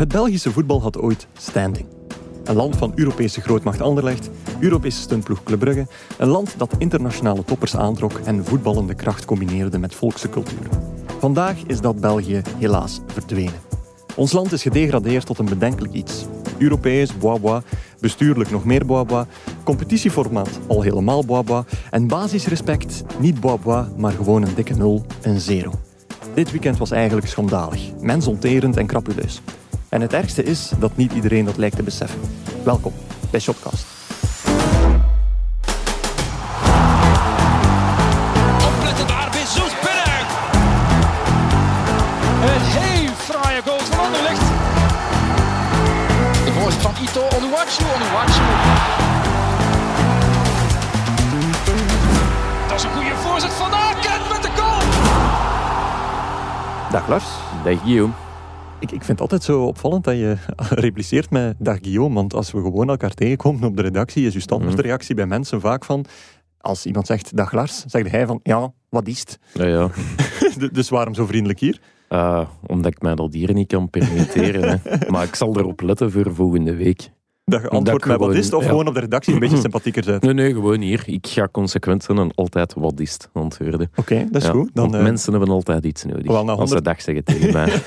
Het 0.00 0.08
Belgische 0.08 0.50
voetbal 0.50 0.82
had 0.82 0.98
ooit 0.98 1.26
standing. 1.38 1.86
Een 2.44 2.54
land 2.54 2.76
van 2.76 2.92
Europese 2.94 3.40
grootmacht 3.40 3.80
Anderlecht, 3.80 4.30
Europese 4.60 5.00
stuntploeg 5.00 5.42
Club 5.42 5.58
Brugge, 5.58 5.86
een 6.18 6.28
land 6.28 6.54
dat 6.56 6.74
internationale 6.78 7.44
toppers 7.44 7.76
aantrok 7.76 8.12
en 8.24 8.44
voetballende 8.44 8.94
kracht 8.94 9.24
combineerde 9.24 9.78
met 9.78 9.94
volkse 9.94 10.28
cultuur. 10.28 10.68
Vandaag 11.18 11.56
is 11.66 11.80
dat 11.80 12.00
België 12.00 12.42
helaas 12.58 13.00
verdwenen. 13.06 13.60
Ons 14.16 14.32
land 14.32 14.52
is 14.52 14.62
gedegradeerd 14.62 15.26
tot 15.26 15.38
een 15.38 15.44
bedenkelijk 15.44 15.92
iets. 15.92 16.24
Europees, 16.58 17.18
bois 17.18 17.40
bois, 17.40 17.62
bestuurlijk 17.98 18.50
nog 18.50 18.64
meer 18.64 18.86
bois 18.86 19.06
bois, 19.06 19.26
competitieformaat 19.64 20.60
al 20.66 20.82
helemaal 20.82 21.24
bois 21.24 21.44
bois 21.44 21.64
en 21.90 22.06
basisrespect 22.06 23.02
niet 23.18 23.40
bois 23.40 23.60
bois, 23.60 23.86
maar 23.96 24.12
gewoon 24.12 24.42
een 24.42 24.54
dikke 24.54 24.74
nul, 24.74 25.04
een 25.22 25.40
zero. 25.40 25.72
Dit 26.34 26.50
weekend 26.50 26.78
was 26.78 26.90
eigenlijk 26.90 27.26
schandalig, 27.26 27.92
mensonterend 28.00 28.76
en 28.76 28.86
crapuleus. 28.86 29.42
En 29.90 30.00
het 30.00 30.12
ergste 30.12 30.42
is 30.42 30.70
dat 30.78 30.96
niet 30.96 31.12
iedereen 31.12 31.44
dat 31.44 31.56
lijkt 31.56 31.76
te 31.76 31.82
beseffen. 31.82 32.20
Welkom 32.64 32.92
bij 33.30 33.40
Shotcast. 33.40 33.86
Opletten 38.66 39.06
daar, 39.06 39.28
Bezos 39.30 39.74
binnen! 39.84 40.22
Een 42.42 42.62
heel 42.62 43.14
fraaie 43.14 43.62
goal 43.62 43.78
van 43.78 43.98
Anderlecht. 44.04 44.40
De 46.44 46.52
voorzet 46.60 46.80
van 46.82 46.92
Ito, 47.02 47.20
Onuwachu, 47.36 47.84
Onuwachu. 47.94 48.42
Dat 52.68 52.78
is 52.78 52.84
een 52.84 52.90
goede 52.90 53.16
voorzet 53.16 53.52
van 53.52 53.72
Aken 53.72 54.20
met 54.32 54.42
de 54.42 54.50
goal. 54.56 54.80
Dag 56.90 57.08
Lars. 57.08 57.24
Dag 57.64 57.78
Guillaume. 57.80 58.12
Ik, 58.80 58.90
ik 58.90 59.04
vind 59.04 59.08
het 59.08 59.20
altijd 59.20 59.42
zo 59.42 59.64
opvallend 59.64 60.04
dat 60.04 60.14
je 60.14 60.36
repliceert 60.86 61.30
met 61.30 61.54
dag 61.58 61.78
Guillaume, 61.82 62.14
want 62.14 62.34
als 62.34 62.52
we 62.52 62.60
gewoon 62.60 62.88
elkaar 62.88 63.14
tegenkomen 63.14 63.68
op 63.68 63.76
de 63.76 63.82
redactie, 63.82 64.26
is 64.26 64.34
uw 64.34 64.40
standaardreactie 64.40 65.14
bij 65.14 65.26
mensen 65.26 65.60
vaak 65.60 65.84
van, 65.84 66.04
als 66.58 66.86
iemand 66.86 67.06
zegt 67.06 67.36
dag 67.36 67.52
Lars, 67.52 67.84
zegt 67.86 68.10
hij 68.10 68.26
van, 68.26 68.40
ja, 68.42 68.72
wat 68.88 69.06
is 69.06 69.20
het? 69.20 69.38
Ja, 69.52 69.64
ja. 69.64 69.90
dus 70.72 70.88
waarom 70.88 71.14
zo 71.14 71.26
vriendelijk 71.26 71.60
hier? 71.60 71.80
Uh, 72.08 72.48
omdat 72.66 72.92
ik 72.92 73.02
mij 73.02 73.14
dat 73.14 73.32
hier 73.32 73.52
niet 73.52 73.68
kan 73.68 73.90
permitteren. 73.90 74.82
Maar 75.10 75.24
ik 75.24 75.34
zal 75.34 75.58
erop 75.58 75.80
letten 75.80 76.12
voor 76.12 76.34
volgende 76.34 76.74
week. 76.74 77.10
Dat 77.44 77.62
je 77.62 77.68
antwoordt 77.68 78.04
ik 78.04 78.10
met 78.10 78.18
wat 78.20 78.34
is 78.34 78.52
of 78.52 78.62
ja. 78.62 78.68
gewoon 78.68 78.88
op 78.88 78.94
de 78.94 79.00
redactie 79.00 79.32
een 79.34 79.38
beetje 79.38 79.56
sympathieker 79.66 80.04
bent. 80.04 80.22
Nee, 80.22 80.32
nee, 80.34 80.52
gewoon 80.52 80.80
hier. 80.80 81.02
Ik 81.06 81.26
ga 81.26 81.48
consequent 81.52 82.02
zijn 82.04 82.18
en 82.18 82.30
altijd 82.34 82.74
wat 82.74 83.00
is 83.00 83.16
antwoorden. 83.32 83.90
Oké, 83.96 84.26
dat 84.30 84.42
is 84.42 84.48
Ja, 84.48 84.52
goed. 84.54 84.70
Dan, 84.74 84.94
eh, 84.94 85.02
mensen 85.02 85.32
hebben 85.32 85.50
altijd 85.50 85.84
iets 85.84 86.04
nodig. 86.04 86.26
Wel, 86.26 86.44
na 86.44 86.52
Als 86.52 86.70
ze 86.70 86.74
100 86.76 86.84
dag 86.84 87.00
zeggen 87.02 87.24
tegen 87.24 87.52
mij. 87.52 87.72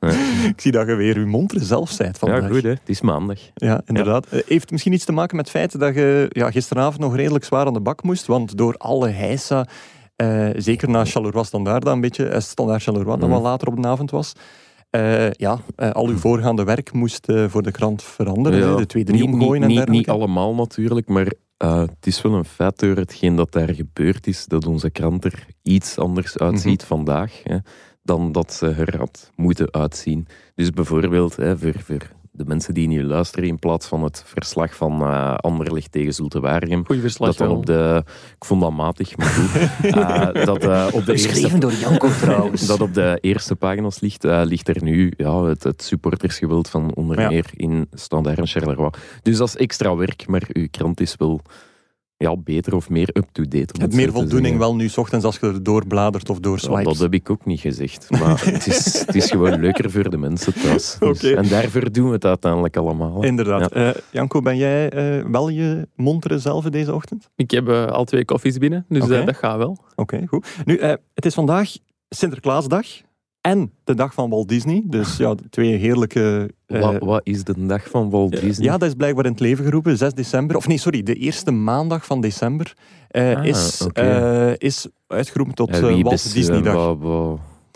Dus, 0.00 0.16
ik 0.48 0.60
zie 0.60 0.72
dat 0.72 0.86
je 0.86 0.94
weer 0.94 1.16
uw 1.16 1.26
montere 1.26 1.64
zelf 1.64 1.90
zijt 1.90 2.18
vandaag. 2.18 2.40
ja, 2.42 2.48
goed 2.48 2.62
hè. 2.62 2.68
Het 2.68 2.80
is 2.84 3.00
maandag. 3.00 3.38
Ja, 3.54 3.80
inderdaad. 3.86 4.26
Eh, 4.26 4.40
Heeft 4.46 4.70
misschien 4.70 4.92
iets 4.92 5.04
te 5.04 5.12
maken 5.12 5.36
met 5.36 5.48
het 5.48 5.56
feit 5.56 5.78
dat 5.80 5.94
je 5.94 6.26
ja, 6.28 6.50
gisteravond 6.50 6.98
nog 7.00 7.16
redelijk 7.16 7.44
zwaar 7.44 7.66
aan 7.66 7.72
de 7.72 7.80
bak 7.80 8.02
moest, 8.02 8.26
want 8.26 8.56
door 8.56 8.74
alle 8.76 9.08
heisa, 9.08 9.66
eh, 10.16 10.48
zeker 10.56 10.88
na 10.90 11.04
Charleroi 11.04 11.44
Standaard, 11.44 11.84
dat 11.84 11.94
een 11.94 12.00
beetje, 12.00 12.40
Standaard 12.40 12.82
Charleroi, 12.82 13.10
dat 13.18 13.28
Mhm. 13.28 13.30
wel 13.30 13.42
later 13.42 13.68
op 13.68 13.82
de 13.82 13.88
avond 13.88 14.10
was, 14.10 14.32
eh, 14.90 15.30
ja, 15.30 15.58
eh, 15.76 15.90
al 15.90 16.06
uw 16.06 16.16
voorgaande 16.16 16.64
werk 16.64 16.92
moest 16.92 17.28
eh, 17.28 17.48
voor 17.48 17.62
de 17.62 17.70
krant 17.70 18.02
veranderen, 18.02 18.76
de 18.76 18.86
2-3 18.86 19.12
niet, 19.12 19.22
omgooien 19.22 19.50
niet, 19.50 19.52
en 19.54 19.68
dergelijke. 19.68 19.90
niet 19.90 20.08
allemaal 20.08 20.54
natuurlijk, 20.54 21.08
maar 21.08 21.32
het 21.56 22.06
is 22.06 22.22
wel 22.22 22.34
een 22.34 22.44
feit 22.44 22.78
door 22.78 22.96
hetgeen 22.96 23.36
dat 23.36 23.52
daar 23.52 23.74
gebeurd 23.74 24.26
is, 24.26 24.46
dat 24.46 24.66
onze 24.66 24.90
krant 24.90 25.24
er 25.24 25.46
iets 25.62 25.98
anders 25.98 26.38
uitziet 26.38 26.80
Mhm. 26.80 26.86
vandaag 26.86 27.40
hè, 27.42 27.56
dan 28.02 28.32
dat 28.32 28.52
ze 28.52 28.68
er 28.68 28.96
had 28.96 29.30
moeten 29.36 29.72
uitzien. 29.72 30.26
Dus 30.54 30.70
bijvoorbeeld, 30.70 31.36
hè, 31.36 31.58
voor, 31.58 31.74
voor 31.78 32.10
de 32.38 32.44
mensen 32.46 32.74
die 32.74 32.88
nu 32.88 33.04
luisteren, 33.04 33.48
in 33.48 33.58
plaats 33.58 33.86
van 33.86 34.02
het 34.02 34.22
verslag 34.26 34.74
van 34.76 35.02
eh 35.02 35.34
Anderlecht 35.34 35.92
tegen 35.92 36.14
Zulte 36.14 36.40
Waregem, 36.40 36.86
Goeie 36.86 37.00
verslag. 37.00 37.36
dat 37.36 37.46
er 37.46 37.54
op 37.54 37.66
de... 37.66 38.02
Ik 38.36 38.44
vond 38.44 38.60
dat 38.60 38.72
matig, 38.72 39.16
maar 39.16 39.26
goed. 39.26 39.46
Eh, 39.98 40.44
dat 40.44 40.64
eh, 40.64 40.86
op 40.92 41.04
de 41.04 41.12
eerste 41.12 41.28
Geschreven 41.28 41.60
door 41.60 41.72
Janko 41.72 42.08
trouwens. 42.20 42.66
dat 42.66 42.80
op 42.80 42.94
de 42.94 43.18
eerste 43.20 43.56
pagina's 43.56 44.00
ligt, 44.00 44.24
eh, 44.24 44.40
ligt 44.44 44.68
er 44.68 44.82
nu 44.82 45.12
ja, 45.16 45.42
het, 45.44 45.62
het 45.62 45.82
supportersgeweld 45.82 46.68
van 46.68 46.94
onder 46.94 47.20
Ja. 47.20 47.28
meer 47.28 47.46
in 47.54 47.88
Standaard 47.92 48.38
en 48.38 48.46
Charleroi. 48.46 48.90
Dus 49.22 49.36
dat 49.36 49.48
is 49.48 49.56
extra 49.56 49.96
werk, 49.96 50.26
maar 50.26 50.42
uw 50.52 50.66
krant 50.70 51.00
is 51.00 51.14
wel 51.16 51.40
ja, 52.18 52.36
beter 52.36 52.74
of 52.74 52.88
meer 52.90 53.08
up-to-date. 53.12 53.74
Het 53.80 53.94
meer 53.94 54.12
voldoening 54.12 54.58
wel 54.58 54.74
nu 54.74 54.88
's 54.88 54.96
ochtends 54.96 55.24
als 55.24 55.38
je 55.38 55.46
er 55.46 55.62
doorbladert 55.62 56.30
of 56.30 56.36
Ja, 56.36 56.42
doorswipes. 56.42 56.84
dat 56.84 56.98
heb 56.98 57.14
ik 57.14 57.30
ook 57.30 57.44
niet 57.44 57.60
gezegd. 57.60 58.10
Maar 58.10 58.44
het 58.52 58.66
is, 58.66 59.00
het 59.06 59.14
is 59.14 59.30
gewoon 59.30 59.60
leuker 59.60 59.90
voor 59.90 60.10
de 60.10 60.16
mensen 60.16 60.52
thuis. 60.54 60.96
Dus- 60.98 61.08
Oké. 61.08 61.34
En 61.34 61.48
daarvoor 61.48 61.92
doen 61.92 62.06
we 62.06 62.12
het 62.12 62.24
uiteindelijk 62.24 62.76
allemaal. 62.76 63.20
hè. 63.20 63.26
Inderdaad. 63.26 63.72
Eh, 63.72 63.90
Janko, 64.12 64.40
ben 64.40 64.56
jij 64.56 64.90
eh, 64.90 65.24
wel 65.30 65.48
je 65.48 65.88
montere 65.96 66.38
zelf 66.38 66.64
deze 66.64 66.94
ochtend? 66.94 67.30
Ik 67.36 67.50
heb 67.50 67.68
eh, 67.68 67.86
al 67.86 68.04
twee 68.04 68.24
koffies 68.24 68.58
binnen, 68.58 68.84
dus 68.88 69.08
eh, 69.08 69.26
dat 69.26 69.36
gaat 69.36 69.56
wel. 69.58 69.78
Oké, 69.94 70.22
goed. 70.26 70.46
Nu, 70.64 70.76
eh, 70.76 70.92
het 71.14 71.26
is 71.26 71.34
vandaag 71.34 71.70
Sinterklaasdag 72.08 72.86
en 73.40 73.72
de 73.84 73.94
dag 73.94 74.14
van 74.14 74.30
Walt 74.30 74.48
Disney. 74.48 74.82
Dus 74.86 75.16
ja, 75.24 75.34
twee 75.50 75.74
heerlijke... 75.76 76.50
eh, 76.68 76.80
Wat, 76.80 76.98
wat 76.98 77.20
is 77.24 77.44
de 77.44 77.66
dag 77.66 77.88
van 77.90 78.10
Walt 78.10 78.40
Disney? 78.40 78.66
ja, 78.66 78.78
dat 78.78 78.88
is 78.88 78.94
blijkbaar 78.94 79.24
in 79.24 79.30
het 79.30 79.40
leven 79.40 79.64
geroepen, 79.64 79.96
6 79.96 80.12
december. 80.14 80.56
Of 80.56 80.66
nee, 80.68 80.78
sorry, 80.78 81.02
de 81.02 81.14
eerste 81.14 81.50
maandag 81.50 82.06
van 82.06 82.20
december 82.20 82.74
eh, 83.08 83.36
Ah, 83.36 83.44
is, 83.44 83.86
eh, 83.92 84.52
is 84.56 84.88
uitgeroepen 85.06 85.54
tot 85.54 85.68
eh, 85.70 85.80
Walt 85.80 86.02
bes- 86.02 86.32
Disney 86.32 86.62
dag. 86.62 86.74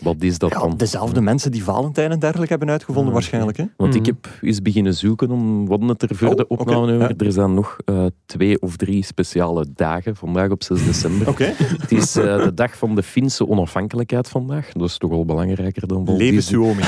Wat, 0.03 0.13
wat, 0.13 0.13
wat 0.13 0.23
is 0.23 0.37
dat 0.37 0.51
Ja, 0.51 0.59
dan? 0.59 0.77
dezelfde 0.77 1.21
mensen 1.21 1.51
die 1.51 1.63
Valentijn 1.63 2.11
en 2.11 2.19
dergelijke 2.19 2.49
hebben 2.49 2.69
uitgevonden 2.69 3.07
Ah, 3.07 3.13
waarschijnlijk. 3.13 3.57
Hè? 3.57 3.63
Want 3.77 3.95
ik 3.95 4.01
Mhm. 4.01 4.09
heb 4.09 4.29
eens 4.41 4.61
beginnen 4.61 4.93
zoeken 4.93 5.31
om 5.31 5.67
wat 5.67 5.81
het 5.81 6.01
er 6.09 6.15
voor 6.15 6.27
Oh, 6.29 6.35
de 6.35 6.47
opname. 6.47 7.13
Er 7.17 7.31
zijn 7.31 7.53
nog 7.53 7.77
eh, 7.85 8.05
twee 8.25 8.61
of 8.61 8.75
drie 8.77 9.03
speciale 9.03 9.65
dagen, 9.75 10.15
vandaag 10.15 10.49
op 10.49 10.63
6 10.63 10.85
december. 10.85 11.27
Oké, 11.33 11.53
Het 11.57 11.91
is 11.91 12.15
eh, 12.15 12.43
de 12.43 12.53
dag 12.53 12.77
van 12.77 12.95
de 12.95 13.03
Finse 13.03 13.47
onafhankelijkheid 13.47 14.27
vandaag. 14.29 14.71
Dat 14.71 14.89
is 14.89 14.97
toch 14.97 15.09
wel 15.09 15.25
belangrijker 15.25 15.87
dan 15.87 16.05
Walt 16.05 16.17
leven 16.17 16.35
Disney. 16.35 16.63
Suomi. 16.63 16.81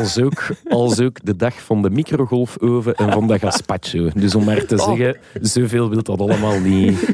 Als 0.00 0.18
ook, 0.20 0.46
als 0.68 1.00
ook 1.00 1.24
de 1.24 1.36
dag 1.36 1.60
van 1.62 1.82
de 1.82 1.90
microgolfoven 1.90 2.94
en 2.94 3.12
van 3.12 3.26
de 3.26 3.38
gazpacho. 3.38 4.08
Dus 4.14 4.34
om 4.34 4.44
maar 4.44 4.64
te 4.66 4.76
Oh. 4.76 4.84
zeggen, 4.88 5.16
zoveel 5.40 5.88
wil 5.90 6.02
dat 6.02 6.20
allemaal 6.20 6.60
niet. 6.60 7.08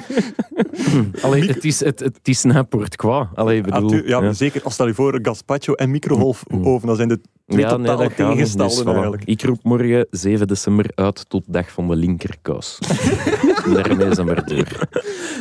Allee, 1.23 1.47
het 1.47 1.65
is, 1.65 1.81
het, 1.85 2.01
het 2.01 2.19
is 2.23 2.43
n'importe 2.43 2.97
quoi. 2.97 3.27
Allee, 3.35 3.61
bedoel, 3.63 3.95
ja, 3.95 4.23
ja. 4.23 4.33
zeker. 4.33 4.63
Als 4.63 4.75
stel 4.75 4.87
je 4.87 4.95
voor, 4.95 5.21
gazpacho 5.47 5.75
en 5.75 5.91
microgolfoven, 5.91 6.89
dat 6.89 6.97
zijn 6.97 7.09
de 7.09 7.21
twee 7.47 7.61
Ja, 7.61 7.69
totale 7.69 8.37
Dus 8.37 8.55
eigenlijk. 8.85 9.25
Ik 9.25 9.43
roep 9.43 9.59
morgen 9.63 10.07
7 10.11 10.47
december 10.47 10.91
uit 10.95 11.25
tot 11.29 11.43
dag 11.47 11.71
van 11.71 11.89
de 11.89 11.97
linkerkous. 11.97 12.79
En 13.67 13.75
Daarmee 13.75 14.15
zijn 14.15 14.27
we 14.27 14.35
er 14.35 14.47
door. 14.47 14.89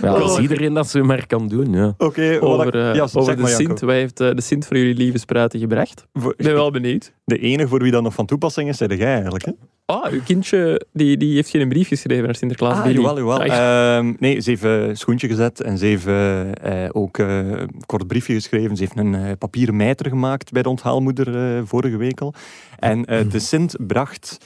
Ja, 0.02 0.10
als 0.10 0.36
Oh. 0.36 0.42
iedereen 0.42 0.74
dat 0.74 0.88
zo 0.90 1.04
maar 1.04 1.28
kan 1.28 1.48
doen, 1.48 1.72
ja. 1.74 1.94
Oké, 1.98 2.38
Over, 2.42 2.76
eh, 2.76 2.96
ja, 2.96 3.08
zeg 3.08 3.22
over 3.22 3.36
de 3.36 3.42
maar. 3.42 3.52
Sint. 3.52 3.80
Wat 3.80 3.90
heeft 3.90 4.20
eh, 4.20 4.30
de 4.36 4.42
Sint 4.42 4.66
voor 4.68 4.78
jullie 4.78 4.96
lieve 4.96 5.18
spruiten 5.18 5.60
gebracht? 5.60 6.06
Ik 6.14 6.36
ben 6.38 6.54
wel 6.54 6.72
benieuwd. 6.72 7.14
De 7.26 7.38
enige 7.38 7.68
voor 7.70 7.82
wie 7.82 7.92
dat 7.92 8.04
nog 8.04 8.14
van 8.14 8.26
toepassing 8.26 8.70
is, 8.70 8.78
zijn 8.78 8.98
jij 8.98 9.14
eigenlijk. 9.14 9.46
Hè? 9.46 9.52
Ah, 9.86 10.12
uw 10.12 10.22
kindje 10.26 10.86
die, 10.94 11.18
die 11.18 11.36
heeft 11.36 11.50
geen 11.50 11.70
brief 11.70 11.88
geschreven 11.88 12.24
naar 12.24 12.36
Sinterklaas. 12.36 12.78
Ah, 12.86 12.92
jawel, 12.92 13.18
jawel. 13.18 13.44
Ehm, 13.44 14.14
nee, 14.20 14.40
ze 14.40 14.50
heeft 14.50 14.64
een 14.64 14.98
schoentje 14.98 15.28
gezet 15.28 15.62
en 15.62 15.78
ze 15.78 15.86
heeft 15.86 16.06
eh, 16.08 16.84
eh, 16.86 16.90
ook 16.92 17.18
eh, 17.18 17.38
een 17.38 17.84
kort 17.86 18.08
briefje 18.08 18.34
geschreven. 18.34 18.76
Ze 18.78 18.84
heeft 18.84 18.98
een 18.98 19.16
eh, 19.16 19.32
papieren 19.40 19.76
mijter 19.76 20.10
gemaakt 20.10 20.52
bij 20.52 20.62
de 20.62 20.70
onthaalmoeder 20.70 21.56
eh, 21.58 21.62
vorige 21.66 21.98
week 21.98 22.22
al. 22.22 22.34
En 22.80 23.06
eh, 23.06 23.20
de 23.32 23.40
Sint 23.40 23.76
bracht 23.88 24.38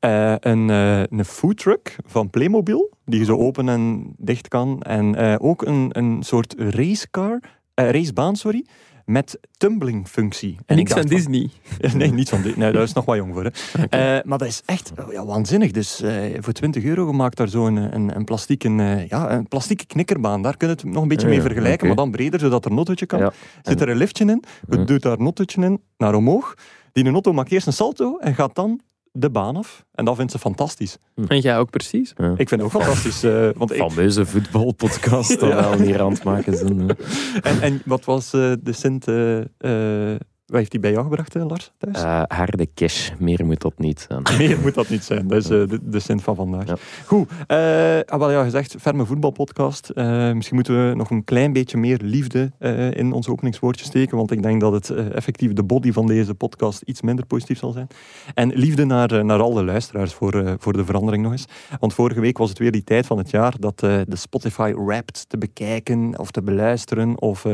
eh, 0.00 0.34
een, 0.40 0.70
eh 0.70 1.02
een 1.10 1.24
foodtruck 1.24 1.96
van 2.06 2.30
Playmobil, 2.30 2.90
die 3.08 3.18
je 3.18 3.24
zo 3.24 3.36
open 3.36 3.68
en 3.68 4.14
dicht 4.16 4.48
kan. 4.48 4.82
En 4.82 5.14
eh, 5.14 5.34
ook 5.38 5.62
een, 5.66 5.88
een 5.92 6.22
soort 6.22 6.54
racecar, 6.58 7.40
eh, 7.74 7.90
racebaan, 7.90 8.36
sorry, 8.36 8.66
met 9.04 9.38
tumbling 9.56 10.08
functie. 10.08 10.56
En 10.66 10.76
Niks 10.76 10.92
van- 10.92 11.02
Disney. 11.02 11.50
Nee, 11.94 12.12
niet 12.12 12.28
van 12.28 12.42
dit. 12.42 12.56
Nee, 12.56 12.72
dat 12.72 12.82
is 12.82 12.92
nog 12.92 13.04
wat 13.04 13.16
jong 13.16 13.34
voor. 13.34 13.44
Hè. 13.44 13.50
Eh, 14.18 14.24
maar 14.24 14.38
dat 14.38 14.48
is 14.48 14.62
echt 14.66 14.92
oh 15.06 15.12
ja, 15.12 15.24
waanzinnig. 15.24 15.70
Dus 15.70 16.02
voor 16.38 16.52
20 16.52 16.84
euro 16.84 17.06
gemaakt 17.06 17.36
daar 17.36 17.48
zo'n 17.48 17.76
een, 17.76 18.16
een, 18.16 18.24
plastieke, 18.24 18.68
eh, 18.68 19.08
ja, 19.08 19.30
een 19.30 19.48
plastieke 19.48 19.86
knikkerbaan. 19.86 20.42
Daar 20.42 20.56
kun 20.56 20.68
je 20.68 20.74
het 20.74 20.84
nog 20.84 21.02
een 21.02 21.08
beetje 21.08 21.28
mee 21.28 21.40
vergelijken, 21.40 21.86
maar 21.86 21.96
dan 21.96 22.10
breder, 22.10 22.40
zodat 22.40 22.64
er 22.64 22.70
een 22.70 22.76
autootje 22.76 23.06
kan. 23.06 23.18
Ja. 23.18 23.32
Zit 23.62 23.80
er 23.80 23.88
een 23.88 23.96
liftje 23.96 24.24
in, 24.24 24.44
je 24.68 24.84
doet 24.84 25.02
daar 25.02 25.12
een 25.18 25.24
autootje 25.24 25.62
in, 25.62 25.80
naar 25.96 26.14
omhoog. 26.14 26.54
Die 26.92 27.04
een 27.04 27.12
auto 27.12 27.32
maakt 27.32 27.52
eerst 27.52 27.66
een 27.66 27.72
salto 27.72 28.16
en 28.16 28.34
gaat 28.34 28.54
dan 28.54 28.80
de 29.12 29.30
baan 29.30 29.56
af. 29.56 29.84
En 29.92 30.04
dat 30.04 30.16
vindt 30.16 30.32
ze 30.32 30.38
fantastisch. 30.38 30.98
En 31.26 31.40
jij 31.40 31.58
ook 31.58 31.70
precies. 31.70 32.12
Ja. 32.16 32.30
Ik 32.36 32.48
vind 32.48 32.50
het 32.50 32.60
ook 32.60 32.70
fantastisch. 32.82 33.22
eh, 33.22 33.48
want 33.56 33.72
ik, 33.72 33.78
Fameuze 33.78 34.26
voetbalpodcast 34.26 35.42
al 35.42 35.72
hier 35.72 36.00
aan 36.00 36.12
het 36.12 36.24
maken 36.24 36.56
zijn. 36.56 36.96
en, 37.42 37.60
en 37.60 37.82
wat 37.84 38.04
was 38.04 38.32
eh, 38.32 38.52
de 38.60 38.72
Sint... 38.72 39.08
eh, 39.08 40.14
Wat 40.48 40.58
heeft 40.58 40.72
hij 40.72 40.80
bij 40.80 40.90
jou 40.90 41.02
gebracht, 41.02 41.34
eh, 41.34 41.46
Lars? 41.46 41.72
Thuis? 41.78 42.02
Eh, 42.02 42.22
harde 42.26 42.68
cash, 42.74 43.10
meer 43.18 43.46
moet 43.46 43.60
dat 43.60 43.78
niet 43.78 44.06
zijn. 44.08 44.22
Meer 44.38 44.58
moet 44.60 44.74
dat 44.74 44.88
niet 44.88 45.04
zijn. 45.04 45.26
Dat 45.28 45.38
is 45.38 45.50
eh, 45.50 45.68
de, 45.68 45.78
de 45.82 45.98
zin 45.98 46.20
van 46.20 46.34
vandaag. 46.34 46.66
Ja. 46.66 46.76
Goed. 47.06 47.30
eh 47.46 48.00
ah, 48.06 48.18
wel 48.18 48.30
ja, 48.30 48.42
gezegd, 48.42 48.74
ferme 48.80 49.04
voetbalpodcast. 49.06 49.88
Eh, 49.88 50.32
misschien 50.32 50.54
moeten 50.54 50.88
we 50.88 50.94
nog 50.94 51.10
een 51.10 51.24
klein 51.24 51.52
beetje 51.52 51.76
meer 51.78 51.98
liefde 52.02 52.52
eh, 52.58 52.90
in 52.90 53.12
ons 53.12 53.28
openingswoordje 53.28 53.84
steken, 53.84 54.16
want 54.16 54.30
ik 54.30 54.42
denk 54.42 54.60
dat 54.60 54.72
het 54.72 54.90
eh, 54.90 55.14
effectief 55.14 55.52
de 55.52 55.62
body 55.62 55.92
van 55.92 56.06
deze 56.06 56.34
podcast 56.34 56.82
iets 56.82 57.02
minder 57.02 57.26
positief 57.26 57.58
zal 57.58 57.72
zijn. 57.72 57.86
En 58.34 58.52
liefde 58.54 58.84
naar, 58.84 59.10
eh, 59.10 59.24
naar 59.24 59.40
alle 59.40 59.64
luisteraars 59.64 60.12
voor, 60.12 60.34
eh, 60.44 60.54
voor 60.58 60.72
de 60.72 60.84
verandering 60.84 61.22
nog 61.22 61.32
eens. 61.32 61.46
Want 61.80 61.94
vorige 61.94 62.20
week 62.20 62.38
was 62.38 62.48
het 62.48 62.58
weer 62.58 62.72
die 62.72 62.84
tijd 62.84 63.06
van 63.06 63.18
het 63.18 63.30
jaar 63.30 63.54
dat 63.58 63.82
eh, 63.82 64.00
de 64.06 64.16
Spotify 64.16 64.72
Wrapped 64.76 65.28
te 65.28 65.38
bekijken 65.38 66.18
of 66.18 66.30
te 66.30 66.42
beluisteren 66.42 67.20
of... 67.20 67.46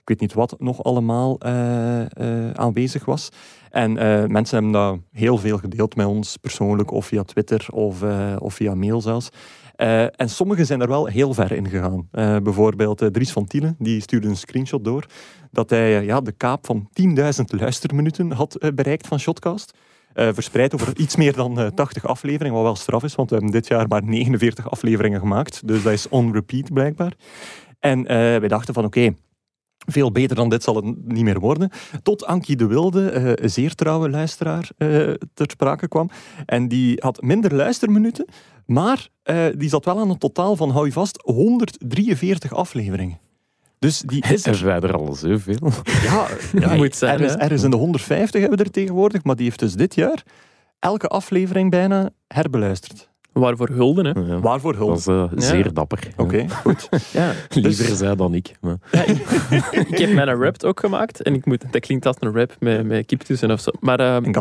ik 0.00 0.08
weet 0.08 0.20
niet 0.20 0.32
wat 0.32 0.54
nog 0.58 0.82
allemaal 0.82 1.38
eh, 1.38 2.00
eh, 2.00 2.50
aanwezig 2.50 3.04
was. 3.04 3.28
En 3.70 3.96
eh, 3.96 4.26
mensen 4.26 4.56
hebben 4.56 4.72
dat 4.72 4.98
heel 5.12 5.38
veel 5.38 5.58
gedeeld 5.58 5.96
met 5.96 6.06
ons, 6.06 6.36
persoonlijk 6.36 6.90
of 6.90 7.06
via 7.06 7.22
Twitter 7.22 7.66
of, 7.70 8.02
of 8.38 8.54
via 8.54 8.74
mail 8.74 9.00
zelfs. 9.00 9.28
En 10.16 10.30
sommigen 10.30 10.66
zijn 10.66 10.80
er 10.80 10.88
wel 10.88 11.06
heel 11.06 11.34
ver 11.34 11.52
in 11.52 11.68
gegaan. 11.68 12.08
Bijvoorbeeld 12.42 13.12
Dries 13.12 13.32
van 13.32 13.46
Tielen, 13.46 13.76
die 13.78 14.00
stuurde 14.00 14.28
een 14.28 14.36
screenshot 14.36 14.84
door 14.84 15.06
dat 15.50 15.70
hij 15.70 16.04
ja, 16.04 16.20
de 16.20 16.32
kaap 16.32 16.66
van 16.66 16.88
10.000 17.00 17.14
luisterminuten 17.46 18.32
had 18.32 18.72
bereikt 18.74 19.06
van 19.06 19.20
Shotcast. 19.20 19.74
Verspreid 20.14 20.74
over 20.74 20.98
iets 20.98 21.16
meer 21.16 21.32
dan 21.32 21.60
eh, 21.60 21.66
80 21.66 22.06
afleveringen, 22.06 22.56
wat 22.56 22.64
wel 22.64 22.76
straf 22.76 23.04
is, 23.04 23.14
want 23.14 23.30
we 23.30 23.36
hebben 23.36 23.52
dit 23.52 23.66
jaar 23.68 23.88
maar 23.88 24.04
49 24.04 24.70
afleveringen 24.70 25.20
gemaakt. 25.20 25.66
Dus 25.66 25.82
dat 25.82 25.92
is 25.92 26.08
on 26.08 26.32
repeat 26.32 26.72
blijkbaar. 26.72 27.12
En 27.78 28.02
wij 28.06 28.48
dachten 28.48 28.74
van 28.74 28.84
oké, 28.84 29.14
veel 29.86 30.12
beter 30.12 30.36
dan 30.36 30.48
dit 30.48 30.62
zal 30.62 30.76
het 30.76 30.84
niet 30.84 31.24
meer 31.24 31.40
worden. 31.40 31.70
Tot 32.02 32.26
Ankie 32.26 32.56
de 32.56 32.66
Wilde, 32.66 33.10
eh, 33.10 33.32
een 33.34 33.50
zeer 33.50 33.74
trouwe 33.74 34.10
luisteraar, 34.10 34.70
eh, 34.76 34.88
ter 35.34 35.50
sprake 35.50 35.88
kwam. 35.88 36.10
En 36.46 36.68
die 36.68 36.96
had 36.98 37.22
minder 37.22 37.54
luisterminuten, 37.54 38.26
maar 38.66 39.08
eh, 39.22 39.46
die 39.56 39.68
zat 39.68 39.84
wel 39.84 39.98
aan 39.98 40.10
een 40.10 40.18
totaal 40.18 40.56
van, 40.56 40.70
hou 40.70 40.86
je 40.86 40.92
vast, 40.92 41.22
143 41.24 42.54
afleveringen. 42.54 43.18
Dus 43.78 44.00
die 44.00 44.24
is 44.28 44.46
er. 44.64 44.68
Er 44.68 44.96
al 44.96 45.14
zoveel? 45.14 45.70
Ja, 46.02 46.26
ja 46.60 46.74
Moet 46.74 46.96
zijn, 46.96 47.20
hè? 47.20 47.38
ergens 47.38 47.62
in 47.62 47.70
de 47.70 47.76
150 47.76 48.40
hebben 48.40 48.58
we 48.58 48.64
er 48.64 48.70
tegenwoordig, 48.70 49.24
maar 49.24 49.36
die 49.36 49.44
heeft 49.44 49.58
dus 49.58 49.74
dit 49.74 49.94
jaar 49.94 50.22
elke 50.78 51.08
aflevering 51.08 51.70
bijna 51.70 52.10
herbeluisterd. 52.28 53.09
Waarvoor 53.32 53.68
hulde, 53.68 54.02
hè? 54.14 54.20
Ja, 54.32 54.40
Waarvoor 54.40 54.72
dat 54.72 54.80
hulp? 54.80 54.90
was 54.94 55.06
eh, 55.06 55.24
Ja. 55.34 55.40
zeer 55.40 55.72
dapper. 55.72 56.08
Oké, 56.16 56.48
goed. 56.48 56.88
Ja. 57.12 57.32
Liever 57.48 57.86
Dus- 57.86 57.98
zij 57.98 58.16
dan 58.16 58.34
ik. 58.34 58.52
Maar. 58.60 58.76
Ja, 58.92 59.04
ik, 59.04 59.18
ik 59.88 59.98
heb 59.98 60.12
mijn 60.12 60.28
rap 60.42 60.62
ook 60.64 60.80
gemaakt. 60.80 61.22
En 61.22 61.34
ik 61.34 61.44
moet, 61.44 61.72
dat 61.72 61.80
klinkt 61.80 62.06
als 62.06 62.16
een 62.18 62.32
rap 62.34 62.56
met, 62.58 62.86
met 62.86 63.06
kip 63.06 63.20
tussen 63.20 63.50
of 63.50 63.60
zo. 63.60 63.70
Maar, 63.80 64.00
ehm, 64.00 64.24
Een 64.24 64.34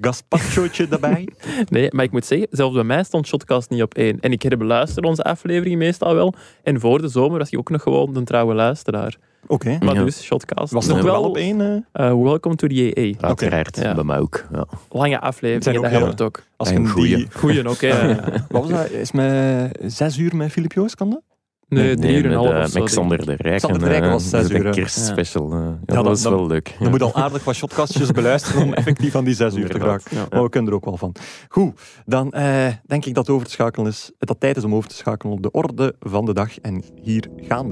gazpachootje 0.00 0.88
daarbij. 0.88 1.28
nee, 1.68 1.88
maar 1.92 2.04
ik 2.04 2.12
moet 2.12 2.24
zeggen, 2.26 2.48
zelfs 2.50 2.74
bij 2.74 2.84
mij 2.84 3.04
stond 3.04 3.26
Shotcast 3.26 3.70
niet 3.70 3.82
op 3.82 3.94
één. 3.94 4.20
En 4.20 4.32
ik 4.32 4.42
herbeluister 4.42 5.02
onze 5.04 5.22
afleveringen 5.22 5.78
meestal 5.78 6.14
wel. 6.14 6.34
En 6.62 6.80
voor 6.80 7.00
de 7.00 7.08
zomer 7.08 7.38
was 7.38 7.50
hij 7.50 7.58
ook 7.58 7.70
nog 7.70 7.82
gewoon 7.82 8.16
een 8.16 8.24
trouwe 8.24 8.54
luisteraar. 8.54 9.16
Oké. 9.46 9.76
Maar 9.80 9.94
Ja. 9.94 10.04
dus, 10.04 10.22
Shotcast. 10.22 10.72
Was 10.72 10.86
nog 10.86 11.02
wel 11.02 11.22
op 11.22 11.36
één? 11.36 11.60
eh? 11.60 12.06
eh, 12.08 12.22
welcome 12.22 12.54
to 12.56 12.66
the 12.66 12.98
EE. 13.00 13.14
Uiteraard, 13.20 13.76
Ja. 13.76 13.94
bij 13.94 14.04
mij 14.04 14.18
ook. 14.18 14.44
Ja. 14.52 14.66
Lange 14.90 15.18
Het 15.20 15.68
ook, 15.68 15.74
dat 15.82 15.90
helpt 15.90 16.20
ook. 16.22 16.42
Als 16.56 16.70
En 16.70 16.82
je 16.82 16.88
goeie. 16.88 17.26
Goeie 17.32 17.68
ook, 17.68 17.80
hè. 17.80 17.88
Eh, 18.14 18.40
wat 18.48 18.62
was 18.62 18.70
dat? 18.70 18.90
Is 18.90 19.12
met 19.12 19.78
zes 19.86 20.16
uur 20.18 20.36
met 20.36 20.50
Filip 20.50 20.72
Joos, 20.72 20.94
kan 20.94 21.10
dat? 21.10 21.20
Nee, 21.68 21.96
drie 21.96 22.16
uur 22.16 22.24
en 22.24 22.30
een 22.32 22.42
met, 22.42 22.52
half 22.52 22.74
eh, 22.74 22.82
of 22.82 22.90
zo, 22.90 23.04
met 23.04 23.24
de 23.24 23.34
Rijk. 23.36 23.56
Xander 23.56 23.80
de 23.80 23.86
Rijk 23.88 24.04
was 24.04 24.28
zes 24.28 24.48
de 24.48 24.58
uur, 24.58 24.70
kerstspecial. 24.70 25.54
ja, 25.86 26.02
dat 26.02 26.16
is 26.16 26.22
wel 26.22 26.46
leuk. 26.46 26.76
Je 26.78 26.88
moet 26.88 27.02
al 27.02 27.14
aardig 27.14 27.44
wat 27.44 27.54
shotcastjes 27.54 28.10
beluisteren 28.20 28.62
om 28.62 28.72
effectief 28.74 29.14
aan 29.14 29.24
die 29.24 29.34
zes 29.34 29.54
uur 29.54 29.70
te. 29.70 29.78
Ja. 29.78 29.98
Maar 30.30 30.42
we 30.42 30.48
kunnen 30.48 30.70
er 30.70 30.76
ook 30.76 30.84
wel 30.84 30.96
van. 30.96 31.14
Goed, 31.48 31.80
dan 32.06 32.32
eh, 32.32 32.66
denk 32.86 33.04
ik 33.04 33.14
dat 33.14 33.28
over 33.28 33.46
te 33.46 33.52
schakelen 33.52 33.86
is. 33.86 34.12
Dat 34.18 34.40
tijd 34.40 34.56
is 34.56 34.64
om 34.64 34.74
over 34.74 34.88
te 34.88 34.94
schakelen 34.94 35.32
op 35.32 35.42
de 35.42 35.50
orde 35.50 35.94
van 36.00 36.24
de 36.24 36.34
dag. 36.34 36.58
En 36.58 36.82
hier 37.02 37.24
gaan 37.36 37.68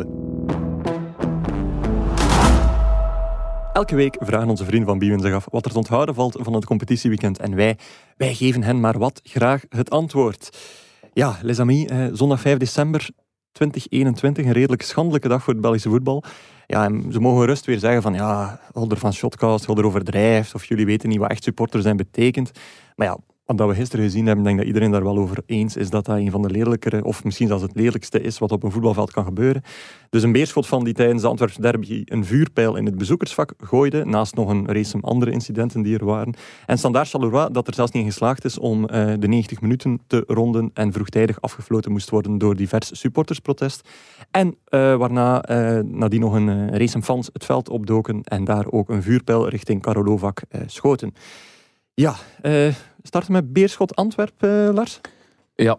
Elke 3.72 3.94
week 3.94 4.16
vragen 4.20 4.48
onze 4.48 4.64
vrienden 4.64 4.88
van 4.88 4.98
Biewen 4.98 5.20
zich 5.20 5.34
af 5.34 5.46
wat 5.50 5.64
er 5.64 5.70
te 5.70 5.76
onthouden 5.76 6.14
valt 6.14 6.36
van 6.40 6.52
het 6.52 6.64
competitieweekend. 6.64 7.38
En 7.38 7.54
wij, 7.54 7.78
wij 8.16 8.34
geven 8.34 8.62
hen 8.62 8.80
maar 8.80 8.98
wat 8.98 9.20
graag 9.24 9.64
het 9.68 9.90
antwoord. 9.90 10.58
Ja, 11.12 11.38
les 11.42 11.60
amis, 11.60 11.84
eh, 11.84 12.06
zondag 12.12 12.40
5 12.40 12.58
december 12.58 13.10
2021, 13.52 14.44
een 14.44 14.52
redelijk 14.52 14.82
schandelijke 14.82 15.28
dag 15.28 15.42
voor 15.42 15.52
het 15.52 15.62
Belgische 15.62 15.88
voetbal. 15.88 16.22
Ja, 16.66 16.84
en 16.84 17.12
ze 17.12 17.20
mogen 17.20 17.46
rust 17.46 17.64
weer 17.64 17.78
zeggen 17.78 18.02
van 18.02 18.14
ja, 18.14 18.60
Holder 18.72 18.98
van 18.98 19.12
Shotcast, 19.12 19.64
Holder 19.64 19.86
overdrijft, 19.86 20.54
of 20.54 20.64
jullie 20.64 20.86
weten 20.86 21.08
niet 21.08 21.18
wat 21.18 21.30
echt 21.30 21.44
supporter 21.44 21.82
zijn 21.82 21.96
betekent. 21.96 22.50
Maar 22.96 23.06
ja, 23.06 23.18
wat 23.56 23.68
we 23.68 23.74
gisteren 23.74 24.04
gezien 24.04 24.26
hebben, 24.26 24.44
denk 24.44 24.56
ik 24.56 24.60
dat 24.60 24.74
iedereen 24.74 24.90
daar 24.90 25.04
wel 25.04 25.18
over 25.18 25.42
eens 25.46 25.76
is 25.76 25.90
dat 25.90 26.04
dat 26.04 26.16
een 26.16 26.30
van 26.30 26.42
de 26.42 26.50
lelijkere, 26.50 27.04
of 27.04 27.24
misschien 27.24 27.46
zelfs 27.46 27.62
het 27.62 27.74
lelijkste 27.74 28.20
is 28.20 28.38
wat 28.38 28.52
op 28.52 28.62
een 28.62 28.70
voetbalveld 28.70 29.12
kan 29.12 29.24
gebeuren. 29.24 29.62
Dus 30.10 30.22
een 30.22 30.32
beerschot 30.32 30.66
van 30.66 30.84
die 30.84 30.94
tijdens 30.94 31.22
de 31.22 31.28
Antwerpse 31.28 31.60
derby 31.60 32.02
een 32.04 32.24
vuurpijl 32.24 32.76
in 32.76 32.86
het 32.86 32.98
bezoekersvak 32.98 33.54
gooide, 33.58 34.04
naast 34.04 34.34
nog 34.34 34.48
een 34.48 34.66
race 34.66 35.00
andere 35.00 35.30
incidenten 35.30 35.82
die 35.82 35.98
er 35.98 36.04
waren. 36.04 36.34
En 36.66 36.78
Standaard 36.78 37.08
Charleroi 37.08 37.48
dat 37.52 37.66
er 37.66 37.74
zelfs 37.74 37.92
niet 37.92 38.04
geslaagd 38.04 38.44
is 38.44 38.58
om 38.58 38.86
eh, 38.86 39.12
de 39.18 39.28
90 39.28 39.60
minuten 39.60 40.00
te 40.06 40.24
ronden 40.26 40.70
en 40.74 40.92
vroegtijdig 40.92 41.40
afgefloten 41.40 41.92
moest 41.92 42.10
worden 42.10 42.38
door 42.38 42.56
divers 42.56 43.00
supportersprotest. 43.00 43.88
En 44.30 44.56
eh, 44.64 44.96
waarna 44.96 45.42
eh, 45.42 45.78
nadien 45.84 46.20
nog 46.20 46.34
een 46.34 46.78
race 46.78 47.02
fans 47.02 47.30
het 47.32 47.44
veld 47.44 47.68
opdoken 47.68 48.22
en 48.22 48.44
daar 48.44 48.70
ook 48.70 48.88
een 48.88 49.02
vuurpijl 49.02 49.48
richting 49.48 49.82
Karolovak 49.82 50.42
eh, 50.48 50.60
schoten. 50.66 51.14
Ja, 51.94 52.14
starten 53.02 53.32
met 53.32 53.52
Beerschot 53.52 53.96
Antwerp, 53.96 54.42
eh, 54.42 54.68
Lars? 54.72 55.00
Ja. 55.54 55.78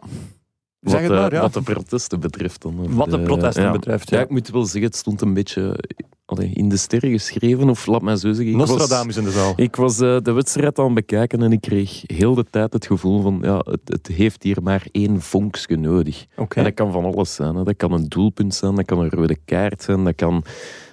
Zeg 0.80 0.94
Wat, 0.94 1.02
het 1.02 1.12
eh, 1.12 1.18
maar, 1.18 1.34
ja. 1.34 1.42
wat 1.42 1.54
de 1.54 1.62
protesten 1.62 2.20
betreft. 2.20 2.62
Dan, 2.62 2.96
Wat 2.96 3.10
de 3.10 3.20
protesten 3.20 3.64
ja. 3.64 3.72
betreft, 3.72 4.10
Ja. 4.10 4.18
ja. 4.18 4.24
ik 4.24 4.30
moet 4.30 4.50
wel 4.50 4.64
zeggen, 4.64 4.84
het 4.84 4.96
stond 4.96 5.22
een 5.22 5.34
beetje 5.34 5.80
allee, 6.25 6.50
in 6.54 6.70
de 6.70 6.78
sterren 6.78 7.12
geschreven, 7.12 7.70
of 7.70 7.86
laat 7.86 8.02
mij 8.02 8.16
zo 8.16 8.34
zeggen. 8.34 8.58
Nostradamus 8.58 9.18
in 9.18 9.24
de 9.24 9.31
zaal. 9.31 9.54
Ik 9.56 9.75
was 9.75 10.00
eh, 10.00 10.18
de 10.22 10.31
wedstrijd 10.31 10.80
aan 10.80 10.86
het 10.86 10.94
bekijken 10.94 11.42
en 11.42 11.52
ik 11.52 11.62
kreeg 11.62 12.04
heel 12.06 12.34
de 12.34 12.46
tijd 12.50 12.74
het 12.74 12.86
gevoel 12.86 13.22
van 13.22 13.40
ja, 13.42 13.58
het, 13.58 13.81
het 13.84 14.08
heeft 14.08 14.44
hier 14.44 14.64
maar 14.64 14.88
één 14.92 15.22
vonkje 15.22 15.78
nodig. 15.78 16.25
Oké. 16.36 16.58
En 16.58 16.64
dat 16.64 16.74
kan 16.74 16.92
van 16.92 17.06
alles 17.06 17.36
zijn. 17.36 17.56
Hè. 17.56 17.64
Dat 17.64 17.75
kan 17.75 17.92
een 17.92 18.08
doelpunt 18.08 18.56
zijn, 18.56 18.75
dat 18.75 18.86
kan 18.86 19.00
een 19.00 19.10
rode 19.10 19.38
kaart 19.46 19.84
zijn, 19.84 20.04
dat 20.04 20.16
kan 20.16 20.44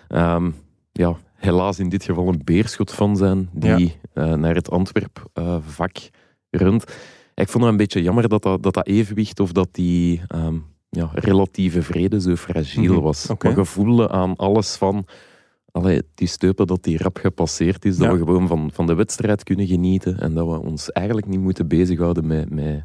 ehm, 0.09 0.50
ja, 0.93 1.17
helaas 1.35 1.79
in 1.79 1.88
dit 1.88 2.05
geval 2.05 2.29
een 2.29 2.43
beerschot 2.44 2.93
van 2.93 3.17
zijn 3.17 3.49
die 3.53 3.97
eh, 4.12 4.35
naar 4.35 4.55
het 4.55 4.71
Antwerp-vak 4.71 5.97
Ik 7.35 7.49
vond 7.49 7.64
het 7.64 7.73
een 7.73 7.76
beetje 7.79 8.02
jammer 8.02 8.29
dat 8.29 8.43
dat, 8.43 8.62
dat, 8.62 8.75
dat 8.75 8.87
evenwicht 8.87 9.41
of 9.41 9.52
dat 9.52 9.69
die 9.73 10.23
ehm, 10.26 10.56
ja, 10.91 11.11
relatieve 11.14 11.82
vrede 11.82 12.20
zo 12.20 12.35
fragiel 12.37 12.93
Mhm, 12.93 13.02
was. 13.02 13.31
oké. 13.31 13.47
Maar 13.47 13.56
aan 14.11 14.37
alles 14.37 14.75
van 14.76 15.05
allee, 15.73 16.02
die 16.14 16.29
steupen 16.29 16.67
dat 16.67 16.82
die 16.82 16.99
rap 16.99 17.17
gepasseerd 17.17 17.85
is, 17.85 17.97
dat 17.97 18.06
Ja. 18.06 18.12
we 18.12 18.19
gewoon 18.19 18.47
van, 18.47 18.70
van 18.73 18.87
de 18.87 18.94
wedstrijd 18.94 19.43
kunnen 19.43 19.67
genieten 19.67 20.19
en 20.20 20.35
dat 20.35 20.47
we 20.47 20.58
ons 20.61 20.93
eigenlijk 20.93 21.26
niet 21.26 21.41
moeten 21.41 21.69
bezighouden 21.69 22.27
met, 22.27 22.51
met 22.51 22.84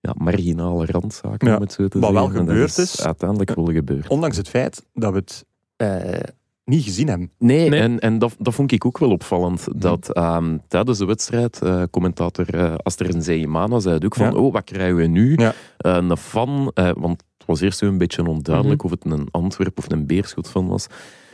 ja, 0.00 0.14
marginale 0.18 0.86
randzaken, 0.86 1.48
Ja, 1.48 1.54
om 1.56 1.60
het 1.60 1.72
zo 1.72 1.88
te 1.88 1.98
wat 1.98 2.12
wel. 2.12 2.24
En 2.28 2.34
gebeurd 2.36 2.78
is- 2.78 3.04
Uiteindelijk 3.04 3.54
wel 3.54 3.64
gebeurd. 3.72 4.08
Ondanks 4.08 4.36
het 4.36 4.48
feit 4.48 4.86
dat 4.94 5.12
we 5.12 5.18
het 5.18 5.44
eh, 5.76 6.20
niet 6.66 6.84
gezien 6.84 7.08
hebben. 7.08 7.30
Nee, 7.38 7.68
Nee. 7.68 7.80
en, 7.80 7.98
en 7.98 8.18
dat, 8.18 8.36
dat 8.38 8.54
vond 8.54 8.72
ik 8.72 8.84
ook 8.84 8.98
wel 8.98 9.10
opvallend. 9.10 9.66
Dat 9.76 10.12
ehm, 10.12 10.56
tijdens 10.68 10.98
de 10.98 11.04
wedstrijd, 11.04 11.62
eh, 11.62 11.82
commentator 11.90 12.54
uh, 12.54 12.74
Aster 12.76 13.22
Zeimana 13.22 13.78
zei 13.80 13.94
het 13.94 14.04
ook 14.04 14.14
van, 14.14 14.26
Ja. 14.26 14.36
oh, 14.38 14.52
wat 14.52 14.64
krijgen 14.64 14.96
we 14.96 15.06
nu? 15.06 15.32
Ja. 15.36 15.54
Eh, 15.78 15.94
een 15.94 16.16
fan, 16.16 16.70
eh, 16.74 16.90
want 16.96 17.22
het 17.38 17.46
was 17.46 17.60
eerst 17.60 17.78
zo 17.78 17.86
een 17.86 17.98
beetje 17.98 18.26
onduidelijk 18.26 18.82
Mhm. 18.82 18.92
of 18.92 18.98
het 19.02 19.12
een 19.12 19.28
Antwerp 19.30 19.78
of 19.78 19.90
een 19.90 20.06
Beerschot 20.06 20.48
van 20.48 20.66
was. 20.68 20.86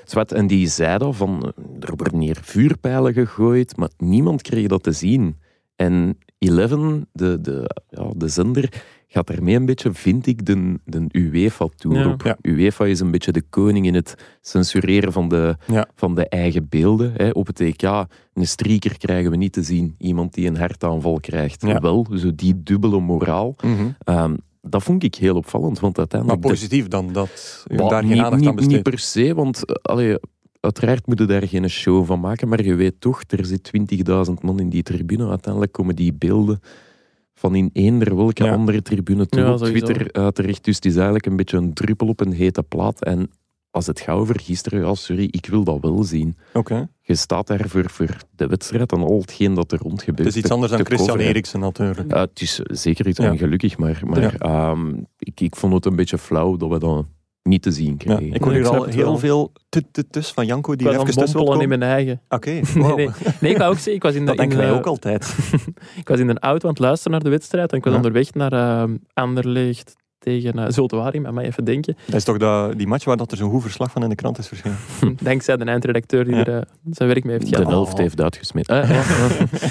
Zwart, 0.05 0.33
en 0.33 0.47
die 0.47 0.69
zei 0.69 0.99
dat 0.99 1.17
van, 1.17 1.53
er 1.81 1.93
worden 1.97 2.21
hier 2.21 2.39
vuurpijlen 2.43 3.13
gegooid, 3.13 3.77
maar 3.77 3.91
niemand 3.97 4.43
kreeg 4.43 4.67
dat 4.67 4.83
te 4.83 4.93
zien. 4.93 5.37
En 5.77 6.19
Eleven, 6.39 7.09
de, 7.13 7.41
de, 7.41 7.77
ja, 7.89 8.11
de 8.17 8.29
zender, 8.29 8.83
gaat 9.13 9.27
daarmee 9.27 9.55
een 9.55 9.67
beetje, 9.67 9.93
vind 9.93 10.27
ik, 10.27 10.47
de, 10.47 10.79
de 10.85 11.07
UEFA-tour 11.13 11.99
Ja. 11.99 12.13
op. 12.13 12.23
Ja. 12.23 12.37
UEFA 12.43 12.85
is 12.85 13.01
een 13.01 13.11
beetje 13.11 13.33
de 13.33 13.43
koning 13.51 13.87
in 13.87 13.95
het 13.95 14.15
censureren 14.41 15.13
van 15.13 15.29
de, 15.29 15.57
Ja. 15.67 15.89
van 15.95 16.15
de 16.15 16.29
eigen 16.29 16.67
beelden. 16.69 17.13
Hè. 17.17 17.31
Op 17.31 17.47
het 17.47 17.61
EK, 17.61 17.83
een 17.83 18.47
strieker 18.47 18.99
krijgen 18.99 19.31
we 19.31 19.37
niet 19.37 19.53
te 19.53 19.63
zien. 19.63 19.95
Iemand 19.99 20.35
die 20.35 20.47
een 20.47 20.57
hartaanval 20.57 21.21
krijgt. 21.21 21.63
Ja. 21.67 21.81
Wel, 21.81 22.07
zo 22.15 22.35
die 22.35 22.63
dubbele 22.63 23.01
moraal. 23.01 23.55
Ehm, 24.05 24.37
dat 24.63 24.83
vond 24.83 25.03
ik 25.03 25.15
heel 25.15 25.37
opvallend, 25.37 25.81
want 25.81 25.97
Maar 25.97 26.07
uiteindelijk... 26.11 26.43
de- 26.43 26.49
positief 26.49 26.89
dan, 26.89 27.13
dat 27.13 27.65
daar 27.69 28.05
geen 28.05 28.23
aandacht 28.23 28.37
niet, 28.41 28.49
aan 28.49 28.55
besteedt. 28.55 28.75
Niet 28.75 28.83
per 28.83 28.99
se, 28.99 29.35
want 29.35 29.65
eh, 29.65 29.75
allee, 29.83 30.17
uiteraard 30.61 31.07
moeten 31.07 31.29
daar 31.29 31.49
geen 31.49 31.69
show 31.71 32.07
van 32.07 32.21
maken, 32.21 32.49
maar 32.49 32.65
je 32.65 32.75
weet 32.75 32.95
toch, 33.01 33.23
er 33.29 33.45
zit 33.45 33.71
20.000 34.29 34.33
man 34.43 34.61
in 34.61 34.69
die 34.69 34.83
tribune. 34.83 35.29
Uiteindelijk 35.29 35.73
komen 35.73 35.97
die 35.97 36.13
beelden 36.13 36.61
van 37.43 37.55
in 37.55 37.71
eender 37.73 38.17
welke 38.17 38.45
Ja. 38.45 38.53
andere 38.53 38.83
tribune 38.83 39.27
toe 39.27 39.41
Ja, 39.41 39.53
op. 39.53 39.59
Twitter 39.65 40.33
terecht. 40.33 40.65
Dus 40.65 40.75
het 40.75 40.85
is 40.85 40.95
eigenlijk 40.95 41.27
een 41.27 41.37
beetje 41.37 41.57
een 41.57 41.73
druppel 41.73 42.09
op 42.09 42.21
een 42.21 42.33
hete 42.33 42.63
plaat. 42.63 43.05
En 43.05 43.31
als 43.71 43.87
het 43.87 44.01
gaat 44.01 44.17
over 44.17 44.41
gisteren, 44.41 44.81
ja, 44.87 44.95
sorry, 44.95 45.29
ik 45.31 45.47
wil 45.47 45.65
dat 45.65 45.79
wel 45.81 46.03
zien. 46.05 46.37
Oké. 46.53 46.89
je 47.01 47.15
staat 47.15 47.47
daar 47.47 47.69
voor, 47.69 47.91
voor 47.91 48.17
de 48.37 48.47
wedstrijd 48.47 48.93
en 48.93 49.01
al 49.01 49.21
hetgeen 49.21 49.55
dat 49.55 49.73
er 49.73 49.79
rond 49.79 50.03
gebeurt. 50.03 50.19
Het 50.19 50.29
is 50.29 50.37
iets 50.37 50.49
te- 50.49 50.55
anders 50.55 50.73
dan 50.73 50.85
Christian. 50.85 51.19
Eriksen 51.19 51.61
natuurlijk. 51.61 52.11
Ja, 52.13 52.21
het 52.21 52.41
is 52.41 52.59
zeker 52.65 53.07
iets 53.09 53.19
Ja. 53.19 53.31
ongelukkig, 53.31 53.79
maar, 53.79 54.01
maar 54.05 54.35
ehm, 54.35 54.93
ik, 55.19 55.41
ik 55.41 55.57
vond 55.57 55.73
het 55.73 55.85
een 55.87 55.97
beetje 55.97 56.19
flauw 56.19 56.57
dat 56.57 56.69
we 56.69 56.79
dat 56.79 57.07
niet 57.43 57.63
te 57.63 57.71
zien 57.71 58.01
Ja, 58.05 58.19
ik 58.19 58.43
hoor 58.43 58.53
hier 58.53 58.69
al 58.69 58.85
heel 58.85 59.19
veel 59.19 59.53
tut-tut-tus 59.69 60.31
van 60.31 60.47
Janko 60.47 60.77
die 60.77 60.91
even 60.91 61.05
tussen 61.05 61.45
wil 61.45 61.61
in 61.61 61.69
mijn 61.69 61.83
eigen. 61.83 62.21
Oké, 62.29 62.51
Nee, 63.41 63.53
ik 63.53 63.59
wou 63.59 63.71
ook 63.71 63.77
zeggen, 63.77 63.95
ik 63.95 64.03
was 64.03 64.15
in 64.15 64.21
de, 64.21 64.27
dat 64.27 64.37
denken 64.37 64.59
wij 64.59 64.73
ook 64.73 64.87
altijd. 64.87 65.37
Ik 66.03 66.09
was 66.09 66.19
in 66.19 66.29
een 66.29 66.39
auto 66.39 66.67
aan 66.67 66.75
het 66.75 66.83
luisteren 66.83 67.13
naar 67.13 67.23
de 67.23 67.29
wedstrijd 67.29 67.73
en 67.73 67.79
ik 67.79 67.85
was 67.85 67.95
onderweg 67.95 68.35
naar 68.35 68.53
uh, 68.53 68.95
Anderlecht 69.15 69.97
tegen 70.23 70.59
uh, 70.59 70.65
Zulte 70.69 70.97
Waregem. 70.97 71.35
Maar 71.35 71.45
even 71.45 71.65
denken. 71.65 71.97
Dat 72.07 72.15
is 72.15 72.25
toch 72.25 72.37
dat, 72.37 72.79
die 72.79 72.87
match 72.87 73.05
waar 73.05 73.17
dat 73.17 73.31
er 73.31 73.37
zo'n 73.37 73.51
goed 73.51 73.63
verslag 73.63 73.91
van 73.91 74.03
in 74.03 74.09
de 74.09 74.15
krant 74.15 74.39
is 74.39 74.49
verschenen. 74.49 74.77
Dankzij 75.23 75.57
de 75.57 75.65
eindredacteur 75.65 76.25
die 76.25 76.35
Ja. 76.35 76.45
er 76.45 76.55
uh, 76.57 76.61
zijn 76.91 77.09
werk 77.09 77.25
mee 77.25 77.33
heeft 77.39 77.49
De 77.51 77.57
gehad. 77.57 77.71
helft 77.73 77.99
heeft 77.99 78.21
uitgesmeten. 78.21 78.83
Ah, 78.83 78.91
ah, 78.91 78.97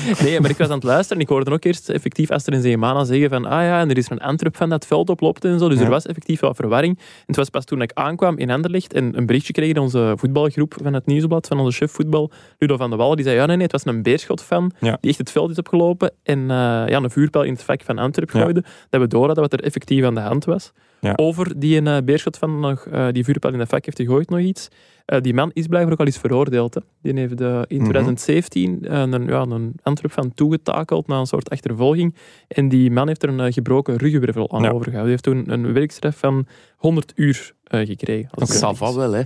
ah. 0.10 0.20
Nee, 0.22 0.40
maar 0.40 0.50
ik 0.50 0.58
was 0.58 0.68
aan 0.68 0.74
het 0.74 0.84
luisteren 0.84 1.18
en 1.18 1.24
ik 1.24 1.30
hoorde 1.30 1.52
ook 1.52 1.64
eerst 1.64 1.90
effectief 1.90 2.30
Esther 2.30 2.54
en 2.54 2.62
Zeemana 2.62 3.04
zeggen 3.04 3.30
van 3.30 3.46
ah 3.46 3.52
ja, 3.64 3.80
en 3.80 3.90
er 3.90 3.98
is 3.98 4.10
een 4.10 4.20
Antwerp 4.22 4.56
van 4.58 4.70
dat 4.70 4.86
veld 4.88 5.10
oploopt 5.10 5.46
en 5.46 5.60
zo. 5.60 5.70
Dus 5.70 5.78
Ja. 5.78 5.84
er 5.84 5.90
was 5.90 6.06
effectief 6.06 6.40
wat 6.40 6.56
verwarring. 6.56 6.98
En 6.98 7.04
het 7.26 7.36
was 7.36 7.50
pas 7.50 7.66
toen 7.66 7.82
ik 7.82 7.92
aankwam 7.94 8.38
in 8.38 8.52
Anderlecht 8.52 8.94
en 8.94 9.18
een 9.18 9.26
berichtje 9.26 9.54
kreeg 9.54 9.70
in 9.70 9.78
onze 9.78 10.14
voetbalgroep 10.18 10.76
van 10.84 10.94
het 10.94 11.06
Nieuwsblad, 11.06 11.48
van 11.48 11.60
onze 11.60 11.78
chef 11.78 11.92
voetbal, 11.92 12.32
Ludo 12.58 12.78
van 12.78 12.90
de 12.90 12.96
Wallen, 12.96 13.16
die 13.16 13.26
zei 13.26 13.38
ja 13.38 13.46
nee, 13.46 13.56
nee, 13.56 13.68
het 13.68 13.84
was 13.84 13.86
een 13.94 14.02
Beerschot-fan 14.04 14.72
Ja. 14.80 14.98
die 15.02 15.10
echt 15.10 15.20
het 15.20 15.32
veld 15.32 15.50
is 15.52 15.58
opgelopen 15.58 16.12
en 16.24 16.40
eh, 16.40 16.48
ja, 16.88 16.90
een 16.98 17.10
vuurpijl 17.10 17.44
in 17.44 17.54
het 17.54 17.64
vak 17.64 17.82
van 17.84 17.98
Antwerp 17.98 18.32
Ja. 18.32 18.40
gooide. 18.40 18.64
Dat 18.90 19.02
we 19.02 19.08
door 19.08 19.26
hadden 19.26 19.44
wat 19.44 19.54
er 19.54 19.64
effectief 19.64 20.04
aan 20.06 20.16
de 20.16 20.20
hand 20.22 20.41
was. 20.46 20.72
Ja. 21.00 21.14
Over 21.16 21.60
die 21.60 21.78
een 21.78 21.86
uh, 21.88 21.98
Beerschot-fan 22.06 22.60
nog 22.60 22.86
eh, 22.86 23.08
die 23.12 23.24
vuurpijl 23.24 23.54
in 23.54 23.60
het 23.60 23.70
vak 23.70 23.86
heeft 23.86 23.98
gegooid 23.98 24.30
nog 24.30 24.40
iets. 24.40 24.68
Uh, 25.08 25.22
die 25.22 25.34
man 25.34 25.52
is 25.54 25.68
blijkbaar 25.68 25.94
ook 25.94 26.00
al 26.00 26.06
eens 26.06 26.18
veroordeeld. 26.18 26.74
Hè. 26.74 26.82
Die 27.02 27.14
heeft 27.14 27.42
uh, 27.42 27.48
in 27.68 27.78
Mhm. 27.82 27.90
2017 27.90 28.80
uh, 28.82 29.00
een, 29.00 29.26
ja, 29.26 29.42
een 29.42 29.74
Antwerp 29.84 30.12
van 30.12 30.34
toegetakeld 30.34 31.08
na 31.08 31.20
een 31.20 31.26
soort 31.26 31.50
achtervolging. 31.50 32.16
En 32.48 32.70
die 32.70 32.92
man 32.92 33.08
heeft 33.08 33.24
er 33.24 33.30
een 33.30 33.46
uh, 33.46 33.54
gebroken 33.54 33.96
ruggenwervel 33.98 34.52
aan 34.52 34.62
Ja. 34.64 34.70
overgehouden. 34.70 35.16
Die 35.16 35.32
heeft 35.34 35.48
toen 35.48 35.54
een 35.66 35.74
werkstraf 35.74 36.18
van 36.18 36.46
100 36.76 37.12
uur 37.16 37.54
uh, 37.74 37.86
gekregen. 37.88 38.30
Ça 38.48 38.78
va 38.78 38.94
wel, 38.94 39.12
hè. 39.12 39.22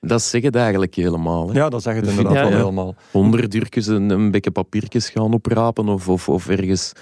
Dat 0.00 0.22
zeggen 0.22 0.50
het 0.50 0.58
eigenlijk 0.60 0.94
helemaal. 0.94 1.48
Hè. 1.48 1.54
Ja, 1.58 1.68
dat 1.68 1.82
zeggen 1.82 2.02
het 2.02 2.10
inderdaad 2.10 2.34
ja, 2.34 2.42
wel 2.42 2.50
ja. 2.50 2.56
helemaal. 2.58 2.94
Honderd 3.10 3.54
uurtjes 3.54 3.86
een, 3.86 4.10
een 4.10 4.30
beetje 4.30 4.50
papiertjes 4.50 5.10
gaan 5.10 5.32
oprapen 5.32 5.88
of, 5.88 6.08
of, 6.08 6.28
of 6.28 6.48
ergens 6.48 6.92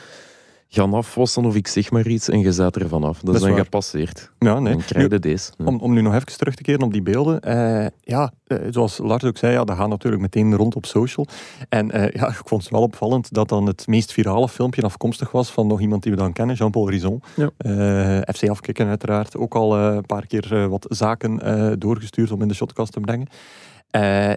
gaan 0.73 0.95
afwassen 0.95 1.45
of 1.45 1.55
ik 1.55 1.67
zeg 1.69 1.91
maar 1.91 2.07
iets 2.07 2.29
en 2.29 2.41
je 2.41 2.53
zet 2.53 2.77
er 2.77 2.89
vanaf. 2.89 3.17
Dat, 3.17 3.25
Dat 3.27 3.35
is 3.35 3.41
dan 3.41 3.57
gepasseerd. 3.65 4.31
Ja, 4.39 4.59
nee. 4.59 4.73
Dan 4.73 4.83
krijg 4.85 5.11
je 5.11 5.19
deze. 5.19 5.51
Ja. 5.59 5.65
Om, 5.65 5.79
om 5.81 5.93
nu 5.93 6.01
nog 6.01 6.15
even 6.15 6.27
terug 6.39 6.55
te 6.55 6.63
keren 6.63 6.83
op 6.83 6.93
die 6.93 7.03
beelden. 7.03 7.41
eh, 7.41 7.87
ja, 8.01 8.33
eh, 8.47 8.59
zoals 8.71 8.99
Lars 8.99 9.25
ook 9.25 9.37
zei, 9.39 9.53
ja, 9.53 9.65
dat 9.65 9.77
gaat 9.77 9.89
natuurlijk 9.89 10.23
meteen 10.23 10.55
rond 10.57 10.77
op 10.77 10.87
social. 10.87 11.27
En 11.69 11.91
eh, 11.91 12.13
ja, 12.21 12.29
ik 12.29 12.41
vond 12.45 12.63
het 12.63 12.71
wel 12.73 12.83
opvallend 12.83 13.33
dat 13.35 13.49
dan 13.49 13.67
het 13.67 13.87
meest 13.87 14.13
virale 14.13 14.49
filmpje 14.49 14.83
afkomstig 14.83 15.31
was 15.31 15.51
van 15.51 15.67
nog 15.67 15.81
iemand 15.81 16.03
die 16.03 16.13
we 16.13 16.19
dan 16.19 16.33
kennen, 16.33 16.57
Jean-Paul 16.57 16.91
Rison. 16.91 17.23
Ja. 17.37 17.51
FC 18.33 18.49
Afkikken 18.49 18.87
uiteraard. 18.89 19.37
Ook 19.37 19.55
al 19.55 19.77
een 19.79 20.07
paar 20.07 20.27
keer 20.27 20.69
wat 20.69 20.87
zaken 20.89 21.39
doorgestuurd 21.79 22.31
om 22.33 22.43
in 22.43 22.49
de 22.49 22.55
shotcast 22.55 22.93
te 22.93 23.01
brengen. 23.01 23.27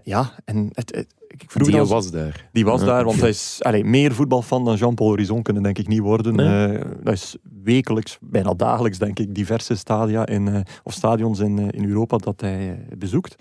Ja, 0.03 0.31
en 0.45 0.69
het, 0.71 0.95
het- 0.95 1.13
ik 1.37 1.63
Die 1.63 1.81
was 1.81 2.11
daar. 2.11 2.49
die 2.51 2.65
was 2.65 2.79
Ja. 2.81 2.85
daar, 2.87 3.03
want 3.05 3.19
hij 3.19 3.29
is 3.29 3.59
allee, 3.61 3.83
meer 3.83 4.13
voetbalfan 4.13 4.65
dan 4.65 4.75
Jean-Paul 4.75 5.15
Rison 5.15 5.41
kunnen 5.41 5.63
denk 5.63 5.77
ik 5.77 5.87
niet 5.87 5.99
worden. 5.99 6.35
Nee. 6.35 6.77
Eh, 6.77 6.85
dat 7.03 7.13
is 7.13 7.37
wekelijks, 7.63 8.17
bijna 8.21 8.53
dagelijks 8.53 8.97
denk 8.97 9.19
ik, 9.19 9.35
diverse 9.35 9.75
stadia 9.75 10.25
in, 10.25 10.47
eh, 10.47 10.59
of 10.83 10.93
stadions 10.93 11.39
in, 11.39 11.59
eh, 11.59 11.79
in 11.79 11.87
Europa 11.89 12.17
dat 12.17 12.41
hij 12.41 12.85
bezoekt. 12.97 13.35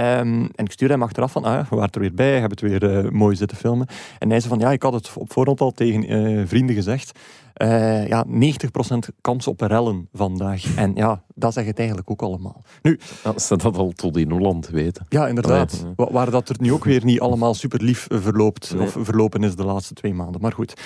Ehm, 0.00 0.46
en 0.54 0.64
ik 0.64 0.72
stuurde 0.72 0.94
hem 0.94 1.02
achteraf 1.02 1.32
van, 1.32 1.44
ah, 1.44 1.66
we 1.70 1.76
waren 1.76 1.92
er 1.92 2.00
weer 2.00 2.14
bij, 2.14 2.32
hebben 2.32 2.50
het 2.50 2.60
weer 2.60 2.96
eh, 3.04 3.10
mooi 3.10 3.36
zitten 3.36 3.56
filmen. 3.56 3.86
En 4.18 4.30
hij 4.30 4.40
zei 4.40 4.52
van, 4.52 4.62
ja, 4.62 4.72
ik 4.72 4.82
had 4.82 4.92
het 4.92 5.10
op 5.14 5.32
voorhand 5.32 5.60
al 5.60 5.70
tegen 5.70 6.04
eh, 6.06 6.42
vrienden 6.46 6.74
gezegd. 6.74 7.18
Eh, 7.54 8.06
ja, 8.08 8.24
90% 8.26 9.08
kans 9.20 9.46
op 9.46 9.60
rellen 9.60 10.08
vandaag. 10.12 10.76
En 10.76 10.92
ja, 10.94 11.22
dat 11.34 11.52
zegt 11.52 11.66
het 11.66 11.78
eigenlijk 11.78 12.10
ook 12.10 12.22
allemaal. 12.22 12.62
Nu, 12.82 12.98
Als 13.24 13.46
ze 13.46 13.56
dat 13.56 13.76
al 13.76 13.90
tot 13.90 14.16
in 14.16 14.30
Holland 14.30 14.68
weten. 14.68 15.06
ja, 15.08 15.28
inderdaad. 15.28 15.84
Wa- 15.96 16.10
Waar 16.12 16.30
dat 16.30 16.48
er 16.48 16.56
nu 16.60 16.72
ook 16.72 16.84
weer 16.84 17.04
niet 17.04 17.20
allemaal 17.20 17.54
super 17.54 17.82
lief 17.82 18.06
verloopt 18.10 18.74
Nee. 18.74 18.82
of 18.86 18.96
verlopen 19.00 19.42
is 19.44 19.56
de 19.56 19.64
laatste 19.64 19.94
twee 19.94 20.14
maanden. 20.14 20.40
Maar 20.40 20.52
goed. 20.52 20.80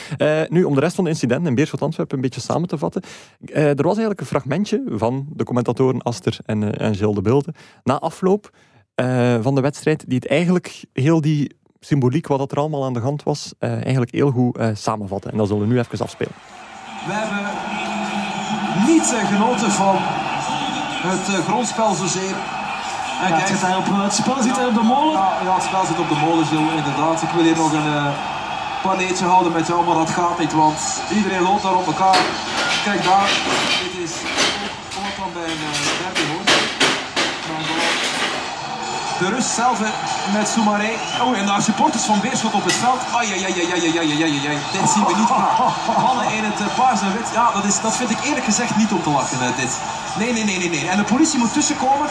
Nu, 0.49 0.65
om 0.65 0.75
de 0.75 0.81
rest 0.81 0.95
van 0.95 1.05
de 1.05 1.11
incidenten 1.11 1.47
in 1.49 1.55
Beerschot 1.55 1.83
Antwerpen 1.83 2.17
een 2.17 2.23
beetje 2.23 2.41
samen 2.41 2.69
te 2.69 2.79
vatten. 2.79 3.03
Er 3.53 3.75
was 3.75 3.87
eigenlijk 3.93 4.21
een 4.21 4.27
fragmentje 4.27 4.83
van 4.89 5.27
de 5.33 5.45
commentatoren 5.45 6.03
Aster 6.03 6.39
en, 6.45 6.79
en 6.79 6.95
Gilles 6.95 7.15
de 7.15 7.23
Bilde 7.23 7.55
na 7.85 7.99
afloop 7.99 8.51
eh, 8.95 9.35
van 9.41 9.55
de 9.55 9.61
wedstrijd, 9.61 10.05
die 10.07 10.19
het 10.19 10.29
eigenlijk 10.29 10.85
heel 10.93 11.21
die 11.21 11.57
symboliek, 11.81 12.27
wat 12.27 12.39
dat 12.39 12.53
er 12.53 12.59
allemaal 12.59 12.85
aan 12.85 12.93
de 12.93 13.01
hand 13.01 13.23
was, 13.23 13.53
eh, 13.59 13.71
eigenlijk 13.73 14.13
heel 14.13 14.31
goed 14.31 14.57
eh, 14.57 14.69
samenvatten. 14.75 15.31
En 15.31 15.37
dat 15.37 15.49
zullen 15.49 15.63
we 15.63 15.73
nu 15.73 15.79
even 15.79 15.99
afspelen. 15.99 16.33
We 17.07 17.13
hebben 17.13 17.45
niet 18.87 19.15
genoten 19.33 19.71
van 19.71 19.97
het 21.11 21.45
grondspel 21.45 21.95
zozeer. 21.95 22.37
En 23.23 23.29
Ja, 23.29 23.35
het, 23.35 23.45
kijk, 23.45 23.47
zit 23.47 23.61
daar 23.61 23.79
op, 23.79 23.85
het 23.87 24.15
spel 24.15 24.43
zit 24.43 24.55
daar 24.55 24.69
op 24.69 24.75
de 24.75 24.83
molen. 24.83 25.13
ja, 25.13 25.33
ja, 25.45 25.55
het 25.55 25.63
spel 25.63 25.85
zit 25.87 25.99
op 25.99 26.09
de 26.09 26.21
molen, 26.25 26.47
Gilles, 26.47 26.75
inderdaad. 26.75 27.23
Ik 27.23 27.29
wil 27.35 27.43
hier 27.43 27.57
nog 27.57 27.73
een 27.73 27.95
eh 27.95 28.33
paneeltje 28.85 29.25
houden 29.25 29.53
met 29.53 29.67
jou, 29.67 29.87
maar 29.87 29.95
dat 29.95 30.11
gaat 30.11 30.39
niet, 30.39 30.53
want 30.53 30.79
iedereen 31.15 31.43
loopt 31.43 31.63
daar 31.63 31.77
op 31.77 31.87
elkaar. 31.87 32.23
Kijk 32.85 33.05
daar, 33.05 33.29
dit 33.83 33.95
is 34.05 34.13
ook 34.99 35.15
van 35.19 35.33
bij 35.33 35.43
een 35.43 35.63
uh, 35.71 35.99
derby 36.01 36.25
hoor. 36.33 36.54
De 39.19 39.29
rust 39.29 39.49
zelf 39.49 39.79
met 40.33 40.49
Soumaré. 40.49 40.91
Oh, 41.23 41.39
en 41.39 41.47
daar 41.47 41.63
supporters 41.63 42.03
van 42.03 42.21
Beerschot 42.21 42.55
op 42.55 42.65
het 42.65 42.73
veld. 42.73 43.01
Ai, 43.15 43.33
ai, 43.33 43.45
ai, 43.45 43.71
ai, 43.73 43.99
ai, 43.99 44.23
ai, 44.23 44.47
ai, 44.47 44.59
Dit 44.73 44.91
zien 44.91 45.05
we 45.05 45.15
niet 45.17 45.29
Hannen 45.29 46.03
Mannen 46.05 46.33
in 46.33 46.45
het 46.45 46.61
eh, 46.61 46.77
paars 46.77 47.01
en 47.01 47.13
wit. 47.13 47.29
Ja, 47.33 47.53
dat, 47.53 47.65
is, 47.65 47.81
dat 47.81 47.97
vind 47.97 48.11
ik 48.11 48.25
eerlijk 48.25 48.45
gezegd 48.45 48.77
niet 48.77 48.93
om 48.93 49.03
te 49.03 49.11
lachen, 49.11 49.41
eh, 49.41 49.57
dit. 49.57 49.73
Nee, 50.19 50.33
nee, 50.33 50.45
nee, 50.45 50.59
nee, 50.59 50.71
nee. 50.71 50.89
En 50.89 50.97
de 50.97 51.05
politie 51.05 51.39
moet 51.39 51.53
tussenkomen. 51.53 52.09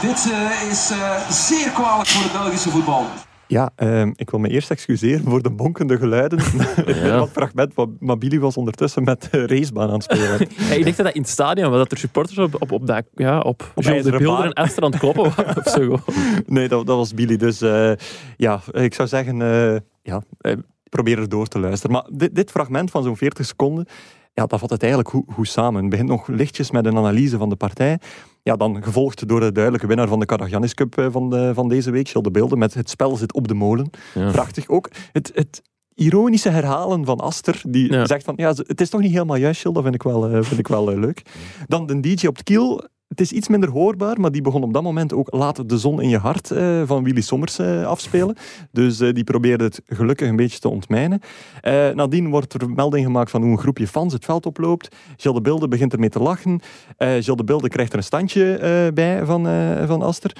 Dit 0.00 0.30
eh, 0.30 0.70
is 0.70 0.90
zeer 1.28 1.70
kwalijk 1.70 2.08
voor 2.08 2.22
het 2.22 2.32
Belgische 2.32 2.70
voetbal. 2.70 3.06
Ja, 3.46 3.70
ehm, 3.76 4.12
ik 4.16 4.30
wil 4.30 4.40
me 4.40 4.48
eerst 4.48 4.70
excuseren 4.70 5.24
voor 5.24 5.42
de 5.42 5.50
bonkende 5.50 5.98
geluiden. 5.98 6.38
Ja. 6.86 7.18
Wat 7.24 7.30
fragment, 7.30 7.74
maar 8.00 8.18
Billy 8.18 8.38
was 8.38 8.56
ondertussen 8.56 9.04
met 9.04 9.28
de 9.30 9.46
racebaan 9.46 9.88
aan 9.88 9.94
het 9.94 10.02
spelen. 10.02 10.48
Ja, 10.68 10.74
ik 10.74 10.84
dacht 10.84 10.96
dat 10.96 11.06
dat 11.06 11.14
in 11.14 11.20
het 11.20 11.30
stadion 11.30 11.70
was, 11.70 11.78
dat 11.78 11.92
er 11.92 11.98
supporters 11.98 12.38
op, 12.38 12.62
op, 12.62 12.72
op, 12.72 12.86
dat, 12.86 13.04
ja, 13.14 13.40
op, 13.40 13.72
de 13.74 14.14
Beelden 14.18 14.44
en 14.44 14.52
Esther 14.52 14.82
aan 14.82 14.90
het 14.90 15.00
kloppen 15.00 15.32
waren 15.36 15.56
of 15.56 15.68
zo. 15.68 15.98
Nee, 16.46 16.68
dat, 16.68 16.86
dat 16.86 16.96
was 16.96 17.14
Billy. 17.14 17.36
Dus 17.36 17.60
eh, 17.60 17.92
ja, 18.36 18.60
ik 18.70 18.94
zou 18.94 19.08
zeggen, 19.08 19.42
eh, 19.42 19.80
ja, 20.02 20.22
eh, 20.40 20.56
probeer 20.88 21.18
er 21.18 21.28
door 21.28 21.46
te 21.46 21.58
luisteren. 21.58 21.92
Maar 21.96 22.06
dit, 22.12 22.34
dit 22.34 22.50
fragment 22.50 22.90
van 22.90 23.02
zo'n 23.02 23.16
40 23.16 23.46
seconden, 23.46 23.86
ja, 24.34 24.46
dat 24.46 24.60
vat 24.60 24.70
het 24.70 24.82
eigenlijk 24.82 25.10
goed, 25.10 25.24
goed 25.32 25.48
samen. 25.48 25.80
Het 25.80 25.90
begint 25.90 26.08
nog 26.08 26.26
lichtjes 26.26 26.70
met 26.70 26.86
een 26.86 26.96
analyse 26.96 27.38
van 27.38 27.48
de 27.48 27.56
partij. 27.56 27.98
Ja, 28.44 28.56
dan 28.56 28.82
gevolgd 28.82 29.28
door 29.28 29.40
de 29.40 29.52
duidelijke 29.52 29.86
winnaar 29.86 30.08
van 30.08 30.18
de 30.20 30.26
Karagiannis 30.26 30.74
Cup 30.74 30.98
eh, 30.98 31.06
van, 31.10 31.30
de, 31.30 31.50
van 31.54 31.68
deze 31.68 31.90
week, 31.90 32.08
Gilles 32.08 32.22
de 32.22 32.30
Beelden, 32.30 32.58
met 32.58 32.74
het 32.74 32.90
spel 32.90 33.16
zit 33.16 33.32
op 33.34 33.48
de 33.48 33.54
molen. 33.54 33.90
Ja. 34.14 34.30
Prachtig. 34.30 34.68
Ook 34.68 34.90
het, 35.12 35.30
het 35.34 35.62
ironische 35.94 36.48
herhalen 36.48 37.04
van 37.04 37.18
Aster, 37.18 37.62
die 37.68 37.92
Ja. 37.92 38.06
zegt 38.06 38.24
van, 38.24 38.34
ja, 38.36 38.48
het 38.56 38.80
is 38.80 38.90
toch 38.90 39.00
niet 39.00 39.12
helemaal 39.12 39.36
juist, 39.36 39.60
Gilles, 39.60 39.74
dat 39.74 39.82
vind 39.84 39.94
ik 39.94 40.02
wel, 40.02 40.28
eh, 40.28 40.42
vind 40.42 40.58
ik 40.60 40.68
wel 40.68 40.90
eh, 40.90 40.98
leuk. 40.98 41.22
Dan 41.66 41.86
de 41.86 42.00
DJ 42.00 42.26
op 42.26 42.34
het 42.36 42.44
kiel. 42.44 42.84
Het 43.14 43.22
is 43.22 43.32
iets 43.32 43.48
minder 43.48 43.70
hoorbaar, 43.70 44.20
maar 44.20 44.32
die 44.32 44.42
begon 44.42 44.62
op 44.62 44.72
dat 44.72 44.82
moment 44.82 45.12
ook 45.12 45.32
Laat 45.32 45.68
de 45.68 45.78
zon 45.78 46.02
in 46.02 46.08
je 46.08 46.18
hart 46.18 46.50
eh, 46.50 46.82
van 46.84 47.04
Willy 47.04 47.20
Sommers 47.20 47.58
eh, 47.58 47.86
afspelen. 47.86 48.36
Dus 48.70 49.00
eh, 49.00 49.12
die 49.12 49.24
probeerde 49.24 49.64
het 49.64 49.80
gelukkig 49.86 50.28
een 50.28 50.36
beetje 50.36 50.58
te 50.58 50.68
ontmijnen. 50.68 51.20
Nadien 51.94 52.30
wordt 52.30 52.54
er 52.54 52.70
melding 52.70 53.04
gemaakt 53.04 53.30
van 53.30 53.42
hoe 53.42 53.50
een 53.50 53.58
groepje 53.58 53.86
fans 53.86 54.12
het 54.12 54.24
veld 54.24 54.46
oploopt. 54.46 54.96
Gilles 55.16 55.36
de 55.36 55.42
Bilde 55.42 55.68
begint 55.68 55.92
ermee 55.92 56.08
te 56.08 56.18
lachen. 56.18 56.60
Gilles 56.98 57.24
de 57.26 57.44
Bilde 57.44 57.68
krijgt 57.68 57.92
er 57.92 57.98
een 57.98 58.04
standje 58.04 58.90
bij 58.94 59.24
van, 59.24 59.46
van 59.86 60.02
Aster. 60.02 60.36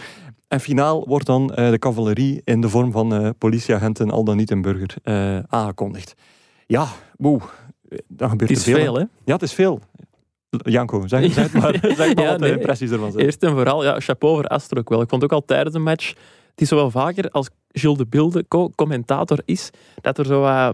En 0.48 0.60
finaal 0.60 1.04
wordt 1.06 1.26
dan 1.26 1.46
de 1.46 1.78
cavalerie 1.78 2.40
in 2.44 2.60
de 2.60 2.68
vorm 2.68 2.92
van 2.92 3.34
politieagenten, 3.38 4.10
al 4.10 4.24
dan 4.24 4.36
niet 4.36 4.50
een 4.50 4.62
burger, 4.62 4.96
aangekondigd. 5.48 6.14
Ja, 6.66 6.86
boe. 7.16 7.40
Dan 8.08 8.30
gebeurt 8.30 8.50
Het 8.50 8.58
is 8.58 8.66
er 8.66 8.74
veel. 8.74 8.82
veel, 8.84 8.94
hè? 8.94 9.04
Ja, 9.24 9.32
het 9.32 9.42
is 9.42 9.52
veel. 9.52 9.80
Janko, 10.62 11.06
zeg, 11.06 11.20
maar, 11.20 11.30
zeg 11.30 11.52
maar 11.52 11.74
Ja, 12.24 12.30
wat 12.30 12.38
de 12.38 12.44
nee. 12.44 12.52
impressies 12.52 12.90
ervan 12.90 13.12
zijn. 13.12 13.24
Eerst 13.24 13.42
en 13.42 13.50
vooral, 13.50 13.84
ja, 13.84 14.00
chapeau 14.00 14.34
voor 14.34 14.46
Astor 14.46 14.78
ook 14.78 14.88
wel. 14.88 15.00
Ik 15.00 15.08
vond 15.08 15.24
ook 15.24 15.32
al 15.32 15.44
tijdens 15.44 15.74
een 15.74 15.82
match, 15.82 16.08
het 16.50 16.60
is 16.60 16.68
zo 16.68 16.76
wel 16.76 16.90
vaker 16.90 17.30
als 17.30 17.48
Gilles 17.68 17.98
de 17.98 18.06
Bilde 18.06 18.44
co- 18.48 18.70
commentator 18.74 19.38
is, 19.44 19.70
dat 20.00 20.18
er 20.18 20.26
zo 20.26 20.72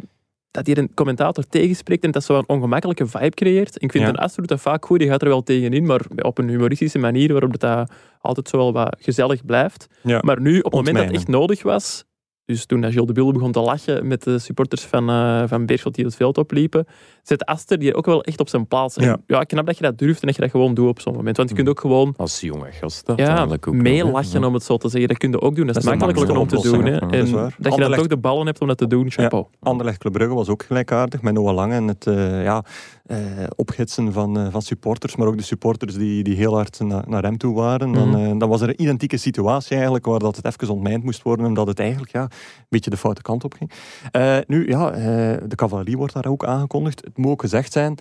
dat 0.51 0.67
hij 0.67 0.77
een 0.77 0.95
commentator 0.95 1.45
tegenspreekt 1.49 2.05
en 2.05 2.11
dat 2.11 2.25
zo 2.25 2.39
een 2.39 2.49
ongemakkelijke 2.49 3.07
vibe 3.07 3.31
creëert. 3.35 3.83
Ik 3.83 3.91
vind 3.93 4.05
Ja. 4.05 4.11
een 4.11 4.17
Astor 4.17 4.39
doet 4.41 4.49
dat 4.49 4.61
vaak 4.61 4.85
goed, 4.87 4.99
die 4.99 5.09
gaat 5.09 5.23
er 5.23 5.29
wel 5.29 5.43
tegenin, 5.43 5.87
maar 5.87 6.01
op 6.17 6.39
een 6.39 6.49
humoristische 6.49 6.99
manier, 6.99 7.33
waarop 7.33 7.59
dat, 7.59 7.91
altijd 8.21 8.49
zo 8.49 8.57
wel 8.57 8.73
wat 8.73 8.97
gezellig 8.99 9.45
blijft. 9.45 9.87
Ja. 10.03 10.19
Maar 10.23 10.41
nu, 10.41 10.59
op 10.59 10.65
het 10.65 10.73
moment 10.75 10.97
dat 10.97 11.05
het 11.07 11.15
echt 11.15 11.29
nodig 11.29 11.63
was, 11.63 12.05
Dus 12.45 12.67
toen 12.67 12.85
Gilles 12.85 13.07
de 13.07 13.13
Bilde 13.13 13.33
begon 13.33 13.53
te 13.53 13.61
lachen 13.61 14.07
met 14.07 14.23
de 14.23 14.39
supporters 14.39 14.83
van, 14.83 15.09
eh 15.11 15.43
van 15.47 15.67
Beerschot 15.67 15.95
die 15.95 16.05
het 16.05 16.17
veld 16.17 16.39
opliepen, 16.39 16.87
zet 17.31 17.45
Aster 17.45 17.79
die 17.79 17.95
ook 17.95 18.07
wel 18.07 18.23
echt 18.23 18.41
op 18.41 18.49
zijn 18.49 18.67
plaats. 18.67 18.97
En 18.97 19.05
Ja. 19.05 19.17
ja, 19.27 19.43
knap 19.43 19.67
dat 19.67 19.77
je 19.77 19.83
dat 19.83 19.99
durft 19.99 20.21
en 20.21 20.27
dat 20.27 20.37
je 20.37 20.43
dat 20.43 20.51
gewoon 20.51 20.75
doet 20.75 20.89
op 20.89 21.01
zo'n 21.01 21.15
moment. 21.15 21.37
Want 21.37 21.49
je 21.49 21.55
kunt 21.55 21.69
ook 21.69 21.81
gewoon 21.81 22.15
Als 22.17 22.41
jonge 22.41 22.73
gast. 22.73 23.07
dat 23.07 23.19
ja, 23.19 23.29
eigenlijk 23.29 23.67
ook 23.69 23.75
meelachen, 23.75 24.45
om 24.45 24.55
het 24.55 24.63
zo 24.63 24.77
te 24.77 24.89
zeggen. 24.89 25.09
Dat 25.09 25.19
kun 25.19 25.31
je 25.31 25.41
ook 25.41 25.57
doen. 25.57 25.67
Dat 25.67 25.77
is 25.77 25.85
Dat 25.85 25.93
is 25.93 25.99
de 25.99 26.05
makkelijker 26.07 26.39
om 26.41 26.49
te 26.49 26.61
doen. 26.71 26.85
Hè. 26.85 26.97
En 26.99 27.09
dat, 27.11 27.29
je 27.31 27.53
dan 27.59 27.73
Anderlecht- 27.73 27.97
toch 28.01 28.07
de 28.07 28.17
ballen 28.17 28.47
hebt 28.47 28.61
om 28.61 28.67
dat 28.69 28.79
te 28.79 28.87
doen, 28.87 29.11
chapeau. 29.11 29.47
Anderlecht 29.61 29.99
Club 29.99 30.13
Brugge 30.13 30.35
was 30.35 30.49
ook 30.49 30.63
gelijkaardig 30.63 31.23
met 31.23 31.35
Noah 31.35 31.55
Lang 31.55 31.73
en 31.73 31.89
het 31.89 32.07
eh, 32.07 32.43
ja, 32.45 32.65
eh, 33.07 33.17
opgitsen 33.57 34.13
van, 34.13 34.39
eh, 34.39 34.47
van 34.51 34.63
supporters, 34.63 35.17
maar 35.17 35.27
ook 35.27 35.37
de 35.37 35.43
supporters 35.43 35.95
die, 35.95 36.23
die 36.23 36.37
heel 36.37 36.55
hard 36.55 36.81
na- 36.81 37.05
naar 37.07 37.23
hem 37.23 37.37
toe 37.39 37.55
waren. 37.55 37.93
Dan, 37.93 38.09
Mhm. 38.09 38.19
eh, 38.25 38.39
dan 38.39 38.49
was 38.49 38.61
er 38.61 38.69
een 38.69 38.83
identieke 38.83 39.17
situatie 39.17 39.75
eigenlijk 39.75 40.07
waar 40.07 40.19
dat 40.19 40.37
het 40.37 40.45
even 40.45 40.75
ontmijnd 40.75 41.05
moest 41.05 41.23
worden 41.23 41.47
omdat 41.47 41.67
het 41.67 41.79
eigenlijk 41.79 42.13
ja, 42.13 42.23
een 42.23 42.29
beetje 42.69 42.91
de 42.91 42.97
foute 42.97 43.23
kant 43.23 43.45
op 43.45 43.55
ging. 43.55 43.71
Eh, 44.11 44.37
nu, 44.47 44.69
ja, 44.69 44.91
eh, 44.91 45.03
de 45.47 45.55
cavalerie 45.57 45.97
wordt 45.97 46.13
daar 46.15 46.27
ook 46.27 46.45
aangekondigd. 46.45 47.01
Het 47.05 47.17
moet 47.21 47.41
gezegd 47.41 47.73
zijn, 47.73 47.99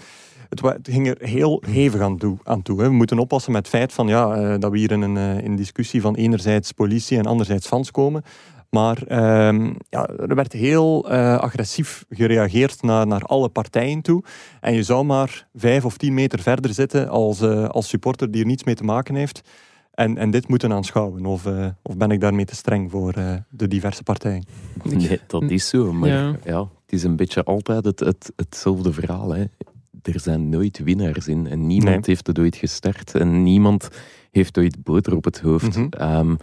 het, 0.50 0.80
ging 0.84 1.08
er 1.08 1.18
heel 1.20 1.64
hevig 1.68 2.02
aan 2.02 2.18
toe. 2.18 2.38
Aan 2.44 2.62
toe 2.62 2.82
hè. 2.82 2.88
We 2.88 2.94
moeten 2.94 3.20
oppassen 3.20 3.52
met 3.52 3.62
het 3.62 3.76
feit 3.76 3.94
van, 3.94 4.08
ja, 4.08 4.36
eh, 4.36 4.60
dat 4.60 4.72
we 4.72 4.78
hier 4.78 4.92
in 4.92 5.02
een, 5.02 5.18
eh, 5.18 5.44
in 5.44 5.56
discussie 5.56 6.02
van 6.02 6.16
enerzijds 6.16 6.72
politie 6.72 7.18
en 7.18 7.26
anderzijds 7.26 7.68
fans 7.68 7.92
komen. 7.92 8.24
Maar 8.70 9.04
ehm, 9.08 9.74
ja, 9.90 10.08
er 10.08 10.36
werd 10.36 10.54
heel 10.54 11.10
eh, 11.10 11.38
agressief 11.38 12.06
gereageerd 12.10 12.82
naar, 12.82 13.08
naar 13.08 13.22
alle 13.22 13.50
partijen 13.50 14.02
toe. 14.02 14.24
En 14.62 14.74
je 14.74 14.84
zou 14.84 15.06
maar 15.06 15.48
vijf 15.56 15.86
of 15.86 15.98
tien 15.98 16.14
meter 16.14 16.40
verder 16.40 16.74
zitten 16.74 17.10
als, 17.10 17.42
als 17.68 17.88
supporter 17.88 18.32
die 18.32 18.42
er 18.42 18.48
niets 18.48 18.64
mee 18.64 18.76
te 18.76 18.84
maken 18.84 19.16
heeft. 19.16 19.42
En, 20.00 20.18
en 20.18 20.32
dit 20.32 20.48
moeten 20.48 20.72
aanschouwen. 20.74 21.26
Of, 21.26 21.46
eh, 21.46 21.68
of 21.82 21.98
ben 21.98 22.12
ik 22.12 22.20
daarmee 22.22 22.46
te 22.46 22.56
streng 22.56 22.92
voor 22.92 23.14
eh, 23.14 23.34
de 23.50 23.68
diverse 23.68 24.04
partijen? 24.04 24.44
Nee, 24.84 25.20
dat 25.28 25.44
is 25.44 25.68
zo. 25.70 25.94
Maar 25.94 26.10
Ja. 26.10 26.36
ja. 26.44 26.60
het 26.60 26.92
is 26.94 27.04
een 27.04 27.16
beetje 27.16 27.44
altijd 27.44 27.86
het, 27.86 28.00
het, 28.00 28.32
hetzelfde 28.36 28.94
verhaal. 28.94 29.30
Hè. 29.36 29.44
Er 30.02 30.20
zijn 30.20 30.50
nooit 30.50 30.80
winnaars 30.84 31.28
in. 31.28 31.48
En 31.48 31.68
niemand 31.68 31.96
Nee. 31.96 32.04
heeft 32.06 32.28
het 32.28 32.40
ooit 32.40 32.56
gestart. 32.56 33.16
En 33.16 33.44
niemand 33.44 33.90
heeft 34.32 34.58
ooit 34.58 34.84
boter 34.84 35.16
op 35.16 35.24
het 35.24 35.40
hoofd. 35.40 35.78
Mhm. 35.78 35.88
Ehm, 35.90 36.36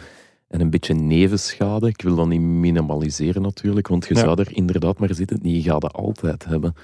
en 0.48 0.60
een 0.60 0.70
beetje 0.70 0.94
nevenschade. 0.94 1.88
Ik 1.88 2.02
wil 2.02 2.14
dat 2.14 2.28
niet 2.28 2.40
minimaliseren 2.40 3.42
natuurlijk. 3.42 3.88
Want 3.88 4.06
je 4.06 4.14
Ja. 4.14 4.20
zou 4.20 4.40
er 4.40 4.56
inderdaad 4.56 4.98
maar 4.98 5.14
zitten. 5.14 5.40
Die 5.40 5.62
gaat 5.62 5.82
het 5.82 5.92
altijd 5.92 6.44
hebben. 6.44 6.74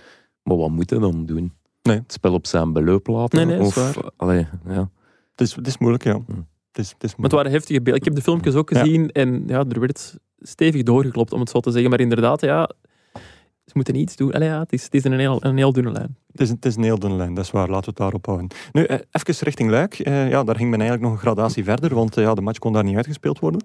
Maar 0.43 0.57
wat 0.57 0.71
moet 0.71 0.91
je 0.91 0.99
dan 0.99 1.27
doen? 1.27 1.53
Nee. 1.83 1.97
Het 1.97 2.13
spel 2.13 2.33
op 2.33 2.47
zijn 2.47 2.73
beloop 2.73 3.07
laten? 3.07 3.47
Nee, 3.47 3.57
nee, 3.57 3.67
of, 3.67 3.99
allee, 4.17 4.47
ja. 4.67 4.91
Het 5.31 5.41
is, 5.41 5.55
het 5.55 5.67
is 5.67 5.79
moeilijk, 5.79 6.05
ja. 6.05 6.13
Hm. 6.27 6.33
Het 6.73 6.85
is, 6.85 6.91
het 6.91 7.05
is 7.05 7.17
Maar 7.17 7.25
het 7.25 7.33
waren 7.33 7.51
heftige 7.51 7.83
beelden. 7.83 7.95
Ik 7.95 8.05
heb 8.05 8.15
de 8.15 8.23
filmpjes 8.23 8.55
ook 8.55 8.71
Ja. 8.71 8.81
gezien 8.81 9.11
en 9.11 9.43
ja, 9.47 9.65
er 9.69 9.81
werd 9.81 10.17
stevig 10.39 10.83
doorgeklopt, 10.83 11.33
om 11.33 11.41
het 11.41 11.51
zo 11.51 11.61
te 11.61 11.71
zeggen. 11.71 11.91
Maar 11.91 12.01
inderdaad, 12.01 12.41
ja, 12.41 12.71
ze 13.65 13.73
moeten 13.73 13.95
iets 13.95 14.17
doen. 14.17 14.33
Allee, 14.33 14.49
ja, 14.49 14.59
het 14.59 14.73
is, 14.73 14.85
het 14.85 14.95
is 14.95 15.05
een, 15.05 15.19
heel, 15.19 15.45
een 15.45 15.57
heel 15.57 15.73
dunne 15.73 15.91
lijn. 15.93 16.17
Het 16.31 16.41
is, 16.41 16.49
het 16.49 16.65
is 16.65 16.77
een 16.77 16.83
heel 16.83 16.99
dunne 16.99 17.17
lijn, 17.17 17.35
dat 17.35 17.45
is 17.45 17.51
waar. 17.51 17.69
Laten 17.69 17.81
we 17.85 17.89
het 17.91 17.97
daarop 17.97 18.27
houden. 18.27 18.49
Nu, 18.73 18.85
eh, 18.85 18.99
even 19.11 19.45
richting 19.45 19.71
Luik. 19.71 19.99
Eh, 19.99 20.31
ja, 20.31 20.45
daar 20.45 20.57
ging 20.57 20.71
men 20.71 20.81
eigenlijk 20.81 21.11
nog 21.11 21.13
een 21.13 21.27
gradatie 21.27 21.65
verder, 21.65 21.95
want 21.95 22.17
eh, 22.17 22.25
ja, 22.25 22.35
de 22.35 22.41
match 22.41 22.59
kon 22.59 22.73
daar 22.73 22.85
niet 22.85 22.97
uitgespeeld 22.97 23.39
worden. 23.39 23.61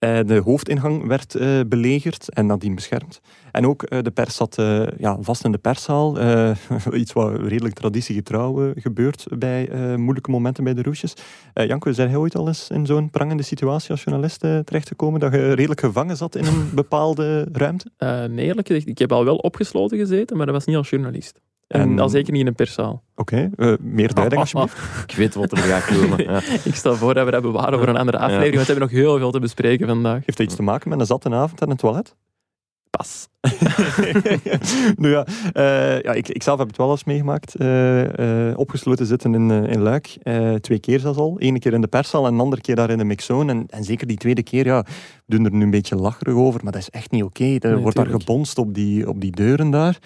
Eh, 0.00 0.18
de 0.26 0.38
hoofdingang 0.38 1.06
werd 1.06 1.34
eh, 1.34 1.60
belegerd 1.66 2.32
en 2.32 2.46
nadien 2.46 2.74
beschermd. 2.74 3.20
En 3.52 3.66
ook 3.66 3.82
eh, 3.82 4.02
de 4.02 4.10
pers 4.10 4.36
zat 4.36 4.54
ja, 4.98 5.16
vast 5.20 5.44
in 5.44 5.52
de 5.52 5.58
perszaal. 5.58 6.18
Iets 6.92 7.12
wat 7.12 7.40
redelijk 7.40 7.74
traditiegetrouw 7.74 8.72
gebeurt 8.76 9.26
bij 9.38 9.68
moeilijke 9.96 10.30
momenten 10.30 10.64
bij 10.64 10.74
de 10.74 10.82
roesjes. 10.82 11.14
Janko, 11.54 11.92
zijn 11.92 12.08
jij 12.08 12.18
ooit 12.18 12.36
al 12.36 12.46
eens 12.46 12.68
in 12.70 12.86
zo'n 12.86 13.10
prangende 13.10 13.42
situatie 13.42 13.90
als 13.90 14.02
journalist 14.02 14.40
terechtgekomen? 14.40 15.20
Dat 15.20 15.32
je 15.32 15.52
redelijk 15.52 15.80
gevangen 15.80 16.16
zat 16.16 16.36
in 16.36 16.46
een 16.46 16.70
bepaalde 16.74 17.48
ruimte? 17.52 17.90
Nee, 18.30 18.46
eerlijk 18.46 18.66
gezegd, 18.66 18.86
ik 18.86 18.98
heb 18.98 19.12
al 19.12 19.24
wel 19.24 19.36
opgesloten 19.36 19.98
gezeten, 19.98 20.36
maar 20.36 20.46
dat 20.46 20.54
was 20.54 20.64
niet 20.64 20.76
als 20.76 20.90
journalist. 20.90 21.40
En, 21.70 21.80
En- 21.80 21.98
al 21.98 22.08
zeker 22.08 22.32
niet 22.32 22.40
in 22.40 22.46
een 22.46 22.54
perszaal. 22.54 23.02
Oké, 23.16 23.50
eh, 23.56 23.72
meer 23.80 24.14
duiding 24.14 24.40
alsjeblieft. 24.40 24.78
Ik 25.10 25.16
weet 25.16 25.34
wat 25.34 25.52
er 25.52 25.58
gaat 25.58 25.84
komen. 25.84 26.22
Ja. 26.32 26.40
ik 26.64 26.74
stel 26.74 26.96
voor 26.96 27.14
dat 27.14 27.24
we 27.24 27.30
dat 27.30 27.42
bewaren 27.42 27.78
voor 27.78 27.88
een 27.88 27.96
andere 27.96 28.18
aflevering, 28.18 28.54
want 28.54 28.66
we 28.66 28.72
hebben 28.72 28.90
nog 28.92 28.98
heel 29.02 29.18
veel 29.18 29.30
te 29.30 29.38
bespreken 29.40 29.86
vandaag. 29.86 30.14
Heeft 30.14 30.36
dat 30.36 30.46
iets 30.46 30.54
te 30.56 30.62
maken 30.62 30.88
met 30.88 31.00
een 31.00 31.06
zatte 31.06 31.30
avond 31.30 31.60
en 31.60 31.70
een 31.70 31.76
toilet? 31.76 32.16
Pas. 32.90 33.28
nu 34.96 35.10
ja, 35.10 35.26
eh, 35.52 36.00
ja 36.00 36.12
ik, 36.12 36.28
ik 36.28 36.42
zelf 36.42 36.58
heb 36.58 36.66
het 36.68 36.76
wel 36.76 36.90
eens 36.90 37.04
meegemaakt. 37.04 37.54
eh, 37.54 38.48
eh, 38.50 38.58
opgesloten 38.58 39.06
zitten 39.06 39.34
in, 39.34 39.50
in 39.50 39.80
Luik. 39.80 40.16
eh, 40.22 40.54
twee 40.54 40.78
keer 40.80 41.00
zelfs 41.00 41.18
al. 41.18 41.34
Eén 41.38 41.58
keer 41.58 41.72
in 41.72 41.80
de 41.80 41.86
perszaal 41.88 42.26
en 42.26 42.32
een 42.34 42.40
andere 42.40 42.62
keer 42.62 42.76
daar 42.76 42.90
in 42.90 42.98
de 42.98 43.04
mixzone. 43.04 43.52
En, 43.52 43.64
en 43.68 43.84
zeker 43.84 44.06
die 44.06 44.16
tweede 44.16 44.42
keer, 44.42 44.64
ja, 44.64 44.82
we 45.26 45.36
doen 45.36 45.44
er 45.44 45.52
nu 45.52 45.62
een 45.64 45.70
beetje 45.70 45.96
lacherig 45.96 46.34
over, 46.34 46.60
maar 46.62 46.72
dat 46.72 46.80
is 46.80 46.90
echt 46.90 47.10
niet 47.10 47.22
oké. 47.22 47.44
Er 47.58 47.70
Nee, 47.72 47.76
wordt 47.82 47.96
daar 47.96 48.06
gebonst 48.06 48.58
op 48.58 48.74
die, 48.74 49.08
op 49.08 49.20
die 49.20 49.30
deuren 49.32 49.70
daar. 49.70 49.98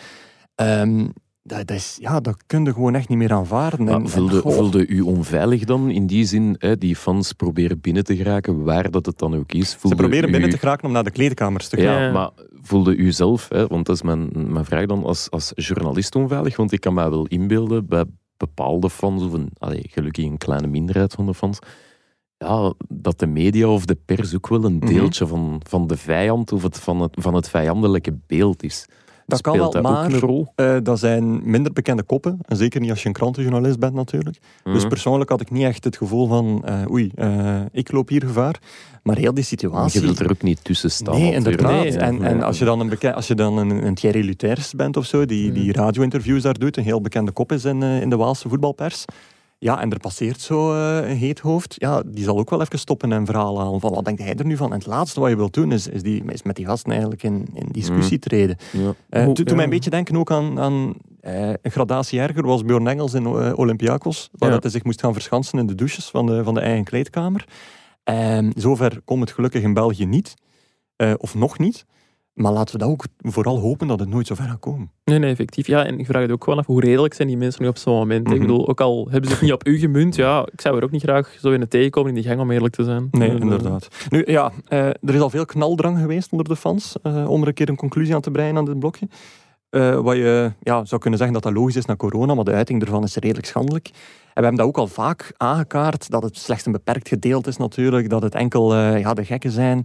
Ehm, 0.54 1.06
dat, 1.46 1.66
dat, 1.66 1.76
is, 1.76 1.96
ja, 2.00 2.20
dat 2.20 2.36
kun 2.46 2.64
je 2.64 2.72
gewoon 2.72 2.94
echt 2.94 3.08
niet 3.08 3.18
meer 3.18 3.32
aanvaarden. 3.32 3.88
En- 3.88 4.08
voelde, 4.08 4.40
voelde 4.40 4.86
u 4.86 5.00
onveilig 5.00 5.64
dan 5.64 5.90
in 5.90 6.06
die 6.06 6.24
zin? 6.24 6.56
Hè, 6.58 6.76
die 6.78 6.96
fans 6.96 7.32
proberen 7.32 7.80
binnen 7.80 8.04
te 8.04 8.16
geraken, 8.16 8.62
waar 8.64 8.90
dat 8.90 9.06
het 9.06 9.18
dan 9.18 9.34
ook 9.34 9.52
is. 9.52 9.70
Ze 9.70 9.94
proberen 9.94 10.28
u- 10.28 10.32
binnen 10.32 10.50
te 10.50 10.58
geraken 10.58 10.86
om 10.86 10.92
naar 10.92 11.04
de 11.04 11.10
kleedkamers 11.10 11.68
te 11.68 11.76
gaan. 11.76 12.02
Ja, 12.02 12.12
maar 12.12 12.30
voelde 12.62 12.96
u 12.96 13.12
zelf, 13.12 13.48
hè, 13.48 13.66
want 13.66 13.86
dat 13.86 13.96
is 13.96 14.02
mijn, 14.02 14.28
mijn 14.52 14.64
vraag 14.64 14.86
dan, 14.86 15.04
als, 15.04 15.30
als 15.30 15.52
journalist 15.54 16.14
onveilig? 16.14 16.56
Want 16.56 16.72
ik 16.72 16.80
kan 16.80 16.94
mij 16.94 17.10
wel 17.10 17.26
inbeelden 17.26 17.86
bij 17.86 18.04
bepaalde 18.36 18.90
fans, 18.90 19.22
of 19.22 19.32
een, 19.32 19.48
allee, 19.58 19.86
gelukkig 19.90 20.24
een 20.24 20.38
kleine 20.38 20.66
minderheid 20.66 21.12
van 21.14 21.26
de 21.26 21.34
fans, 21.34 21.58
ja, 22.38 22.72
dat 22.88 23.18
de 23.18 23.26
media 23.26 23.68
of 23.68 23.84
de 23.84 23.96
pers 24.04 24.34
ook 24.34 24.48
wel 24.48 24.64
een 24.64 24.76
Mhm. 24.76 24.86
deeltje 24.86 25.26
van, 25.26 25.60
van 25.68 25.86
de 25.86 25.96
vijand 25.96 26.52
of 26.52 26.62
het, 26.62 26.78
van, 26.80 27.00
het, 27.00 27.12
van 27.18 27.34
het 27.34 27.48
vijandelijke 27.48 28.18
beeld 28.26 28.62
is. 28.62 28.86
Dat 29.26 29.40
kan 29.40 29.58
wel, 29.58 29.70
dat 29.70 29.82
maar 29.82 30.10
eh, 30.54 30.76
dat 30.82 30.98
zijn 30.98 31.50
minder 31.50 31.72
bekende 31.72 32.02
koppen. 32.02 32.38
En 32.42 32.56
zeker 32.56 32.80
niet 32.80 32.90
als 32.90 33.02
je 33.02 33.08
een 33.08 33.14
krantenjournalist 33.14 33.78
bent 33.78 33.94
natuurlijk. 33.94 34.38
Dus 34.64 34.80
Mhm. 34.80 34.88
persoonlijk 34.88 35.30
had 35.30 35.40
ik 35.40 35.50
niet 35.50 35.62
echt 35.62 35.84
het 35.84 35.96
gevoel 35.96 36.26
van, 36.26 36.62
eh, 36.64 36.90
oei, 36.90 37.10
eh, 37.14 37.60
ik 37.72 37.92
loop 37.92 38.08
hier 38.08 38.22
gevaar. 38.22 38.58
Maar 39.02 39.16
heel 39.16 39.34
die 39.34 39.44
situatie... 39.44 40.00
je 40.00 40.06
wilt 40.06 40.20
er 40.20 40.30
ook 40.30 40.42
niet 40.42 40.64
tussen 40.64 40.90
staan. 40.90 41.18
Nee, 41.18 41.32
inderdaad. 41.32 41.70
Nee, 41.70 41.96
en, 41.96 42.42
als 42.42 42.58
je 42.58 42.64
dan 42.64 42.80
een, 42.80 43.14
als 43.14 43.26
je 43.26 43.34
dan 43.34 43.58
een, 43.58 43.86
een 43.86 43.94
Thierry 43.94 44.24
Luters 44.24 44.72
bent 44.72 44.96
of 44.96 45.06
zo, 45.06 45.24
die, 45.24 45.52
die 45.52 45.72
radio-interviews 45.72 46.42
daar 46.42 46.58
doet, 46.58 46.76
een 46.76 46.84
heel 46.84 47.00
bekende 47.00 47.32
kop 47.32 47.52
is 47.52 47.64
in, 47.64 47.82
in 47.82 48.10
de 48.10 48.16
Waalse 48.16 48.48
voetbalpers. 48.48 49.04
Ja, 49.58 49.80
en 49.80 49.90
er 49.92 49.98
passeert 50.00 50.40
zo 50.40 50.72
eh, 50.74 51.10
een 51.10 51.16
heet 51.16 51.38
hoofd. 51.40 51.74
Ja, 51.78 52.02
die 52.06 52.24
zal 52.24 52.38
ook 52.38 52.50
wel 52.50 52.60
even 52.60 52.78
stoppen 52.78 53.12
en 53.12 53.26
verhaal 53.26 53.58
halen. 53.60 53.80
Van 53.80 53.92
wat 53.94 54.04
denkt 54.04 54.22
hij 54.22 54.34
er 54.34 54.46
nu 54.46 54.56
van? 54.56 54.70
En 54.72 54.78
het 54.78 54.86
laatste 54.86 55.20
wat 55.20 55.30
je 55.30 55.36
wilt 55.36 55.54
doen, 55.54 55.72
is, 55.72 55.86
is, 55.88 56.02
die, 56.02 56.24
is 56.24 56.42
met 56.42 56.56
die 56.56 56.66
gasten 56.66 56.90
eigenlijk 56.90 57.22
in, 57.22 57.48
in 57.54 57.68
discussie 57.72 58.18
treden. 58.18 58.56
Ja. 58.72 58.94
Eh, 59.08 59.24
Hoe- 59.24 59.34
toen, 59.34 59.44
ja. 59.48 59.54
mij 59.54 59.64
een 59.64 59.70
beetje 59.70 59.90
denken 59.90 60.16
ook 60.16 60.30
aan, 60.30 60.60
aan 60.60 60.94
eh, 61.20 61.48
een 61.48 61.70
gradatie 61.70 62.20
erger 62.20 62.46
was 62.46 62.62
Björn 62.64 62.86
Engels 62.88 63.14
in 63.14 63.26
eh, 63.26 63.52
Olympiakos, 63.58 64.28
waar 64.32 64.48
Ja. 64.48 64.54
dat 64.54 64.62
hij 64.62 64.72
zich 64.72 64.84
moest 64.84 65.00
gaan 65.00 65.12
verschansen 65.12 65.58
in 65.58 65.66
de 65.66 65.74
douches 65.74 66.08
van 66.08 66.26
de, 66.26 66.44
van 66.44 66.54
de 66.54 66.60
eigen 66.60 66.84
kleedkamer. 66.84 67.44
En 68.04 68.52
zover 68.56 69.00
komt 69.04 69.20
het 69.20 69.32
gelukkig 69.32 69.62
in 69.62 69.74
België 69.74 70.06
niet, 70.06 70.34
Eh, 70.96 71.12
of 71.16 71.34
nog 71.34 71.58
niet. 71.58 71.84
Maar 72.34 72.52
laten 72.52 72.74
we 72.74 72.80
dat 72.80 72.88
ook 72.88 73.04
vooral 73.18 73.58
hopen 73.58 73.86
dat 73.86 74.00
het 74.00 74.08
nooit 74.08 74.26
zo 74.26 74.34
ver 74.34 74.44
gaat 74.44 74.58
komen. 74.58 74.90
Nee, 75.04 75.18
nee, 75.18 75.30
effectief. 75.30 75.66
Ja, 75.66 75.84
en 75.84 75.98
ik 75.98 76.06
vraag 76.06 76.22
het 76.22 76.30
ook 76.30 76.44
gewoon 76.44 76.58
af, 76.58 76.66
hoe 76.66 76.80
redelijk 76.80 77.14
zijn 77.14 77.28
die 77.28 77.36
mensen 77.36 77.62
nu 77.62 77.68
op 77.68 77.78
zo'n 77.78 77.94
moment? 77.94 78.24
Mhm. 78.24 78.34
Ik 78.34 78.40
bedoel, 78.40 78.68
ook 78.68 78.80
al 78.80 79.08
hebben 79.10 79.28
ze 79.28 79.34
het 79.34 79.42
niet 79.42 79.52
op 79.52 79.66
u 79.66 79.78
gemunt, 79.78 80.16
ja, 80.16 80.46
ik 80.52 80.60
zou 80.60 80.76
er 80.76 80.84
ook 80.84 80.90
niet 80.90 81.02
graag 81.02 81.36
zo 81.40 81.50
in 81.50 81.60
het 81.60 81.70
tegenkomen 81.70 82.08
in 82.08 82.14
die 82.14 82.24
gang, 82.24 82.40
om 82.40 82.50
eerlijk 82.50 82.74
te 82.74 82.84
zijn. 82.84 83.08
Nee, 83.10 83.28
eh, 83.28 83.40
inderdaad. 83.40 83.88
Nu 84.08 84.22
ja, 84.26 84.52
eh, 84.68 84.86
er 84.86 85.14
is 85.14 85.20
al 85.20 85.30
veel 85.30 85.44
knaldrang 85.44 85.98
geweest 85.98 86.32
onder 86.32 86.48
de 86.48 86.56
fans 86.56 86.96
eh, 87.02 87.30
om 87.30 87.42
er 87.42 87.48
een 87.48 87.54
keer 87.54 87.68
een 87.68 87.76
conclusie 87.76 88.14
aan 88.14 88.20
te 88.20 88.30
breien 88.30 88.56
aan 88.56 88.64
dit 88.64 88.78
blokje. 88.78 89.08
Wat 90.02 90.16
je 90.16 90.52
ja, 90.62 90.84
zou 90.84 91.00
kunnen 91.00 91.18
zeggen 91.18 91.40
dat 91.40 91.52
dat 91.52 91.62
logisch 91.62 91.76
is 91.76 91.84
na 91.84 91.96
corona, 91.96 92.34
maar 92.34 92.44
de 92.44 92.52
uiting 92.52 92.82
ervan 92.82 93.02
is 93.02 93.14
redelijk 93.14 93.46
schandelijk. 93.46 93.86
En 93.86 93.94
we 94.34 94.40
hebben 94.40 94.56
dat 94.56 94.66
ook 94.66 94.78
al 94.78 94.86
vaak 94.86 95.32
aangekaart, 95.36 96.10
dat 96.10 96.22
het 96.22 96.38
slechts 96.38 96.66
een 96.66 96.72
beperkt 96.72 97.08
gedeelte 97.08 97.48
is 97.48 97.56
natuurlijk, 97.56 98.08
dat 98.08 98.22
het 98.22 98.34
enkel 98.34 98.76
ja, 98.76 99.14
de 99.14 99.24
gekken 99.24 99.50
zijn, 99.50 99.84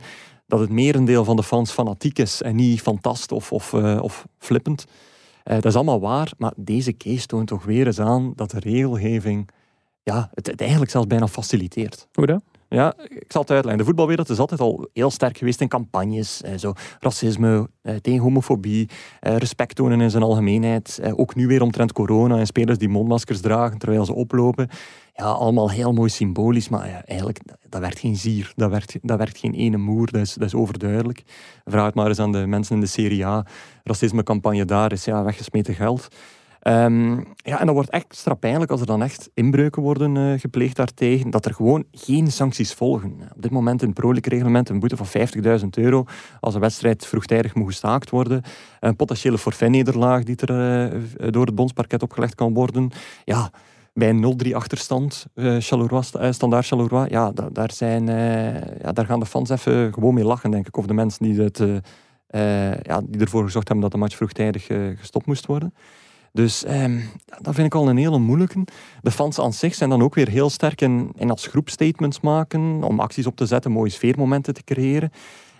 dat 0.49 0.59
het 0.59 0.69
merendeel 0.69 1.23
van 1.23 1.35
de 1.35 1.43
fans 1.43 1.71
fanatiek 1.71 2.19
is 2.19 2.41
en 2.41 2.55
niet 2.55 2.81
fantast 2.81 3.31
of, 3.31 3.51
of, 3.51 3.73
eh, 3.73 3.99
of 4.01 4.27
flippend. 4.37 4.85
Eh, 5.43 5.53
dat 5.53 5.65
is 5.65 5.75
allemaal 5.75 5.99
waar, 5.99 6.31
maar 6.37 6.53
deze 6.55 6.97
case 6.97 7.25
toont 7.25 7.47
toch 7.47 7.63
weer 7.63 7.85
eens 7.85 7.99
aan 7.99 8.33
dat 8.35 8.51
de 8.51 8.59
regelgeving 8.59 9.49
ja, 10.03 10.29
het, 10.33 10.47
het 10.47 10.61
eigenlijk 10.61 10.91
zelfs 10.91 11.07
bijna 11.07 11.27
faciliteert. 11.27 12.07
Hoe 12.13 12.25
dat? 12.25 12.43
Ja, 12.69 12.93
ik 13.07 13.25
zal 13.31 13.41
het 13.41 13.51
uitleggen. 13.51 13.77
De 13.77 13.85
voetbalwereld 13.87 14.29
is 14.29 14.39
altijd 14.39 14.59
al 14.59 14.89
heel 14.93 15.09
sterk 15.11 15.37
geweest 15.37 15.61
in 15.61 15.67
campagnes. 15.67 16.41
Eh, 16.41 16.57
zo 16.57 16.73
racisme, 16.99 17.69
eh, 17.81 17.95
tegen 17.95 18.19
homofobie, 18.19 18.89
eh, 19.19 19.35
respect 19.35 19.75
tonen 19.75 20.01
in 20.01 20.09
zijn 20.09 20.23
algemeenheid. 20.23 20.99
Eh, 21.01 21.19
ook 21.19 21.35
nu 21.35 21.47
weer 21.47 21.61
omtrent 21.61 21.91
corona 21.93 22.37
en 22.37 22.45
spelers 22.45 22.77
die 22.77 22.89
mondmaskers 22.89 23.41
dragen 23.41 23.77
terwijl 23.77 24.05
ze 24.05 24.13
oplopen. 24.13 24.69
Ja, 25.13 25.25
allemaal 25.25 25.69
heel 25.71 25.93
mooi 25.93 26.09
symbolisch, 26.09 26.69
maar 26.69 26.87
ja, 26.89 27.05
eigenlijk, 27.05 27.39
dat- 27.69 27.81
werkt 27.81 27.99
geen 27.99 28.15
zier. 28.15 28.51
Dat 28.55 28.69
werkt, 28.69 28.97
dat 29.01 29.17
werkt 29.17 29.37
geen 29.37 29.53
ene 29.53 29.77
moer, 29.77 30.11
dat 30.11 30.21
is, 30.21 30.33
dat 30.33 30.47
is 30.47 30.53
overduidelijk. 30.55 31.23
Vraag 31.65 31.85
het 31.85 31.95
maar 31.95 32.07
eens 32.07 32.19
aan 32.19 32.31
de 32.31 32.45
mensen 32.47 32.75
in 32.75 32.81
de 32.81 32.87
Serie 32.87 33.25
A. 33.25 33.45
Racismecampagne 33.83 34.65
daar 34.65 34.91
is 34.91 35.05
ja, 35.05 35.23
weggesmeten 35.23 35.73
geld. 35.75 36.07
Ehm, 36.59 37.11
ja, 37.35 37.59
en 37.59 37.65
dat 37.65 37.75
wordt 37.75 37.89
extra 37.89 38.33
pijnlijk 38.33 38.71
als 38.71 38.79
er 38.79 38.85
dan 38.85 39.03
echt 39.03 39.29
inbreuken 39.33 39.81
worden 39.81 40.15
uh, 40.15 40.39
gepleegd 40.39 40.75
daartegen, 40.75 41.29
dat 41.29 41.45
er 41.45 41.53
gewoon 41.53 41.83
geen 41.91 42.31
sancties 42.31 42.73
volgen. 42.73 43.13
Op 43.35 43.41
dit 43.41 43.51
moment 43.51 43.81
in 43.81 43.93
het 43.95 44.27
reglement 44.27 44.69
een 44.69 44.79
boete 44.79 44.97
van 44.97 45.07
50.000 45.61 45.67
euro 45.69 46.05
als 46.39 46.53
een 46.53 46.61
wedstrijd 46.61 47.05
vroegtijdig 47.05 47.55
moet 47.55 47.67
gestaakt 47.67 48.09
worden. 48.09 48.41
Een 48.79 48.95
potentiële 48.95 49.37
forfaitnederlaag 49.37 50.23
die 50.23 50.35
er 50.35 50.93
uh, 50.93 51.01
door 51.31 51.45
het 51.45 51.55
bondsparket 51.55 52.03
opgelegd 52.03 52.35
kan 52.35 52.53
worden. 52.53 52.91
Ja, 53.25 53.51
bij 53.93 54.09
een 54.09 54.39
0-3 54.47 54.51
achterstand, 54.51 55.25
uh, 55.35 55.59
standaard 55.59 56.65
Charleroi, 56.65 57.09
ja, 57.09 57.31
daar, 57.31 57.53
daar, 57.53 57.71
zijn, 57.71 58.05
ja, 58.81 58.91
daar 58.91 59.05
gaan 59.05 59.19
de 59.19 59.25
fans 59.25 59.49
even 59.49 59.93
gewoon 59.93 60.13
mee 60.13 60.23
lachen, 60.23 60.51
denk 60.51 60.67
ik. 60.67 60.77
Of 60.77 60.85
de 60.85 60.93
mensen 60.93 61.23
die, 61.23 61.41
het, 61.41 61.57
ja, 62.81 63.01
die 63.05 63.21
ervoor 63.21 63.43
gezorgd 63.43 63.67
hebben 63.67 63.81
dat 63.81 63.91
de 63.91 63.97
match 63.97 64.15
vroegtijdig 64.15 64.65
gestopt 64.99 65.25
moest 65.25 65.45
worden. 65.45 65.73
Dus 66.39 66.63
eh, 66.63 66.83
dat 67.41 67.55
vind 67.55 67.67
ik 67.67 67.75
al 67.75 67.89
een 67.89 67.97
hele 67.97 68.19
moeilijke. 68.19 68.63
De 69.01 69.11
fans 69.11 69.39
aan 69.39 69.53
zich 69.53 69.75
zijn 69.75 69.89
dan 69.89 70.01
ook 70.01 70.15
weer 70.15 70.29
heel 70.29 70.49
sterk 70.49 70.81
in, 70.81 71.11
in 71.15 71.29
als 71.29 71.47
groep 71.47 71.69
statements 71.69 72.19
maken, 72.19 72.83
om 72.83 72.99
acties 72.99 73.25
op 73.25 73.35
te 73.35 73.45
zetten, 73.45 73.71
mooie 73.71 73.89
sfeermomenten 73.89 74.53
te 74.53 74.63
creëren. 74.63 75.11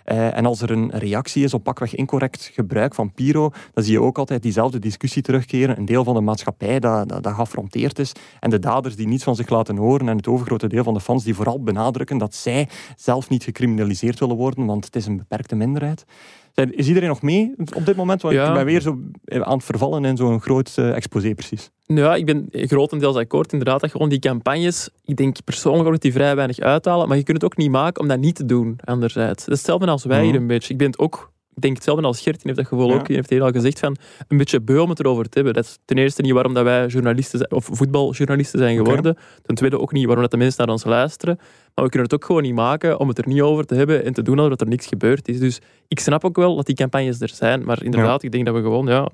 Uh, 0.06 0.36
en 0.36 0.46
als 0.46 0.60
er 0.60 0.70
een 0.70 0.90
reactie 0.90 1.44
is 1.44 1.54
op 1.54 1.62
pakweg 1.62 1.94
incorrect 1.94 2.50
gebruik 2.54 2.94
van 2.94 3.12
Piro, 3.12 3.50
dan 3.72 3.84
zie 3.84 3.92
je 3.92 4.00
ook 4.00 4.18
altijd 4.18 4.42
diezelfde 4.42 4.78
discussie 4.78 5.22
terugkeren. 5.22 5.78
Een 5.78 5.84
deel 5.84 6.04
van 6.04 6.14
de 6.14 6.20
maatschappij 6.20 6.80
dat, 6.80 7.08
dat, 7.08 7.22
dat 7.22 7.98
is 7.98 8.12
en 8.40 8.50
de 8.50 8.58
daders 8.58 8.96
die 8.96 9.06
niets 9.06 9.24
van 9.24 9.36
zich 9.36 9.48
laten 9.48 9.76
horen 9.76 10.08
en 10.08 10.16
het 10.16 10.28
overgrote 10.28 10.68
deel 10.68 10.84
van 10.84 10.94
de 10.94 11.00
fans 11.00 11.24
die 11.24 11.34
vooral 11.34 11.62
benadrukken 11.62 12.18
dat 12.18 12.34
zij 12.34 12.68
zelf 12.96 13.28
niet 13.28 13.44
gecriminaliseerd 13.44 14.18
willen 14.18 14.36
worden, 14.36 14.66
want 14.66 14.84
het 14.84 14.96
is 14.96 15.06
een 15.06 15.16
beperkte 15.16 15.54
minderheid. 15.54 16.04
Is 16.54 16.88
iedereen 16.88 17.08
nog 17.08 17.22
mee 17.22 17.54
op 17.74 17.86
dit 17.86 17.96
moment? 17.96 18.22
Want 18.22 18.34
ja. 18.34 18.48
ik 18.48 18.54
ben 18.54 18.64
weer 18.64 18.80
zo 18.80 18.98
aan 19.26 19.56
het 19.56 19.64
vervallen 19.64 20.04
in 20.04 20.16
zo'n 20.16 20.40
groot 20.40 20.76
uh, 20.78 20.96
exposé 20.96 21.34
precies. 21.34 21.70
Ja, 21.86 22.14
ik 22.14 22.26
ben 22.26 22.48
grotendeels 22.50 23.16
akkoord 23.16 23.52
inderdaad 23.52 23.80
dat 23.80 23.90
gewoon 23.90 24.08
die 24.08 24.18
campagnes, 24.18 24.90
ik 25.04 25.16
denk 25.16 25.44
persoonlijk 25.44 25.84
ook 25.84 25.92
dat 25.92 26.02
die 26.02 26.12
vrij 26.12 26.36
weinig 26.36 26.58
uithalen, 26.58 27.08
maar 27.08 27.16
je 27.16 27.22
kunt 27.22 27.42
het 27.42 27.52
ook 27.52 27.56
niet 27.56 27.70
maken 27.70 28.02
om 28.02 28.08
dat 28.08 28.18
niet 28.18 28.34
te 28.34 28.44
doen, 28.44 28.78
anderzijds. 28.84 29.44
Dat 29.44 29.54
is 29.54 29.60
hetzelfde 29.60 29.86
als 29.86 30.04
wij 30.04 30.22
hier 30.22 30.32
mhm. 30.32 30.40
een 30.40 30.46
beetje. 30.46 30.72
Ik 30.72 30.78
ben 30.78 30.86
het 30.86 30.98
ook 30.98 31.32
denk 31.60 31.74
hetzelfde 31.74 32.06
als 32.06 32.20
Gert, 32.20 32.34
die 32.34 32.42
heeft 32.44 32.56
dat 32.56 32.66
gevoel 32.66 32.92
ook, 32.94 33.06
die 33.06 33.16
heeft 33.16 33.30
heel 33.30 33.42
al 33.42 33.50
gezegd, 33.50 33.78
van 33.78 33.96
een 34.28 34.36
beetje 34.36 34.60
beu 34.60 34.78
om 34.78 34.88
het 34.88 35.00
erover 35.00 35.28
te 35.28 35.30
hebben. 35.34 35.54
Dat 35.54 35.64
is 35.64 35.78
ten 35.84 35.98
eerste 35.98 36.22
niet 36.22 36.32
waarom 36.32 36.54
dat 36.54 36.64
wij 36.64 36.86
journalisten 36.86 37.38
zijn, 37.38 37.52
of 37.52 37.68
voetbaljournalisten 37.72 38.58
zijn 38.58 38.76
geworden. 38.76 39.16
Ten 39.42 39.54
tweede 39.54 39.80
ook 39.80 39.92
niet 39.92 40.04
waarom 40.04 40.22
dat 40.22 40.30
de 40.30 40.36
mensen 40.36 40.64
naar 40.64 40.74
ons 40.74 40.84
luisteren. 40.84 41.36
Maar 41.74 41.84
we 41.84 41.90
kunnen 41.90 42.08
het 42.10 42.14
ook 42.14 42.24
gewoon 42.24 42.42
niet 42.42 42.54
maken 42.54 42.98
om 43.00 43.08
het 43.08 43.18
er 43.18 43.28
niet 43.28 43.40
over 43.40 43.66
te 43.66 43.74
hebben 43.74 44.04
en 44.04 44.12
te 44.12 44.22
doen 44.22 44.38
alsof 44.38 44.60
er 44.60 44.66
niks 44.66 44.86
gebeurd 44.86 45.28
is. 45.28 45.38
Dus 45.38 45.60
ik 45.88 46.00
snap 46.00 46.24
ook 46.24 46.36
wel 46.36 46.56
dat 46.56 46.66
die 46.66 46.74
campagnes 46.74 47.20
er 47.20 47.28
zijn, 47.28 47.64
maar 47.64 47.82
inderdaad, 47.82 48.22
ik 48.22 48.32
denk 48.32 48.46
dat 48.46 48.54
we 48.54 48.60
gewoon... 48.60 48.86
Ja, 48.86 49.08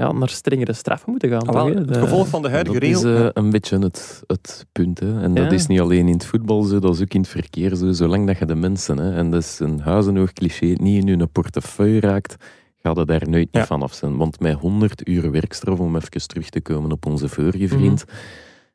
ja, 0.00 0.12
naar 0.12 0.28
strengere 0.28 0.72
straffen 0.72 1.10
moeten 1.10 1.28
gaan. 1.28 1.46
Ah, 1.46 1.74
het 1.74 1.96
gevolg 1.96 2.28
van 2.28 2.42
de 2.42 2.48
huidige 2.48 2.78
regel... 2.78 3.02
Dat 3.02 3.12
is 3.12 3.20
uh, 3.20 3.28
een 3.32 3.50
beetje 3.50 3.78
het, 3.78 4.22
het 4.26 4.66
punt. 4.72 5.00
Hè. 5.00 5.22
En 5.22 5.34
dat 5.34 5.52
is 5.52 5.66
niet 5.66 5.80
alleen 5.80 6.06
in 6.06 6.12
het 6.12 6.24
voetbal 6.24 6.62
zo, 6.62 6.78
dat 6.78 6.94
is 6.94 7.00
ook 7.00 7.14
in 7.14 7.20
het 7.20 7.30
verkeer 7.30 7.74
zo. 7.74 7.92
Zolang 7.92 8.26
dat 8.26 8.38
je 8.38 8.46
de 8.46 8.54
mensen, 8.54 8.98
hè, 8.98 9.14
en 9.14 9.30
dat 9.30 9.42
is 9.42 9.58
een 9.58 9.80
huizenhoog 9.80 10.32
cliché, 10.32 10.66
niet 10.66 11.04
in 11.04 11.08
hun 11.08 11.30
portefeuille 11.30 12.00
raakt, 12.00 12.36
gaat 12.82 12.96
het 12.96 13.08
daar 13.08 13.28
nooit 13.28 13.48
ja. 13.50 13.66
van 13.66 13.82
af 13.82 13.94
zijn. 13.94 14.16
Want 14.16 14.40
met 14.40 14.54
100 14.54 15.08
uur 15.08 15.30
werkstraf, 15.30 15.78
om 15.78 15.96
even 15.96 16.28
terug 16.28 16.48
te 16.48 16.60
komen 16.60 16.92
op 16.92 17.06
onze 17.06 17.28
vorige 17.28 17.68
vriend, 17.68 18.04
mm. 18.06 18.14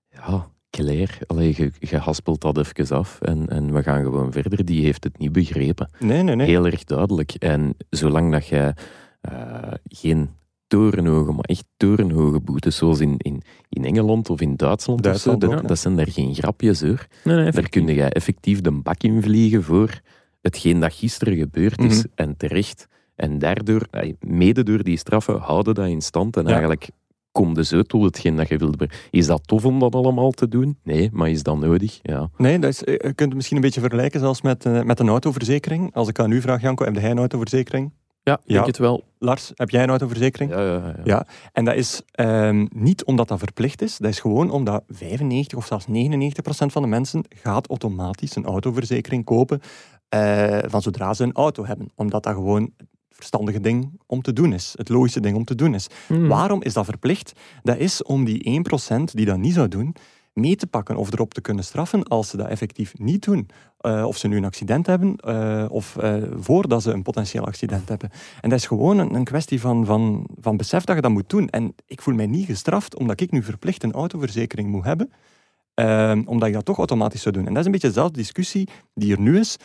ja, 0.09 0.47
Claire, 0.69 1.13
allee, 1.27 1.53
je, 1.57 1.71
je 1.79 1.97
haspelt 1.97 2.41
dat 2.41 2.57
even 2.57 2.97
af 2.97 3.21
en, 3.21 3.47
en 3.47 3.73
we 3.73 3.83
gaan 3.83 4.03
gewoon 4.03 4.31
verder. 4.31 4.65
Die 4.65 4.83
heeft 4.83 5.03
het 5.03 5.17
niet 5.17 5.31
begrepen. 5.31 5.89
Nee, 5.99 6.23
nee, 6.23 6.35
nee. 6.35 6.47
Heel 6.47 6.65
erg 6.65 6.83
duidelijk. 6.83 7.31
En 7.31 7.75
zolang 7.89 8.31
dat 8.31 8.47
jij 8.47 8.73
uh, 9.31 9.73
geen 9.83 10.29
torenhoge, 10.67 11.31
maar 11.31 11.43
echt 11.43 11.65
torenhoge 11.77 12.39
boetes, 12.39 12.75
zoals 12.75 12.99
in, 12.99 13.15
in, 13.17 13.41
in 13.69 13.85
Engeland 13.85 14.29
of 14.29 14.41
in 14.41 14.55
Duitsland. 14.55 15.03
Duitsland 15.03 15.43
of 15.43 15.49
zo. 15.49 15.55
Dat, 15.55 15.67
dat, 15.67 15.79
zijn 15.79 15.95
daar 15.95 16.11
geen 16.11 16.35
grapjes 16.35 16.81
hoor. 16.81 17.07
Nee, 17.23 17.35
nee, 17.35 17.51
daar 17.51 17.69
kun 17.69 17.87
je 17.87 18.03
effectief 18.03 18.61
de 18.61 18.71
bak 18.71 19.03
in 19.03 19.21
vliegen 19.21 19.63
voor 19.63 20.01
hetgeen 20.41 20.79
dat 20.79 20.93
gisteren 20.93 21.37
gebeurd 21.37 21.79
is 21.79 21.97
mhm. 21.97 22.07
en 22.15 22.37
terecht. 22.37 22.87
En 23.15 23.39
daardoor, 23.39 23.87
mede 24.19 24.63
door 24.63 24.83
die 24.83 24.97
straffen, 24.97 25.39
houden 25.39 25.73
dat 25.73 25.87
in 25.87 26.01
stand 26.01 26.37
en 26.37 26.47
eigenlijk 26.47 26.89
kom 27.31 27.55
je 27.55 27.63
zo 27.63 27.81
tot 27.81 28.03
hetgeen 28.03 28.35
dat 28.35 28.47
je 28.47 28.57
wilt. 28.57 28.85
Is 29.09 29.25
dat 29.25 29.47
tof 29.47 29.65
om 29.65 29.79
dat 29.79 29.95
allemaal 29.95 30.31
te 30.31 30.47
doen? 30.47 30.77
Nee, 30.83 31.09
maar 31.13 31.29
is 31.29 31.43
dat 31.43 31.57
nodig? 31.57 31.99
Ja. 32.01 32.29
Nee, 32.37 32.59
dat 32.59 32.69
is, 32.69 32.83
eh, 32.83 32.93
je 32.93 32.99
kunt 32.99 33.19
het 33.19 33.33
misschien 33.33 33.55
een 33.55 33.63
beetje 33.63 33.79
vergelijken 33.79 34.19
zelfs 34.19 34.41
met, 34.41 34.65
uh, 34.65 34.81
met 34.81 34.99
een 34.99 35.07
autoverzekering. 35.07 35.93
Als 35.93 36.07
ik 36.07 36.19
aan 36.19 36.31
u 36.31 36.41
vraag, 36.41 36.61
Janko, 36.61 36.85
heb 36.85 36.95
jij 36.95 37.11
een 37.11 37.17
autoverzekering? 37.17 37.91
Ja, 38.25 38.39
ik 38.45 38.53
denk 38.53 38.65
het 38.65 38.77
wel. 38.77 39.03
Lars, 39.19 39.51
heb 39.55 39.69
jij 39.69 39.83
een 39.83 39.89
autoverzekering? 39.89 40.51
Ja, 40.51 40.61
ja, 40.61 40.73
ja. 40.73 41.01
ja. 41.03 41.25
En 41.51 41.65
dat 41.65 41.75
is 41.75 42.01
um, 42.19 42.67
niet 42.73 43.03
omdat 43.03 43.27
dat 43.27 43.39
verplicht 43.39 43.81
is, 43.81 43.97
dat 43.97 44.09
is 44.09 44.19
gewoon 44.19 44.51
omdat 44.51 44.83
95 44.87 45.57
of 45.57 45.65
zelfs 45.65 45.87
99 45.87 46.43
procent 46.43 46.71
van 46.71 46.81
de 46.81 46.87
mensen 46.87 47.23
gaat 47.29 47.67
automatisch 47.67 48.35
een 48.35 48.45
autoverzekering 48.45 49.25
kopen 49.25 49.61
uh, 50.15 50.59
van 50.65 50.81
zodra 50.81 51.13
ze 51.13 51.23
een 51.23 51.33
auto 51.33 51.65
hebben. 51.65 51.91
Omdat 51.95 52.23
dat 52.23 52.33
gewoon 52.33 52.61
het 52.77 52.87
verstandige 53.09 53.59
ding 53.59 53.99
om 54.05 54.21
te 54.21 54.33
doen 54.33 54.53
is. 54.53 54.73
Het 54.77 54.89
logische 54.89 55.19
ding 55.19 55.35
om 55.35 55.45
te 55.45 55.55
doen 55.55 55.73
is. 55.73 55.87
Hmm. 56.07 56.27
Waarom 56.27 56.61
is 56.61 56.73
dat 56.73 56.85
verplicht? 56.85 57.31
Dat 57.63 57.77
is 57.77 58.03
om 58.03 58.25
die 58.25 58.43
1 58.43 58.63
procent 58.63 59.15
die 59.15 59.25
dat 59.25 59.37
niet 59.37 59.53
zou 59.53 59.67
doen, 59.67 59.95
mee 60.35 60.55
te 60.55 60.67
pakken 60.67 60.95
of 60.95 61.13
erop 61.13 61.33
te 61.33 61.41
kunnen 61.41 61.63
straffen 61.63 62.03
als 62.03 62.29
ze 62.29 62.37
dat 62.37 62.47
effectief 62.47 62.97
niet 62.97 63.23
doen. 63.23 63.49
Uh, 63.81 64.05
of 64.05 64.17
ze 64.17 64.27
nu 64.27 64.37
een 64.37 64.45
accident 64.45 64.85
hebben 64.85 65.15
uh, 65.27 65.65
of 65.69 65.95
uh, 66.03 66.15
voordat 66.39 66.83
ze 66.83 66.91
een 66.91 67.01
potentieel 67.01 67.45
accident 67.45 67.89
hebben. 67.89 68.09
En 68.41 68.49
dat 68.49 68.59
is 68.59 68.65
gewoon 68.65 68.97
een, 68.97 69.23
kwestie 69.23 69.61
van, 69.61 69.85
van, 69.85 70.27
van 70.39 70.57
besef 70.57 70.83
dat 70.83 70.95
je 70.95 71.01
dat 71.01 71.11
moet 71.11 71.29
doen. 71.29 71.49
En 71.49 71.75
ik 71.85 72.01
voel 72.01 72.15
mij 72.15 72.27
niet 72.27 72.45
gestraft 72.45 72.95
omdat 72.95 73.21
ik 73.21 73.31
nu 73.31 73.43
verplicht 73.43 73.83
een 73.83 73.93
autoverzekering 73.93 74.69
moet 74.69 74.83
hebben. 74.83 75.11
omdat 76.27 76.47
ik 76.47 76.53
dat 76.53 76.65
toch 76.65 76.77
automatisch 76.77 77.21
zou 77.21 77.35
doen. 77.35 77.45
En 77.45 77.49
dat 77.49 77.59
is 77.59 77.65
een 77.65 77.71
beetje 77.71 77.87
dezelfde 77.87 78.17
discussie 78.17 78.69
die 78.93 79.13
er 79.13 79.21
nu 79.21 79.39
is 79.39 79.57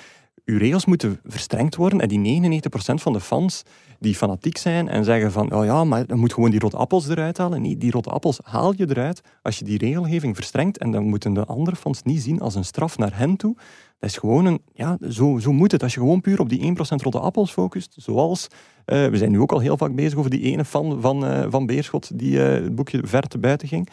uw 0.45 0.59
regels 0.59 0.85
moeten 0.85 1.21
verstrengd 1.25 1.77
worden. 1.77 2.01
En 2.01 2.09
die 2.09 2.43
99% 2.43 2.71
van 2.95 3.13
de 3.13 3.21
fans 3.21 3.63
die 4.01 4.15
fanatiek 4.15 4.57
zijn 4.57 4.89
en 4.89 5.05
zeggen 5.05 5.33
van 5.33 5.53
oh 5.55 5.65
ja, 5.65 5.85
maar 5.85 6.07
dan 6.07 6.19
moet 6.19 6.33
gewoon 6.33 6.51
die 6.51 6.61
rotte 6.61 6.77
appels 6.77 7.09
eruit 7.09 7.39
halen. 7.39 7.63
Nee, 7.63 7.77
die 7.77 7.91
rotte 7.91 8.11
appels 8.11 8.41
haal 8.43 8.73
je 8.77 8.89
eruit 8.89 9.21
als 9.43 9.59
je 9.59 9.65
die 9.65 9.79
regelgeving 9.79 10.37
verstrengt. 10.37 10.79
En 10.79 10.91
dan 10.91 11.05
moeten 11.05 11.35
de 11.35 11.45
andere 11.45 11.77
fans 11.77 12.03
niet 12.03 12.23
zien 12.23 12.41
als 12.41 12.55
een 12.55 12.65
straf 12.65 12.99
naar 12.99 13.17
hen 13.17 13.37
toe. 13.37 13.57
Dat 13.99 14.11
is 14.11 14.17
gewoon 14.17 14.45
een, 14.45 14.61
ja, 14.73 14.99
zo, 15.11 15.39
zo 15.39 15.53
moet 15.53 15.73
het. 15.73 15.83
Als 15.83 15.95
je 15.95 16.01
gewoon 16.01 16.21
puur 16.21 16.41
op 16.41 16.49
die 16.49 16.75
1% 16.77 16.77
rotte 16.77 17.19
appels 17.19 17.53
focust, 17.53 17.95
zoals, 17.97 18.47
uh, 18.87 19.07
we 19.07 19.17
zijn 19.17 19.31
nu 19.31 19.41
ook 19.41 19.53
al 19.53 19.61
heel 19.61 19.77
vaak 19.77 19.95
bezig 19.95 20.19
over 20.19 20.31
die 20.31 20.43
ene 20.43 20.65
fan 20.65 21.01
van, 21.01 21.25
uh, 21.25 21.47
van 21.49 21.67
Beerschot 21.67 22.19
die 22.19 22.33
uh, 22.33 22.49
het 22.49 22.75
boekje 22.75 23.01
ver 23.05 23.23
te 23.23 23.39
buiten 23.39 23.69
ging 23.69 23.89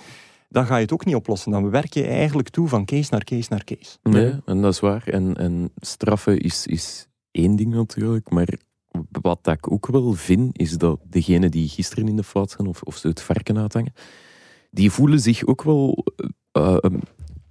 dan 0.50 0.66
ga 0.66 0.76
je 0.76 0.82
het 0.82 0.94
ook 0.94 1.06
niet 1.06 1.16
oplossen. 1.16 1.52
Dan 1.52 1.70
werk 1.70 1.94
je 1.94 2.04
eigenlijk 2.04 2.50
toe 2.50 2.68
van 2.68 2.86
case 2.86 3.08
naar 3.12 3.24
case 3.24 3.48
naar 3.50 3.64
case. 3.64 3.98
Nee, 4.04 4.34
en 4.46 4.62
dat 4.62 4.74
is 4.74 4.80
waar. 4.80 5.08
En, 5.08 5.36
en 5.36 5.72
straffen 5.76 6.40
is, 6.40 6.68
is 6.68 7.08
één 7.32 7.56
ding 7.56 7.74
natuurlijk, 7.74 8.30
maar 8.30 8.48
wat 9.22 9.48
ik 9.48 9.72
ook 9.72 9.88
wel 9.88 10.14
vind, 10.14 10.60
is 10.60 10.78
dat 10.78 11.00
degenen 11.10 11.52
die 11.52 11.68
gisteren 11.68 12.08
in 12.08 12.16
de 12.16 12.24
fout 12.24 12.52
zijn 12.52 12.68
of, 12.68 12.82
of 12.82 12.98
ze 12.98 13.08
het 13.08 13.22
varken 13.22 13.58
uithangen, 13.58 13.94
die 14.72 14.92
voelen 14.92 15.20
zich 15.20 15.46
ook 15.46 15.64
wel... 15.64 16.06
Uh, 16.58 16.78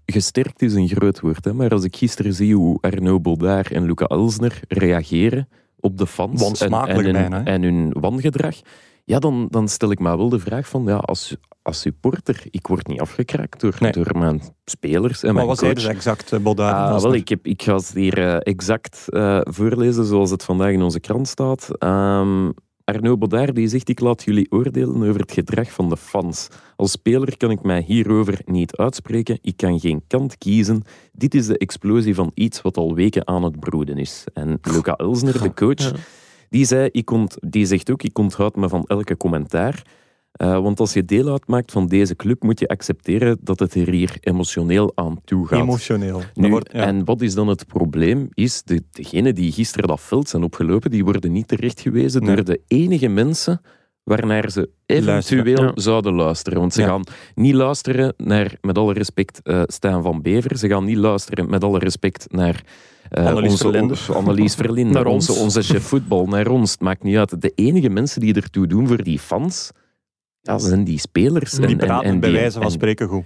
gesterkt 0.06 0.62
is 0.62 0.74
een 0.74 0.88
groot 0.88 1.20
woord, 1.20 1.44
hè, 1.44 1.52
maar 1.52 1.70
als 1.70 1.84
ik 1.84 1.96
gisteren 1.96 2.32
zie 2.32 2.54
hoe 2.54 2.78
Arno 2.80 3.20
Baudard 3.20 3.70
en 3.70 3.84
Luca 3.84 4.06
Elsner 4.06 4.60
reageren 4.68 5.48
op 5.80 5.98
de 5.98 6.06
fans 6.06 6.60
en, 6.60 6.72
en, 6.72 7.04
hun, 7.04 7.46
en 7.46 7.62
hun 7.62 7.92
wangedrag, 8.00 8.56
ja, 9.06 9.18
dan, 9.18 9.46
dan 9.50 9.68
stel 9.68 9.90
ik 9.90 9.98
me 9.98 10.16
wel 10.16 10.28
de 10.28 10.38
vraag 10.38 10.68
van, 10.68 10.84
ja, 10.84 10.96
als, 10.96 11.36
als 11.62 11.80
supporter, 11.80 12.42
ik 12.50 12.66
word 12.66 12.86
niet 12.86 13.00
afgekraakt 13.00 13.60
door, 13.60 13.78
door 13.90 14.18
mijn 14.18 14.40
spelers 14.64 15.22
en 15.22 15.26
maar 15.26 15.46
mijn 15.46 15.46
wat 15.46 15.58
coach. 15.58 15.86
exact, 15.86 16.32
uh, 16.32 16.44
ah, 16.44 17.02
wel, 17.02 17.14
ik, 17.14 17.28
heb, 17.28 17.46
ik 17.46 17.62
ga 17.62 17.74
het 17.74 17.92
hier 17.92 18.18
uh, 18.18 18.36
exact 18.38 19.04
uh, 19.08 19.40
voorlezen 19.42 20.04
zoals 20.04 20.30
het 20.30 20.44
vandaag 20.44 20.72
in 20.72 20.82
onze 20.82 21.00
krant 21.00 21.28
staat. 21.28 21.70
Um, 21.78 22.54
Arno 22.84 23.16
Baudard 23.16 23.54
die 23.54 23.68
zegt, 23.68 23.88
ik 23.88 24.00
laat 24.00 24.22
jullie 24.22 24.50
oordelen 24.50 25.08
over 25.08 25.20
het 25.20 25.32
gedrag 25.32 25.72
van 25.72 25.88
de 25.88 25.96
fans. 25.96 26.48
Als 26.76 26.90
speler 26.90 27.36
kan 27.36 27.50
ik 27.50 27.62
mij 27.62 27.84
hierover 27.86 28.40
niet 28.44 28.76
uitspreken. 28.76 29.38
Ik 29.42 29.56
kan 29.56 29.80
geen 29.80 30.02
kant 30.06 30.38
kiezen. 30.38 30.82
Dit 31.12 31.34
is 31.34 31.46
de 31.46 31.58
explosie 31.58 32.14
van 32.14 32.30
iets 32.34 32.62
wat 32.62 32.76
al 32.76 32.94
weken 32.94 33.26
aan 33.26 33.42
het 33.42 33.60
broeden 33.60 33.98
is. 33.98 34.24
En 34.32 34.58
Luca 34.62 34.94
Elsner, 34.96 35.42
de 35.42 35.54
coach, 35.54 35.92
die, 36.48 36.64
zei, 36.64 36.88
ik 36.92 37.10
ont, 37.10 37.36
die 37.40 37.66
zegt 37.66 37.90
ook, 37.90 38.02
ik 38.02 38.18
onthoud 38.18 38.56
me 38.56 38.68
van 38.68 38.84
elke 38.84 39.16
commentaar. 39.16 39.82
Uh, 40.42 40.58
want 40.58 40.80
als 40.80 40.92
je 40.92 41.04
deel 41.04 41.30
uitmaakt 41.30 41.72
van 41.72 41.86
deze 41.86 42.16
club, 42.16 42.42
moet 42.42 42.58
je 42.58 42.68
accepteren 42.68 43.38
dat 43.40 43.58
het 43.58 43.74
er 43.74 43.90
hier 43.90 44.16
emotioneel 44.20 44.92
aan 44.94 45.20
toe 45.24 45.46
gaat. 45.46 45.60
Emotioneel. 45.60 46.22
Nu, 46.34 46.48
wordt, 46.48 46.68
En 46.68 47.04
wat 47.04 47.20
is 47.20 47.34
dan 47.34 47.48
het 47.48 47.66
probleem? 47.66 48.28
Is 48.34 48.62
de, 48.62 48.82
degenen 48.90 49.34
die 49.34 49.52
gisteren 49.52 49.88
dat 49.88 50.00
veld 50.00 50.28
zijn 50.28 50.42
opgelopen, 50.42 50.90
die 50.90 51.04
worden 51.04 51.32
niet 51.32 51.48
terechtgewezen 51.48 52.22
nee. 52.22 52.34
door 52.34 52.44
de 52.44 52.60
enige 52.66 53.08
mensen 53.08 53.60
waarnaar 54.02 54.50
ze 54.50 54.70
eventueel 54.86 55.72
zouden 55.74 56.14
luisteren. 56.14 56.58
Want 56.58 56.74
ze 56.74 56.82
gaan 56.82 57.04
niet 57.34 57.54
luisteren 57.54 58.14
naar, 58.16 58.56
met 58.60 58.78
alle 58.78 58.92
respect, 58.92 59.40
uh, 59.44 59.62
Stijn 59.66 60.02
van 60.02 60.22
Bever. 60.22 60.58
Ze 60.58 60.68
gaan 60.68 60.84
niet 60.84 60.96
luisteren, 60.96 61.50
met 61.50 61.64
alle 61.64 61.78
respect, 61.78 62.26
naar... 62.30 62.64
Uh, 63.10 63.26
Annelies 63.26 63.50
onze, 63.50 63.62
Verlinde. 63.62 63.94
Annelies 64.14 64.54
Verlinde, 64.54 64.92
naar 64.92 65.06
onze, 65.06 65.32
onze 65.32 65.62
chef 65.62 65.82
voetbal, 65.82 66.26
naar 66.26 66.48
ons. 66.48 66.70
Het 66.70 66.80
maakt 66.80 67.02
niet 67.02 67.16
uit. 67.16 67.40
De 67.40 67.52
enige 67.54 67.88
mensen 67.88 68.20
die 68.20 68.34
ertoe 68.34 68.66
doen 68.66 68.86
voor 68.86 69.02
die 69.02 69.18
fans 69.18 69.70
ja, 70.40 70.58
zijn 70.58 70.84
die 70.84 70.98
spelers. 70.98 71.50
Die 71.50 71.66
en, 71.66 71.76
praten 71.76 72.06
en, 72.06 72.12
en 72.12 72.20
bij 72.20 72.30
die- 72.30 72.38
wijze 72.38 72.52
van 72.56 72.62
en 72.62 72.70
spreken 72.70 73.08
goed. 73.08 73.24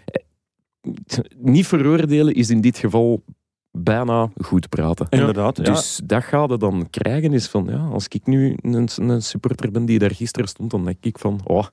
Niet 1.39 1.67
veroordelen 1.67 2.35
is 2.35 2.51
in 2.51 2.61
dit 2.61 2.79
geval 2.79 3.23
bijna 3.71 4.31
goed 4.37 4.69
praten. 4.69 5.07
Inderdaad. 5.11 5.57
ja. 5.57 5.63
Dus 5.63 6.01
dat 6.05 6.25
ga 6.25 6.47
je 6.49 6.57
dan 6.57 6.91
krijgen 6.91 7.33
is 7.33 7.47
van, 7.49 7.67
ja, 7.71 7.89
als 7.93 8.09
ik 8.09 8.27
nu 8.27 8.57
een, 8.63 8.89
een 8.97 9.23
supporter 9.23 9.71
ben 9.71 9.85
die 9.85 9.99
daar 9.99 10.15
gisteren 10.15 10.49
stond, 10.49 10.71
dan 10.71 10.85
denk 10.85 11.05
ik 11.05 11.19
van, 11.19 11.41
oh, 11.45 11.67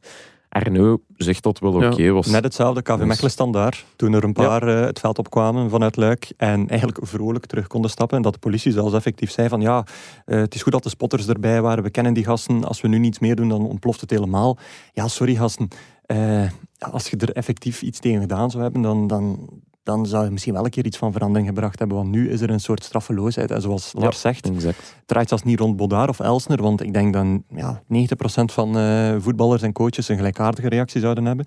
Arno 0.49 0.97
zegt 1.17 1.43
dat 1.43 1.59
wel 1.59 1.81
Ja. 1.81 1.91
oké 1.91 2.11
was. 2.11 2.27
Net 2.27 2.43
hetzelfde, 2.43 2.81
KV 2.81 2.97
Dus- 2.97 3.05
Mechelen 3.07 3.31
standaard. 3.31 3.85
Toen 3.95 4.13
er 4.13 4.23
een 4.23 4.33
paar 4.33 4.67
eh, 4.67 4.85
het 4.85 4.99
veld 4.99 5.17
opkwamen 5.19 5.69
vanuit 5.69 5.95
Luik 5.95 6.31
en 6.37 6.67
eigenlijk 6.69 6.99
vrolijk 7.01 7.45
terug 7.45 7.67
konden 7.67 7.91
stappen. 7.91 8.17
En 8.17 8.23
dat 8.23 8.33
de 8.33 8.39
politie 8.39 8.71
zelfs 8.71 8.93
effectief 8.93 9.31
zei 9.31 9.47
van 9.49 9.61
ja, 9.61 9.85
eh, 10.25 10.39
het 10.39 10.55
is 10.55 10.61
goed 10.61 10.71
dat 10.71 10.83
de 10.83 10.89
spotters 10.89 11.27
erbij 11.27 11.61
waren. 11.61 11.83
We 11.83 11.89
kennen 11.89 12.13
die 12.13 12.23
gasten. 12.25 12.63
Als 12.63 12.81
we 12.81 12.87
nu 12.87 12.97
niets 12.97 13.19
meer 13.19 13.35
doen, 13.35 13.49
dan 13.49 13.65
ontploft 13.67 14.01
het 14.01 14.09
helemaal. 14.09 14.57
Ja, 14.93 15.07
sorry 15.07 15.35
gasten. 15.35 15.67
Eh, 16.05 16.49
als 16.79 17.07
je 17.09 17.17
er 17.17 17.31
effectief 17.31 17.81
iets 17.81 17.99
tegen 17.99 18.21
gedaan 18.21 18.51
zou 18.51 18.63
hebben, 18.63 18.81
dan, 18.81 19.07
dan, 19.07 19.49
dan 19.87 20.05
zou 20.05 20.25
je 20.25 20.31
misschien 20.31 20.53
wel 20.53 20.63
een 20.65 20.69
keer 20.69 20.85
iets 20.85 20.97
van 20.97 21.11
verandering 21.11 21.47
gebracht 21.47 21.79
hebben. 21.79 21.97
Want 21.97 22.09
nu 22.09 22.29
is 22.29 22.41
er 22.41 22.49
een 22.49 22.59
soort 22.59 22.83
straffeloosheid. 22.83 23.51
En 23.51 23.61
zoals 23.61 23.93
Lars 23.97 24.19
zegt, 24.21 24.49
Exact. 24.49 24.77
het 24.95 25.07
draait 25.07 25.27
zelfs 25.29 25.43
niet 25.43 25.59
rond 25.59 25.75
Bodaar 25.75 26.09
of 26.09 26.19
Elsner, 26.19 26.61
want 26.61 26.81
ik 26.81 26.93
denk 26.93 27.13
dan 27.13 27.43
ja, 27.55 27.81
90% 27.87 28.53
van 28.53 28.77
eh, 28.77 29.15
voetballers 29.19 29.61
en 29.61 29.71
coaches 29.73 30.07
een 30.07 30.15
gelijkaardige 30.17 30.69
reactie 30.69 31.01
zouden 31.01 31.25
hebben. 31.25 31.45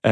Eh 0.00 0.10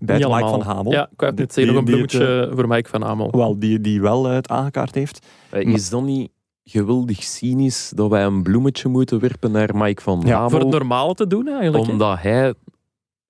bij 0.00 0.16
Niet 0.16 0.24
het 0.26 0.34
Mike 0.34 0.48
van 0.48 0.60
Hamel. 0.60 0.92
Ja, 0.92 1.08
ik 1.12 1.18
Die- 1.18 1.32
net 1.34 1.52
zeggen, 1.52 1.74
nog 1.74 1.82
een 1.82 1.92
het, 1.92 2.08
bloemetje 2.10 2.50
voor 2.54 2.68
Mike 2.68 2.88
van 2.88 3.02
Hamel. 3.02 3.30
Wel, 3.30 3.58
die, 3.58 3.80
die 3.80 4.00
wel 4.00 4.24
het 4.24 4.48
aangekaart 4.48 4.94
heeft. 4.94 5.26
Eh, 5.50 5.60
Is 5.66 5.88
dat 5.90 6.02
niet 6.02 6.30
geweldig 6.64 7.22
cynisch 7.22 7.92
dat 7.94 8.10
wij 8.10 8.24
een 8.24 8.42
bloemetje 8.42 8.88
moeten 8.88 9.20
werpen 9.20 9.50
naar 9.50 9.76
Mike 9.76 10.02
van 10.02 10.22
Ja, 10.24 10.32
Hamel? 10.34 10.50
Voor 10.50 10.60
het 10.60 10.68
normale 10.68 11.14
te 11.14 11.26
doen 11.26 11.48
eigenlijk. 11.48 11.88
Omdat 11.90 12.18
hij 12.20 12.54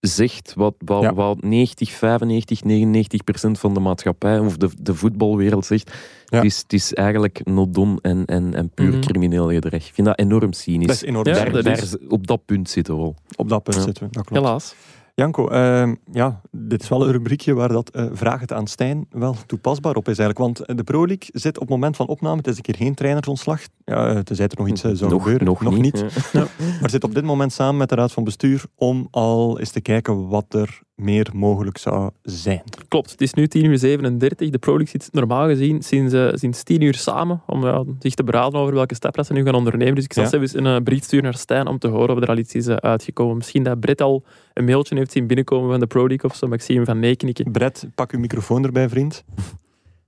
zegt 0.01 0.53
wat, 0.57 0.75
wat, 0.85 1.03
Ja. 1.03 1.15
wat 1.15 1.43
90, 1.43 1.91
95, 1.91 2.65
99 2.65 3.25
procent 3.25 3.59
van 3.59 3.75
de 3.75 3.81
maatschappij 3.81 4.39
of 4.39 4.57
de, 4.57 4.71
de 4.81 4.95
voetbalwereld 4.95 5.67
zegt. 5.67 5.91
Ja. 6.27 6.37
Het, 6.37 6.47
is, 6.47 6.59
het 6.59 6.73
is 6.73 6.95
eigenlijk 6.95 7.41
not 7.45 7.75
done 7.75 7.99
en, 8.03 8.25
en, 8.25 8.55
en 8.55 8.71
puur 8.71 8.89
Mhm. 8.93 9.01
crimineel 9.01 9.51
gedrag. 9.51 9.87
Ik 9.87 9.91
vind 9.95 10.07
dat 10.07 10.19
enorm 10.19 10.53
cynisch. 10.53 10.87
Dat 10.87 10.97
is 10.97 11.03
enorm. 11.03 11.27
Ja, 11.27 11.35
sterk. 11.35 11.65
daar, 11.65 11.85
op 12.09 12.27
dat 12.27 12.45
punt 12.45 12.71
zitten 12.71 12.95
we 12.95 13.01
wel. 13.01 13.15
Op 13.37 13.49
dat 13.49 13.63
punt 13.63 13.77
Ja. 13.77 13.83
zitten 13.83 14.07
we, 14.07 14.13
dat 14.13 14.25
klopt. 14.25 14.43
Helaas. 14.45 14.75
Janko, 15.18 15.48
ehm, 15.48 15.94
ja, 16.12 16.40
dit 16.50 16.83
is 16.83 16.88
wel 16.88 17.07
een 17.07 17.12
rubriekje 17.12 17.54
waar 17.54 17.68
dat 17.68 17.90
eh, 17.90 18.07
Vraag 18.12 18.40
het 18.40 18.52
aan 18.52 18.66
Stijn 18.66 19.07
wel 19.11 19.37
toepasbaar 19.46 19.96
op 19.96 20.09
is 20.09 20.18
eigenlijk. 20.18 20.38
Want 20.38 20.61
eh, 20.61 20.76
de 20.76 20.85
Pro 20.85 21.07
League 21.07 21.28
zit 21.33 21.54
op 21.54 21.61
het 21.61 21.70
moment 21.70 21.96
van 21.96 22.07
opname, 22.07 22.37
het 22.37 22.46
is 22.46 22.57
een 22.57 22.62
keer 22.62 22.76
geen 22.76 22.94
trainersontslag. 22.94 23.61
Ja, 23.85 24.22
tenzij 24.22 24.48
er 24.48 24.59
nog 24.59 24.68
iets 24.68 24.83
eh, 24.83 24.90
zou 24.94 25.11
nog, 25.11 25.22
gebeuren. 25.22 25.46
nog, 25.46 25.78
niet. 25.78 26.04
Ja. 26.33 26.46
Maar 26.81 26.90
zit 26.90 27.04
op 27.04 27.14
dit 27.14 27.24
moment 27.24 27.52
samen 27.52 27.76
met 27.76 27.88
de 27.88 27.94
Raad 27.94 28.12
van 28.12 28.24
Bestuur 28.24 28.64
om 28.74 29.09
al 29.11 29.59
eens 29.59 29.70
te 29.70 29.81
kijken 29.81 30.28
wat 30.28 30.54
er 30.54 30.81
meer 30.99 31.31
mogelijk 31.35 31.79
zou 31.79 32.11
zijn. 32.23 32.63
Klopt, 32.89 33.11
het 33.11 33.21
is 33.21 33.35
nu 33.35 33.47
10 33.47 33.65
uur 33.65 33.79
37. 33.79 34.51
De 34.51 34.59
Pro 34.59 34.77
League 34.77 35.01
zit 35.01 35.13
normaal 35.13 35.47
gezien 35.47 35.83
sinds, 35.83 36.13
eh, 36.13 36.29
sinds 36.33 36.63
10 36.63 36.81
uur 36.81 36.95
samen 36.95 37.43
om 37.47 37.97
zich 37.99 38.15
te 38.15 38.25
beraden 38.25 38.61
over 38.61 38.75
welke 38.75 38.95
stappen 38.95 39.25
ze 39.25 39.33
nu 39.33 39.45
gaan 39.45 39.55
ondernemen. 39.55 39.95
Dus 39.95 40.05
ik 40.05 40.13
zal 40.13 40.23
Ja. 40.23 40.29
zelfs 40.29 40.55
een 40.55 40.83
brief 40.83 41.05
sturen 41.05 41.25
naar 41.25 41.35
Stijn 41.39 41.67
om 41.67 41.79
te 41.79 41.89
horen 41.89 42.17
of 42.17 42.23
er 42.23 42.29
al 42.29 42.37
iets 42.37 42.55
is 42.55 42.67
eh, 42.67 42.77
uitgekomen. 42.77 43.37
Misschien 43.37 43.63
dat 43.63 43.81
Brett 43.81 44.01
al 44.01 44.25
een 44.55 44.65
mailtje 44.65 44.97
heeft 44.97 45.13
zien 45.13 45.27
binnenkomen 45.27 45.71
van 45.71 45.81
de 45.81 45.87
Pro 45.87 46.07
League 46.07 46.31
of 46.31 46.37
zo, 46.37 46.47
maar 46.47 46.59
ik 46.59 46.65
zie 46.65 46.77
hem 46.77 46.85
van 46.85 46.99
nee 46.99 47.17
knikken. 47.17 47.53
Brett, 47.53 47.87
pak 47.95 48.13
uw 48.13 48.19
microfoon 48.21 48.65
erbij, 48.65 48.89
vriend. 48.89 49.25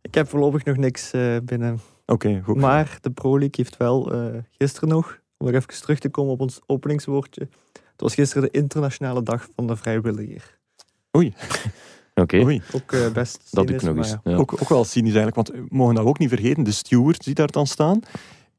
Ik 0.03 0.15
heb 0.15 0.29
voorlopig 0.29 0.65
nog 0.65 0.77
niks 0.77 1.11
eh, 1.13 1.37
binnen. 1.45 1.81
Oké, 2.07 2.41
goed. 2.45 2.57
Maar 2.57 2.99
de 3.01 3.11
Pro 3.11 3.31
League 3.31 3.51
heeft 3.57 3.77
wel 3.77 4.13
eh, 4.13 4.25
gisteren 4.59 4.89
nog, 4.89 5.19
om 5.39 5.47
nog 5.47 5.55
even 5.57 5.81
terug 5.83 5.99
te 5.99 6.09
komen 6.09 6.33
op 6.33 6.41
ons 6.41 6.61
openingswoordje. 6.67 7.49
Het 7.73 8.01
was 8.01 8.15
gisteren 8.15 8.43
de 8.43 8.59
internationale 8.59 9.23
dag 9.23 9.49
van 9.55 9.67
de 9.67 9.77
vrijwilliger. 9.77 10.59
Oké, 12.15 12.37
Oei, 12.43 12.63
Ook 12.73 12.93
eh, 12.93 13.09
best 13.13 13.39
dat 13.51 13.67
cynisch, 13.67 13.83
ik 13.83 13.89
nog 13.89 13.97
eens. 13.97 14.11
ja. 14.11 14.21
Ja. 14.25 14.37
ook, 14.37 14.53
ook 14.53 14.69
wel 14.69 14.85
cynisch 14.85 15.15
eigenlijk, 15.15 15.37
want 15.37 15.49
we 15.49 15.77
mogen 15.77 15.95
dat 15.95 16.05
ook 16.05 16.19
niet 16.19 16.29
vergeten. 16.29 16.63
De 16.63 16.73
steward 16.73 17.25
die 17.25 17.35
daar 17.35 17.51
dan 17.51 17.67
staan, 17.67 18.01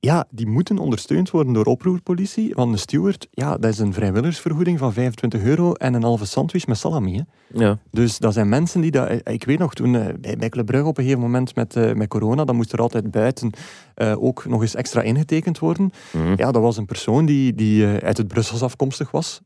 ja, 0.03 0.25
die 0.29 0.47
moeten 0.47 0.77
ondersteund 0.77 1.29
worden 1.29 1.53
door 1.53 1.65
oproerpolitie. 1.65 2.53
Want 2.55 2.71
de 2.71 2.77
steward, 2.79 3.27
ja, 3.31 3.57
dat 3.57 3.71
is 3.71 3.79
een 3.79 3.93
vrijwilligersvergoeding 3.93 4.79
van 4.79 4.93
25 4.93 5.43
euro 5.43 5.73
en 5.73 5.93
een 5.93 6.03
halve 6.03 6.25
sandwich 6.25 6.67
met 6.67 6.77
salami. 6.77 7.15
Hè. 7.15 7.23
Ja. 7.63 7.77
Dus 7.91 8.17
dat 8.17 8.33
zijn 8.33 8.49
mensen 8.49 8.81
die 8.81 8.91
dat... 8.91 9.07
eh, 9.07 9.33
Ik 9.33 9.43
weet 9.43 9.59
nog, 9.59 9.73
toen 9.73 9.95
eh, 9.95 10.13
bij, 10.19 10.37
bij 10.37 10.49
Club 10.49 10.65
Brugge 10.65 10.87
op 10.87 10.97
een 10.97 11.03
gegeven 11.03 11.23
moment 11.23 11.55
met, 11.55 11.75
eh, 11.75 11.93
met 11.93 12.07
corona, 12.07 12.45
dan 12.45 12.55
moest 12.55 12.73
er 12.73 12.79
altijd 12.81 13.11
buiten 13.11 13.51
ook 13.95 14.45
nog 14.45 14.61
eens 14.61 14.75
extra 14.75 15.01
ingetekend 15.01 15.59
worden. 15.59 15.91
Mhm. 16.13 16.33
Ja, 16.35 16.51
dat 16.51 16.61
was 16.61 16.77
een 16.77 16.85
persoon 16.85 17.25
die, 17.25 17.55
die 17.55 17.85
uit 17.85 18.17
het 18.17 18.27
Brussels 18.27 18.63
afkomstig 18.63 19.11
was, 19.11 19.41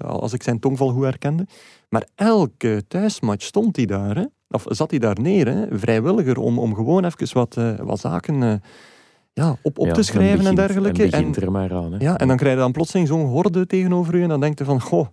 als 0.00 0.32
ik 0.32 0.42
zijn 0.42 0.58
tongval 0.58 0.88
goed 0.88 1.04
herkende. 1.04 1.46
Maar 1.88 2.06
elke 2.14 2.84
thuismatch 2.88 3.44
stond 3.44 3.76
hij 3.76 3.86
daar, 3.86 4.16
hè? 4.16 4.24
of 4.48 4.64
zat 4.68 4.90
hij 4.90 4.98
daar 4.98 5.20
neer, 5.20 5.48
hè? 5.48 5.78
vrijwilliger, 5.78 6.38
om, 6.38 6.58
om 6.58 6.74
gewoon 6.74 7.04
even 7.04 7.34
wat, 7.34 7.56
wat 7.82 8.00
zaken 8.00 8.62
ja, 9.32 9.56
op, 9.62 9.78
op 9.78 9.86
Ja, 9.86 9.92
te 9.92 10.02
schrijven 10.02 10.46
en, 10.46 10.54
dergelijke. 10.54 11.02
En 11.02 11.10
begint 11.10 11.36
er 11.36 11.52
maar 11.52 11.72
aan. 11.72 11.92
Hè. 11.92 11.98
ja, 11.98 12.18
en 12.18 12.28
dan 12.28 12.36
krijg 12.36 12.54
je 12.54 12.60
dan 12.60 12.72
plotseling 12.72 13.08
zo'n 13.08 13.26
horde 13.26 13.66
tegenover 13.66 14.14
u 14.14 14.22
en 14.22 14.28
dan 14.28 14.40
denkt 14.40 14.58
je 14.58 14.64
van, 14.64 14.80
goh, 14.80 15.06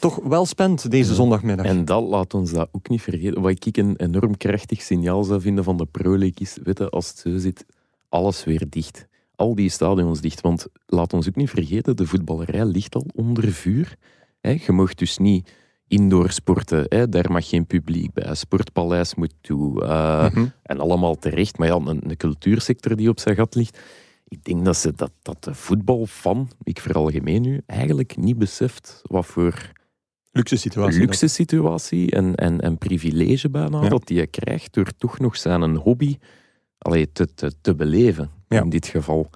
toch 0.00 0.20
wel 0.22 0.46
spend 0.46 0.90
deze 0.90 1.14
zondagmiddag. 1.14 1.66
En 1.66 1.84
dat 1.84 2.02
laat 2.02 2.34
ons 2.34 2.52
dat 2.52 2.68
ook 2.72 2.88
niet 2.88 3.02
vergeten. 3.02 3.42
Wat 3.42 3.66
ik 3.66 3.76
een 3.76 3.96
enorm 3.96 4.36
krachtig 4.36 4.82
signaal 4.82 5.24
zou 5.24 5.40
vinden 5.40 5.64
van 5.64 5.76
de 5.76 5.86
Pro 5.86 6.10
League 6.10 6.38
is, 6.38 6.58
weet 6.62 6.90
als 6.90 7.08
het 7.08 7.18
zo 7.18 7.38
zit, 7.38 7.66
alles 8.08 8.44
weer 8.44 8.64
dicht. 8.68 9.06
Al 9.36 9.54
die 9.54 9.70
stadions 9.70 10.20
dicht. 10.20 10.40
Want 10.40 10.66
laat 10.86 11.12
ons 11.12 11.28
ook 11.28 11.36
niet 11.36 11.50
vergeten, 11.50 11.96
de 11.96 12.06
voetballerij 12.06 12.64
ligt 12.64 12.94
al 12.94 13.06
onder 13.14 13.52
vuur. 13.52 13.96
Hè, 14.40 14.50
je 14.66 14.72
mag 14.72 14.94
dus 14.94 15.18
niet 15.18 15.50
indoor 15.86 16.30
sporten. 16.30 16.84
Hè, 16.88 17.08
daar 17.08 17.32
mag 17.32 17.48
geen 17.48 17.66
publiek 17.66 18.12
bij. 18.12 18.34
Sportpaleis 18.34 19.14
moet 19.14 19.34
toe. 19.40 19.82
eh, 19.84 20.30
Mhm. 20.30 20.46
En 20.62 20.80
allemaal 20.80 21.14
terecht. 21.18 21.58
Maar 21.58 21.68
ja, 21.68 21.74
een, 21.74 22.10
een 22.10 22.16
cultuursector 22.16 22.96
die 22.96 23.08
op 23.08 23.20
zijn 23.20 23.36
gat 23.36 23.54
ligt. 23.54 23.78
Ik 24.28 24.44
denk 24.44 24.64
dat, 24.64 24.76
ze, 24.76 24.92
dat, 24.96 25.12
dat 25.22 25.44
de 25.44 25.54
voetbalfan, 25.54 26.50
ik 26.62 26.80
veralgemeen 26.80 27.42
nu, 27.42 27.60
eigenlijk 27.66 28.16
niet 28.16 28.38
beseft 28.38 29.00
wat 29.02 29.26
voor 29.26 29.72
Luxe 30.30 30.56
situatie. 30.56 31.00
luxe 31.00 31.26
situatie 31.26 32.10
en, 32.10 32.34
en, 32.34 32.60
en 32.60 32.78
privilege 32.78 33.50
bijna 33.50 33.82
Ja. 33.82 33.88
dat 33.88 34.08
hij 34.08 34.26
krijgt 34.26 34.74
door 34.74 34.90
toch 34.98 35.18
nog 35.18 35.36
zijn 35.36 35.76
hobby 35.76 36.16
allee, 36.78 37.12
te, 37.12 37.34
te, 37.34 37.52
te 37.60 37.74
beleven, 37.74 38.30
Ja. 38.48 38.62
in 38.62 38.68
dit 38.70 38.86
geval. 38.86 39.30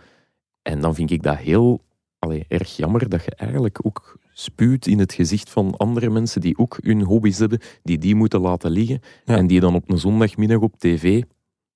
En 0.63 0.81
dan 0.81 0.95
vind 0.95 1.11
ik 1.11 1.23
dat 1.23 1.37
heel 1.37 1.81
allee, 2.19 2.45
erg 2.49 2.77
jammer 2.77 3.09
dat 3.09 3.25
je 3.25 3.31
eigenlijk 3.35 3.79
ook 3.83 4.19
spuwt 4.39 4.87
in 4.87 4.99
het 4.99 5.13
gezicht 5.13 5.51
van 5.51 5.75
andere 5.77 6.11
mensen 6.11 6.41
die 6.41 6.59
ook 6.59 6.79
hun 6.83 7.03
hobby's 7.03 7.39
hebben, 7.39 7.59
die 7.83 7.99
die 7.99 8.15
moeten 8.15 8.41
laten 8.41 8.71
liggen 8.71 9.01
Ja. 9.25 9.37
en 9.37 9.47
die 9.47 9.61
dan 9.61 9.75
op 9.75 9.91
een 9.91 9.99
zondagmiddag 9.99 10.59
op 10.61 10.75
tv, 10.79 11.23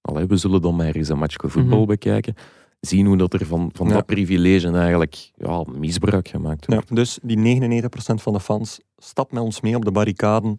allee, 0.00 0.26
we 0.26 0.36
zullen 0.36 0.62
dan 0.62 0.76
maar 0.76 0.94
eens 0.94 1.08
een 1.08 1.18
matchje 1.18 1.48
voetbal 1.48 1.78
Mhm. 1.78 1.86
bekijken, 1.88 2.34
zien 2.80 3.06
hoe 3.06 3.16
dat 3.16 3.32
er 3.32 3.46
van, 3.46 3.70
van 3.74 3.86
Ja. 3.88 3.92
dat 3.92 4.06
privilege 4.06 4.70
eigenlijk 4.70 5.30
ja, 5.34 5.64
misbruik 5.78 6.28
gemaakt 6.28 6.64
Ja, 6.68 6.74
wordt. 6.74 6.94
dus 6.96 7.18
die 7.22 7.36
99% 7.38 8.22
van 8.22 8.32
de 8.32 8.40
fans 8.40 8.80
stapt 8.96 9.32
met 9.32 9.42
ons 9.42 9.60
mee 9.60 9.76
op 9.76 9.84
de 9.84 9.90
barricaden 9.92 10.58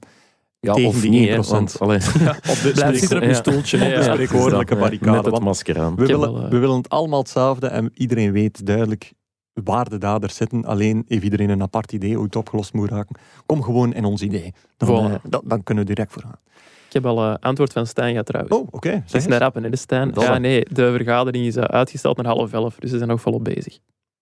Ja, 0.60 0.74
tegen 0.74 0.90
of 0.90 1.02
die 1.02 1.10
niet, 1.10 1.28
hè, 1.30 1.36
1%. 1.36 1.48
want, 1.50 1.80
allee, 1.80 1.98
op 2.54 2.60
de 2.64 2.72
Blijf 2.74 2.98
zitten 3.00 3.18
op 3.18 3.24
je 3.24 3.30
Ja. 3.30 3.36
stoeltje. 3.36 3.78
op 3.78 3.84
de 3.84 3.90
ja. 3.90 4.04
spreekwoordelijke 4.14 4.74
Ja, 4.74 4.80
barricade. 4.80 5.22
Met 5.24 5.26
het 5.34 5.44
masker 5.44 5.80
aan. 5.80 5.96
we, 5.96 6.06
willen, 6.06 6.44
eh, 6.44 6.50
we 6.50 6.58
willen 6.58 6.78
het 6.78 6.90
allemaal 6.90 7.20
hetzelfde 7.20 7.68
en 7.68 7.92
iedereen 7.94 8.32
weet 8.32 8.66
duidelijk 8.66 9.14
waar 9.54 9.90
de 9.90 9.98
daders 9.98 10.36
zitten. 10.36 10.66
Alleen 10.66 11.06
heeft 11.08 11.24
iedereen 11.24 11.50
een 11.50 11.62
apart 11.62 11.92
idee 11.92 12.16
hoe 12.16 12.24
het 12.26 12.36
opgelost 12.36 12.74
moet 12.74 12.90
raken. 12.90 13.16
Kom 13.46 13.64
gewoon 13.64 13.94
in 13.94 14.06
ons 14.06 14.22
idee. 14.22 14.54
Dan, 14.78 14.88
Voilà. 14.90 15.14
eh, 15.14 15.20
dan, 15.30 15.42
dan 15.46 15.64
kunnen 15.64 15.84
we 15.86 15.94
direct 15.94 16.14
voor 16.14 16.22
gaan. 16.22 16.36
Ik 16.88 16.94
heb 16.98 17.06
al 17.06 17.24
eh, 17.26 17.36
antwoord 17.40 17.74
van 17.74 17.88
Stijn 17.88 18.10
gehad 18.10 18.26
trouwens. 18.26 18.56
Oh, 18.56 18.68
oké. 18.72 18.90
Het 18.90 19.04
zeg 19.06 19.22
is 19.22 19.28
naar 19.28 19.40
rappen, 19.40 19.64
hè, 19.64 19.70
de 19.70 19.76
Stijn. 19.78 20.12
Dat 20.12 20.24
Ja, 20.24 20.38
nee, 20.38 20.66
de 20.72 20.92
vergadering 20.92 21.46
is 21.46 21.56
eh, 21.56 21.64
uitgesteld 21.64 22.18
naar 22.18 22.26
half 22.26 22.54
elf, 22.54 22.76
dus 22.80 22.90
ze 22.90 22.98
zijn 22.98 23.10
nog 23.10 23.22
volop 23.22 23.44
bezig. 23.44 23.78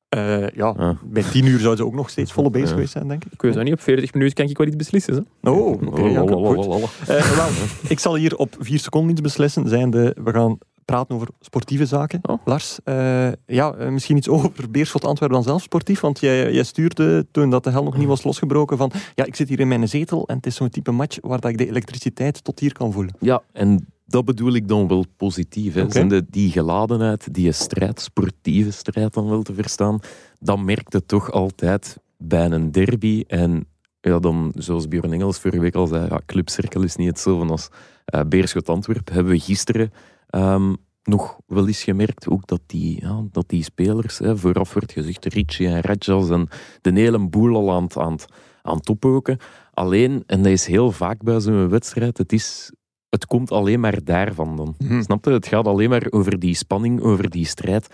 Eh, 0.10 0.48
ja, 0.50 0.68
Ah. 0.78 0.98
bij 1.04 1.24
10 1.24 1.46
uur 1.46 1.60
zouden 1.60 1.78
ze 1.78 1.86
ook 1.92 1.94
nog 1.96 2.10
steeds 2.10 2.32
volop 2.32 2.52
bezig 2.52 2.68
Ja. 2.68 2.74
geweest 2.74 2.92
zijn, 2.92 3.08
denk 3.08 3.26
ik. 3.26 3.32
Ik 3.34 3.42
weet 3.42 3.56
het 3.56 3.64
niet, 3.64 3.74
op 3.74 3.82
40 3.82 4.14
minuten 4.14 4.36
kan 4.36 4.46
ik 4.50 4.58
wel 4.58 4.68
iets 4.68 4.76
beslissen. 4.76 5.28
Hè? 5.42 5.50
Oh, 5.52 5.68
oké. 5.88 6.02
ja. 6.02 6.24
Lalalala. 6.24 6.86
Eh, 7.08 7.36
wel, 7.36 7.48
ik 7.90 8.00
zal 8.00 8.16
hier 8.16 8.36
op 8.38 8.56
vier 8.60 8.80
seconden 8.80 9.12
iets 9.12 9.22
beslissen. 9.22 9.68
Zijnde, 9.68 10.16
we 10.24 10.32
gaan 10.32 10.58
praten 10.90 11.16
over 11.16 11.28
sportieve 11.40 11.86
zaken. 11.86 12.20
Oh. 12.22 12.40
Lars, 12.46 12.80
eh, 12.84 13.32
ja, 13.46 13.74
eh, 13.74 13.90
misschien 13.90 14.18
iets 14.18 14.28
over 14.30 14.72
Beerschot 14.72 15.06
Antwerpen 15.06 15.38
dan 15.38 15.48
zelf 15.48 15.62
sportief. 15.62 16.00
Want 16.00 16.20
jij, 16.20 16.54
jij 16.54 16.64
stuurde 16.64 17.28
toen 17.32 17.50
dat 17.50 17.64
de 17.64 17.70
hel 17.70 17.84
nog 17.84 17.98
niet 17.98 18.08
was 18.08 18.24
losgebroken 18.24 18.78
van 18.78 18.92
ja, 19.16 19.26
ik 19.26 19.36
zit 19.36 19.50
hier 19.50 19.60
in 19.60 19.68
mijn 19.68 19.88
zetel 19.88 20.28
en 20.28 20.36
het 20.36 20.46
is 20.46 20.56
zo'n 20.56 20.70
type 20.70 20.92
match 20.92 21.18
waar 21.22 21.40
dat 21.40 21.52
ik 21.52 21.58
de 21.58 21.68
elektriciteit 21.68 22.44
tot 22.44 22.60
hier 22.60 22.74
kan 22.74 22.92
voelen. 22.92 23.16
Ja, 23.20 23.42
en 23.52 23.88
dat 24.06 24.26
bedoel 24.26 24.54
ik 24.54 24.68
dan 24.68 24.88
wel 24.88 25.06
positief. 25.18 25.74
Hè. 25.74 25.82
Oké. 25.82 25.92
Zijn 25.92 26.08
de, 26.08 26.26
die 26.30 26.52
geladenheid, 26.52 27.34
die 27.34 27.52
strijd, 27.52 28.02
sportieve 28.02 28.72
strijd 28.72 29.14
dan 29.14 29.30
wel 29.30 29.42
te 29.42 29.54
verstaan, 29.54 30.00
dan 30.40 30.66
merkt 30.66 30.94
het 30.94 31.08
toch 31.08 31.32
altijd 31.32 31.98
bij 32.18 32.52
een 32.52 32.72
derby. 32.72 33.24
En 33.28 33.66
ja, 34.02 34.20
dan, 34.20 34.52
zoals 34.56 34.88
Björn 34.88 35.14
Engels 35.14 35.40
vorige 35.40 35.62
week 35.62 35.76
al 35.76 35.88
zei, 35.88 36.08
ja, 36.10 36.22
clubcirkel 36.26 36.84
is 36.84 36.96
niet 36.96 37.08
hetzelfde 37.08 37.52
als 37.52 37.70
eh 38.06 38.22
Beerschot 38.28 38.70
Antwerp. 38.70 39.10
Hebben 39.10 39.32
we 39.34 39.40
gisteren 39.40 39.92
ehm, 40.30 40.74
nog 41.04 41.40
wel 41.46 41.68
eens 41.68 41.84
gemerkt 41.84 42.28
ook 42.28 42.48
dat 42.48 42.62
die, 42.66 43.02
ja, 43.02 43.24
dat 43.32 43.50
die 43.50 43.64
spelers, 43.64 44.18
hè, 44.18 44.38
vooraf 44.38 44.74
werd 44.74 44.92
gezegd, 44.92 45.26
Ricci 45.26 45.66
en 45.66 45.82
Rajas 45.82 46.30
en 46.30 46.48
de 46.82 46.92
hele 46.94 47.28
boel 47.28 47.56
al 47.56 47.72
aan 47.72 47.84
het, 47.84 47.98
aan 47.98 48.12
het, 48.12 48.26
aan 48.62 48.78
het 48.78 48.90
oppoken. 48.90 49.38
Alleen, 49.74 50.24
en 50.26 50.42
dat 50.44 50.52
is 50.52 50.66
heel 50.66 50.92
vaak 50.92 51.24
bij 51.24 51.40
zo'n 51.40 51.70
wedstrijd, 51.70 52.18
het, 52.18 52.32
is, 52.34 52.72
het 53.10 53.26
komt 53.26 53.52
alleen 53.52 53.80
maar 53.80 54.04
daarvan 54.04 54.56
dan. 54.56 54.76
Mhm. 54.78 55.02
Snap 55.02 55.26
je? 55.26 55.32
Het 55.32 55.48
gaat 55.48 55.68
alleen 55.68 55.90
maar 55.90 56.08
over 56.10 56.40
die 56.40 56.56
spanning, 56.56 57.02
over 57.02 57.30
die 57.30 57.46
strijd. 57.46 57.88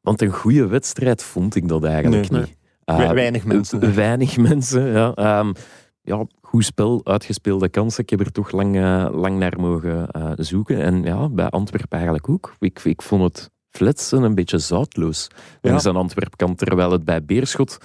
Want 0.00 0.22
een 0.22 0.32
goede 0.32 0.66
wedstrijd 0.66 1.22
vond 1.22 1.54
ik 1.54 1.68
dat 1.68 1.84
eigenlijk 1.84 2.30
Nee, 2.30 2.40
niet. 2.40 2.50
We- 2.50 2.56
Eh, 2.92 3.10
weinig 3.10 3.44
mensen. 3.44 3.94
Weinig 3.94 4.36
mensen, 4.36 4.86
ja. 4.86 5.14
Ehm, 5.14 5.52
ja, 6.02 6.26
goed 6.48 6.64
spel, 6.64 7.00
uitgespeelde 7.04 7.68
kansen. 7.68 8.02
Ik 8.02 8.10
heb 8.10 8.20
er 8.20 8.32
toch 8.32 8.50
lang, 8.50 8.76
eh, 8.76 9.08
lang 9.12 9.38
naar 9.38 9.60
mogen 9.60 10.10
eh, 10.10 10.32
zoeken. 10.36 10.82
En 10.82 11.02
ja, 11.02 11.28
bij 11.28 11.48
Antwerpen 11.48 11.98
eigenlijk 11.98 12.28
ook. 12.28 12.54
Ik, 12.58 12.80
ik 12.84 13.02
vond 13.02 13.22
het 13.22 13.50
fletsen 13.70 14.22
een 14.22 14.34
beetje 14.34 14.58
zoutloos. 14.58 15.28
Ja. 15.60 15.70
Langs 15.70 15.86
aan 15.86 15.96
Antwerpkant, 15.96 16.58
terwijl 16.58 16.90
het 16.90 17.04
bij 17.04 17.24
Beerschot 17.24 17.78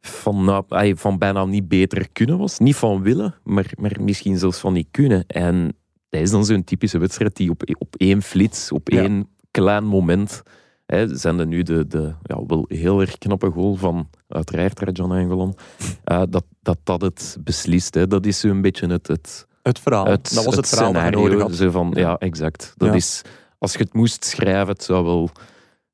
van, 0.00 0.44
nou, 0.44 0.96
van 0.96 1.18
bijna 1.18 1.44
niet 1.44 1.68
beter 1.68 2.08
kunnen 2.12 2.38
was. 2.38 2.58
Niet 2.58 2.76
van 2.76 3.02
willen, 3.02 3.34
maar, 3.44 3.70
maar 3.80 3.96
misschien 4.00 4.38
zelfs 4.38 4.58
van 4.58 4.72
niet 4.72 4.88
kunnen. 4.90 5.26
En 5.26 5.76
dat 6.08 6.20
is 6.20 6.30
dan 6.30 6.44
zo'n 6.44 6.64
typische 6.64 6.98
wedstrijd 6.98 7.36
die 7.36 7.50
op, 7.50 7.62
op 7.78 7.94
één 7.96 8.22
flits, 8.22 8.72
op 8.72 8.88
Ja. 8.88 9.02
één 9.02 9.28
klein 9.50 9.84
moment... 9.84 10.42
Hè, 10.86 11.16
zijn 11.16 11.38
er 11.38 11.46
nu 11.46 11.62
de, 11.62 11.86
de 11.86 12.14
ja, 12.22 12.46
wel 12.46 12.64
heel 12.68 13.00
erg 13.00 13.18
knappe 13.18 13.50
goal 13.50 13.74
van 13.74 14.08
uiteraard 14.28 14.80
Rajan 14.80 15.10
Angolan, 15.10 15.56
eh, 16.04 16.22
dat, 16.28 16.44
dat 16.66 16.78
dat 16.82 17.00
het 17.00 17.36
beslist. 17.40 17.94
Hè. 17.94 18.06
Dat 18.06 18.26
is 18.26 18.40
zo'n 18.40 18.60
beetje 18.60 18.86
het, 18.86 19.06
het, 19.06 19.46
Het 19.62 19.78
verhaal. 19.78 20.06
het, 20.06 20.34
dat 20.34 20.44
was 20.44 20.56
het, 20.56 20.68
verhaal 20.68 20.88
scenario. 20.88 21.48
Zo 21.48 21.70
van, 21.70 21.90
ja. 21.94 22.00
Ja. 22.00 22.18
exact. 22.18 22.72
Dat 22.76 22.88
Ja. 22.88 22.94
is, 22.94 23.22
als 23.58 23.72
je 23.72 23.78
het 23.78 23.94
moest 23.94 24.24
schrijven, 24.24 24.68
het 24.68 24.82
zou 24.82 25.04
wel 25.04 25.30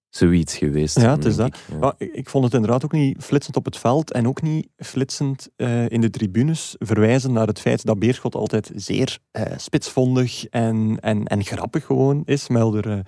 zoiets 0.08 0.56
geweest 0.56 1.00
Ja, 1.00 1.10
het 1.10 1.24
is 1.24 1.36
dat. 1.36 1.46
ik. 1.46 1.56
Ja. 1.80 1.94
Ik, 1.98 2.28
vond 2.28 2.44
het 2.44 2.54
inderdaad 2.54 2.84
ook 2.84 2.92
niet 2.92 3.16
flitsend 3.24 3.56
op 3.56 3.64
het 3.64 3.76
veld 3.78 4.12
en 4.12 4.26
ook 4.28 4.42
niet 4.42 4.68
flitsend 4.76 5.48
eh, 5.56 5.88
in 5.88 6.00
de 6.00 6.10
tribunes 6.10 6.74
verwijzen 6.78 7.32
naar 7.32 7.46
het 7.46 7.60
feit 7.60 7.84
dat 7.84 7.98
Beerschot 7.98 8.34
altijd 8.34 8.70
zeer 8.74 9.18
eh, 9.30 9.52
spitsvondig 9.56 10.44
en, 10.46 10.98
en, 11.00 11.24
en 11.26 11.44
grappig 11.44 11.84
gewoon 11.86 12.22
is, 12.24 12.48
melder, 12.48 13.02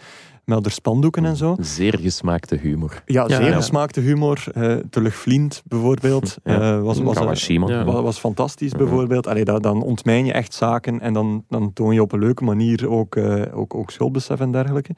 melder 0.44 0.72
spandoeken 0.72 1.24
en 1.24 1.36
zo. 1.36 1.56
Zeer 1.60 1.98
gesmaakte 1.98 2.56
humor. 2.56 3.02
Ja, 3.06 3.28
zeer 3.28 3.44
ja. 3.46 3.54
gesmaakte 3.56 4.00
humor. 4.00 4.44
eh 4.52 4.76
Terug 4.90 5.14
Vliend 5.14 5.62
bijvoorbeeld 5.66 6.36
Ja. 6.44 6.54
eh, 6.60 6.82
was, 6.82 6.96
was, 6.98 7.06
was, 7.06 7.16
Kawashima. 7.18 7.68
Ja. 7.68 7.84
was, 7.84 8.02
was 8.02 8.18
fantastisch 8.18 8.72
bijvoorbeeld. 8.72 9.26
Allee, 9.26 9.44
dat, 9.44 9.62
dan 9.62 9.82
ontmijn 9.82 10.24
je 10.24 10.32
echt 10.32 10.54
zaken 10.54 11.00
en 11.00 11.12
dan, 11.12 11.44
dan 11.48 11.72
toon 11.72 11.94
je 11.94 12.02
op 12.02 12.12
een 12.12 12.18
leuke 12.18 12.44
manier 12.44 12.88
ook, 12.88 13.16
eh, 13.16 13.42
ook, 13.58 13.74
ook 13.74 13.90
schuldbesef 13.90 14.40
en 14.40 14.50
dergelijke. 14.52 14.94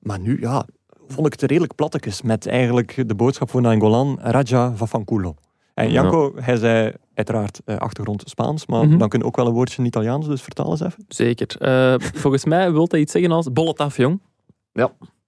Maar 0.00 0.20
nu, 0.20 0.36
ja, 0.40 0.66
vond 1.08 1.26
ik 1.26 1.32
het 1.32 1.42
redelijk 1.42 1.74
plattekes 1.74 2.22
met 2.22 2.46
eigenlijk 2.46 3.02
de 3.08 3.14
boodschap 3.14 3.50
voor 3.50 3.60
Nangolan, 3.60 4.18
Raja 4.22 4.72
Vafanculo. 4.74 5.34
En 5.74 5.86
Ja. 5.86 5.92
Janko, 5.92 6.32
hij 6.36 6.56
zei 6.56 6.92
uiteraard 7.14 7.60
eh, 7.64 7.76
achtergrond 7.76 8.22
Spaans, 8.26 8.66
maar 8.66 8.86
Mhm. 8.88 8.98
dan 8.98 9.08
kun 9.08 9.18
je 9.18 9.24
ook 9.24 9.36
wel 9.36 9.46
een 9.46 9.52
woordje 9.52 9.78
in 9.78 9.86
Italiaans, 9.88 10.26
dus 10.26 10.42
vertaal 10.42 10.70
eens 10.70 10.80
even. 10.80 11.04
Zeker. 11.08 11.56
Eh, 11.58 11.94
volgens 12.22 12.44
mij 12.44 12.72
wil 12.72 12.86
hij 12.90 13.00
iets 13.00 13.12
zeggen 13.12 13.30
als 13.32 13.52
bolletaf, 13.52 13.96
jong. 13.96 14.20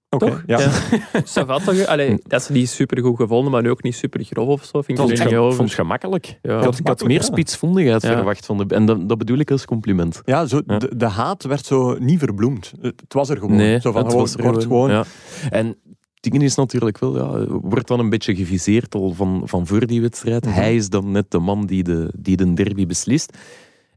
Oké, 0.09 0.25
Toch? 0.25 0.43
ja. 0.45 0.59
Ça 1.33 1.45
va 1.45 1.59
toch? 1.59 1.85
Allee, 1.85 2.19
dat 2.27 2.41
is 2.41 2.49
niet 2.49 2.69
super 2.69 3.01
goed 3.03 3.15
gevonden, 3.15 3.51
maar 3.51 3.61
nu 3.61 3.69
ook 3.69 3.83
niet 3.83 3.95
super 3.95 4.23
grof 4.23 4.47
of 4.47 4.63
zo. 4.63 4.81
Vind 4.81 4.99
ik 4.99 5.05
Ik 5.05 5.17
vond, 5.17 5.29
het, 5.29 5.39
over. 5.39 5.55
vond 5.55 5.69
het 5.69 5.79
gemakkelijk. 5.79 6.39
Ja. 6.41 6.57
Ik 6.57 6.63
had, 6.63 6.79
ik 6.79 6.87
had 6.87 7.03
meer 7.03 7.17
ja. 7.17 7.23
spitsvondigheid 7.23 8.01
Ja. 8.01 8.13
verwacht 8.13 8.45
van 8.45 8.57
de... 8.57 8.75
En 8.75 8.85
dat, 8.85 9.09
dat 9.09 9.17
bedoel 9.17 9.37
ik 9.37 9.51
als 9.51 9.65
compliment. 9.65 10.21
Ja, 10.25 10.45
zo, 10.45 10.61
Ja. 10.65 10.77
De, 10.77 10.95
de 10.95 11.05
haat 11.05 11.43
werd 11.43 11.65
zo 11.65 11.97
niet 11.99 12.19
verbloemd. 12.19 12.73
Het, 12.81 13.03
was 13.07 13.29
er 13.29 13.37
gewoon. 13.37 13.55
Nee, 13.55 13.79
zo 13.79 13.91
van, 13.91 14.01
het 14.01 14.11
gewoon, 14.11 14.25
was 14.25 14.35
er 14.35 14.41
kort 14.51 14.63
gewoon. 14.63 14.89
Ja. 14.89 15.03
En 15.49 15.75
dingen 16.19 16.41
is 16.41 16.55
natuurlijk 16.55 16.99
wel, 16.99 17.17
ja, 17.17 17.47
wordt 17.61 17.87
dan 17.87 17.99
een 17.99 18.09
beetje 18.09 18.35
geviseerd 18.35 18.95
al 18.95 19.13
van, 19.13 19.41
van 19.45 19.67
voor 19.67 19.87
die 19.87 20.01
wedstrijd. 20.01 20.45
Mhm. 20.45 20.53
Hij 20.53 20.75
is 20.75 20.89
dan 20.89 21.11
net 21.11 21.31
de 21.31 21.39
man 21.39 21.65
die 21.65 21.83
de, 21.83 22.13
die 22.17 22.37
de 22.37 22.53
derby 22.53 22.85
beslist. 22.85 23.37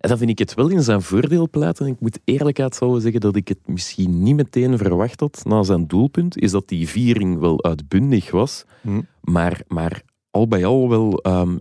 En 0.00 0.08
dan 0.08 0.18
vind 0.18 0.30
ik 0.30 0.38
het 0.38 0.54
wel 0.54 0.68
in 0.68 0.82
zijn 0.82 1.02
voordeel 1.02 1.48
pleiten. 1.50 1.86
Ik 1.86 2.00
moet 2.00 2.18
eerlijkheid 2.24 2.74
zouden 2.74 3.00
zeggen 3.02 3.20
dat 3.20 3.36
ik 3.36 3.48
het 3.48 3.58
misschien 3.64 4.22
niet 4.22 4.36
meteen 4.36 4.78
verwacht 4.78 5.20
had 5.20 5.42
na 5.44 5.62
zijn 5.62 5.86
doelpunt. 5.86 6.38
Is 6.38 6.50
dat 6.50 6.68
die 6.68 6.88
viering 6.88 7.38
wel 7.38 7.64
uitbundig 7.64 8.30
was. 8.30 8.64
Mhm. 8.80 9.00
Maar, 9.20 9.60
maar 9.68 10.02
al 10.30 10.48
bij 10.48 10.64
al 10.66 10.88
wel 10.88 11.18
ehm, 11.18 11.56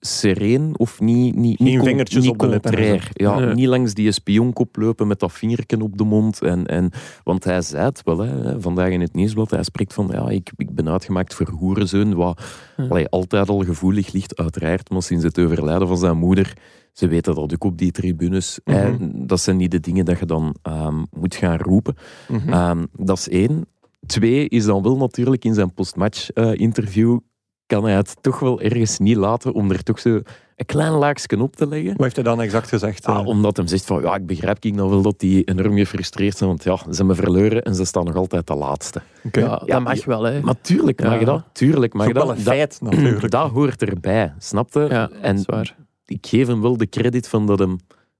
sereen 0.00 0.74
of 0.76 1.00
niet, 1.00 1.34
niet, 1.34 1.56
Geen 1.56 1.66
niet, 1.66 1.82
vingertjes 1.84 2.22
niet 2.22 2.32
op 2.32 2.38
contrair. 2.38 3.10
Ja, 3.12 3.38
Nee. 3.38 3.54
Niet 3.54 3.66
langs 3.66 3.94
die 3.94 4.12
spionkop 4.12 4.76
lopen 4.76 5.06
met 5.06 5.20
dat 5.20 5.32
vingerken 5.32 5.82
op 5.82 5.98
de 5.98 6.04
mond. 6.04 6.42
En, 6.42 6.66
en, 6.66 6.90
want 7.24 7.44
hij 7.44 7.62
zei 7.62 7.84
het 7.84 8.02
wel, 8.04 8.18
hè, 8.18 8.60
vandaag 8.60 8.88
in 8.88 9.00
het 9.00 9.14
nieuwsblad. 9.14 9.50
Hij 9.50 9.62
spreekt 9.62 9.92
van, 9.94 10.08
ja, 10.12 10.28
ik, 10.28 10.52
ik 10.56 10.74
ben 10.74 10.88
uitgemaakt 10.88 11.34
voor 11.34 11.48
hoerenzoon. 11.48 12.14
Wat 12.14 12.42
Ja. 12.76 12.86
allee, 12.88 13.08
altijd 13.08 13.48
al 13.48 13.64
gevoelig 13.64 14.12
ligt, 14.12 14.36
uiteraard. 14.36 14.90
Maar 14.90 15.02
sinds 15.02 15.24
het 15.24 15.38
overlijden 15.38 15.88
van 15.88 15.98
zijn 15.98 16.16
moeder, 16.16 16.56
ze 16.92 17.08
weten 17.08 17.34
dat 17.34 17.52
ook 17.54 17.64
op 17.64 17.78
die 17.78 17.90
tribunes. 17.92 18.60
Hè, 18.64 18.96
dat 19.26 19.40
zijn 19.40 19.56
niet 19.56 19.70
de 19.70 19.80
dingen 19.80 20.04
dat 20.04 20.18
je 20.18 20.26
dan 20.26 20.54
ehm, 20.62 21.02
moet 21.10 21.34
gaan 21.34 21.58
roepen. 21.58 21.94
Mhm. 22.28 22.48
Ehm, 22.52 22.84
dat 22.96 23.18
is 23.18 23.28
één. 23.28 23.66
Twee 24.06 24.48
is 24.48 24.64
dan 24.64 24.82
wel 24.82 24.96
natuurlijk 24.96 25.44
in 25.44 25.54
zijn 25.54 25.74
postmatch-interview 25.74 27.18
kan 27.66 27.84
hij 27.84 27.94
het 27.94 28.16
toch 28.20 28.38
wel 28.38 28.60
ergens 28.60 28.98
niet 28.98 29.16
laten 29.16 29.52
om 29.52 29.70
er 29.70 29.82
toch 29.82 29.98
zo 29.98 30.20
een 30.56 30.66
klein 30.66 30.92
laagje 30.92 31.40
op 31.40 31.56
te 31.56 31.66
leggen. 31.68 31.90
Wat 31.90 32.00
heeft 32.00 32.14
hij 32.16 32.24
dan 32.24 32.40
exact 32.40 32.68
gezegd? 32.68 33.06
Ah, 33.06 33.18
eh? 33.18 33.26
omdat 33.26 33.56
hem 33.56 33.66
zegt 33.66 33.84
van, 33.84 34.02
ja, 34.02 34.14
ik 34.14 34.26
begrijp 34.26 34.64
ik 34.64 34.74
nou 34.74 34.90
wel 34.90 35.02
dat 35.02 35.18
die 35.20 35.44
enorm 35.44 35.76
gefrustreerd 35.76 36.36
zijn, 36.36 36.48
want 36.48 36.64
ja, 36.64 36.76
ze 36.76 36.96
hebben 36.96 37.16
verloren 37.16 37.62
en 37.62 37.74
ze 37.74 37.84
staan 37.84 38.04
nog 38.04 38.14
altijd 38.16 38.46
de 38.46 38.54
laatste. 38.54 39.02
Ja, 39.32 39.40
Ja, 39.40 39.58
dat 39.66 39.82
mag 39.82 40.04
wel, 40.04 40.22
hè. 40.22 40.40
Maar 40.40 40.60
tuurlijk 40.60 41.02
mag 41.02 41.12
Ja. 41.12 41.18
je 41.18 41.24
dat, 41.24 41.44
tuurlijk 41.52 41.92
mag 41.94 42.06
je 42.06 42.12
dat. 42.12 42.28
een 42.28 42.38
feit, 42.38 42.78
natuurlijk. 42.80 43.20
Dat, 43.20 43.30
dat 43.30 43.50
hoort 43.50 43.82
erbij, 43.82 44.34
snapte? 44.38 44.86
Ja, 44.90 45.10
en 45.20 45.36
dat 45.36 45.40
is 45.40 45.46
waar. 45.46 45.76
Ik 46.12 46.26
geef 46.26 46.46
hem 46.46 46.60
wel 46.60 46.76
de 46.76 46.88
credit 46.88 47.28
van 47.28 47.46
dat 47.46 47.58
hem 47.58 47.76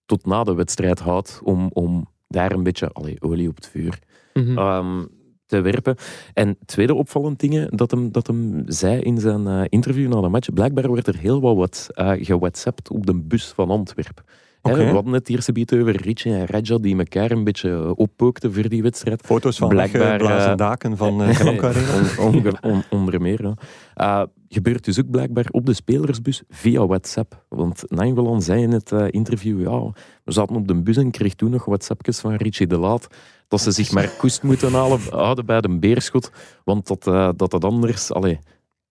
tot 0.06 0.26
na 0.26 0.44
de 0.44 0.54
wedstrijd 0.54 0.98
houdt 0.98 1.40
om, 1.44 1.70
om 1.72 2.08
daar 2.28 2.52
een 2.52 2.62
beetje 2.62 2.88
allee, 2.92 3.16
olie 3.20 3.48
op 3.48 3.56
het 3.56 3.68
vuur 3.68 3.98
Mhm. 4.34 4.58
ehm, 4.58 5.04
te 5.46 5.60
werpen. 5.60 5.96
En 6.34 6.56
tweede 6.64 6.94
opvallend 6.94 7.40
ding 7.40 7.70
dat 7.70 7.90
hem, 7.90 8.12
dat 8.12 8.26
hem 8.26 8.62
zei 8.66 9.00
in 9.00 9.18
zijn 9.18 9.46
eh, 9.46 9.62
interview 9.68 10.08
na 10.14 10.20
de 10.20 10.28
match, 10.28 10.52
blijkbaar 10.52 10.86
wordt 10.88 11.06
er 11.06 11.16
heel 11.18 11.40
wat, 11.40 11.56
wat 11.56 11.88
uh, 11.94 12.12
gewhatsappt 12.24 12.90
op 12.90 13.06
de 13.06 13.14
bus 13.14 13.46
van 13.46 13.70
Antwerpen. 13.70 14.24
Oké. 14.62 14.76
We 14.76 14.90
hadden 14.90 15.12
het 15.12 15.28
eerste 15.28 15.52
beetje 15.52 15.80
over 15.80 16.02
Richie 16.02 16.32
en 16.34 16.46
Raja 16.46 16.78
die 16.78 16.98
elkaar 16.98 17.30
een 17.30 17.44
beetje 17.44 17.70
eh, 17.70 17.90
oppookten 17.94 18.54
voor 18.54 18.68
die 18.68 18.82
wedstrijd. 18.82 19.20
Foto's 19.24 19.58
van 19.58 19.68
Blijkbaar, 19.68 20.20
eh, 20.20 20.56
daken 20.56 20.96
van 20.96 21.22
uh. 21.22 21.40
On- 22.26 22.56
on- 22.60 22.84
onder 22.90 23.20
meer. 23.20 23.42
Ja. 23.42 23.54
Eh, 23.94 24.22
gebeurt 24.48 24.84
dus 24.84 25.00
ook 25.00 25.10
blijkbaar 25.10 25.46
op 25.50 25.66
de 25.66 25.74
spelersbus 25.74 26.42
via 26.48 26.86
WhatsApp. 26.86 27.44
Want 27.48 27.82
Nainggolan 27.86 28.42
zei 28.42 28.62
in 28.62 28.72
het 28.72 28.92
eh, 28.92 29.06
interview, 29.10 29.60
ja, 29.60 29.92
we 30.24 30.32
zaten 30.32 30.56
op 30.56 30.68
de 30.68 30.74
bus 30.74 30.96
en 30.96 31.10
kreeg 31.10 31.34
toen 31.34 31.50
nog 31.50 31.64
WhatsAppjes 31.64 32.18
van 32.20 32.34
Richie 32.34 32.66
de 32.66 32.78
Laat 32.78 33.06
dat 33.48 33.60
ze 33.60 33.70
zich 33.70 33.92
maar 33.92 34.08
koest 34.18 34.42
moeten 34.42 34.72
halen, 34.72 35.00
houden 35.10 35.46
bij 35.46 35.60
de 35.60 35.78
beerschot, 35.78 36.30
want 36.64 36.86
dat, 36.86 37.06
eh, 37.06 37.28
dat 37.36 37.52
het 37.52 37.64
anders, 37.64 38.12
allee, 38.12 38.38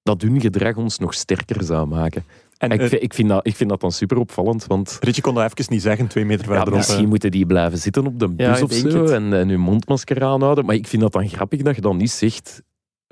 dat 0.03 0.21
hun 0.21 0.41
gedrag 0.41 0.75
ons 0.75 0.97
nog 0.97 1.13
sterker 1.13 1.63
zou 1.63 1.87
maken. 1.87 2.23
En 2.61 2.71
ik, 2.71 2.81
vind, 2.81 3.03
ik, 3.03 3.13
vind 3.13 3.29
dat, 3.29 3.47
ik 3.47 3.55
vind 3.55 3.69
dat 3.69 3.81
dan 3.81 3.91
super 3.91 4.17
opvallend, 4.17 4.65
want 4.67 4.97
Richie 4.99 5.21
kon 5.23 5.33
dat 5.33 5.43
even 5.43 5.73
niet 5.73 5.81
zeggen, 5.81 6.07
twee 6.07 6.25
meter 6.25 6.45
ja, 6.45 6.53
verderop. 6.53 6.77
misschien 6.77 7.03
eh. 7.03 7.09
moeten 7.09 7.31
die 7.31 7.45
blijven 7.45 7.77
zitten 7.77 8.05
op 8.05 8.19
de 8.19 8.33
Ja, 8.37 8.51
bus 8.51 8.59
ik 8.59 8.85
of 8.85 8.91
zo 8.91 9.05
en, 9.05 9.33
en 9.33 9.49
hun 9.49 9.59
mondmasker 9.59 10.23
aanhouden. 10.23 10.65
Maar 10.65 10.75
ik 10.75 10.87
vind 10.87 11.01
dat 11.01 11.11
dan 11.11 11.29
grappig 11.29 11.61
dat 11.61 11.75
je 11.75 11.81
dan 11.81 11.97
niet 11.97 12.11
zegt, 12.11 12.61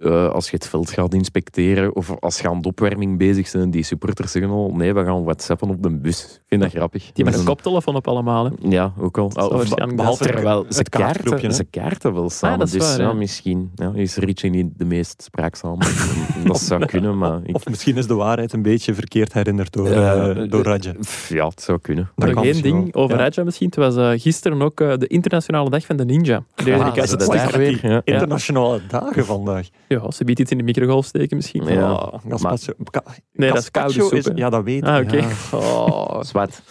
eh, 0.01 0.29
als 0.29 0.49
je 0.49 0.55
het 0.55 0.67
veld 0.67 0.91
gaat 0.91 1.13
inspecteren 1.13 1.95
of 1.95 2.15
als 2.19 2.39
je 2.39 2.49
aan 2.49 2.61
de 2.61 2.67
opwarming 2.67 3.17
bezig 3.17 3.51
bent, 3.51 3.73
die 3.73 3.83
supporters 3.83 4.31
zeggen 4.31 4.51
al, 4.51 4.71
nee, 4.75 4.93
we 4.93 5.03
gaan 5.03 5.23
whatsappen 5.23 5.69
op 5.69 5.83
de 5.83 5.89
bus. 5.89 6.23
Ik 6.23 6.41
vind 6.47 6.61
dat 6.61 6.71
grappig. 6.71 7.11
Die 7.11 7.23
met 7.25 7.33
een 7.33 7.39
is 7.39 7.45
koptelefoon 7.45 7.95
op 7.95 8.07
allemaal, 8.07 8.45
hè. 8.45 8.51
Ja, 8.69 8.93
ook 8.99 9.17
al. 9.17 9.25
Of- 9.25 9.75
behalve 9.95 10.23
het 10.23 10.75
ze 10.75 10.83
kaartgroepje, 10.83 11.29
kaarten, 11.29 11.53
ze 11.53 11.63
kaarten 11.63 12.13
wel 12.13 12.29
samen. 12.29 12.59
dat 12.59 12.67
is 12.67 12.73
dus 12.73 12.95
waar, 12.97 13.07
ja, 13.07 13.13
misschien 13.13 13.71
ja, 13.75 13.91
is 13.95 14.15
Richie 14.15 14.49
niet 14.49 14.67
de 14.77 14.85
meest 14.85 15.21
spraakzame. 15.23 15.85
dat 16.45 16.59
zou 16.61 16.85
kunnen, 16.85 17.17
maar... 17.17 17.39
Ik, 17.43 17.55
Of 17.55 17.67
misschien 17.67 17.97
is 17.97 18.07
de 18.07 18.13
waarheid 18.13 18.53
een 18.53 18.61
beetje 18.61 18.93
verkeerd 18.93 19.33
herinnerd 19.33 19.73
door, 19.73 19.87
eh, 19.91 20.49
door 20.49 20.63
Raja. 20.63 20.93
Ja, 21.29 21.47
het 21.47 21.61
zou 21.61 21.79
kunnen. 21.81 22.09
Dat 22.15 22.27
Nog 22.27 22.37
één 22.37 22.45
misschien 22.45 22.71
ding 22.71 22.93
wel. 22.93 23.03
over 23.03 23.17
Ja. 23.17 23.21
Raja 23.23 23.43
misschien. 23.43 23.67
Het 23.67 23.75
was 23.75 23.95
eh, 23.95 24.21
gisteren 24.21 24.61
ook 24.61 24.77
de 24.77 25.07
internationale 25.07 25.69
dag 25.69 25.85
van 25.85 25.95
de 25.95 26.05
ninja. 26.05 26.43
Ah, 26.55 26.95
dat 26.95 27.31
daar 27.31 27.57
weer. 27.57 27.79
Ja. 27.81 28.01
Internationale 28.03 28.81
dagen 28.87 29.25
vandaag. 29.25 29.67
Ja, 29.89 30.11
ze 30.11 30.23
biedt 30.23 30.39
iets 30.39 30.51
in 30.51 30.57
de 30.57 30.63
microgolf 30.63 31.05
steken 31.05 31.37
misschien. 31.37 31.63
Ja. 31.63 31.91
Oh, 31.91 32.13
gazpacho. 32.29 32.73
Ka- 32.89 33.03
Nee, 33.33 33.49
dat 33.51 33.57
is 33.61 33.71
koude 33.71 33.93
soep, 33.93 34.11
hè. 34.11 34.31
Ja, 34.35 34.49
dat 34.49 34.63
weet 34.63 34.77
ik. 34.81 34.87
Ah, 34.87 34.97
oké. 35.05 35.17
ja. 35.17 35.57
Oh. 35.57 36.21
Zwart. 36.23 36.61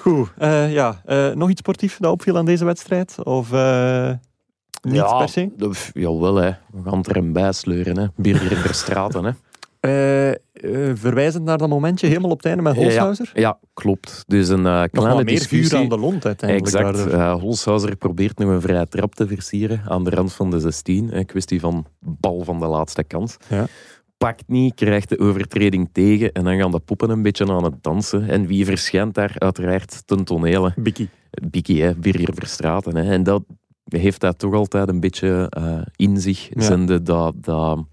Goed. 0.00 0.28
eh, 0.38 0.72
ja. 0.72 1.02
eh, 1.04 1.30
nog 1.32 1.50
iets 1.50 1.60
sportief 1.60 1.96
dat 2.00 2.12
opviel 2.12 2.36
aan 2.36 2.44
deze 2.44 2.64
wedstrijd? 2.64 3.24
Of 3.24 3.52
eh, 3.52 4.10
niet 4.82 4.94
ja, 4.94 5.18
per 5.18 5.28
se? 5.28 5.50
Jawel, 5.92 6.34
hè. 6.34 6.50
we 6.70 6.90
gaan 6.90 7.04
er 7.04 7.16
een 7.16 7.32
bij 7.32 7.52
sleuren. 7.52 7.98
Hè. 7.98 8.06
Birger 8.16 8.52
in 8.52 8.62
de 8.62 8.72
straten. 8.72 9.24
Hè. 9.24 9.30
Eh, 9.86 10.30
eh, 10.30 10.96
verwijzend 10.96 11.44
naar 11.44 11.58
dat 11.58 11.68
momentje 11.68 12.06
helemaal 12.06 12.30
op 12.30 12.36
het 12.36 12.46
einde 12.46 12.62
met 12.62 12.76
Holshouser? 12.76 13.30
Ja, 13.34 13.58
klopt. 13.74 14.24
Dus 14.26 14.48
een 14.48 14.62
Nog 14.62 14.90
kleine 14.90 15.14
wat 15.14 15.24
meer 15.24 15.24
discussie. 15.24 15.68
vuur 15.68 15.78
aan 15.78 15.88
de 15.88 15.98
lont 15.98 16.26
uiteindelijk. 16.26 16.74
Exact. 16.74 17.12
Holshouser 17.40 17.96
probeert 17.96 18.38
nog 18.38 18.48
een 18.48 18.60
vrije 18.60 18.86
trap 18.88 19.14
te 19.14 19.26
versieren 19.26 19.82
aan 19.88 20.04
de 20.04 20.10
rand 20.10 20.32
van 20.32 20.50
de 20.50 20.60
16. 20.60 21.16
Een 21.16 21.26
kwestie 21.26 21.60
van 21.60 21.86
bal 22.00 22.44
van 22.44 22.60
de 22.60 22.66
laatste 22.66 23.04
kans. 23.04 23.36
Ja. 23.48 23.66
pakt 24.16 24.44
niet, 24.46 24.74
krijgt 24.74 25.08
de 25.08 25.18
overtreding 25.18 25.88
tegen 25.92 26.32
en 26.32 26.44
dan 26.44 26.58
gaan 26.58 26.70
de 26.70 26.78
poppen 26.78 27.10
een 27.10 27.22
beetje 27.22 27.52
aan 27.52 27.64
het 27.64 27.82
dansen. 27.82 28.28
En 28.28 28.46
wie 28.46 28.64
verschijnt 28.64 29.14
daar? 29.14 29.34
Uiteraard 29.38 30.06
ten 30.06 30.24
tonele. 30.24 30.72
Bikkie. 30.76 31.08
Bikkie, 31.50 31.82
hè, 31.82 31.94
Birger 31.94 32.34
Verstraten. 32.34 32.96
Hè. 32.96 33.12
En 33.12 33.22
dat 33.22 33.42
heeft 33.84 34.22
hij 34.22 34.32
toch 34.32 34.54
altijd 34.54 34.88
een 34.88 35.00
beetje 35.00 35.50
in 35.96 36.20
zich. 36.20 36.48
Ja. 36.54 36.60
Zende 36.62 37.02
dat, 37.02 37.34
dat 37.40 37.84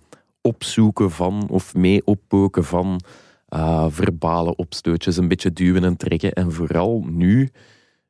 opzoeken 0.44 1.12
van 1.12 1.48
of 1.50 1.76
mee 1.76 2.02
oppoken 2.06 2.64
van 2.64 3.02
eh, 3.48 3.86
verbale 3.90 4.56
opstootjes, 4.56 5.18
een 5.18 5.28
beetje 5.28 5.54
duwen 5.54 5.84
en 5.84 5.98
trekken. 5.98 6.34
En 6.34 6.52
vooral 6.52 7.04
nu, 7.10 7.50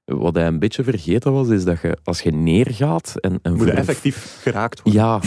wat 0.05 0.36
hij 0.36 0.47
een 0.47 0.59
beetje 0.59 0.84
vergeten 0.84 1.34
was, 1.34 1.47
is 1.49 1.63
dat 1.63 1.81
je 1.81 1.97
als 2.03 2.21
je 2.21 2.31
neergaat 2.31 3.13
en, 3.19 3.39
en 3.41 3.55
Moet 3.55 3.67
je 3.67 3.71
effectief 3.71 4.38
geraakt 4.41 4.81
worden. 4.81 5.01
ja, 5.01 5.19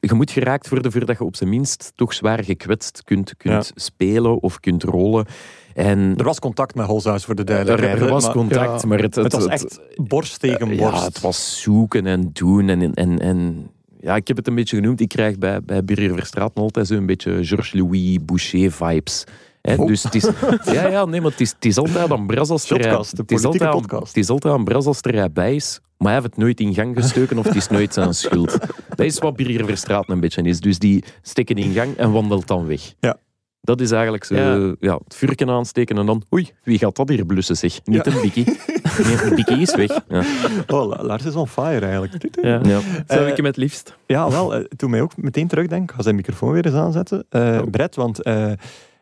je 0.00 0.14
moet 0.14 0.30
geraakt 0.30 0.68
worden 0.68 0.92
voordat 0.92 1.18
je 1.18 1.24
op 1.24 1.36
zijn 1.36 1.50
minst 1.50 1.92
toch 1.94 2.12
zwaar 2.14 2.44
gekwetst 2.44 3.04
kunt, 3.04 3.36
kunt 3.36 3.72
spelen 3.74 4.42
of 4.42 4.60
kunt 4.60 4.82
rollen. 4.82 5.26
En 5.74 6.14
Er 6.16 6.24
was 6.24 6.38
contact 6.38 6.74
met 6.74 6.86
Holzhuis 6.86 7.24
voor 7.24 7.34
de 7.34 7.44
duidelijkheid. 7.44 8.00
er 8.00 8.08
was 8.08 8.24
maar 8.24 8.32
contact, 8.32 8.82
ja, 8.82 8.88
maar 8.88 8.98
het, 8.98 9.14
Het 9.14 9.32
was 9.32 9.46
echt 9.46 9.80
borst 9.96 10.40
tegen 10.40 10.76
borst. 10.76 10.98
ja, 10.98 11.04
het 11.04 11.20
was 11.20 11.60
zoeken 11.60 12.06
en 12.06 12.30
doen. 12.32 12.68
En, 12.68 12.94
en, 12.94 13.18
en 13.18 13.70
ja, 14.00 14.16
ik 14.16 14.28
heb 14.28 14.36
het 14.36 14.46
een 14.46 14.54
beetje 14.54 14.76
genoemd. 14.76 15.00
Ik 15.00 15.08
krijg 15.08 15.38
bij, 15.38 15.60
bij 15.62 15.82
Verstraeten 15.84 16.62
altijd 16.62 16.86
zo'n 16.86 17.06
beetje 17.06 17.44
Georges-Louis 17.44 18.18
Boucher-vibes. 18.24 19.24
Oh. 19.62 19.86
Dus 19.86 20.02
het 20.02 20.14
is, 20.14 20.28
ja, 20.74 20.86
ja, 20.86 21.04
nee, 21.04 21.20
maar 21.20 21.30
het 21.30 21.40
is, 21.40 21.50
het 21.50 21.64
is 21.64 21.76
altijd 21.76 22.10
aan 22.10 22.26
bras 22.26 22.50
als 22.50 22.70
er, 22.70 22.76
het 22.76 23.30
is 23.30 23.44
altijd 23.44 23.62
aan-. 23.62 23.84
Het 23.98 24.16
is 24.16 24.28
altijd 24.28 24.54
aan 24.54 24.64
bras 24.64 24.86
als 24.86 24.98
er 25.00 25.32
bij 25.32 25.54
is, 25.54 25.80
maar 25.96 26.12
hij 26.12 26.20
heeft 26.20 26.34
het 26.34 26.36
nooit 26.36 26.60
in 26.60 26.74
gang 26.74 26.96
gestoken 26.96 27.38
of 27.38 27.44
het 27.44 27.56
is 27.56 27.68
nooit 27.68 27.94
zijn 27.94 28.14
schuld. 28.14 28.58
Dat 28.96 29.06
is 29.06 29.18
wat 29.18 29.36
Birger 29.36 29.64
Verstraeten 29.64 30.12
een 30.12 30.20
beetje 30.20 30.42
is. 30.42 30.60
Dus 30.60 30.78
die 30.78 31.04
steken 31.22 31.56
in 31.56 31.72
gang 31.72 31.96
en 31.96 32.12
wandelt 32.12 32.46
dan 32.46 32.66
weg. 32.66 32.94
Ja. 33.00 33.16
Dat 33.62 33.80
is 33.80 33.90
eigenlijk 33.90 34.24
zo, 34.24 34.34
Ja. 34.34 34.74
ja. 34.80 34.94
het 35.04 35.14
vuurken 35.14 35.48
aansteken 35.50 35.98
en 35.98 36.06
dan, 36.06 36.22
oei, 36.34 36.50
wie 36.62 36.78
gaat 36.78 36.96
dat 36.96 37.08
hier 37.08 37.26
blussen 37.26 37.56
zeg? 37.56 37.80
Niet 37.84 38.04
Ja. 38.04 38.12
een 38.12 38.20
bikkie. 38.20 38.44
Nee, 39.04 39.22
een 39.22 39.34
bikkie 39.34 39.58
is 39.58 39.74
weg. 39.74 40.00
Ja. 40.08 40.22
Oh, 40.66 40.86
La- 40.88 41.02
Lars 41.04 41.24
is 41.24 41.34
on 41.34 41.48
fire 41.48 41.80
eigenlijk. 41.86 42.24
Ja. 42.42 42.60
Ja. 42.62 42.80
Zo 42.80 43.14
heb 43.18 43.26
ik 43.26 43.36
hem 43.36 43.44
het 43.44 43.56
liefst. 43.56 43.96
Ja, 44.06 44.30
wel. 44.30 44.54
eh, 44.54 44.64
Toen 44.76 44.90
mij 44.90 45.00
ook 45.00 45.16
meteen 45.16 45.48
terugdenk. 45.48 45.90
Ik 45.90 45.96
ga 45.96 46.02
zijn 46.02 46.14
microfoon 46.14 46.52
weer 46.52 46.66
eens 46.66 46.74
aanzetten. 46.74 47.26
Eh 47.28 47.58
Oh. 47.62 47.70
Brett, 47.70 47.94
want 47.96 48.22
eh 48.22 48.52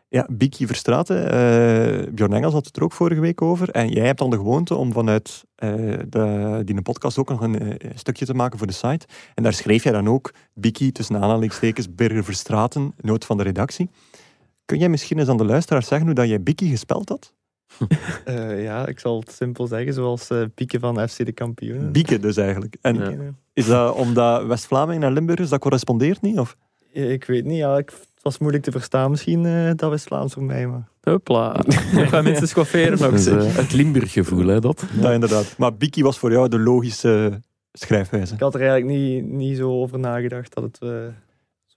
ja, 0.09 0.27
Biki 0.31 0.67
Verstraten, 0.67 1.31
eh 1.31 2.07
Bjorn 2.13 2.33
Engels 2.33 2.53
had 2.53 2.65
het 2.65 2.77
er 2.77 2.83
ook 2.83 2.91
vorige 2.91 3.21
week 3.21 3.41
over. 3.41 3.69
En 3.69 3.89
jij 3.89 4.05
hebt 4.05 4.19
dan 4.19 4.29
de 4.29 4.35
gewoonte 4.35 4.75
om 4.75 4.93
vanuit 4.93 5.43
eh 5.55 5.69
de, 6.07 6.61
die 6.65 6.75
een 6.75 6.81
podcast 6.83 7.17
ook 7.17 7.29
nog 7.29 7.41
een 7.41 7.59
eh, 7.79 7.89
stukje 7.95 8.25
te 8.25 8.33
maken 8.33 8.57
voor 8.57 8.67
de 8.67 8.73
site. 8.73 9.05
En 9.35 9.43
daar 9.43 9.53
schreef 9.53 9.83
jij 9.83 9.91
dan 9.93 10.07
ook 10.09 10.31
Biki, 10.53 10.91
tussen 10.91 11.15
aanhalingstekens, 11.15 11.95
Birger 11.95 12.23
Verstraten, 12.23 12.93
noot 13.01 13.25
van 13.25 13.37
de 13.37 13.43
redactie. 13.43 13.89
Kun 14.69 14.79
jij 14.79 14.89
misschien 14.89 15.19
eens 15.19 15.29
aan 15.29 15.37
de 15.37 15.45
luisteraars 15.45 15.87
zeggen 15.87 16.07
hoe 16.07 16.15
dat 16.15 16.27
jij 16.27 16.43
Biki 16.43 16.69
gespeld 16.69 17.09
had? 17.09 17.33
Eh, 18.25 18.63
ja, 18.63 18.87
ik 18.87 18.99
zal 18.99 19.19
het 19.19 19.31
simpel 19.31 19.67
zeggen, 19.67 19.93
zoals 19.93 20.29
eh, 20.29 20.41
pieken 20.55 20.79
van 20.79 21.09
FC 21.09 21.25
de 21.25 21.31
kampioenen. 21.31 21.91
Bieke 21.91 22.19
dus 22.19 22.37
eigenlijk. 22.37 22.77
En 22.81 22.95
Ja. 22.95 23.33
Is 23.53 23.65
dat 23.65 23.95
omdat 23.95 24.45
West-Vlamingen 24.45 25.03
en 25.03 25.13
Limburgers, 25.13 25.49
dat 25.49 25.59
correspondeert 25.59 26.21
niet? 26.21 26.39
Of? 26.39 26.57
Ik 26.91 27.25
weet 27.25 27.45
niet, 27.45 27.57
ja, 27.57 27.77
ik, 27.77 27.89
het 27.89 28.23
was 28.23 28.37
moeilijk 28.37 28.63
te 28.63 28.71
verstaan 28.71 29.09
misschien, 29.09 29.45
eh, 29.45 29.71
dat 29.75 29.89
was 29.89 30.03
Vlaams 30.03 30.33
voor 30.33 30.43
mij. 30.43 30.67
Maar... 30.67 30.87
Hopla. 31.01 31.63
Nog 31.93 32.09
wat 32.09 32.23
mensen 32.23 32.47
schofferen 32.47 32.99
nog. 32.99 33.11
Dus, 33.11 33.25
het 33.55 33.73
Limburg-gevoel, 33.73 34.47
hè, 34.47 34.59
dat. 34.59 34.85
Ja, 35.01 35.11
inderdaad. 35.11 35.57
Maar 35.57 35.75
Biki 35.75 36.03
was 36.03 36.17
voor 36.17 36.31
jou 36.31 36.49
de 36.49 36.59
logische 36.59 37.41
schrijfwijze. 37.71 38.33
Ik 38.33 38.39
had 38.39 38.53
er 38.53 38.61
eigenlijk 38.61 38.91
niet, 38.91 39.25
niet 39.25 39.57
zo 39.57 39.69
over 39.69 39.99
nagedacht 39.99 40.53
dat 40.53 40.63
het 40.63 40.77
eh, 40.81 40.89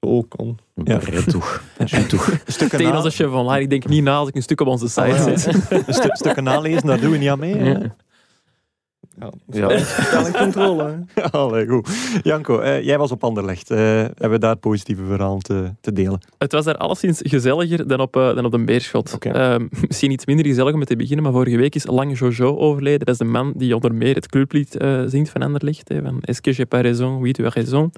ook 0.07 0.28
kon. 0.28 0.59
Ja. 0.84 0.98
Toch. 1.26 1.62
Toch. 2.09 2.32
Stukken, 2.46 2.78
Tegen 2.78 2.92
na, 2.92 2.96
onze 2.96 3.11
chef 3.11 3.30
online. 3.30 3.61
Ik 3.61 3.70
denk 3.70 3.86
niet 3.88 4.03
na 4.03 4.16
als 4.16 4.28
ik 4.28 4.34
een 4.34 4.42
stuk 4.42 4.61
op 4.61 4.66
onze 4.66 4.88
site 4.88 5.34
stu- 5.88 6.09
stukken 6.12 6.44
nalezen, 6.44 6.86
daar 6.86 7.00
doen 7.00 7.11
we 7.11 7.16
niet 7.18 7.28
aan 7.28 7.38
mee. 7.38 7.55
Ja. 9.20 9.30
Ja, 9.50 9.68
in 10.26 10.32
controle. 10.32 11.04
Allee, 11.30 11.66
goed. 11.66 11.88
Janko, 12.22 12.58
eh, 12.58 12.82
jij 12.84 12.98
was 12.98 13.10
op 13.10 13.24
Anderlecht. 13.24 13.70
Eh, 13.70 13.78
hebben 13.78 14.30
we 14.30 14.38
daar 14.38 14.56
positieve 14.56 15.04
verhalen 15.04 15.42
te, 15.42 15.70
te 15.80 15.92
delen? 15.92 16.20
Het 16.38 16.52
was 16.52 16.64
daar 16.64 16.76
alleszins 16.76 17.20
gezelliger 17.22 17.86
dan 17.86 18.00
op, 18.00 18.16
eh, 18.16 18.34
dan 18.34 18.44
op 18.44 18.50
de 18.50 18.64
Beerschot. 18.64 19.18
Ehm, 19.18 19.66
misschien 19.88 20.10
iets 20.10 20.26
minder 20.26 20.46
gezellig 20.46 20.74
om 20.74 20.84
te 20.84 20.96
beginnen, 20.96 21.22
maar 21.22 21.32
vorige 21.32 21.56
week 21.56 21.74
is 21.74 21.86
Lange 21.86 22.14
Jojo 22.14 22.56
overleden. 22.56 22.98
Dat 22.98 23.08
is 23.08 23.18
de 23.18 23.24
man 23.24 23.52
die 23.56 23.74
onder 23.74 23.94
meer 23.94 24.14
het 24.14 24.28
clublied 24.28 24.76
eh, 24.76 25.02
zingt 25.06 25.30
van 25.30 25.42
Anderlecht. 25.42 25.88
Hè, 25.88 26.02
van 26.02 26.20
Est-ce 26.20 26.40
que 26.40 26.52
j'ai 26.52 26.66
pas 26.66 26.80
raison? 26.80 27.20
Oui, 27.20 27.32
tu 27.32 27.46
as 27.46 27.54
raison. 27.54 27.92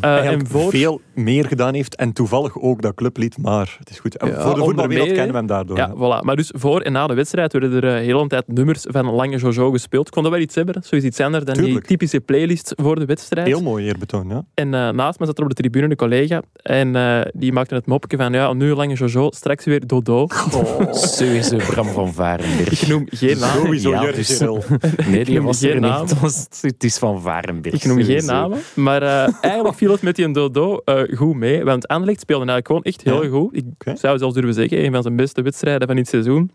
Eh, 0.00 0.26
en 0.26 0.46
voor... 0.46 0.70
veel 0.70 1.00
meer 1.14 1.44
gedaan 1.44 1.74
heeft 1.74 1.96
en 1.96 2.12
toevallig 2.12 2.60
ook 2.60 2.82
dat 2.82 2.94
clublied, 2.94 3.38
maar 3.38 3.76
het 3.78 3.90
is 3.90 3.98
goed. 3.98 4.16
En 4.16 4.28
Ja, 4.28 4.40
voor 4.40 4.54
de 4.54 4.60
voetbalwereld 4.60 5.08
kennen 5.08 5.30
we 5.30 5.36
hem 5.36 5.46
daardoor. 5.46 5.76
Ja, 5.76 5.94
voilà. 5.94 6.24
Maar 6.24 6.36
dus 6.36 6.52
voor 6.54 6.80
en 6.80 6.92
na 6.92 7.06
de 7.06 7.14
wedstrijd 7.14 7.52
werden 7.52 7.82
er 7.82 7.98
heel 7.98 8.20
een 8.20 8.28
tijd 8.28 8.48
nummers 8.48 8.84
van 8.88 9.10
Lange 9.10 9.36
Jojo 9.36 9.70
gespeeld. 9.70 10.06
Ik 10.06 10.12
kon 10.12 10.22
dat 10.22 10.32
wel 10.32 10.40
iets 10.40 10.55
hebben. 10.64 10.82
Zo 10.82 10.96
is 10.96 11.02
iets 11.02 11.20
anders 11.20 11.44
dan 11.44 11.54
Tuurlijk. 11.54 11.78
die 11.78 11.86
typische 11.86 12.20
playlist 12.20 12.72
voor 12.76 12.98
de 12.98 13.04
wedstrijd. 13.04 13.46
Heel 13.46 13.62
mooi 13.62 13.86
eerbetoon, 13.86 14.28
ja. 14.28 14.44
En 14.54 14.74
eh, 14.74 14.90
naast 14.90 15.18
me 15.18 15.26
zat 15.26 15.36
er 15.38 15.42
op 15.44 15.48
de 15.48 15.54
tribune 15.54 15.90
een 15.90 15.96
collega. 15.96 16.42
En 16.62 16.96
eh, 16.96 17.20
die 17.32 17.52
maakte 17.52 17.74
het 17.74 17.86
mopje 17.86 18.16
van, 18.16 18.32
ja, 18.32 18.52
nu 18.52 18.74
Lange 18.74 18.94
Jojo, 18.94 19.30
straks 19.30 19.64
weer 19.64 19.86
Dodo. 19.86 20.26
Sowieso 20.90 21.56
Bram 21.56 21.86
van 21.88 22.12
Varenberg. 22.12 22.82
Ik 22.82 22.88
noem 22.88 23.06
geen 23.10 23.38
namen. 23.38 23.62
Sowieso 23.62 23.90
Ja, 23.90 24.02
Jurgen 24.02 24.16
dus-. 24.16 25.06
Nee, 25.12 25.24
die 25.24 25.42
was 25.42 25.58
geen 25.60 25.80
naam. 25.80 26.00
niet. 26.00 26.10
Het, 26.10 26.20
was- 26.20 26.48
het 26.60 26.84
is 26.84 26.98
van 26.98 27.20
Varenberg. 27.22 27.74
Ik 27.74 27.84
noem 27.84 27.96
geen 27.96 28.04
sowieso. 28.06 28.32
namen. 28.32 28.58
Maar 28.74 29.02
eh, 29.02 29.34
eigenlijk 29.40 29.74
viel 29.76 29.90
het 29.92 30.02
met 30.02 30.16
die 30.16 30.30
Dodo 30.30 30.76
eh, 30.84 31.16
goed 31.16 31.34
mee. 31.36 31.64
Want 31.64 31.88
Anderlecht 31.88 32.20
speelde 32.20 32.50
eigenlijk 32.52 32.66
gewoon 32.66 32.82
echt 32.82 33.02
heel 33.02 33.22
Ja. 33.22 33.28
goed. 33.40 33.56
Ik 33.56 33.98
zou 33.98 34.18
zelfs 34.18 34.34
durven 34.34 34.54
zeggen, 34.54 34.84
een 34.84 34.92
van 34.92 35.02
zijn 35.02 35.16
beste 35.16 35.42
wedstrijden 35.42 35.86
van 35.86 35.96
dit 35.96 36.08
seizoen. 36.08 36.50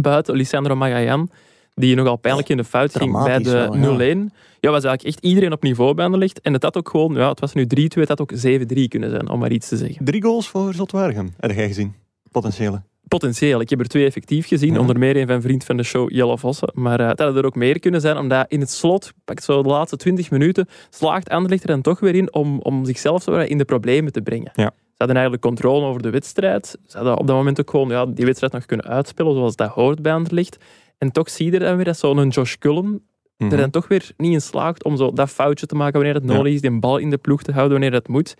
Buiten 0.00 0.34
Lisandro 0.36 0.76
Magayan, 0.76 1.30
die 1.78 1.94
nogal 1.94 2.16
pijnlijk 2.16 2.48
in 2.48 2.56
de 2.56 2.64
fout 2.64 2.96
ging 2.96 3.22
bij 3.24 3.38
de 3.38 3.50
wel, 3.50 3.98
ja. 4.00 4.14
0-1. 4.14 4.34
Ja, 4.60 4.70
was 4.70 4.84
eigenlijk 4.84 5.02
echt 5.02 5.24
iedereen 5.24 5.52
op 5.52 5.62
niveau 5.62 5.94
bij 5.94 6.04
Anderlecht. 6.04 6.40
En 6.40 6.52
het 6.52 6.62
had 6.62 6.76
ook 6.76 6.88
gewoon, 6.88 7.14
ja, 7.14 7.28
het 7.28 7.40
was 7.40 7.52
nu 7.52 7.64
3-2, 7.64 7.66
het 8.00 8.08
had 8.08 8.20
ook 8.20 8.32
7-3 8.32 8.88
kunnen 8.88 9.10
zijn, 9.10 9.28
om 9.28 9.38
maar 9.38 9.52
iets 9.52 9.68
te 9.68 9.76
zeggen. 9.76 10.04
Drie 10.04 10.22
goals 10.22 10.48
voor 10.48 10.74
Zotwaargem, 10.74 11.34
heb 11.36 11.50
jij 11.50 11.66
gezien? 11.66 11.94
Potentiële. 12.30 12.82
Potentieel. 13.08 13.60
Ik 13.60 13.70
heb 13.70 13.80
er 13.80 13.88
twee 13.88 14.04
effectief 14.04 14.46
gezien. 14.46 14.72
Ja. 14.72 14.80
Onder 14.80 14.98
meer 14.98 15.16
een 15.16 15.26
van 15.26 15.42
vriend 15.42 15.64
van 15.64 15.76
de 15.76 15.82
show, 15.82 16.10
Jelle 16.10 16.38
Vossen. 16.38 16.70
Maar 16.74 17.00
eh 17.00 17.08
het 17.08 17.18
hadden 17.18 17.36
er 17.36 17.46
ook 17.46 17.54
meer 17.54 17.80
kunnen 17.80 18.00
zijn, 18.00 18.16
omdat 18.16 18.46
in 18.48 18.60
het 18.60 18.70
slot, 18.70 19.12
pak 19.24 19.40
zo 19.40 19.62
de 19.62 19.68
laatste 19.68 19.96
20 19.96 20.30
minuten, 20.30 20.68
slaagt 20.90 21.28
Anderlecht 21.28 21.62
er 21.62 21.68
dan 21.68 21.82
toch 21.82 22.00
weer 22.00 22.14
in 22.14 22.34
om, 22.34 22.60
om 22.60 22.84
zichzelf 22.84 23.26
in 23.26 23.58
de 23.58 23.64
problemen 23.64 24.12
te 24.12 24.22
brengen. 24.22 24.50
Ja. 24.54 24.72
Ze 24.74 25.04
hadden 25.04 25.16
eigenlijk 25.16 25.46
controle 25.46 25.86
over 25.86 26.02
de 26.02 26.10
wedstrijd. 26.10 26.76
Ze 26.86 26.96
hadden 26.96 27.18
op 27.18 27.26
dat 27.26 27.36
moment 27.36 27.60
ook 27.60 27.70
gewoon 27.70 27.88
ja, 27.88 28.06
die 28.06 28.24
wedstrijd 28.24 28.52
nog 28.52 28.66
kunnen 28.66 28.86
uitspelen, 28.86 29.34
zoals 29.34 29.56
dat 29.56 29.68
hoort 29.68 30.02
bij 30.02 30.12
Anderlecht. 30.12 30.58
En 30.98 31.12
toch 31.12 31.30
zie 31.30 31.52
je 31.52 31.58
dan 31.58 31.76
weer 31.76 31.84
dat 31.84 31.98
zo'n 31.98 32.28
Josh 32.28 32.54
Cullen 32.54 33.02
Mhm. 33.38 33.52
er 33.52 33.56
dan 33.58 33.70
toch 33.70 33.88
weer 33.88 34.10
niet 34.16 34.32
in 34.32 34.40
slaagt 34.40 34.84
om 34.84 34.96
zo 34.96 35.12
dat 35.12 35.30
foutje 35.30 35.66
te 35.66 35.74
maken 35.74 35.92
wanneer 35.94 36.14
het 36.14 36.24
nodig 36.24 36.52
is, 36.52 36.60
die 36.60 36.78
bal 36.78 36.98
in 36.98 37.10
de 37.10 37.18
ploeg 37.18 37.42
te 37.42 37.52
houden 37.52 37.72
wanneer 37.72 37.90
dat 37.90 38.08
moet. 38.08 38.34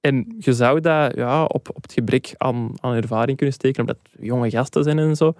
En 0.00 0.34
je 0.38 0.52
zou 0.52 0.80
dat 0.80 1.14
ja, 1.14 1.44
op, 1.44 1.68
op 1.74 1.82
het 1.82 1.92
gebrek 1.92 2.34
aan, 2.36 2.72
aan 2.80 2.94
ervaring 2.94 3.36
kunnen 3.36 3.54
steken, 3.54 3.80
omdat 3.80 3.96
het 4.02 4.24
jonge 4.26 4.50
gasten 4.50 4.82
zijn 4.82 4.98
en 4.98 5.16
zo. 5.16 5.32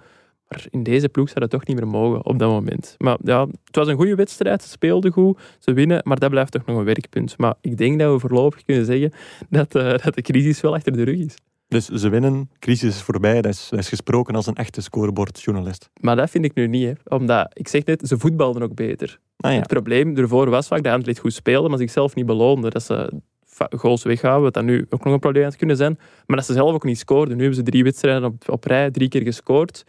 Maar 0.47 0.65
in 0.69 0.83
deze 0.83 1.09
ploeg 1.09 1.27
zou 1.27 1.39
dat 1.39 1.49
toch 1.49 1.65
niet 1.65 1.77
meer 1.77 1.87
mogen 1.87 2.25
op 2.25 2.39
dat 2.39 2.49
moment. 2.49 2.95
Maar 2.97 3.17
ja, 3.23 3.41
het 3.63 3.75
was 3.75 3.87
een 3.87 3.95
goede 3.95 4.15
wedstrijd. 4.15 4.63
Ze 4.63 4.69
speelden 4.69 5.11
goed, 5.11 5.39
ze 5.59 5.73
winnen, 5.73 6.01
maar 6.03 6.19
dat 6.19 6.29
blijft 6.29 6.51
toch 6.51 6.65
nog 6.65 6.77
een 6.77 6.83
werkpunt. 6.83 7.37
Maar 7.37 7.53
ik 7.61 7.77
denk 7.77 7.99
dat 7.99 8.13
we 8.13 8.19
voorlopig 8.19 8.63
kunnen 8.63 8.85
zeggen 8.85 9.11
dat, 9.49 9.75
eh, 9.75 9.97
dat 10.03 10.13
de 10.15 10.21
crisis 10.21 10.61
wel 10.61 10.73
achter 10.73 10.91
de 10.91 11.03
rug 11.03 11.17
is. 11.17 11.35
Dus 11.67 11.85
ze 11.87 12.09
winnen, 12.09 12.49
crisis 12.59 12.95
is 12.95 13.01
voorbij, 13.01 13.41
dat 13.41 13.51
is, 13.53 13.67
dat 13.69 13.79
is 13.79 13.89
gesproken 13.89 14.35
als 14.35 14.47
een 14.47 14.55
echte 14.55 14.81
scorebordjournalist. 14.81 15.89
Maar 16.01 16.15
dat 16.15 16.29
vind 16.29 16.45
ik 16.45 16.53
nu 16.55 16.67
niet. 16.67 16.85
Hè. 16.85 17.15
Omdat, 17.15 17.49
ik 17.53 17.67
zeg 17.67 17.85
net, 17.85 18.07
ze 18.07 18.17
voetbalden 18.17 18.61
ook 18.61 18.75
beter. 18.75 19.19
Ah 19.37 19.51
ja, 19.51 19.57
Het 19.57 19.67
probleem 19.67 20.17
ervoor 20.17 20.49
was 20.49 20.67
vaak 20.67 20.83
dat 20.83 20.91
Anderlecht 20.91 21.19
goed 21.19 21.33
speelde, 21.33 21.69
maar 21.69 21.77
zichzelf 21.77 22.15
niet 22.15 22.25
beloonde. 22.25 22.69
Dat 22.69 22.83
ze 22.83 23.11
goals 23.77 24.03
weghouden, 24.03 24.43
wat 24.43 24.53
dan 24.53 24.65
nu 24.65 24.85
ook 24.89 25.03
nog 25.03 25.13
een 25.13 25.19
probleem 25.19 25.43
had 25.43 25.55
kunnen 25.55 25.77
zijn. 25.77 25.97
Maar 26.25 26.37
dat 26.37 26.45
ze 26.45 26.53
zelf 26.53 26.73
ook 26.73 26.83
niet 26.83 26.99
scoorden. 26.99 27.35
Nu 27.35 27.39
hebben 27.43 27.59
ze 27.63 27.63
drie 27.71 27.83
wedstrijden 27.83 28.23
op, 28.23 28.49
op 28.49 28.63
rij, 28.63 28.91
drie 28.91 29.07
keer 29.09 29.21
gescoord. 29.21 29.83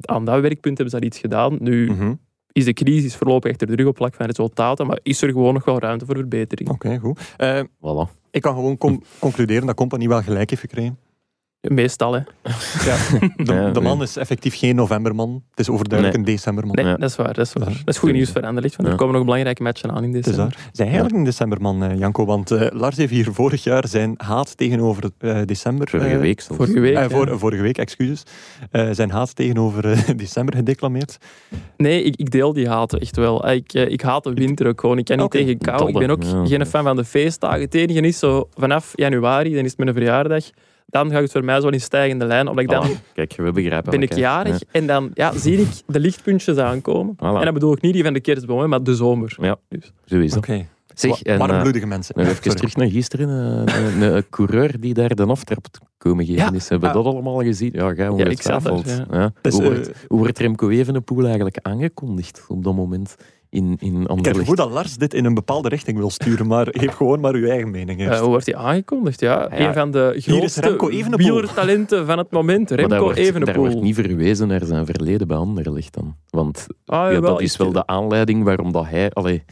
Aan 0.00 0.24
dat 0.24 0.40
werkpunt 0.40 0.78
hebben 0.78 0.90
ze 0.90 0.96
dat 1.00 1.04
iets 1.04 1.18
gedaan. 1.18 1.56
Nu 1.60 1.90
Mhm. 1.90 2.14
is 2.52 2.64
de 2.64 2.72
crisis 2.72 3.16
voorlopig 3.16 3.50
achter 3.50 3.66
de 3.66 3.74
rug 3.74 3.86
op 3.86 3.96
vlak 3.96 4.14
van 4.14 4.26
resultaten, 4.26 4.86
maar 4.86 4.98
is 5.02 5.22
er 5.22 5.28
gewoon 5.30 5.54
nog 5.54 5.64
wel 5.64 5.78
ruimte 5.78 6.06
voor 6.06 6.16
verbetering. 6.16 6.68
oké, 6.70 6.98
goed. 6.98 7.34
Eh, 7.36 7.60
Voilà. 7.60 8.19
Ik 8.30 8.42
kan 8.42 8.54
gewoon 8.54 9.02
concluderen 9.18 9.66
dat 9.66 9.76
Company 9.76 10.08
wel 10.08 10.22
gelijk 10.22 10.50
heeft 10.50 10.62
gekregen. 10.62 10.98
Meestal, 11.60 12.12
hè. 12.12 12.20
Ja, 13.44 13.70
de, 13.70 13.80
man 13.80 14.02
is 14.02 14.16
effectief 14.16 14.58
geen 14.58 14.74
novemberman. 14.76 15.42
Het 15.50 15.60
is 15.60 15.68
overduidelijk 15.70 16.18
een 16.18 16.24
decemberman. 16.24 16.74
Nee, 16.74 16.84
Ja. 16.84 16.96
dat 16.96 17.10
is 17.10 17.16
waar. 17.16 17.34
Dat 17.34 17.46
is, 17.46 17.52
waar. 17.52 17.64
Dat 17.68 17.94
is 17.94 17.98
goed 17.98 18.12
nieuws 18.12 18.30
voor 18.30 18.42
Anderlecht, 18.42 18.76
want 18.76 18.88
er 18.88 18.94
komen 18.94 19.14
nog 19.14 19.24
belangrijke 19.24 19.62
matchen 19.62 19.90
aan 19.90 20.04
in 20.04 20.14
Het 20.14 20.26
is 20.26 20.32
december. 20.32 20.56
Zijn 20.72 20.88
eigenlijk 20.88 21.18
een 21.18 21.24
decemberman, 21.24 21.82
eh, 21.82 21.98
Janko? 21.98 22.24
Want 22.24 22.50
eh, 22.50 22.66
Lars 22.70 22.96
heeft 22.96 23.10
hier 23.12 23.32
vorig 23.32 23.64
jaar 23.64 23.88
zijn 23.88 24.14
haat 24.16 24.56
tegenover 24.56 25.10
eh, 25.18 25.40
december... 25.44 25.88
Vorige 25.88 26.18
week 26.18 26.40
zelfs. 26.40 26.56
Vorige 26.64 26.80
week. 26.80 26.96
eh, 26.96 27.36
vorige 27.38 27.62
week, 27.62 27.78
excuses. 27.78 28.22
Eh, 28.70 28.88
zijn 28.92 29.10
haat 29.10 29.36
tegenover 29.36 29.90
eh, 29.90 29.98
december 30.16 30.54
gedeclameerd. 30.56 31.18
Nee, 31.76 32.02
ik, 32.02 32.16
ik 32.16 32.30
deel 32.30 32.52
die 32.52 32.68
haat 32.68 32.92
echt 32.94 33.16
wel. 33.16 33.48
Ik, 33.48 33.72
ik 33.72 34.00
haat 34.00 34.24
de 34.24 34.32
winter 34.34 34.66
ook 34.66 34.80
gewoon. 34.80 34.98
Ik 34.98 35.04
kan 35.04 35.18
niet 35.18 35.30
tegen 35.30 35.58
kou. 35.58 35.88
Ik 35.88 35.98
ben 35.98 36.10
ook 36.10 36.22
ja. 36.22 36.46
geen 36.46 36.66
fan 36.66 36.84
van 36.84 36.96
de 36.96 37.04
feestdagen. 37.04 37.60
Het 37.60 37.74
enige 37.74 38.00
is 38.00 38.18
zo 38.18 38.48
vanaf 38.54 38.92
januari, 38.94 39.54
dan 39.54 39.64
is 39.64 39.70
het 39.70 39.78
mijn 39.78 39.92
verjaardag. 39.94 40.44
Dan 40.90 41.10
gaat 41.10 41.22
het 41.22 41.32
voor 41.32 41.44
mij 41.44 41.60
zo 41.60 41.68
in 41.68 41.80
stijgende 41.80 42.24
lijn. 42.24 42.48
Omdat 42.48 42.64
ik 42.64 42.70
dan 42.70 42.88
Voilà. 42.88 43.12
Kijk, 43.14 43.34
we 43.36 43.52
begrijpen 43.52 43.90
ben 43.90 44.02
ik 44.02 44.14
jarig 44.14 44.60
en 44.70 44.86
dan 44.86 45.10
ja, 45.14 45.32
zie 45.38 45.60
ik 45.60 45.68
de 45.86 46.00
lichtpuntjes 46.00 46.56
aankomen. 46.56 47.14
Voilà. 47.16 47.18
En 47.38 47.44
dan 47.44 47.54
bedoel 47.54 47.72
ik 47.72 47.80
niet 47.80 47.92
die 47.92 48.04
van 48.04 48.12
de 48.12 48.20
kerstboom, 48.20 48.68
maar 48.68 48.82
de 48.82 48.94
zomer. 48.94 49.36
Ja. 49.40 49.56
Dus. 49.68 49.92
Zo 50.04 50.18
is 50.18 50.30
dat. 50.30 50.38
Oké. 50.38 50.66
Zeg, 50.94 51.22
en, 51.22 51.32
eh, 51.32 51.38
Warmbloedige 51.46 51.86
mensen. 51.86 52.14
Ja, 52.18 52.22
even 52.28 52.36
sorry. 52.36 52.56
terug 52.56 52.76
naar 52.76 52.88
gisteren. 52.90 53.66
eh, 53.66 54.00
Een, 54.14 54.24
coureur 54.30 54.80
die 54.80 54.94
daar 54.94 55.14
de 55.14 55.24
aftrap 55.26 55.66
komen 55.98 56.24
geven 56.24 56.42
Ja. 56.42 56.52
is. 56.52 56.68
Hebben 56.68 56.92
we 56.92 56.96
Ah. 56.98 57.04
dat 57.04 57.12
allemaal 57.12 57.42
gezien? 57.42 57.70
Ja, 57.72 57.90
ik 57.90 57.96
zat 57.96 58.06
er, 58.06 58.72
ongetwijfeld. 58.72 58.88
ja. 58.88 59.04
Ja. 59.10 59.32
Dus, 59.40 59.54
hoe, 59.54 59.62
wordt, 59.64 59.90
hoe 60.08 60.18
wordt 60.18 60.38
Remco 60.38 60.68
Evenepoel 60.68 61.24
eigenlijk 61.24 61.58
aangekondigd 61.62 62.44
op 62.48 62.64
dat 62.64 62.74
moment 62.74 63.16
in, 63.50 63.76
in 63.80 64.02
Ik 64.22 64.36
gevoel 64.36 64.54
dat 64.54 64.70
Lars 64.70 64.96
dit 64.96 65.14
in 65.14 65.24
een 65.24 65.34
bepaalde 65.34 65.68
richting 65.68 65.98
wil 65.98 66.10
sturen, 66.10 66.46
maar 66.46 66.66
geef 66.70 66.92
gewoon 66.94 67.20
maar 67.20 67.34
uw 67.34 67.46
eigen 67.48 67.70
mening. 67.70 68.00
Eh, 68.00 68.18
hoe 68.18 68.28
wordt 68.28 68.46
hij 68.46 68.54
aangekondigd? 68.56 69.20
Ja, 69.20 69.48
Ja. 69.50 69.68
een 69.68 69.74
van 69.74 69.90
de 69.90 70.14
grootste 70.16 70.60
Remco 70.60 70.88
wielertalenten 71.16 72.06
van 72.06 72.18
het 72.18 72.30
moment. 72.30 72.68
Maar 72.70 72.78
daar 72.78 72.88
Remco 72.88 73.04
wordt, 73.04 73.46
daar 73.46 73.56
wordt 73.56 73.80
niet 73.80 73.94
verwezen 73.94 74.48
naar 74.48 74.64
zijn 74.64 74.86
verleden 74.86 75.26
bij 75.26 75.36
Anderlecht 75.36 75.94
dan. 75.94 76.16
Want 76.30 76.66
Ah, 76.86 77.12
ja, 77.12 77.20
dat 77.20 77.40
is 77.40 77.56
wel 77.56 77.72
de 77.72 77.86
aanleiding 77.86 78.44
waarom 78.44 78.72
dat 78.72 78.86
hij... 78.88 79.10
Allee, 79.10 79.44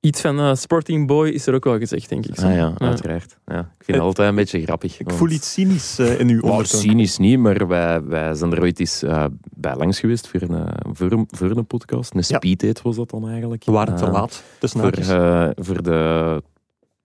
Iets 0.00 0.20
van 0.20 0.38
eh, 0.38 0.54
Sporting 0.54 1.06
Boy 1.06 1.28
is 1.28 1.46
er 1.46 1.54
ook 1.54 1.64
wel 1.64 1.78
gezegd, 1.78 2.08
denk 2.08 2.26
ik. 2.26 2.34
zo. 2.38 2.46
ah 2.46 2.52
ja, 2.54 2.72
Ja. 2.78 2.86
uiteraard. 2.86 3.38
Ja, 3.46 3.58
ik 3.58 3.66
vind 3.84 3.88
Eh, 3.88 3.94
het 3.94 4.02
altijd 4.04 4.28
een 4.28 4.34
beetje 4.34 4.62
grappig. 4.62 4.98
Ik 5.00 5.06
want- 5.06 5.18
voel 5.18 5.28
iets 5.30 5.52
cynisch 5.52 5.98
eh, 5.98 6.20
in 6.20 6.28
uw 6.28 6.40
ondertoon. 6.40 6.80
cynisch 6.80 7.18
niet, 7.18 7.38
maar 7.38 7.66
wij, 7.66 8.02
wij 8.04 8.34
zijn 8.34 8.52
er 8.52 8.60
ooit 8.60 8.80
eens 8.80 9.04
bij 9.50 9.76
langs 9.76 10.00
geweest 10.00 10.28
voor 10.28 10.40
een, 10.42 10.68
voor 10.92 11.12
een, 11.12 11.26
voor 11.30 11.50
een 11.50 11.66
podcast. 11.66 12.14
Een 12.14 12.24
speeddate 12.24 12.82
was 12.82 12.96
dat 12.96 13.10
dan 13.10 13.28
eigenlijk. 13.28 13.64
We 13.64 13.72
waren 13.72 13.96
te 13.96 14.10
laat. 14.10 14.42
Tussen 14.58 14.80
voor, 14.80 14.90
eh, 14.92 15.48
voor 15.54 15.82
de 15.82 16.42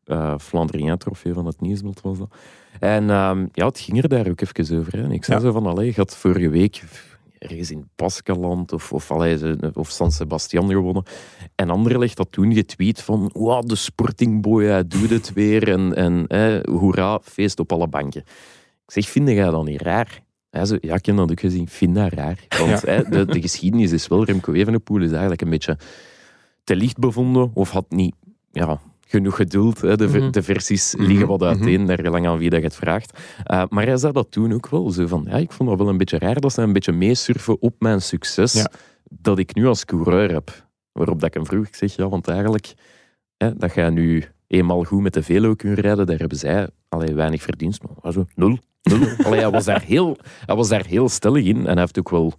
eh 0.03 0.33
Flandrien 0.39 0.97
trofee 0.97 1.33
van 1.33 1.45
het 1.45 1.61
Nieuwsblad 1.61 2.01
was 2.01 2.17
dat. 2.17 2.35
En 2.79 3.09
ehm, 3.09 3.45
ja, 3.51 3.65
het 3.65 3.79
ging 3.79 4.03
er 4.03 4.09
daar 4.09 4.27
ook 4.29 4.41
even 4.41 4.79
over. 4.79 4.97
Hè. 4.97 5.03
En 5.03 5.11
ik 5.11 5.23
zei 5.25 5.37
Ja. 5.39 5.43
zo 5.45 5.51
van, 5.51 5.65
allee, 5.65 5.85
je 5.85 5.93
had 5.95 6.15
vorige 6.17 6.49
week 6.49 6.83
ergens 7.43 7.71
in 7.71 7.89
Pascaland 7.95 8.73
of, 8.73 8.93
of, 8.93 9.11
allee, 9.11 9.55
of 9.73 9.89
San 9.89 10.11
Sebastian 10.11 10.69
gewonnen. 10.69 11.03
En 11.55 11.69
Anderlecht 11.69 12.17
had 12.17 12.31
toen 12.31 12.53
getweet 12.53 13.01
van, 13.01 13.29
wow, 13.33 13.65
de 13.65 13.75
sportingboy, 13.75 14.65
hij 14.65 14.87
doet 14.87 15.09
het 15.09 15.33
weer. 15.33 15.69
En, 15.69 15.93
en 15.93 16.27
hoera, 16.69 17.19
feest 17.23 17.59
op 17.59 17.71
alle 17.71 17.87
banken. 17.87 18.21
Ik 18.85 18.91
zeg, 18.91 19.09
vind 19.09 19.29
jij 19.29 19.49
dat 19.49 19.65
niet 19.65 19.81
raar? 19.81 20.21
Hij 20.49 20.65
zo, 20.65 20.77
ja, 20.81 20.95
ik 20.95 21.05
heb 21.05 21.15
dat 21.15 21.31
ook 21.31 21.39
gezien. 21.39 21.61
Ik 21.61 21.69
vind 21.69 21.95
dat 21.95 22.13
raar. 22.13 22.45
Want 22.59 22.81
de, 22.81 23.25
de 23.25 23.41
geschiedenis 23.41 23.91
is 23.91 24.07
wel, 24.07 24.23
Remco 24.23 24.53
Evenepoel 24.53 25.01
is 25.01 25.11
eigenlijk 25.11 25.41
een 25.41 25.49
beetje 25.49 25.77
te 26.63 26.75
licht 26.75 26.97
bevonden 26.97 27.51
of 27.53 27.69
had 27.69 27.85
niet 27.89 28.15
ja, 28.51 28.79
genoeg 29.13 29.35
geduld. 29.35 29.81
Hè. 29.81 29.95
De, 29.95 30.07
Mhm. 30.07 30.31
de 30.31 30.43
versies 30.43 30.95
Mhm, 30.95 31.05
liggen 31.05 31.27
wat 31.27 31.39
mhm. 31.39 31.49
uiteen, 31.49 31.83
naar 31.85 31.99
gelang 31.99 32.27
aan 32.27 32.37
wie 32.37 32.49
dat 32.49 32.59
je 32.59 32.65
het 32.65 32.75
vraagt. 32.75 33.19
Uh, 33.51 33.63
maar 33.69 33.85
hij 33.85 33.97
zei 33.97 34.13
dat 34.13 34.31
toen 34.31 34.53
ook 34.53 34.69
wel. 34.69 34.89
Zo 34.89 35.07
van, 35.07 35.25
ja, 35.29 35.35
ik 35.35 35.51
vond 35.51 35.69
dat 35.69 35.77
wel 35.77 35.89
een 35.89 35.97
beetje 35.97 36.17
raar 36.19 36.39
dat 36.39 36.53
ze 36.53 36.61
een 36.61 36.73
beetje 36.73 36.91
meesurfen 36.91 37.61
op 37.61 37.75
mijn 37.79 38.01
succes 38.01 38.53
Ja. 38.53 38.71
dat 39.09 39.39
ik 39.39 39.55
nu 39.55 39.65
als 39.67 39.85
coureur 39.85 40.31
heb. 40.33 40.65
Waarop 40.91 41.19
dat 41.19 41.27
ik 41.27 41.33
hem 41.33 41.45
vroeg, 41.45 41.67
ik 41.67 41.75
zeg, 41.75 41.95
ja, 41.95 42.09
want 42.09 42.27
eigenlijk, 42.27 42.73
hè, 43.37 43.55
dat 43.55 43.73
jij 43.73 43.89
nu 43.89 44.23
eenmaal 44.47 44.83
goed 44.83 45.01
met 45.01 45.13
de 45.13 45.23
velo 45.23 45.53
kunt 45.53 45.79
rijden, 45.79 46.05
daar 46.05 46.17
hebben 46.19 46.37
zij 46.37 46.67
allee, 46.89 47.13
weinig 47.15 47.41
verdienst. 47.41 47.81
Maar 48.01 48.13
zo, 48.13 48.25
nul. 48.35 48.57
nul. 48.83 49.07
Allee, 49.25 49.39
hij, 49.39 49.49
was 49.51 49.65
daar 49.65 49.81
heel, 49.81 50.17
hij 50.45 50.55
was 50.55 50.69
daar 50.69 50.85
heel 50.85 51.09
stellig 51.09 51.45
in 51.45 51.57
en 51.57 51.65
hij 51.65 51.79
heeft 51.79 51.99
ook 51.99 52.09
wel 52.09 52.33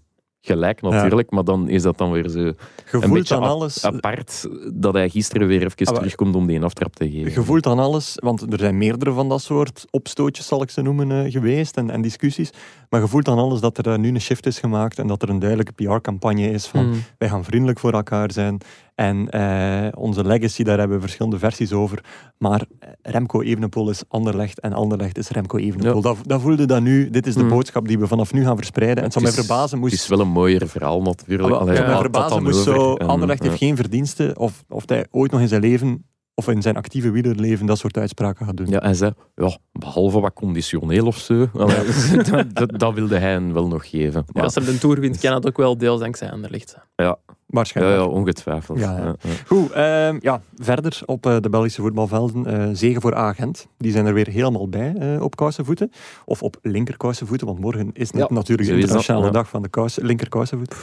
gelijk 0.45 0.83
natuurlijk, 0.83 1.31
maar 1.31 1.45
dan 1.45 1.69
is 1.69 1.83
dat 1.83 1.99
dan 1.99 2.11
weer 2.13 2.29
zo 2.29 2.53
een 3.01 3.13
beetje 3.13 3.35
aan 3.35 3.43
alles. 3.43 3.85
apart 3.85 4.49
dat 4.73 4.95
hij 4.95 5.09
gisteren 5.09 5.47
weer 5.47 5.63
even 5.65 5.87
Ah, 5.87 5.95
terugkomt 5.95 6.35
om 6.35 6.47
die 6.47 6.57
een 6.57 6.65
aftrap 6.65 6.95
te 6.97 7.11
geven. 7.11 7.33
Gevoeld 7.33 7.67
aan 7.67 7.79
alles, 7.79 8.15
want 8.23 8.53
er 8.53 8.59
zijn 8.59 8.79
meerdere 8.79 9.13
van 9.13 9.29
dat 9.29 9.43
soort 9.43 9.85
opstootjes, 9.91 10.47
zal 10.47 10.63
ik 10.63 10.71
ze 10.71 10.83
noemen, 10.83 11.11
eh, 11.25 11.33
geweest 11.33 11.77
en, 11.77 11.91
en 11.91 12.03
discussies. 12.03 12.51
Maar 12.89 13.01
gevoeld 13.01 13.29
aan 13.29 13.39
alles 13.39 13.61
dat 13.61 13.79
er 13.79 13.93
eh, 13.93 13.99
nu 13.99 14.09
een 14.09 14.21
shift 14.21 14.47
is 14.47 14.59
gemaakt 14.59 14.99
en 14.99 15.07
dat 15.07 15.23
er 15.23 15.29
een 15.29 15.39
duidelijke 15.39 15.73
PR-campagne 15.73 16.51
is 16.51 16.67
van 16.67 16.87
Mm. 16.87 17.03
wij 17.19 17.29
gaan 17.29 17.45
vriendelijk 17.45 17.79
voor 17.79 17.93
elkaar 17.93 18.33
zijn. 18.33 18.59
En 18.95 19.31
eh, 19.31 19.89
onze 19.95 20.25
legacy, 20.25 20.63
daar 20.63 20.79
hebben 20.79 20.97
we 20.97 21.03
verschillende 21.03 21.39
versies 21.39 21.73
over. 21.73 22.05
Maar 22.39 22.65
Remco 23.03 23.41
Evenepoel 23.43 23.91
is 23.91 24.03
Anderlecht 24.09 24.61
en 24.61 24.73
Anderlecht 24.73 25.19
is 25.19 25.29
Remco 25.29 25.59
Evenepoel. 25.59 25.95
Ja. 25.97 26.01
Dat, 26.01 26.19
dat 26.23 26.41
voelde 26.41 26.67
dat 26.67 26.83
nu. 26.83 27.11
Dit 27.11 27.27
is 27.27 27.35
de 27.35 27.43
Mm. 27.43 27.49
boodschap 27.49 27.89
die 27.89 27.99
we 27.99 28.07
vanaf 28.07 28.33
nu 28.33 28.45
gaan 28.45 28.57
verspreiden. 28.57 28.97
En 28.99 29.03
het 29.05 29.13
zou 29.13 29.25
mij 29.25 29.35
verbazen 29.35 29.79
moest... 29.79 29.93
Het 29.93 30.01
is 30.01 30.09
wel 30.09 30.21
een 30.21 30.29
mooier 30.29 30.69
verhaal 30.69 31.03
natuurlijk. 31.03 31.55
Ah, 31.55 31.61
Allee, 31.61 31.69
het 31.69 31.77
zou 31.77 31.87
mij 31.87 31.95
dat 31.95 32.03
verbazen 32.03 32.31
dan 32.35 32.43
moest 32.43 32.63
zo... 32.65 32.95
En, 32.95 33.07
Anderlecht 33.07 33.43
heeft 33.43 33.59
geen 33.59 33.77
verdiensten 33.77 34.39
of, 34.39 34.65
of 34.69 34.83
hij 34.89 35.07
ooit 35.11 35.31
nog 35.31 35.41
in 35.41 35.49
zijn 35.49 35.61
leven 35.61 36.07
of 36.37 36.49
in 36.49 36.63
zijn 36.63 36.77
actieve 36.77 37.11
wielerleven 37.11 37.67
dat 37.67 37.79
soort 37.79 37.97
uitspraken 37.97 38.47
gaat 38.47 38.57
doen. 38.57 38.67
Ja, 38.69 38.79
hij 38.79 38.95
zei, 38.95 39.13
ja, 39.35 39.59
behalve 39.73 40.21
wat 40.21 40.33
conditioneel 40.33 41.07
of 41.07 41.17
zo. 41.19 41.49
Dat, 42.31 42.55
dat, 42.55 42.79
dat 42.79 42.95
wilde 42.95 43.19
hij 43.19 43.31
hen 43.31 43.53
wel 43.53 43.67
nog 43.69 43.91
geven. 43.91 44.21
Ja, 44.27 44.33
Maar, 44.33 44.43
als 44.43 44.55
hij 44.55 44.65
de 44.65 44.79
Tour 44.79 45.01
wint, 45.01 45.19
kan 45.21 45.35
het 45.35 45.47
ook 45.47 45.57
wel 45.57 45.79
deels 45.79 46.01
dankzij 46.01 46.31
Anderlecht 46.31 46.71
zijn. 46.71 46.83
ja, 46.95 47.19
Waarschijnlijk. 47.55 47.97
ja, 47.99 48.07
ongetwijfeld. 48.07 48.79
Ja, 48.79 48.91
ja. 48.97 49.05
Ja, 49.05 49.15
ja. 49.21 49.31
Goed, 49.47 49.71
ehm, 49.71 50.19
ja, 50.21 50.41
verder 50.57 51.01
op 51.07 51.27
eh, 51.27 51.37
de 51.41 51.49
Belgische 51.51 51.81
voetbalvelden. 51.83 52.47
eh 52.47 52.69
zegen 52.73 53.01
voor 53.01 53.15
Agent. 53.15 53.67
Die 53.79 53.93
zijn 53.93 54.07
er 54.07 54.15
weer 54.15 54.29
helemaal 54.29 54.69
bij 54.69 54.95
eh, 54.99 55.23
op 55.23 55.37
kousenvoeten. 55.37 55.91
Of 56.25 56.43
op 56.43 56.57
linkerkousenvoeten, 56.63 57.47
want 57.47 57.59
morgen 57.59 57.91
is 57.93 58.11
Ja, 58.15 58.27
natuurlijk 58.31 58.69
de 58.69 58.79
internationale 58.79 59.25
ja. 59.27 59.31
dag 59.31 59.49
van 59.49 59.63
de 59.63 59.69
kous, 59.69 59.97
linkerkousenvoet. 59.97 60.75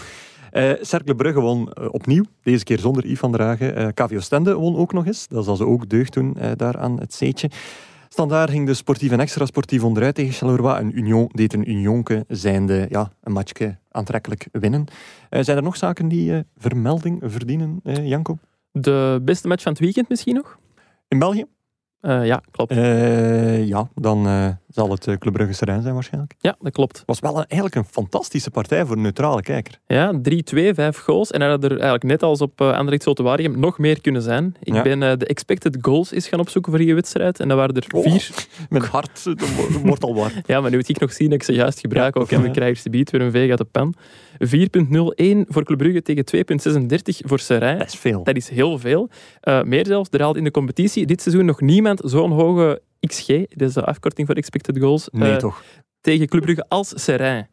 Eh 0.51 0.71
Cercle 0.81 1.15
Brugge 1.15 1.39
won 1.39 1.89
opnieuw, 1.91 2.23
deze 2.43 2.63
keer 2.63 2.79
zonder 2.79 3.05
Yves 3.05 3.19
van 3.19 3.31
der 3.31 3.41
Hagen. 3.41 3.75
Eh 3.75 3.87
KV 3.93 4.15
Oostende 4.15 4.53
won 4.53 4.75
ook 4.75 4.93
nog 4.93 5.05
eens. 5.05 5.27
Dat 5.27 5.45
zal 5.45 5.55
ze 5.55 5.65
ook 5.65 5.89
deugd 5.89 6.13
doen 6.13 6.37
daar 6.55 6.77
aan 6.77 6.99
het 6.99 7.13
zeetje. 7.13 7.49
Standaard 8.09 8.49
ging 8.49 8.65
de 8.65 8.73
sportief 8.73 9.11
en 9.11 9.19
extra 9.19 9.45
sportief 9.45 9.83
onderuit 9.83 10.15
tegen 10.15 10.33
Charleroi. 10.33 10.79
En 10.79 10.97
Union 10.97 11.29
deed 11.31 11.53
een 11.53 11.69
Unionke, 11.69 12.25
zijnde 12.27 12.85
ja, 12.89 13.11
een 13.23 13.31
matchje 13.31 13.77
aantrekkelijk 13.91 14.47
winnen. 14.51 14.85
Eh, 15.29 15.43
zijn 15.43 15.57
er 15.57 15.63
nog 15.63 15.77
zaken 15.77 16.07
die 16.07 16.33
eh, 16.33 16.39
vermelding 16.57 17.21
verdienen, 17.25 17.79
eh, 17.83 18.07
Janko? 18.07 18.37
De 18.71 19.21
beste 19.23 19.47
match 19.47 19.63
van 19.63 19.71
het 19.71 19.81
weekend 19.81 20.09
misschien 20.09 20.35
nog? 20.35 20.59
In 21.07 21.19
België? 21.19 21.45
Eh, 22.01 22.25
ja, 22.25 22.41
klopt. 22.51 22.71
Eh, 22.71 23.67
ja, 23.67 23.89
dan 23.95 24.27
eh, 24.27 24.47
zal 24.69 24.91
het 24.91 25.03
Club 25.19 25.33
Brugge 25.33 25.53
Serijn 25.53 25.81
zijn 25.81 25.93
waarschijnlijk. 25.93 26.33
Ja, 26.39 26.55
dat 26.59 26.71
klopt. 26.73 27.03
was 27.05 27.19
wel 27.19 27.31
een, 27.37 27.45
eigenlijk 27.47 27.75
een 27.75 27.85
fantastische 27.93 28.51
partij 28.51 28.85
voor 28.85 28.95
een 28.95 29.01
neutrale 29.01 29.41
kijker. 29.41 29.79
Ja, 29.87 30.13
3-2, 30.13 30.73
5 30.73 30.97
goals. 30.97 31.31
En 31.31 31.39
dat 31.39 31.49
had 31.49 31.63
er 31.63 31.71
eigenlijk 31.71 32.03
net 32.03 32.23
als 32.23 32.41
op 32.41 32.61
uh, 32.61 32.71
Anderlecht 32.77 33.55
nog 33.55 33.77
meer 33.77 34.01
kunnen 34.01 34.21
zijn. 34.21 34.55
Ik 34.63 34.73
Ja. 34.73 34.81
ben 34.81 34.99
de 34.99 35.25
expected 35.25 35.77
goals 35.81 36.11
eens 36.11 36.27
gaan 36.27 36.39
opzoeken 36.39 36.71
voor 36.71 36.81
die 36.81 36.93
wedstrijd. 36.95 37.39
En 37.39 37.47
dat 37.47 37.57
waren 37.57 37.75
er 37.75 37.85
Oh. 37.95 38.03
vier. 38.03 38.29
Mijn 38.69 38.83
hart 38.83 39.23
wo- 39.23 39.79
wordt 39.83 40.03
al 40.03 40.15
warm. 40.15 40.31
Ja, 40.45 40.61
maar 40.61 40.69
nu 40.69 40.75
moet 40.77 40.89
ik 40.89 40.99
nog 40.99 41.13
zien 41.13 41.29
dat 41.29 41.37
ik 41.37 41.43
ze 41.43 41.53
juist 41.53 41.79
gebruik. 41.79 42.15
Ja. 42.15 42.21
Ook 42.21 42.31
en 42.31 42.41
we 42.41 42.51
krijgen 42.59 42.81
ze 42.81 42.89
biedt 42.89 43.11
weer 43.11 43.21
een 43.21 43.31
veeg 43.31 43.49
uit 43.49 43.57
de 43.57 43.65
pen. 43.71 43.93
4.01 44.41 44.47
voor 45.47 45.63
Club 45.63 45.77
Brugge 45.77 46.01
tegen 46.01 46.25
2.36 46.35 47.27
voor 47.27 47.39
Serijn. 47.39 47.77
Dat 47.77 47.87
is 47.87 47.95
veel. 47.99 48.23
Dat 48.23 48.35
is 48.35 48.49
heel 48.49 48.79
veel. 48.79 49.09
Uh, 49.43 49.63
meer 49.63 49.85
zelfs, 49.85 50.09
er 50.11 50.21
haalt 50.21 50.37
in 50.37 50.43
de 50.43 50.51
competitie 50.51 51.05
dit 51.05 51.21
seizoen 51.21 51.45
nog 51.45 51.61
niemand 51.61 52.01
zo'n 52.03 52.31
hoge 52.31 52.81
XG, 52.99 53.27
dat 53.27 53.67
is 53.69 53.73
de 53.73 53.83
afkorting 53.85 54.27
voor 54.27 54.35
expected 54.35 54.79
goals, 54.79 55.09
Nee, 55.11 55.31
uh, 55.31 55.37
toch? 55.37 55.63
tegen 56.01 56.27
Club 56.27 56.41
Brugge 56.41 56.65
als 56.67 57.03
Serijn. 57.03 57.49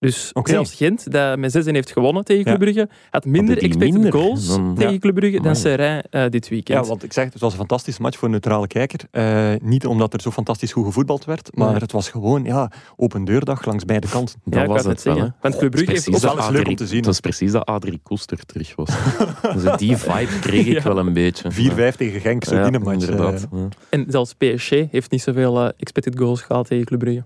Dus 0.00 0.32
zelfs 0.42 0.74
Gent, 0.74 1.12
dat 1.12 1.38
met 1.38 1.52
6 1.52 1.64
heeft 1.64 1.90
gewonnen 1.92 2.24
tegen 2.24 2.44
Club 2.44 2.56
Ja. 2.62 2.64
Brugge, 2.72 2.88
had 3.10 3.24
minder 3.24 3.58
expected 3.58 3.92
minder 3.92 4.12
goals 4.12 4.46
dan- 4.48 4.74
tegen 4.74 4.92
Ja. 4.92 4.98
Club 4.98 5.14
Brugge 5.14 5.40
dan. 5.40 5.56
Serijn 5.56 6.04
uh, 6.10 6.24
dit 6.28 6.48
weekend. 6.48 6.78
Ja, 6.82 6.88
want 6.88 7.02
ik 7.02 7.12
zeg, 7.12 7.24
het 7.32 7.40
was 7.40 7.52
een 7.52 7.58
fantastische 7.58 8.02
match 8.02 8.16
voor 8.16 8.24
een 8.24 8.30
neutrale 8.30 8.66
kijker. 8.66 9.00
Eh, 9.10 9.50
niet 9.62 9.86
omdat 9.86 10.12
er 10.14 10.20
zo 10.20 10.30
fantastisch 10.30 10.72
goed 10.72 10.84
gevoetbald 10.84 11.24
werd, 11.24 11.56
maar 11.56 11.70
Nee. 11.70 11.78
het 11.80 11.92
was 11.92 12.08
gewoon 12.08 12.44
ja, 12.44 12.70
open 12.96 13.24
deurdag 13.24 13.64
langs 13.64 13.84
beide 13.84 14.08
kanten. 14.08 14.40
Dat 14.44 14.60
Ja, 14.62 14.66
was 14.66 14.84
het 14.84 15.02
wel. 15.02 15.16
hè. 15.16 15.26
Want 15.40 15.56
Club 15.56 15.70
Brugge 15.70 15.90
heeft 15.90 16.04
precies 16.04 16.06
ook 16.24 16.28
dat 16.28 16.34
wel 16.38 16.44
eens 16.48 16.56
leuk 16.56 16.68
om 16.68 16.76
te 16.76 16.86
zien. 16.86 16.96
Het 16.96 17.06
was 17.06 17.20
precies 17.20 17.52
dat 17.52 17.64
Adrie 17.66 18.00
Koster 18.02 18.46
terug 18.46 18.74
was. 18.74 18.88
dus 19.62 19.76
die 19.76 19.96
vibe 19.96 20.38
kreeg 20.40 20.66
ik 20.66 20.72
Ja. 20.72 20.82
wel 20.82 20.98
een 20.98 21.12
beetje. 21.12 21.50
4-5 21.92 21.96
tegen 21.96 22.20
Genk, 22.20 22.44
zo 22.44 22.54
ja, 22.54 22.70
die 22.70 22.78
match. 22.80 22.92
inderdaad. 23.08 23.48
eh. 23.52 23.58
ja. 23.58 23.68
En 23.90 24.04
zelfs 24.08 24.34
PSG 24.34 24.70
heeft 24.70 25.10
niet 25.10 25.22
zoveel 25.22 25.62
uh, 25.64 25.68
expected 25.76 26.18
goals 26.18 26.42
gehad 26.42 26.66
tegen 26.66 26.84
Club 26.84 26.98
Brugge. 26.98 27.24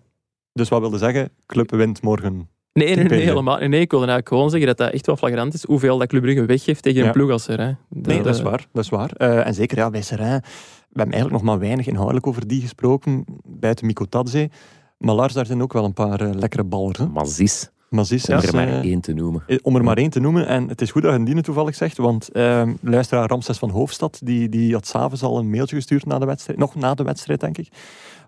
dus 0.52 0.68
wat 0.68 0.80
wilde 0.80 0.98
zeggen, 0.98 1.30
club 1.46 1.70
wint 1.70 2.02
morgen. 2.02 2.48
Nee, 2.74 2.96
nee, 2.96 3.20
helemaal. 3.20 3.58
Nee, 3.58 3.80
ik 3.80 3.90
wilde 3.90 4.06
eigenlijk 4.06 4.28
gewoon 4.28 4.50
zeggen 4.50 4.68
dat 4.68 4.76
dat 4.76 4.92
echt 4.92 5.06
wel 5.06 5.16
flagrant 5.16 5.54
is 5.54 5.64
hoeveel 5.64 5.98
dat 5.98 6.08
Club 6.08 6.22
Brugge 6.22 6.44
weggeeft 6.44 6.82
tegen 6.82 7.00
Ja. 7.00 7.06
een 7.06 7.12
ploeg 7.12 7.30
als. 7.30 7.46
Nee, 7.46 7.76
dat 8.22 8.34
is 8.34 8.38
eh, 8.38 8.44
waar. 8.44 8.66
Dat 8.72 8.84
is 8.84 8.90
waar. 8.90 9.10
Eh, 9.16 9.46
en 9.46 9.54
zeker 9.54 9.78
ja, 9.78 9.90
bij 9.90 10.02
Serrain, 10.02 10.40
we 10.40 11.00
hebben 11.00 11.14
eigenlijk 11.14 11.32
nog 11.32 11.42
maar 11.42 11.58
weinig 11.58 11.86
inhoudelijk 11.86 12.26
over 12.26 12.46
die 12.46 12.60
gesproken, 12.60 13.24
buiten 13.44 13.86
Mikko 13.86 14.04
Tadze. 14.04 14.50
Maar 14.98 15.14
Lars, 15.14 15.32
daar 15.32 15.46
zijn 15.46 15.62
ook 15.62 15.72
wel 15.72 15.84
een 15.84 15.92
paar 15.92 16.20
eh, 16.20 16.30
lekkere 16.34 16.64
ballers. 16.64 16.98
Hè? 16.98 17.06
Mazis, 17.06 17.70
Mazis 17.90 18.26
om 18.28 18.36
is, 18.36 18.46
er 18.46 18.54
maar 18.54 18.80
één 18.80 19.00
te 19.00 19.12
noemen. 19.12 19.44
Om 19.62 19.76
er 19.76 19.84
maar 19.84 19.96
één 19.96 20.10
te 20.10 20.20
noemen. 20.20 20.46
En 20.46 20.68
het 20.68 20.80
is 20.80 20.90
goed 20.90 21.02
dat 21.02 21.14
je 21.18 21.24
die 21.24 21.42
toevallig 21.42 21.74
zegt, 21.74 21.96
want 21.96 22.28
ehm 22.32 22.72
luisteraar 22.80 23.28
Ramses 23.28 23.58
van 23.58 23.70
Hoofdstad, 23.70 24.20
die, 24.22 24.48
die 24.48 24.72
had 24.72 24.86
s'avonds 24.86 25.22
al 25.22 25.38
een 25.38 25.50
mailtje 25.50 25.76
gestuurd 25.76 26.06
na 26.06 26.18
de 26.18 26.26
wedstrijd, 26.26 26.58
nog 26.58 26.74
na 26.74 26.94
de 26.94 27.02
wedstrijd 27.02 27.40
denk 27.40 27.58
ik, 27.58 27.68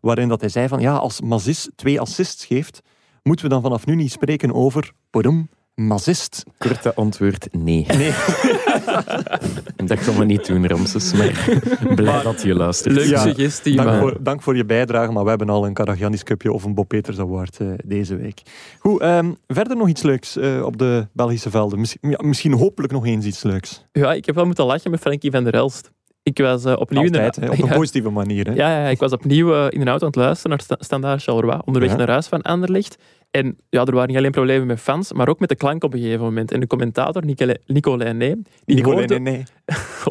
waarin 0.00 0.28
dat 0.28 0.40
hij 0.40 0.48
zei 0.50 0.68
van 0.68 0.80
ja, 0.80 0.96
als 0.96 1.20
Mazis 1.20 1.68
twee 1.76 2.00
assists 2.00 2.44
geeft, 2.44 2.82
moeten 3.26 3.44
we 3.44 3.50
dan 3.50 3.62
vanaf 3.62 3.86
nu 3.86 3.94
niet 3.94 4.12
spreken 4.12 4.54
over 4.54 4.92
Podum, 5.10 5.48
Mazist. 5.74 6.44
Korte 6.58 6.94
antwoord, 6.94 7.48
nee. 7.52 7.86
Nee. 7.96 8.10
Dat 9.86 9.98
gaan 9.98 10.18
we 10.18 10.24
niet 10.24 10.46
doen, 10.46 10.66
Ramses. 10.66 11.12
Maar 11.12 11.58
blij 11.94 12.22
dat 12.22 12.42
je 12.42 12.54
luistert. 12.54 12.94
Leuke 12.94 13.10
Ja, 13.10 13.18
suggestie, 13.20 13.76
Dank 13.76 13.88
maar... 13.88 14.00
voor, 14.00 14.16
dank 14.20 14.42
voor 14.42 14.56
je 14.56 14.64
bijdrage, 14.64 15.12
maar 15.12 15.22
we 15.22 15.28
hebben 15.28 15.48
al 15.48 15.66
een 15.66 15.74
Karagiannis 15.74 16.22
Cupje 16.22 16.52
of 16.52 16.64
een 16.64 16.74
Bob 16.74 16.88
Peters 16.88 17.18
Award 17.18 17.60
eh, 17.60 17.68
deze 17.84 18.16
week. 18.16 18.42
Goed, 18.78 19.00
ehm, 19.00 19.32
verder 19.46 19.76
nog 19.76 19.88
iets 19.88 20.02
leuks 20.02 20.36
eh, 20.36 20.62
op 20.64 20.78
de 20.78 21.06
Belgische 21.12 21.50
velden. 21.50 21.78
Misschien, 21.78 22.10
ja, 22.10 22.18
misschien 22.22 22.52
hopelijk 22.52 22.92
nog 22.92 23.06
eens 23.06 23.26
iets 23.26 23.42
leuks. 23.42 23.84
Ja, 23.92 24.12
ik 24.12 24.26
heb 24.26 24.34
wel 24.34 24.46
moeten 24.46 24.64
lachen 24.64 24.90
met 24.90 25.00
Frankie 25.00 25.30
van 25.30 25.44
der 25.44 25.54
Elst. 25.54 25.90
Ik 26.28 26.38
was 26.38 26.64
eh, 26.64 26.72
opnieuw 26.78 27.02
Altijd, 27.02 27.36
in 27.36 27.42
hè, 27.42 27.48
de... 27.48 27.62
op 27.62 27.68
een 27.70 27.76
positieve 27.78 28.10
manier. 28.10 28.46
Hè. 28.46 28.52
Ja, 28.52 28.70
ja, 28.70 28.82
ja, 28.82 28.88
ik 28.88 28.98
was 28.98 29.12
opnieuw 29.12 29.54
eh, 29.54 29.66
in 29.68 29.80
de 29.80 29.86
auto 29.86 30.00
aan 30.06 30.10
het 30.12 30.16
luisteren 30.16 30.50
naar 30.50 30.60
Sta- 30.60 30.76
Standaard 30.78 31.22
Charleroi, 31.22 31.58
onderweg 31.64 31.90
Ja. 31.90 31.96
naar 31.96 32.08
huis 32.10 32.26
van 32.26 32.42
Anderlecht. 32.42 32.96
En 33.30 33.56
ja, 33.68 33.84
er 33.84 33.92
waren 33.94 34.08
niet 34.08 34.16
alleen 34.16 34.30
problemen 34.30 34.66
met 34.66 34.80
fans, 34.80 35.12
maar 35.12 35.28
ook 35.28 35.38
met 35.40 35.48
de 35.48 35.54
klank 35.54 35.84
op 35.84 35.94
een 35.94 36.00
gegeven 36.00 36.24
moment. 36.24 36.52
En 36.52 36.60
de 36.60 36.66
commentator, 36.66 37.24
Nicolai 37.66 38.12
Nee, 38.12 38.34
die, 38.64 38.74
Nicolai, 38.76 38.98
hoorde, 38.98 39.18
nee. 39.18 39.42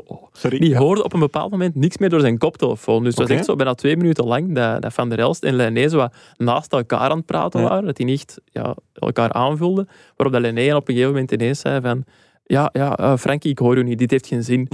Oh, 0.05 0.23
Sorry. 0.31 0.59
die 0.59 0.69
Ja. 0.69 0.77
hoorde 0.79 1.03
op 1.03 1.13
een 1.13 1.19
bepaald 1.19 1.51
moment 1.51 1.75
niks 1.75 1.97
meer 1.97 2.09
door 2.09 2.19
zijn 2.19 2.37
koptelefoon. 2.37 2.99
Dus 3.03 3.07
het 3.09 3.17
was 3.17 3.25
Oké. 3.27 3.35
echt 3.37 3.45
zo 3.45 3.55
bijna 3.55 3.73
twee 3.73 3.97
minuten 3.97 4.25
lang 4.25 4.55
dat, 4.55 4.81
dat 4.81 4.93
Van 4.93 5.09
der 5.09 5.19
Elst 5.19 5.43
en 5.43 5.55
Lené 5.55 5.87
zo 5.89 5.97
wat 5.97 6.15
naast 6.37 6.73
elkaar 6.73 6.99
aan 7.09 7.17
het 7.17 7.25
praten 7.25 7.61
waren. 7.61 7.85
Dat 7.85 7.95
die 7.97 8.05
niet 8.05 8.37
ja, 8.45 8.75
elkaar 8.93 9.31
aanvulden. 9.31 9.87
Waarop 10.15 10.41
dat 10.41 10.53
Lené 10.53 10.75
op 10.75 10.87
een 10.87 10.93
gegeven 10.93 11.13
moment 11.13 11.31
ineens 11.31 11.59
zei 11.59 11.81
van... 11.81 12.03
Ja, 12.47 12.69
ja 12.73 12.97
eh, 12.97 13.17
Frankie, 13.17 13.51
ik 13.51 13.59
hoor 13.59 13.77
u 13.77 13.83
niet. 13.83 13.97
Dit 13.97 14.11
heeft 14.11 14.27
geen 14.27 14.43
zin. 14.43 14.67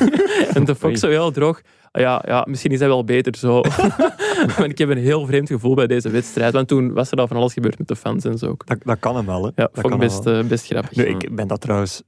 en 0.54 0.64
de 0.64 0.74
Fox 0.74 1.00
zo 1.00 1.08
heel 1.08 1.30
droog. 1.30 1.60
Ja, 1.92 2.22
ja, 2.26 2.46
misschien 2.48 2.70
is 2.70 2.78
dat 2.78 2.88
wel 2.88 3.04
beter 3.04 3.36
zo. 3.36 3.60
maar 4.58 4.64
ik 4.64 4.78
heb 4.78 4.88
een 4.88 4.98
heel 4.98 5.26
vreemd 5.26 5.48
gevoel 5.48 5.74
bij 5.74 5.86
deze 5.86 6.10
wedstrijd. 6.10 6.52
Want 6.52 6.68
toen 6.68 6.92
was 6.92 7.10
er 7.10 7.18
al 7.18 7.26
van 7.26 7.36
alles 7.36 7.52
gebeurd 7.52 7.78
met 7.78 7.88
de 7.88 7.96
fans 7.96 8.24
en 8.24 8.38
zo. 8.38 8.46
ook. 8.46 8.66
Dat, 8.66 8.78
dat 8.84 8.98
kan 8.98 9.16
hem 9.16 9.26
wel. 9.26 9.42
Hè. 9.42 9.50
Ja, 9.54 9.68
dat 9.72 9.80
vond 9.80 9.94
ik 9.94 10.00
best, 10.00 10.26
eh, 10.26 10.44
best 10.44 10.66
grappig. 10.66 10.96
Nu, 10.96 11.04
ik 11.04 11.34
ben 11.34 11.48
dat 11.48 11.60
trouwens, 11.60 12.02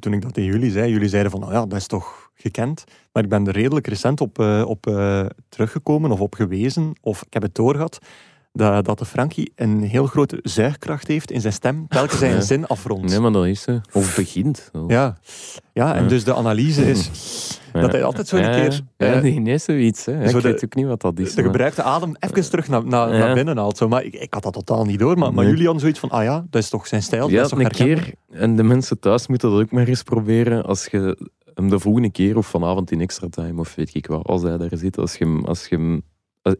toen 0.00 0.12
ik 0.12 0.22
dat 0.22 0.34
tegen 0.34 0.50
jullie 0.50 0.70
zei, 0.70 0.92
jullie 0.92 1.08
zeiden 1.08 1.30
van, 1.30 1.40
nou 1.40 1.52
ja, 1.52 1.66
dat 1.66 1.78
is 1.78 1.86
toch 1.86 2.30
gekend. 2.34 2.84
Maar 3.12 3.22
ik 3.22 3.28
ben 3.28 3.46
er 3.46 3.52
redelijk 3.52 3.86
recent 3.86 4.20
op, 4.20 4.38
eh, 4.38 4.64
op 4.66 4.82
teruggekomen 5.48 6.10
of 6.10 6.20
op 6.20 6.34
gewezen, 6.34 6.92
of 7.00 7.22
ik 7.22 7.32
heb 7.32 7.42
het 7.42 7.54
doorgehad, 7.54 7.98
dat, 8.52 8.84
dat 8.84 8.98
de 8.98 9.04
Frankie 9.04 9.52
een 9.54 9.82
heel 9.82 10.06
grote 10.06 10.38
zuigkracht 10.42 11.06
heeft 11.08 11.30
in 11.30 11.40
zijn 11.40 11.52
stem, 11.52 11.88
telkens 11.88 12.20
hij 12.20 12.28
een 12.30 12.34
Ja. 12.34 12.40
zin 12.40 12.66
afrondt. 12.66 13.10
Nee, 13.10 13.20
maar 13.20 13.32
dat 13.32 13.46
is 13.46 13.62
ze. 13.62 13.80
Of 13.92 14.16
begint. 14.16 14.70
Ja. 14.88 15.16
ja, 15.72 15.94
en 15.94 16.02
Ja. 16.02 16.08
dus 16.08 16.24
de 16.24 16.34
analyse 16.34 16.90
is 16.90 17.10
dat 17.72 17.92
hij 17.92 18.04
altijd 18.04 18.28
zo 18.28 18.36
een 18.36 18.50
keer 18.50 18.80
Ja, 18.96 19.06
eh, 19.14 19.22
nee, 19.22 19.38
nee, 19.40 19.58
zoiets. 19.58 20.04
Hè. 20.04 20.28
zo 20.28 20.36
ik 20.36 20.42
de- 20.42 20.48
weet 20.48 20.64
ook 20.64 20.74
niet 20.74 20.86
wat 20.86 21.00
dat 21.00 21.18
is. 21.18 21.34
de 21.34 21.42
maar- 21.42 21.50
gebruikte 21.50 21.82
adem 21.82 22.14
even 22.20 22.50
terug 22.50 22.68
naar, 22.68 22.84
naar, 22.86 23.08
naar 23.18 23.34
binnen 23.34 23.56
haalt. 23.56 23.76
Zo. 23.76 23.88
Maar 23.88 24.04
ik, 24.04 24.14
ik 24.14 24.34
had 24.34 24.42
dat 24.42 24.52
totaal 24.52 24.84
niet 24.84 24.98
door. 24.98 25.18
Maar, 25.18 25.28
maar 25.32 25.42
Nee. 25.44 25.46
jullie 25.52 25.62
hadden 25.64 25.80
zoiets 25.80 26.00
van, 26.00 26.10
ah 26.10 26.22
ja, 26.24 26.46
dat 26.50 26.62
is 26.62 26.68
toch 26.68 26.86
zijn 26.86 27.02
stijl, 27.02 27.22
dat 27.22 27.30
Ja, 27.30 27.42
is 27.42 27.48
toch 27.48 27.60
een 27.60 27.68
keer. 27.70 28.12
En 28.30 28.56
de 28.56 28.62
mensen 28.62 28.98
thuis 28.98 29.26
moeten 29.26 29.50
dat 29.50 29.60
ook 29.60 29.70
maar 29.70 29.86
eens 29.86 30.02
proberen. 30.02 30.64
Als 30.64 30.86
je 30.86 31.28
hem 31.54 31.68
de 31.70 31.78
volgende 31.78 32.10
keer 32.10 32.36
of 32.36 32.46
vanavond 32.46 32.90
in 32.90 33.00
extra 33.00 33.26
time 33.30 33.60
of 33.60 33.74
weet 33.74 33.94
ik 33.94 34.06
wat, 34.06 34.26
als 34.26 34.42
hij 34.42 34.56
daar 34.56 34.70
zit, 34.72 34.98
als 34.98 35.16
je 35.16 35.24
hem, 35.24 35.44
als 35.44 35.66
je 35.66 35.76
hem 35.76 36.02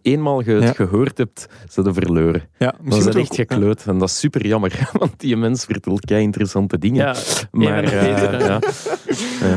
eenmaal 0.03 0.41
je 0.45 0.51
het 0.51 0.63
Ja. 0.63 0.73
gehoord 0.73 1.19
hebt, 1.19 1.47
ze 1.71 1.83
de 1.83 1.93
verloren. 1.95 2.49
Ja, 2.59 2.75
is 2.85 2.95
moeten 2.95 3.21
echt 3.21 3.35
gekleut. 3.35 3.85
En 3.87 3.99
dat 3.99 4.09
is 4.09 4.19
super 4.19 4.47
jammer, 4.47 4.89
want 4.99 5.13
die 5.21 5.37
mens 5.37 5.65
vertelt 5.65 6.05
kei 6.05 6.23
interessante 6.23 6.79
dingen. 6.79 7.07
Ja, 7.07 7.15
maar 7.51 7.85
ja, 7.95 8.01
eh, 8.03 8.59
beter. 8.59 8.59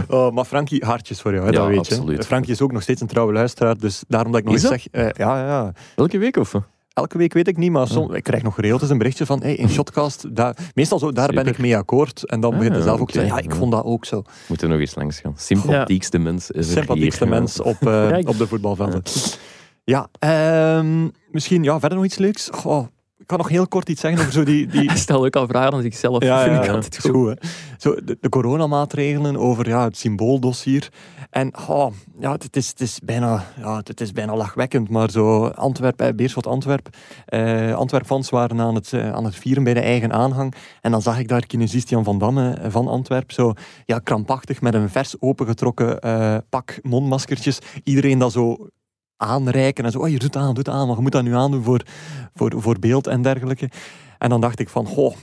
Oh, 0.07 0.31
maar 0.31 0.45
Frankie, 0.45 0.85
hartjes 0.85 1.21
voor 1.21 1.33
jou, 1.33 1.45
hè, 1.45 1.51
Ja, 1.51 1.57
dat 1.59 1.67
weet 1.67 1.77
absoluut. 1.77 2.17
je. 2.17 2.23
Frankie 2.23 2.51
is 2.51 2.61
ook 2.61 2.71
nog 2.71 2.81
steeds 2.81 3.01
een 3.01 3.07
trouwe 3.07 3.33
luisteraar, 3.33 3.77
dus 3.77 4.03
daarom 4.07 4.31
dat 4.31 4.39
ik 4.41 4.45
nog 4.47 4.53
eens 4.55 4.67
zeg... 4.67 4.87
eh, 4.91 5.03
ja, 5.03 5.37
ja, 5.39 5.45
ja. 5.47 5.73
Elke 5.95 6.17
week 6.17 6.37
of? 6.37 6.53
Elke 6.93 7.17
week 7.17 7.33
weet 7.33 7.47
ik 7.47 7.57
niet, 7.57 7.71
maar 7.71 7.87
soms, 7.87 8.13
ik 8.15 8.23
krijg 8.23 8.43
nog 8.43 8.55
geregeld 8.55 8.81
eens 8.81 8.89
een 8.89 8.97
berichtje 8.97 9.25
van 9.25 9.41
hey, 9.41 9.55
in 9.55 9.69
Shotcast, 9.69 10.35
daar, 10.35 10.57
meestal 10.73 10.99
zo, 10.99 11.11
daar 11.11 11.33
ben 11.33 11.45
ik 11.47 11.57
mee 11.57 11.77
akkoord. 11.77 12.25
En 12.29 12.39
dan 12.39 12.51
Ah, 12.51 12.57
begint 12.57 12.75
hij 12.75 12.83
zelf 12.83 12.99
ook 12.99 13.11
te 13.11 13.19
zeggen, 13.19 13.35
ja, 13.37 13.43
ik 13.43 13.55
vond 13.55 13.71
dat 13.71 13.83
ook 13.83 14.05
zo. 14.05 14.23
Moeten 14.47 14.69
nog 14.69 14.79
eens 14.79 14.95
langs 14.95 15.19
gaan. 15.19 15.33
Sympathiekste 15.37 16.17
mens 16.17 16.51
is 16.51 16.71
Sympathiekste 16.71 17.23
hier. 17.23 17.33
mens 17.33 17.61
op, 17.61 17.87
eh, 17.87 18.17
op 18.23 18.37
de 18.37 18.47
voetbalvelden. 18.47 19.01
Ja, 19.83 20.07
ehm, 20.19 21.09
misschien 21.31 21.63
ja, 21.63 21.79
verder 21.79 21.97
nog 21.97 22.07
iets 22.07 22.17
leuks. 22.17 22.49
Goh, 22.51 22.87
ik 23.17 23.27
kan 23.27 23.37
nog 23.37 23.49
heel 23.49 23.67
kort 23.67 23.89
iets 23.89 24.01
zeggen 24.01 24.21
over 24.21 24.33
zo 24.33 24.43
die... 24.43 24.67
die 24.67 24.87
Hij 24.89 24.97
stelt 24.97 25.25
ook 25.25 25.35
al 25.35 25.47
vragen 25.47 25.73
aan 25.73 25.81
zichzelf. 25.81 26.23
ja, 26.23 26.43
vind 26.43 26.55
ja, 26.55 26.63
ik 26.63 26.69
altijd 26.69 26.99
goed. 26.99 27.45
Zo, 27.77 27.95
de, 28.03 28.17
de 28.21 28.29
coronamaatregelen 28.29 29.37
over 29.37 29.67
ja, 29.67 29.83
het 29.83 29.97
symbooldossier. 29.97 30.89
En 31.29 31.53
oh, 31.67 31.93
ja, 32.19 32.31
het, 32.31 32.55
is, 32.55 32.67
het, 32.67 32.81
is 32.81 32.99
bijna, 33.03 33.43
ja, 33.57 33.77
het 33.77 34.01
is 34.01 34.11
bijna 34.11 34.35
lachwekkend, 34.35 34.89
maar 34.89 35.09
zo 35.09 35.47
Antwerpen, 35.47 36.07
eh, 36.07 36.13
Beerschot 36.13 36.47
Antwerp. 36.47 36.89
Eh 37.25 37.75
Antwerp-fans 37.75 38.29
waren 38.29 38.59
aan 38.59 38.75
het, 38.75 38.93
eh, 38.93 39.13
aan 39.13 39.25
het 39.25 39.35
vieren 39.35 39.63
bij 39.63 39.73
de 39.73 39.79
eigen 39.79 40.13
aanhang. 40.13 40.53
En 40.81 40.91
dan 40.91 41.01
zag 41.01 41.19
ik 41.19 41.27
daar 41.27 41.45
kinesist 41.45 41.89
Jan 41.89 42.03
van 42.03 42.19
Damme 42.19 42.53
eh, 42.53 42.71
van 42.71 42.87
Antwerp 42.87 43.31
zo 43.31 43.53
ja, 43.85 43.99
krampachtig 43.99 44.61
met 44.61 44.73
een 44.73 44.89
vers 44.89 45.15
opengetrokken 45.19 45.99
eh, 45.99 46.37
pak 46.49 46.79
mondmaskertjes. 46.81 47.59
Iedereen 47.83 48.19
dat 48.19 48.31
zo 48.31 48.67
aanreiken 49.17 49.85
en 49.85 49.91
zo, 49.91 49.99
oh, 49.99 50.09
je 50.09 50.19
doet 50.19 50.35
aan, 50.35 50.53
doet 50.53 50.69
aan, 50.69 50.87
maar 50.87 50.95
je 50.95 51.01
moet 51.01 51.11
dat 51.11 51.23
nu 51.23 51.35
aandoen 51.35 51.63
voor, 51.63 51.81
voor, 52.35 52.53
voor 52.57 52.79
beeld 52.79 53.07
en 53.07 53.21
dergelijke. 53.21 53.69
En 54.17 54.29
dan 54.29 54.41
dacht 54.41 54.59
ik 54.59 54.69
van, 54.69 54.85
goh, 54.85 55.15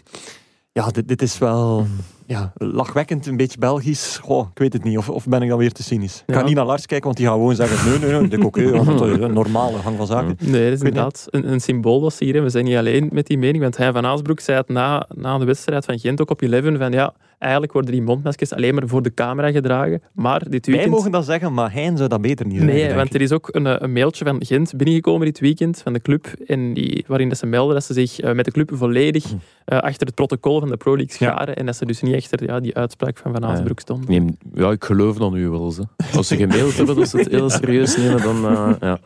ja, 0.72 0.88
dit, 0.88 1.08
dit 1.08 1.22
is 1.22 1.38
wel 1.38 1.86
ja, 2.26 2.52
lachwekkend, 2.54 3.26
een 3.26 3.36
beetje 3.36 3.58
Belgisch. 3.58 4.16
Goh, 4.22 4.48
ik 4.52 4.58
weet 4.58 4.72
het 4.72 4.84
niet, 4.84 4.98
of, 4.98 5.08
of 5.08 5.26
ben 5.26 5.42
ik 5.42 5.48
dan 5.48 5.58
weer 5.58 5.72
te 5.72 5.82
cynisch? 5.82 6.22
Ik 6.26 6.34
ga 6.34 6.40
Ja. 6.40 6.46
niet 6.46 6.54
naar 6.56 6.64
Lars 6.64 6.86
kijken, 6.86 7.04
want 7.06 7.16
die 7.16 7.26
gaat 7.26 7.34
gewoon 7.34 7.54
zeggen, 7.54 7.90
nee, 7.90 7.98
nee, 7.98 8.28
nee, 8.28 8.44
oké, 8.46 8.70
dat 8.70 8.86
is 8.88 9.00
een 9.18 9.32
normale 9.32 9.78
gang 9.78 9.96
van 9.96 10.06
zaken. 10.06 10.36
Nee, 10.40 10.64
dat 10.64 10.72
is 10.72 10.78
inderdaad 10.78 11.26
een, 11.26 11.52
een 11.52 11.60
symbool 11.60 12.00
dat 12.00 12.12
ze 12.12 12.24
hier 12.24 12.32
hebben. 12.32 12.52
We 12.52 12.58
zijn 12.58 12.64
niet 12.68 12.76
alleen 12.76 13.08
met 13.12 13.26
die 13.26 13.38
mening, 13.38 13.62
want 13.62 13.76
hij 13.76 13.92
van 13.92 14.06
Aasbroek 14.06 14.40
zei 14.40 14.58
het 14.58 14.68
na, 14.68 15.06
na 15.14 15.38
de 15.38 15.44
wedstrijd 15.44 15.84
van 15.84 15.98
Gent 15.98 16.20
ook 16.20 16.30
op 16.30 16.42
11 16.42 16.76
van 16.78 16.92
ja, 16.92 17.12
eigenlijk 17.40 17.72
worden 17.72 17.90
die 17.92 18.02
mondmaskers 18.02 18.52
alleen 18.52 18.74
maar 18.74 18.88
voor 18.88 19.02
de 19.02 19.14
camera 19.14 19.50
gedragen, 19.50 20.02
maar 20.12 20.38
dit 20.48 20.66
Wij 20.66 20.74
weekend... 20.74 20.94
mogen 20.94 21.10
dat 21.10 21.24
zeggen, 21.24 21.54
maar 21.54 21.72
hij 21.72 21.92
zou 21.96 22.08
dat 22.08 22.20
beter 22.20 22.46
niet 22.46 22.56
zeggen. 22.60 22.74
Nee, 22.76 22.94
want 22.94 23.14
er 23.14 23.20
is 23.20 23.32
ook 23.32 23.48
een, 23.52 23.66
eh, 23.66 23.74
een 23.78 23.92
mailtje 23.92 24.24
van 24.24 24.44
Gent 24.44 24.76
binnengekomen 24.76 25.26
dit 25.26 25.38
weekend 25.40 25.80
van 25.82 25.92
de 25.92 26.00
club, 26.00 26.26
en 26.46 26.74
die, 26.74 27.04
waarin 27.06 27.28
dat 27.28 27.38
ze 27.38 27.46
melden 27.46 27.74
dat 27.74 27.84
ze 27.84 27.92
zich 27.92 28.20
eh, 28.20 28.34
met 28.34 28.44
de 28.44 28.50
club 28.50 28.70
volledig 28.74 29.24
eh, 29.64 29.78
achter 29.78 30.06
het 30.06 30.14
protocol 30.14 30.60
van 30.60 30.68
de 30.68 30.76
Pro 30.76 30.96
League 30.96 31.16
Ja. 31.18 31.32
scharen 31.34 31.56
en 31.56 31.66
dat 31.66 31.76
ze 31.76 31.86
dus 31.86 32.02
niet 32.02 32.14
achter 32.14 32.44
ja, 32.44 32.60
die 32.60 32.74
uitspraak 32.74 33.18
van 33.18 33.32
Van 33.32 33.44
Aasbroek 33.44 33.80
stonden. 33.80 34.10
Neem, 34.10 34.36
ja, 34.54 34.70
ik 34.70 34.84
geloof 34.84 35.16
dan 35.16 35.32
nu 35.32 35.48
wel 35.48 35.64
eens. 35.64 35.76
Hè. 35.76 35.82
Als 36.16 36.28
ze 36.28 36.36
gemaild 36.36 36.76
hebben 36.76 36.96
dat 36.96 37.08
ze 37.08 37.16
het 37.18 37.28
heel 37.28 37.50
serieus 37.50 37.96
nemen, 37.96 38.22
dan... 38.22 38.76
ja. 38.80 38.98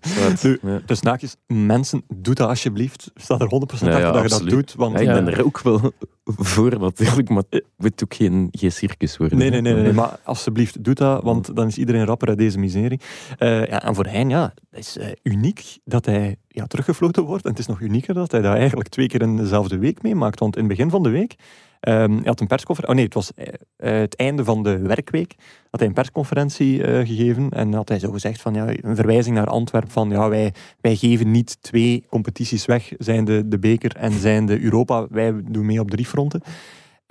Zwart. 0.00 0.42
Nu, 0.42 0.58
Ja. 0.62 0.80
Dus 0.86 1.00
naakjes, 1.00 1.36
mensen, 1.46 2.02
doe 2.14 2.34
dat 2.34 2.48
alsjeblieft. 2.48 3.10
Sta 3.14 3.38
er 3.38 3.46
100% 3.46 3.48
achter 3.72 3.88
Ja, 3.88 3.98
ja, 3.98 4.12
dat 4.12 4.22
je 4.22 4.28
dat 4.28 4.48
doet. 4.48 4.74
Want 4.76 4.92
Ja, 4.94 5.00
ik 5.00 5.06
Ja. 5.06 5.12
ben 5.22 5.28
er 5.34 5.44
ook 5.44 5.60
wel 5.60 5.92
voor 6.24 6.78
natuurlijk, 6.80 7.28
maar 7.28 7.42
het 7.90 8.04
ook 8.04 8.14
geen, 8.14 8.48
geen 8.50 8.72
circus 8.72 9.16
worden. 9.16 9.38
Nee, 9.38 9.50
nee, 9.50 9.60
nee, 9.60 9.74
nee, 9.74 9.82
nee, 9.82 9.92
maar 10.02 10.18
alsjeblieft, 10.24 10.84
doe 10.84 10.94
dat, 10.94 11.22
want 11.22 11.56
dan 11.56 11.66
is 11.66 11.78
iedereen 11.78 12.04
rapper 12.04 12.28
uit 12.28 12.38
deze 12.38 12.58
miserie. 12.58 13.00
Eh, 13.38 13.66
ja, 13.66 13.82
en 13.82 13.94
voor 13.94 14.06
Hein, 14.06 14.28
ja, 14.28 14.54
het 14.70 14.78
is 14.78 14.98
eh, 14.98 15.08
uniek 15.22 15.78
dat 15.84 16.06
hij 16.06 16.36
ja, 16.48 16.66
teruggefloten 16.66 17.22
wordt. 17.22 17.44
En 17.44 17.50
het 17.50 17.58
is 17.58 17.66
nog 17.66 17.80
unieker 17.80 18.14
dat 18.14 18.32
hij 18.32 18.40
dat 18.40 18.54
eigenlijk 18.54 18.88
twee 18.88 19.08
keer 19.08 19.22
in 19.22 19.36
dezelfde 19.36 19.78
week 19.78 20.02
meemaakt. 20.02 20.38
Want 20.38 20.56
in 20.56 20.64
het 20.64 20.70
begin 20.70 20.90
van 20.90 21.02
de 21.02 21.08
week, 21.08 21.34
ehm, 21.80 22.12
hij 22.12 22.22
had 22.24 22.40
een 22.40 22.46
persconferentie, 22.46 22.88
oh 22.88 22.94
nee, 22.94 23.04
het 23.04 23.14
was 23.14 23.32
eh, 23.76 24.00
het 24.00 24.16
einde 24.16 24.44
van 24.44 24.62
de 24.62 24.78
werkweek, 24.78 25.34
had 25.70 25.80
hij 25.80 25.88
een 25.88 25.94
persconferentie 25.94 26.84
gegeven 26.84 27.50
en 27.50 27.72
had 27.72 27.88
hij 27.88 27.98
zo 27.98 28.10
gezegd 28.10 28.40
van, 28.40 28.54
ja, 28.54 28.66
een 28.80 28.96
verwijzing 28.96 29.36
naar 29.36 29.46
Antwerpen 29.46 29.90
van, 29.90 30.10
ja, 30.10 30.28
wij, 30.28 30.54
wij 30.80 30.96
geven 30.96 31.30
niet 31.30 31.62
twee 31.62 32.04
competities 32.08 32.66
weg, 32.66 32.92
zijn 32.98 33.24
de, 33.24 33.48
de 33.48 33.58
beker 33.58 33.96
en 33.96 34.12
zijn 34.12 34.46
de 34.46 34.60
Europa, 34.60 35.06
wij 35.10 35.34
doen 35.44 35.66
mee 35.66 35.80
op 35.80 35.90
drie 35.90 36.06
fronten. 36.06 36.42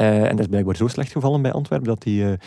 Eh, 0.02 0.24
en 0.24 0.30
dat 0.30 0.40
is 0.40 0.48
blijkbaar 0.48 0.76
zo 0.76 0.88
slecht 0.88 1.12
gevallen 1.12 1.42
bij 1.42 1.52
Antwerpen 1.52 1.88
dat 1.88 2.04
hij 2.04 2.32
eh, 2.32 2.38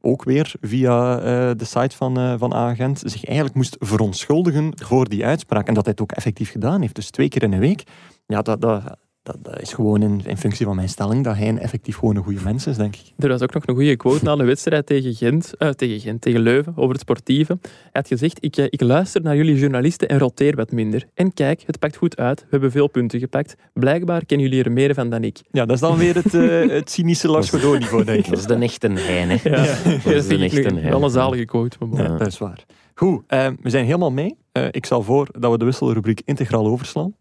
ook 0.00 0.24
weer 0.24 0.54
via 0.60 1.18
eh, 1.18 1.50
de 1.56 1.64
site 1.64 1.96
van, 1.96 2.18
eh 2.18 2.34
van 2.38 2.54
Agent 2.54 3.02
zich 3.04 3.24
eigenlijk 3.24 3.56
moest 3.56 3.76
verontschuldigen 3.78 4.72
voor 4.74 5.08
die 5.08 5.24
uitspraak. 5.24 5.68
En 5.68 5.74
dat 5.74 5.84
hij 5.84 5.92
het 5.92 6.02
ook 6.02 6.12
effectief 6.12 6.50
gedaan 6.50 6.80
heeft. 6.80 6.94
Dus 6.94 7.10
twee 7.10 7.28
keer 7.28 7.42
in 7.42 7.52
een 7.52 7.58
week. 7.58 7.82
Ja, 8.26 8.42
dat, 8.42 8.60
dat, 8.60 8.82
dat, 9.22 9.36
dat 9.42 9.60
is 9.60 9.72
gewoon 9.72 10.02
in, 10.02 10.20
in 10.26 10.36
functie 10.36 10.66
van 10.66 10.76
mijn 10.76 10.88
stelling 10.88 11.24
dat 11.24 11.36
hij 11.36 11.48
een 11.48 11.58
effectief 11.58 11.96
gewoon 11.96 12.16
een 12.16 12.22
goede 12.22 12.40
mens 12.44 12.66
is, 12.66 12.76
denk 12.76 12.96
ik. 12.96 13.12
Er 13.18 13.28
was 13.28 13.42
ook 13.42 13.54
nog 13.54 13.66
een 13.66 13.74
goede 13.74 13.96
quote 13.96 14.24
na 14.24 14.36
de 14.36 14.44
wedstrijd 14.44 14.86
tegen 14.86 15.14
Gent, 15.14 15.56
eh, 15.56 15.68
tegen 15.68 16.00
Gent, 16.00 16.20
tegen 16.20 16.40
Leuven, 16.40 16.72
over 16.76 16.90
het 16.90 17.00
sportieve. 17.00 17.58
Hij 17.62 17.90
had 17.92 18.06
gezegd, 18.06 18.44
ik, 18.44 18.56
eh, 18.56 18.64
ik 18.68 18.80
luister 18.80 19.22
naar 19.22 19.36
jullie 19.36 19.56
journalisten 19.56 20.08
en 20.08 20.18
roteer 20.18 20.56
wat 20.56 20.72
minder. 20.72 21.06
En 21.14 21.34
kijk, 21.34 21.62
het 21.66 21.78
pakt 21.78 21.96
goed 21.96 22.16
uit. 22.16 22.40
We 22.40 22.46
hebben 22.50 22.70
veel 22.70 22.88
punten 22.88 23.18
gepakt. 23.18 23.54
Blijkbaar 23.72 24.24
kennen 24.24 24.48
jullie 24.48 24.64
er 24.64 24.72
meer 24.72 24.94
van 24.94 25.10
dan 25.10 25.24
ik. 25.24 25.40
Ja, 25.50 25.66
dat 25.66 25.74
is 25.74 25.80
dan 25.80 25.96
weer 25.96 26.14
het, 26.14 26.34
eh, 26.34 26.68
het 26.68 26.90
cynische 26.90 27.28
Lars 27.28 27.50
Godot-niveau, 27.50 28.04
denk 28.04 28.18
ik. 28.18 28.30
Dat 28.30 28.38
is 28.38 28.46
de 28.46 28.54
echte 28.54 28.90
hein, 28.92 29.28
hè. 29.28 29.50
Ja, 29.50 29.56
Dat 29.56 30.02
dat 30.04 30.12
is 30.12 30.26
de 30.26 30.38
echte 30.38 30.60
hein. 30.60 30.90
wel 30.90 31.02
een 31.02 31.10
zalige 31.10 31.44
quote. 31.44 31.76
Maar. 31.84 32.02
Ja, 32.02 32.16
dat 32.16 32.26
is 32.26 32.38
waar. 32.38 32.64
Goed, 32.94 33.22
we 33.62 33.70
zijn 33.70 33.84
helemaal 33.84 34.12
mee. 34.12 34.36
Eh, 34.52 34.66
ik 34.70 34.84
stel 34.84 35.02
voor 35.02 35.28
dat 35.38 35.50
we 35.50 35.58
de 35.58 35.64
wisselrubriek 35.64 36.22
integraal 36.24 36.66
overslaan. 36.66 37.14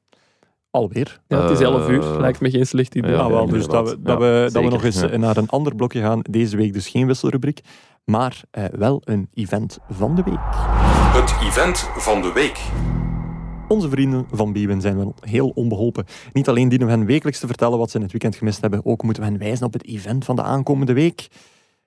Alweer. 0.71 1.21
Ja, 1.27 1.41
het 1.41 1.51
is 1.51 1.59
11 1.59 1.89
uur, 1.89 2.01
Eh, 2.01 2.19
lijkt 2.19 2.39
me 2.41 2.49
geen 2.49 2.67
slecht 2.67 2.95
idee. 2.95 3.11
ja, 3.11 3.29
wel, 3.29 3.45
dus 3.47 3.67
dat 3.67 3.89
we, 3.89 4.01
dat, 4.01 4.17
we, 4.19 4.49
dat 4.51 4.63
we 4.63 4.69
nog 4.69 4.83
eens 4.83 4.99
ja. 4.99 5.07
eh, 5.09 5.19
naar 5.19 5.37
een 5.37 5.49
ander 5.49 5.75
blokje 5.75 6.01
gaan. 6.01 6.19
Deze 6.29 6.57
week 6.57 6.73
dus 6.73 6.87
geen 6.87 7.07
wisselrubriek, 7.07 7.61
maar 8.05 8.41
eh, 8.51 8.65
wel 8.71 9.01
een 9.03 9.29
event 9.33 9.79
van 9.89 10.15
de 10.15 10.23
week. 10.23 10.39
Het 11.13 11.47
event 11.47 11.89
van 11.95 12.21
de 12.21 12.31
week. 12.33 12.59
onze 13.67 13.89
vrienden 13.89 14.25
van 14.31 14.51
Bwin 14.53 14.81
zijn 14.81 14.97
wel 14.97 15.13
heel 15.19 15.51
onbeholpen. 15.55 16.05
Niet 16.33 16.49
alleen 16.49 16.69
dienen 16.69 16.87
we 16.87 16.93
hen 16.93 17.05
wekelijks 17.05 17.39
te 17.39 17.47
vertellen 17.47 17.77
wat 17.77 17.89
ze 17.89 17.95
in 17.97 18.01
het 18.03 18.11
weekend 18.11 18.35
gemist 18.35 18.61
hebben, 18.61 18.85
ook 18.85 19.03
moeten 19.03 19.23
we 19.23 19.29
hen 19.29 19.37
wijzen 19.39 19.65
op 19.65 19.73
het 19.73 19.85
event 19.85 20.25
van 20.25 20.35
de 20.35 20.43
aankomende 20.43 20.93
week. 20.93 21.27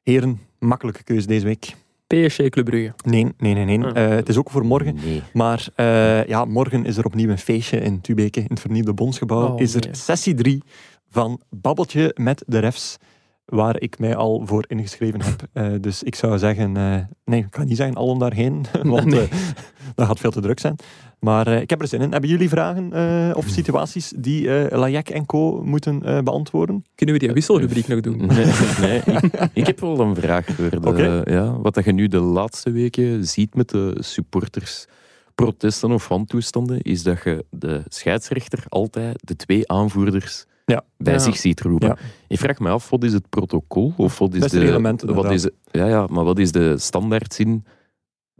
Heren, 0.03 0.41
makkelijke 0.59 1.03
keuze 1.05 1.27
deze 1.27 1.45
week. 1.45 1.75
PSG 2.23 2.49
Club 2.49 2.65
Brugge. 2.65 2.93
Nee, 3.05 3.27
nee, 3.39 3.55
nee. 3.55 3.65
nee. 3.65 3.85
Ah. 3.85 4.05
Eh, 4.05 4.11
het 4.11 4.29
is 4.29 4.37
ook 4.37 4.51
voor 4.51 4.65
morgen. 4.65 4.95
Nee. 5.05 5.23
Maar 5.33 5.67
eh, 5.75 6.25
ja, 6.25 6.45
morgen 6.45 6.85
is 6.85 6.97
er 6.97 7.05
opnieuw 7.05 7.31
een 7.31 7.39
feestje 7.39 7.81
in 7.81 8.01
Tubeke, 8.01 8.41
in 8.41 8.47
het 8.49 8.61
vernieuwde 8.61 8.95
Bondsgebouw. 8.95 9.49
Oh, 9.49 9.61
is 9.61 9.75
er 9.75 9.85
nee. 9.85 9.95
sessie 9.95 10.35
3 10.35 10.63
van 11.11 11.41
Babbeltje 11.51 12.15
met 12.21 12.43
de 12.47 12.59
refs, 12.59 12.97
waar 13.45 13.81
ik 13.81 13.99
mij 13.99 14.17
al 14.17 14.43
voor 14.45 14.65
ingeschreven 14.69 15.21
heb. 15.23 15.43
Eh, 15.53 15.73
dus 15.81 16.03
ik 16.03 16.15
zou 16.15 16.39
zeggen, 16.39 16.77
eh, 16.77 16.97
nee, 17.25 17.41
ik 17.41 17.55
ga 17.57 17.65
niet 17.65 17.77
zeggen 17.77 17.97
allen 17.97 18.19
daarheen, 18.19 18.65
want 18.83 19.05
Nee. 19.05 19.21
eh, 19.29 19.39
dat 19.95 20.07
gaat 20.07 20.21
veel 20.21 20.31
te 20.31 20.41
druk 20.41 20.61
zijn. 20.61 20.77
Maar 21.25 21.47
eh, 21.47 21.61
ik 21.61 21.71
heb 21.71 21.81
er 21.81 21.89
zin 21.89 22.01
in. 22.01 22.11
Hebben 22.13 22.31
jullie 22.31 22.49
vragen 22.49 22.93
eh, 22.93 23.37
of 23.37 23.47
situaties 23.59 24.13
die 24.17 24.51
eh 24.59 24.79
Lajek 24.79 25.09
en 25.11 25.27
co 25.27 25.63
moeten 25.65 26.03
eh, 26.03 26.19
beantwoorden? 26.19 26.85
Kunnen 26.95 27.15
we 27.15 27.21
die 27.21 27.33
wisselrubriek 27.33 27.89
nog 27.89 28.01
doen? 28.01 28.17
Nee, 28.27 28.47
nee 28.81 28.97
ik, 28.99 29.49
ik 29.53 29.67
heb 29.67 29.81
wel 29.81 30.01
een 30.01 30.15
vraag 30.15 30.47
voor 30.47 30.71
de, 30.95 31.23
ja, 31.25 31.59
wat 31.61 31.75
dat 31.75 31.85
je 31.85 31.93
nu 31.93 32.09
de 32.09 32.21
laatste 32.21 32.71
weken 32.71 33.25
ziet 33.27 33.55
met 33.55 33.69
de 33.69 33.97
supporters 33.99 34.87
protesten 35.35 35.91
of 35.91 36.09
wantoestanden, 36.09 36.81
is 36.81 37.03
dat 37.03 37.23
je 37.25 37.45
de 37.51 37.83
scheidsrechter 37.89 38.65
altijd 38.69 39.21
de 39.25 39.37
twee 39.37 39.71
aanvoerders 39.71 40.45
Ja. 40.65 40.83
bij 40.97 41.13
Ja. 41.13 41.19
zich 41.19 41.37
ziet 41.37 41.61
roepen. 41.61 41.89
Ja. 41.89 41.97
Ik 42.29 42.39
vraag 42.39 42.59
me 42.59 42.69
af, 42.71 42.91
wat 42.91 43.05
is 43.05 43.13
het 43.13 43.29
protocol? 43.29 43.93
Of 43.97 44.19
wat 44.19 44.35
is 44.35 44.41
Beste 44.41 44.59
de, 44.59 44.65
reglement, 44.65 45.03
wat 45.03 45.31
is, 45.31 45.49
ja, 45.71 45.87
ja, 45.87 46.07
maar 46.07 46.25
wat 46.25 46.39
is 46.39 46.53
de 46.53 46.79
standaardzin 46.79 47.65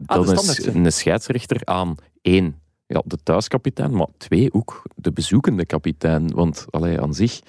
Ah, 0.05 0.15
dat 0.17 0.25
de 0.25 0.31
een, 0.31 0.37
standaardzin. 0.37 0.85
een 0.85 0.91
scheidsrechter 0.91 1.61
aan 1.63 1.95
één, 2.21 2.55
ja, 2.87 3.01
de 3.05 3.17
thuiskapitein, 3.23 3.95
maar 3.95 4.07
twee 4.17 4.53
ook 4.53 4.81
de 4.95 5.11
bezoekende 5.11 5.65
kapitein. 5.65 6.33
Want 6.33 6.65
allee, 6.69 7.01
aan 7.01 7.13
zich, 7.13 7.39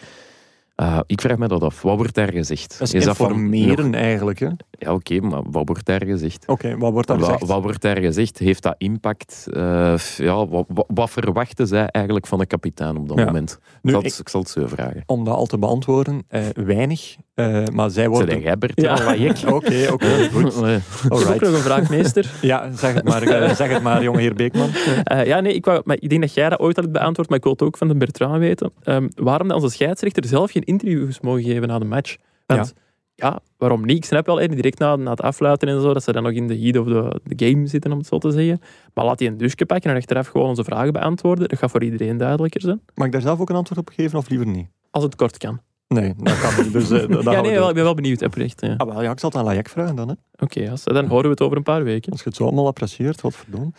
eh, 0.75 1.01
ik 1.07 1.21
vraag 1.21 1.39
me 1.39 1.49
dat 1.49 1.63
af. 1.63 1.83
Wat 1.83 1.97
wordt 1.97 2.15
daar 2.15 2.33
gezegd? 2.33 2.79
Dat 2.79 2.95
is, 2.95 3.05
dat 3.05 3.17
van 3.17 3.27
informeren 3.27 3.95
eigenlijk. 3.95 4.39
Hè? 4.39 4.47
Oké, 4.47 4.57
ja, 4.71 4.93
oké, 4.95 5.21
maar 5.21 5.43
wat 5.51 5.67
wordt 5.67 5.87
daar 5.87 6.05
gezegd? 6.05 6.45
wat 6.47 6.57
wordt 6.93 7.09
daar 7.09 7.19
gezegd? 7.19 7.47
wat 7.47 7.63
wordt 7.63 7.83
daar 7.83 7.97
gezegd? 7.99 8.39
Heeft 8.39 8.63
dat 8.63 8.75
impact? 8.79 9.47
Eh, 9.53 9.97
ja, 10.17 10.47
wat, 10.87 11.11
verwachten 11.11 11.67
zij 11.67 11.87
eigenlijk 11.87 12.27
van 12.27 12.39
de 12.39 12.47
kapitein 12.47 12.97
op 12.97 13.09
dat 13.09 13.19
Ja. 13.19 13.25
moment? 13.25 13.59
Nu, 13.61 13.67
ik, 13.83 13.91
zal 13.91 14.01
ik- 14.01 14.07
het, 14.11 14.19
ik 14.19 14.29
zal 14.29 14.41
het 14.41 14.51
zo 14.51 14.67
vragen. 14.67 15.03
om 15.07 15.25
dat 15.25 15.35
al 15.35 15.47
te 15.47 15.59
beantwoorden, 15.59 16.23
eh, 16.29 16.47
weinig. 16.55 17.17
Eh, 17.37 17.65
maar 17.73 17.91
zij 17.91 17.91
Zijn 17.91 18.11
worden... 18.11 18.41
jij 18.41 18.59
Bert? 18.59 18.81
Ja. 18.81 18.93
Oké, 19.55 19.93
oké, 19.93 20.29
goed. 20.33 20.61
Nee. 20.63 20.77
Ik 20.77 20.83
heb 21.03 21.13
ook 21.13 21.19
Alright. 21.19 21.41
nog 21.41 21.53
een 21.53 21.59
vraag, 21.59 21.91
meester. 21.91 22.31
Ja, 22.43 22.71
zeg 22.73 22.95
het 22.95 23.05
maar, 23.05 23.23
eh, 23.23 23.55
zeg 23.55 23.71
het 23.71 23.83
maar, 23.83 24.03
jongeheer 24.03 24.35
Beekman. 24.35 24.71
Eh, 25.05 25.27
ja, 25.27 25.41
nee, 25.41 25.55
ik, 25.55 25.65
wou, 25.65 25.83
maar 25.85 25.97
ik 26.01 26.09
denk 26.09 26.21
dat 26.21 26.35
jij 26.35 26.49
dat 26.49 26.59
ooit 26.59 26.77
al 26.77 26.83
hebt 26.83 26.95
beantwoord, 26.95 27.29
maar 27.29 27.39
ik 27.39 27.45
wil 27.45 27.53
het 27.53 27.63
ook 27.63 27.77
van 27.77 27.89
de 27.89 27.97
Bertrand 27.97 28.39
weten. 28.39 28.73
Ehm, 28.83 29.09
waarom 29.15 29.49
dat 29.49 29.63
onze 29.63 29.75
scheidsrechter 29.75 30.27
zelf 30.27 30.51
geen 30.51 30.63
interviews 30.63 31.21
mogen 31.21 31.43
geven 31.43 31.69
na 31.69 31.79
de 31.79 31.85
match? 31.85 32.17
Want, 32.47 32.75
ja. 33.15 33.41
waarom 33.57 33.85
niet? 33.85 33.97
Ik 33.97 34.05
snap 34.05 34.27
wel, 34.27 34.37
direct 34.37 34.79
na, 34.79 34.97
na 34.97 35.11
het 35.11 35.21
afluiten 35.23 35.69
en 35.69 35.81
zo, 35.81 35.93
dat 35.93 36.03
ze 36.03 36.13
dan 36.13 36.23
nog 36.23 36.33
in 36.33 36.47
de 36.47 36.59
heat 36.59 36.77
of 36.77 36.87
the, 36.87 37.21
the 37.37 37.47
game 37.47 37.67
zitten, 37.67 37.93
om 37.93 37.99
het 37.99 38.07
zo 38.07 38.19
te 38.19 38.31
zeggen. 38.31 38.61
Maar 38.95 39.05
laat 39.05 39.19
die 39.19 39.29
een 39.29 39.37
douche 39.37 39.67
pakken 39.67 39.91
en 39.91 39.97
achteraf 39.97 40.29
gewoon 40.29 40.49
onze 40.49 40.65
vragen 40.65 40.93
beantwoorden. 40.93 41.49
Dat 41.49 41.59
gaat 41.59 41.71
voor 41.71 41.85
iedereen 41.85 42.17
duidelijker 42.17 42.61
zijn. 42.61 42.81
Mag 42.95 43.07
ik 43.07 43.13
daar 43.13 43.21
zelf 43.21 43.41
ook 43.41 43.51
een 43.51 43.57
antwoord 43.57 43.81
op 43.81 43.89
geven 43.95 44.19
of 44.19 44.29
liever 44.29 44.47
niet? 44.47 44.67
Als 44.91 45.05
het 45.05 45.17
kort 45.17 45.39
kan. 45.39 45.61
Nee, 45.89 46.15
dat 46.17 46.41
kan 46.41 46.65
niet. 46.65 46.73
Dus, 46.73 46.89
dat- 46.89 47.11
dat 47.11 47.23
ja, 47.23 47.41
nee, 47.41 47.55
wel, 47.55 47.69
ik 47.69 47.75
ben 47.75 47.85
wel 47.85 47.95
benieuwd, 47.95 48.23
oprecht. 48.23 48.61
Ja. 48.61 48.75
Ah, 48.77 48.89
wel, 48.89 49.03
ja, 49.03 49.11
ik 49.11 49.19
zal 49.21 49.29
het 49.29 49.39
aan 49.39 49.45
Lajek 49.45 49.69
vragen 49.69 49.97
dan. 49.97 50.09
Hè. 50.09 50.15
Oké, 50.39 50.77
zo, 50.77 50.93
dan 50.93 51.07
horen 51.07 51.25
we 51.25 51.31
het 51.31 51.41
over 51.41 51.57
een 51.57 51.63
paar 51.63 51.85
weken. 51.85 52.13
Als 52.13 52.21
je 52.23 52.29
het 52.29 52.37
zo 52.37 52.45
allemaal 52.45 52.67
apprecieert, 52.67 53.21
wat 53.21 53.37
verdomme. 53.37 53.71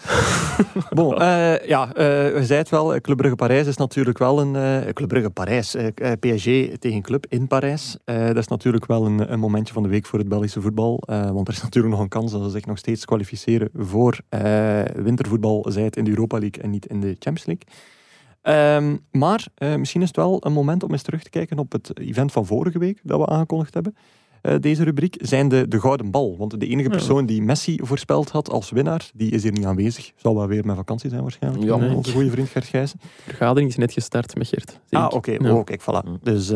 bon, 0.89 1.13
eh, 1.21 1.67
ja, 1.67 1.93
eh 1.93 2.03
we 2.33 2.39
zei 2.41 2.59
het 2.59 2.69
wel, 2.69 3.01
Club 3.01 3.17
Brugge 3.17 3.35
Parijs 3.35 3.67
is 3.67 3.77
natuurlijk 3.77 4.17
wel 4.17 4.39
een... 4.41 4.93
Club 4.93 5.07
Brugge 5.07 5.29
Parijs, 5.29 5.75
PSG 6.19 6.43
tegen 6.79 7.01
Club 7.01 7.25
in 7.29 7.47
Parijs. 7.47 7.97
Dat 8.05 8.37
is 8.37 8.47
natuurlijk 8.47 8.85
wel 8.85 9.05
een, 9.05 9.31
een 9.31 9.39
momentje 9.39 9.73
van 9.73 9.83
de 9.83 9.89
week 9.89 10.05
voor 10.05 10.19
het 10.19 10.27
Belgische 10.29 10.61
voetbal. 10.61 11.03
want 11.07 11.47
er 11.47 11.53
is 11.53 11.61
natuurlijk 11.61 11.93
nog 11.93 12.03
een 12.03 12.09
kans 12.09 12.31
dat 12.31 12.43
ze 12.43 12.49
zich 12.49 12.65
nog 12.65 12.77
steeds 12.77 13.05
kwalificeren 13.05 13.69
voor 13.73 14.19
wintervoetbal, 14.95 15.65
zij 15.69 15.83
het 15.83 15.95
in 15.95 16.03
de 16.03 16.09
Europa 16.09 16.37
League 16.39 16.63
en 16.63 16.69
niet 16.69 16.85
in 16.85 16.99
de 16.99 17.15
Champions 17.19 17.45
League. 17.45 17.65
Ehm, 18.41 18.97
maar 19.11 19.47
eh, 19.55 19.75
misschien 19.75 20.01
is 20.01 20.07
het 20.07 20.15
wel 20.17 20.37
een 20.45 20.53
moment 20.53 20.83
om 20.83 20.91
eens 20.91 21.01
terug 21.01 21.23
te 21.23 21.29
kijken 21.29 21.59
op 21.59 21.71
het 21.71 21.99
event 21.99 22.31
van 22.31 22.45
vorige 22.45 22.79
week 22.79 22.99
dat 23.03 23.19
we 23.19 23.25
aangekondigd 23.25 23.73
hebben. 23.73 23.95
Eh, 24.41 24.55
deze 24.59 24.83
rubriek 24.83 25.15
zijn 25.19 25.47
de, 25.47 25.67
de 25.67 25.79
Gouden 25.79 26.11
Bal. 26.11 26.35
Want 26.37 26.59
de 26.59 26.67
enige 26.67 26.89
Ja. 26.89 26.95
persoon 26.95 27.25
die 27.25 27.41
Messi 27.41 27.79
voorspeld 27.83 28.29
had 28.29 28.49
als 28.49 28.69
winnaar, 28.69 29.09
die 29.13 29.31
is 29.31 29.43
hier 29.43 29.51
niet 29.51 29.65
aanwezig. 29.65 30.11
Zal 30.15 30.35
wel 30.35 30.47
weer 30.47 30.65
met 30.65 30.75
vakantie 30.75 31.09
zijn 31.09 31.21
waarschijnlijk. 31.21 31.63
Ja. 31.63 31.79
Eh, 31.79 31.95
Onze 31.95 32.11
goede 32.11 32.29
vriend 32.29 32.49
Gert 32.49 32.65
Gijssen. 32.65 32.99
De 33.01 33.07
vergadering 33.23 33.69
is 33.69 33.75
net 33.77 33.91
gestart 33.93 34.35
met 34.37 34.47
Gert. 34.47 34.79
Ah, 34.89 35.13
oké. 35.13 35.31
Ja. 35.31 35.53
Oh, 35.55 35.63
kijk, 35.63 35.81
voilà. 35.81 36.21
Dus 36.21 36.47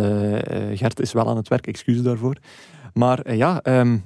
Gert 0.80 1.00
is 1.00 1.12
wel 1.14 1.28
aan 1.30 1.38
het 1.38 1.48
werk, 1.48 1.68
excuses 1.68 2.02
daarvoor. 2.04 2.38
Maar 2.94 3.36
ja, 3.36 3.62
ehm, 3.62 3.98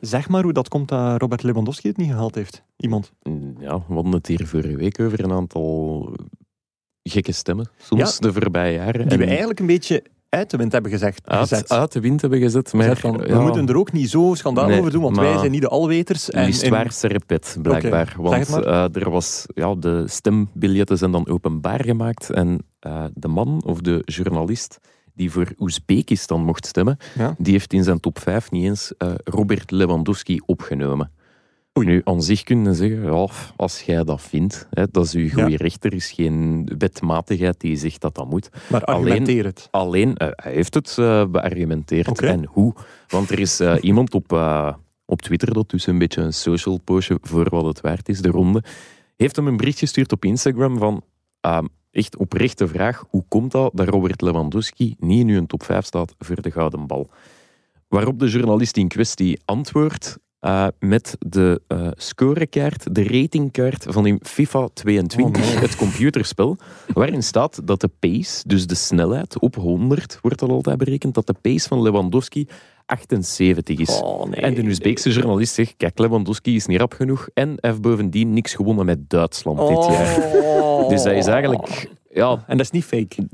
zeg 0.00 0.28
maar 0.28 0.42
hoe 0.42 0.52
dat 0.52 0.68
komt 0.68 0.88
dat 0.88 1.20
Robert 1.20 1.42
Lewandowski 1.42 1.88
het 1.88 1.96
niet 1.96 2.10
gehaald 2.10 2.34
heeft. 2.34 2.62
Iemand. 2.76 3.12
Ja, 3.58 3.78
we 3.88 3.94
hadden 3.94 4.12
het 4.12 4.26
hier 4.26 4.46
vorige 4.46 4.76
week 4.76 5.00
over 5.00 5.24
een 5.24 5.32
aantal 5.32 6.08
gekke 7.02 7.32
stemmen, 7.32 7.70
soms 7.78 8.18
de 8.18 8.32
voorbije 8.32 8.72
jaren. 8.74 9.08
Die 9.08 9.16
we 9.18 9.22
En 9.22 9.28
eigenlijk 9.28 9.60
een 9.60 9.66
beetje 9.66 10.02
uit 10.28 10.50
de 10.50 10.56
wind 10.56 10.72
hebben 10.72 10.90
gezegd. 10.90 11.28
uit, 11.28 11.48
gezet. 11.48 11.70
uit 11.70 11.92
de 11.92 12.00
wind 12.00 12.20
hebben 12.20 12.40
gezet. 12.40 12.72
Maar, 12.72 12.96
van, 12.96 13.16
we 13.18 13.28
ja, 13.28 13.40
moeten 13.40 13.68
er 13.68 13.76
ook 13.76 13.92
niet 13.92 14.10
zo 14.10 14.34
schandaal 14.34 14.66
Nee, 14.66 14.78
over 14.78 14.90
doen, 14.90 15.02
want 15.02 15.16
wij 15.16 15.38
zijn 15.38 15.50
niet 15.50 15.60
de 15.60 15.68
alweters. 15.68 16.30
En 16.30 16.46
in- 16.46 16.86
repet, 17.00 17.56
blijkbaar. 17.62 18.14
Want 18.16 18.48
eh, 18.48 18.94
er 18.96 19.10
was, 19.10 19.46
ja, 19.54 19.74
de 19.74 20.04
stembiljetten 20.06 20.98
zijn 20.98 21.10
dan 21.10 21.28
openbaar 21.28 21.84
gemaakt. 21.84 22.30
En 22.30 22.58
eh, 22.80 23.04
de 23.14 23.28
man 23.28 23.62
of 23.64 23.80
de 23.80 24.02
journalist 24.04 24.78
die 25.14 25.30
voor 25.30 25.46
Oezbekistan 25.58 26.44
mocht 26.44 26.66
stemmen, 26.66 26.96
Ja. 27.18 27.34
die 27.38 27.52
heeft 27.52 27.72
in 27.72 27.84
zijn 27.84 28.00
top 28.00 28.18
5 28.18 28.50
niet 28.50 28.64
eens 28.64 28.92
eh, 28.98 29.12
Robert 29.24 29.70
Lewandowski 29.70 30.40
opgenomen. 30.46 31.10
Nu, 31.72 32.00
aan 32.04 32.22
zich 32.22 32.42
kunnen 32.42 32.74
zeggen, 32.74 33.02
ja, 33.02 33.28
als 33.56 33.82
jij 33.82 34.04
dat 34.04 34.22
vindt, 34.22 34.66
hè, 34.70 34.84
dat 34.90 35.04
is 35.04 35.14
uw 35.14 35.28
goede 35.28 35.56
recht. 35.56 35.84
Er 35.84 35.94
is 35.94 36.10
geen 36.10 36.68
wetmatigheid 36.78 37.60
die 37.60 37.76
zegt 37.76 38.00
dat 38.00 38.14
dat 38.14 38.30
moet. 38.30 38.48
maar 38.68 38.84
argumenteer 38.84 39.44
het. 39.44 39.68
Alleen, 39.70 40.16
eh, 40.16 40.28
hij 40.30 40.52
heeft 40.52 40.74
het 40.74 40.96
eh, 40.98 41.24
beargumenteerd. 41.26 42.20
En 42.20 42.44
hoe? 42.44 42.74
Want 43.08 43.30
er 43.30 43.38
is 43.38 43.60
eh, 43.60 43.76
iemand 43.80 44.14
op, 44.14 44.32
op 45.04 45.22
Twitter, 45.22 45.52
dat 45.52 45.70
dus 45.70 45.86
een 45.86 45.98
beetje 45.98 46.20
een 46.20 46.32
social 46.32 46.78
postje 46.78 47.18
voor 47.22 47.48
wat 47.50 47.64
het 47.64 47.80
waard 47.80 48.08
is, 48.08 48.20
de 48.20 48.28
ronde, 48.28 48.62
heeft 49.16 49.36
hem 49.36 49.46
een 49.46 49.56
bericht 49.56 49.78
gestuurd 49.78 50.12
op 50.12 50.24
Instagram 50.24 50.78
van 50.78 51.02
ehm, 51.40 51.66
echt 51.90 52.16
oprechte 52.16 52.68
vraag, 52.68 53.04
hoe 53.08 53.24
komt 53.28 53.52
dat 53.52 53.70
dat 53.74 53.88
Robert 53.88 54.20
Lewandowski 54.20 54.94
niet 54.98 55.24
nu 55.24 55.36
in 55.36 55.46
top 55.46 55.62
5 55.62 55.84
staat 55.84 56.14
voor 56.18 56.42
de 56.42 56.50
Gouden 56.50 56.86
Bal? 56.86 57.10
Waarop 57.88 58.18
de 58.18 58.28
journalist 58.28 58.76
in 58.76 58.88
kwestie 58.88 59.40
antwoordt 59.44 60.18
eh, 60.40 60.66
met 60.78 61.16
de 61.18 61.60
eh, 61.66 61.88
scorekaart, 61.94 62.94
de 62.94 63.02
ratingkaart 63.04 63.86
van 63.88 64.06
in 64.06 64.20
FIFA 64.22 64.68
22, 64.72 65.42
Oh, 65.42 65.48
nee. 65.48 65.58
het 65.58 65.76
computerspel, 65.76 66.56
waarin 66.92 67.22
staat 67.22 67.66
dat 67.66 67.80
de 67.80 67.90
pace, 67.98 68.48
dus 68.48 68.66
de 68.66 68.74
snelheid, 68.74 69.38
op 69.38 69.54
100 69.54 70.18
wordt 70.22 70.38
dat 70.38 70.50
altijd 70.50 70.78
berekend, 70.78 71.14
dat 71.14 71.26
de 71.26 71.34
pace 71.40 71.68
van 71.68 71.82
Lewandowski 71.82 72.48
78 72.86 73.78
is. 73.78 74.00
Oh, 74.00 74.24
nee. 74.24 74.40
En 74.40 74.54
de 74.54 74.62
Oezbeekse 74.62 75.10
journalist 75.10 75.54
zegt, 75.54 75.74
kijk, 75.76 75.98
Lewandowski 75.98 76.54
is 76.54 76.66
niet 76.66 76.78
rap 76.78 76.92
genoeg 76.92 77.28
en 77.34 77.54
heeft 77.60 77.80
bovendien 77.80 78.32
niks 78.32 78.54
gewonnen 78.54 78.86
met 78.86 79.10
Duitsland 79.10 79.58
dit 79.58 79.86
jaar. 79.86 80.16
Oh. 80.32 80.88
Dus 80.88 81.02
dat 81.02 81.12
is 81.12 81.26
eigenlijk... 81.26 81.88
Ja, 82.12 82.44
En 82.46 82.56
dat 82.56 82.66
is 82.66 82.70
niet 82.70 82.84
fake. 82.84 83.28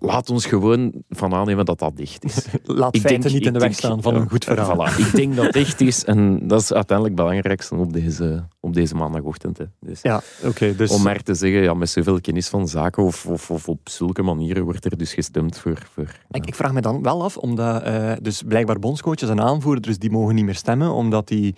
Laat 0.00 0.30
ons 0.30 0.46
gewoon 0.46 0.92
van 1.08 1.34
aannemen 1.34 1.64
dat 1.64 1.78
dat 1.78 1.96
dicht 1.96 2.24
is. 2.24 2.46
Laat 2.64 2.94
Ik 2.94 3.00
feiten 3.00 3.22
denk- 3.22 3.34
niet 3.34 3.46
in 3.46 3.52
de 3.52 3.58
weg 3.58 3.68
denk- 3.68 3.74
staan 3.80 4.02
van 4.02 4.14
een 4.14 4.28
goed 4.28 4.44
verhaal. 4.44 4.76
voilà. 4.92 4.96
Ik 4.98 5.14
denk 5.16 5.36
dat 5.36 5.46
het 5.46 5.56
echt 5.56 5.80
is 5.80 6.04
en 6.04 6.46
dat 6.48 6.60
is 6.60 6.72
uiteindelijk 6.72 7.18
het 7.18 7.26
belangrijkste 7.26 7.74
op 7.74 7.92
deze, 7.92 8.46
op 8.60 8.74
deze 8.74 8.94
maandagochtend. 8.94 9.58
Hè. 9.58 9.64
Dus, 9.80 10.02
Ja, 10.02 10.20
oké. 10.44 10.76
dus 10.76 10.90
Om 10.90 11.02
maar 11.02 11.22
te 11.22 11.34
zeggen, 11.34 11.62
ja, 11.62 11.74
met 11.74 11.88
zoveel 11.90 12.20
kennis 12.20 12.48
van 12.48 12.68
zaken 12.68 13.02
of, 13.02 13.26
of, 13.26 13.50
of 13.50 13.68
op 13.68 13.88
zulke 13.88 14.22
manieren 14.22 14.64
wordt 14.64 14.84
er 14.84 14.96
dus 14.98 15.14
gestemd 15.14 15.58
voor... 15.58 15.78
voor 15.92 16.08
Ik, 16.30 16.46
ik 16.46 16.54
vraag 16.54 16.72
me 16.72 16.80
dan 16.80 17.02
wel 17.02 17.22
af, 17.22 17.36
omdat 17.36 17.82
eh, 17.82 18.12
dus 18.22 18.42
blijkbaar 18.42 18.78
bondscoaches 18.78 19.28
en 19.28 19.40
aanvoerders 19.40 19.98
die 19.98 20.10
mogen 20.10 20.34
niet 20.34 20.44
meer 20.44 20.54
stemmen, 20.54 20.92
omdat 20.92 21.28
die 21.28 21.54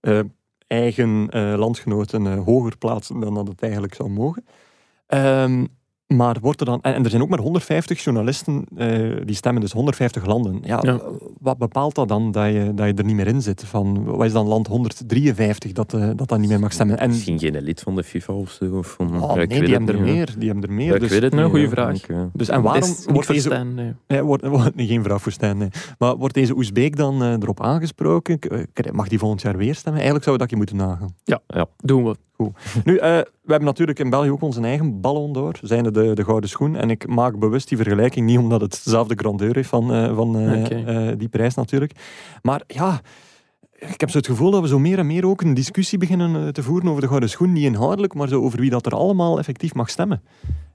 eh, 0.00 0.20
eigen 0.66 1.28
eh, 1.30 1.54
landgenoten 1.56 2.36
hoger 2.36 2.76
plaatsen 2.78 3.20
dan 3.20 3.34
dat 3.34 3.48
het 3.48 3.62
eigenlijk 3.62 3.94
zou 3.94 4.08
mogen. 4.10 4.44
Ehm, 5.06 5.64
maar 6.08 6.36
wordt 6.40 6.60
er 6.60 6.66
dan, 6.66 6.80
en, 6.80 7.04
er 7.04 7.10
zijn 7.10 7.22
ook 7.22 7.28
maar 7.28 7.38
150 7.38 8.04
journalisten 8.04 8.64
eh, 8.76 9.16
die 9.24 9.34
stemmen, 9.34 9.62
dus 9.62 9.72
150 9.72 10.26
landen. 10.26 10.58
Ja, 10.62 10.78
Ja. 10.82 11.00
Wat 11.40 11.58
bepaalt 11.58 11.94
dat 11.94 12.08
dan 12.08 12.30
dat 12.30 12.46
je, 12.46 12.72
dat 12.74 12.86
je 12.86 12.94
er 12.94 13.04
niet 13.04 13.14
meer 13.14 13.26
in 13.26 13.42
zit? 13.42 13.64
Van, 13.64 14.04
wat 14.04 14.26
is 14.26 14.32
dan 14.32 14.46
land 14.46 14.66
153 14.66 15.72
dat, 15.72 15.94
eh, 15.94 16.10
dat 16.16 16.28
dan 16.28 16.40
niet 16.40 16.48
meer 16.48 16.60
mag 16.60 16.72
stemmen? 16.72 16.98
En, 16.98 17.08
Misschien 17.08 17.38
geen 17.38 17.60
lid 17.60 17.80
van 17.80 17.94
de 17.94 18.04
FIFA 18.04 18.32
of 18.32 18.50
zo. 18.50 18.76
Of 18.76 18.86
van, 18.86 19.22
oh, 19.22 19.36
ja, 19.36 19.44
nee, 19.44 19.60
die 19.60 19.74
hebben 19.74 19.94
er 19.94 20.00
meer. 20.00 20.34
Die 20.38 20.50
hebben 20.50 20.68
er 20.68 20.74
meer. 20.74 20.86
Ja, 20.86 20.94
ik 20.94 21.00
dus, 21.00 21.10
weet 21.10 21.22
het 21.22 21.32
Nou, 21.32 21.42
niet. 21.42 21.50
goeie 21.50 21.66
hè. 21.66 21.72
vraag. 21.72 21.94
Ik, 21.94 22.30
dus, 22.32 22.48
en 22.48 22.62
waarom 22.62 22.80
Best 22.80 23.10
wordt 23.10 23.28
deze 23.28 23.64
nee. 23.64 23.94
Ja, 24.06 24.22
wordt, 24.22 24.46
wordt 24.46 24.72
geen 24.76 25.02
vraag 25.02 25.22
voor 25.22 25.32
Stijn, 25.32 25.56
nee. 25.56 25.68
Maar 25.98 26.16
wordt 26.16 26.34
deze 26.34 26.56
Oezbeek 26.56 26.96
dan 26.96 27.22
eh, 27.22 27.32
erop 27.32 27.62
aangesproken? 27.62 28.38
Mag 28.92 29.08
die 29.08 29.18
volgend 29.18 29.42
jaar 29.42 29.56
weer 29.56 29.74
stemmen? 29.74 30.00
Eigenlijk 30.00 30.24
zou 30.24 30.36
we 30.36 30.42
dat 30.42 30.50
je 30.50 30.56
moeten 30.56 30.76
nagaan. 30.76 31.14
Doen 31.76 32.04
we. 32.04 32.16
Nu, 32.84 32.96
eh, 32.96 33.18
we 33.18 33.50
hebben 33.54 33.68
natuurlijk 33.68 33.98
in 33.98 34.10
België 34.10 34.30
ook 34.30 34.42
onze 34.42 34.60
eigen 34.60 35.00
ballon 35.00 35.32
d'or, 35.32 35.58
zijnde 35.62 35.90
de, 35.90 36.14
de 36.14 36.24
gouden 36.24 36.48
schoen. 36.48 36.76
En 36.76 36.90
ik 36.90 37.06
maak 37.06 37.38
bewust 37.38 37.68
die 37.68 37.76
vergelijking 37.76 38.26
niet 38.26 38.38
omdat 38.38 38.60
het 38.60 38.80
dezelfde 38.84 39.14
grandeur 39.14 39.54
heeft 39.54 39.68
van, 39.68 39.92
eh, 39.92 40.14
van 40.14 40.38
eh, 40.38 41.12
die 41.18 41.28
prijs 41.28 41.54
natuurlijk. 41.54 41.92
Maar 42.42 42.62
ja, 42.66 43.00
ik 43.78 44.00
heb 44.00 44.10
zo 44.10 44.18
het 44.18 44.26
gevoel 44.26 44.50
dat 44.50 44.60
we 44.62 44.68
zo 44.68 44.78
meer 44.78 44.98
en 44.98 45.06
meer 45.06 45.26
ook 45.26 45.40
een 45.40 45.54
discussie 45.54 45.98
beginnen 45.98 46.44
eh, 46.44 46.48
te 46.48 46.62
voeren 46.62 46.88
over 46.88 47.00
de 47.00 47.06
gouden 47.06 47.30
schoen. 47.30 47.52
Niet 47.52 47.64
inhoudelijk, 47.64 48.14
maar 48.14 48.28
zo 48.28 48.42
over 48.42 48.60
wie 48.60 48.70
dat 48.70 48.86
er 48.86 48.94
allemaal 48.94 49.38
effectief 49.38 49.74
mag 49.74 49.90
stemmen. 49.90 50.22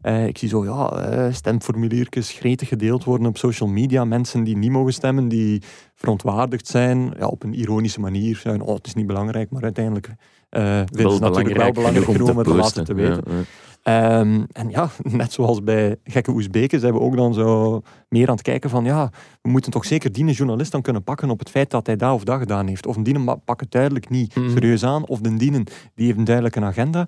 Eh, 0.02 0.28
ik 0.28 0.38
zie 0.38 0.50
zo, 0.50 0.64
ja, 0.64 0.90
eh, 0.90 1.34
stemformuliertjes 1.34 2.32
gretig 2.32 2.68
gedeeld 2.68 3.04
worden 3.04 3.28
op 3.28 3.38
social 3.38 3.70
media. 3.70 4.06
Mensen 4.06 4.44
die 4.44 4.58
niet 4.58 4.72
mogen 4.72 4.94
stemmen, 4.94 5.28
die 5.28 5.62
verontwaardigd 5.96 6.68
zijn. 6.68 7.14
Ja, 7.20 7.28
op 7.28 7.44
een 7.44 7.54
ironische 7.54 8.00
manier. 8.00 8.36
Zijn, 8.36 8.62
oh, 8.62 8.76
het 8.76 8.88
is 8.88 8.94
niet 8.94 9.08
belangrijk, 9.08 9.50
maar 9.50 9.64
uiteindelijk 9.64 10.10
eh 10.50 10.82
vinden 10.92 11.14
ze 11.16 11.20
natuurlijk 11.20 11.58
wel 11.58 11.72
belangrijk 11.72 12.06
genoeg 12.06 12.22
genomen 12.22 12.44
te 12.44 12.54
laten 12.54 12.84
te 12.84 12.94
weten. 12.94 13.24
Ja, 13.28 13.36
ja. 13.36 13.44
Ehm, 13.84 14.44
en 14.52 14.70
ja, 14.70 14.90
net 15.04 15.34
zoals 15.34 15.64
bij 15.64 15.96
gekke 16.04 16.32
Oezbeken 16.32 16.80
zijn 16.80 16.94
we 16.94 17.00
ook 17.00 17.16
dan 17.16 17.34
zo 17.34 17.82
meer 18.10 18.28
aan 18.28 18.34
het 18.34 18.44
kijken 18.44 18.70
van 18.70 18.84
ja, 18.86 19.10
we 19.42 19.50
moeten 19.50 19.72
toch 19.72 19.86
zeker 19.86 20.12
die 20.12 20.32
journalist 20.32 20.72
dan 20.72 20.82
kunnen 20.82 21.04
pakken 21.04 21.30
op 21.30 21.40
het 21.40 21.50
feit 21.50 21.70
dat 21.70 21.86
hij 21.86 21.96
dat 21.96 22.14
of 22.14 22.24
dat 22.24 22.40
gedaan 22.40 22.68
heeft. 22.68 22.86
Of 22.88 22.96
een 22.96 23.04
dienen 23.04 23.24
ma- 23.24 23.36
pak 23.36 23.60
het 23.60 23.72
duidelijk 23.72 24.10
niet 24.10 24.36
Mhm. 24.36 24.50
serieus 24.52 24.84
aan, 24.84 25.08
of 25.08 25.20
de 25.20 25.36
dienen 25.36 25.64
die 25.96 26.06
heeft 26.06 26.18
een 26.18 26.24
duidelijke 26.24 26.62
agenda. 26.62 27.08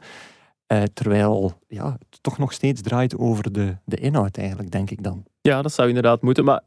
Eh, 0.67 0.83
terwijl 0.93 1.53
ja, 1.67 1.85
het 2.09 2.19
toch 2.23 2.37
nog 2.37 2.53
steeds 2.53 2.81
draait 2.81 3.17
over 3.17 3.51
de, 3.51 3.75
de 3.85 3.95
inhoud 3.97 4.37
eigenlijk, 4.37 4.71
denk 4.71 4.89
ik 4.91 5.03
dan. 5.03 5.23
Ja, 5.41 5.61
dat 5.61 5.73
zou 5.73 5.87
inderdaad 5.87 6.21
moeten. 6.21 6.43
Maar 6.45 6.61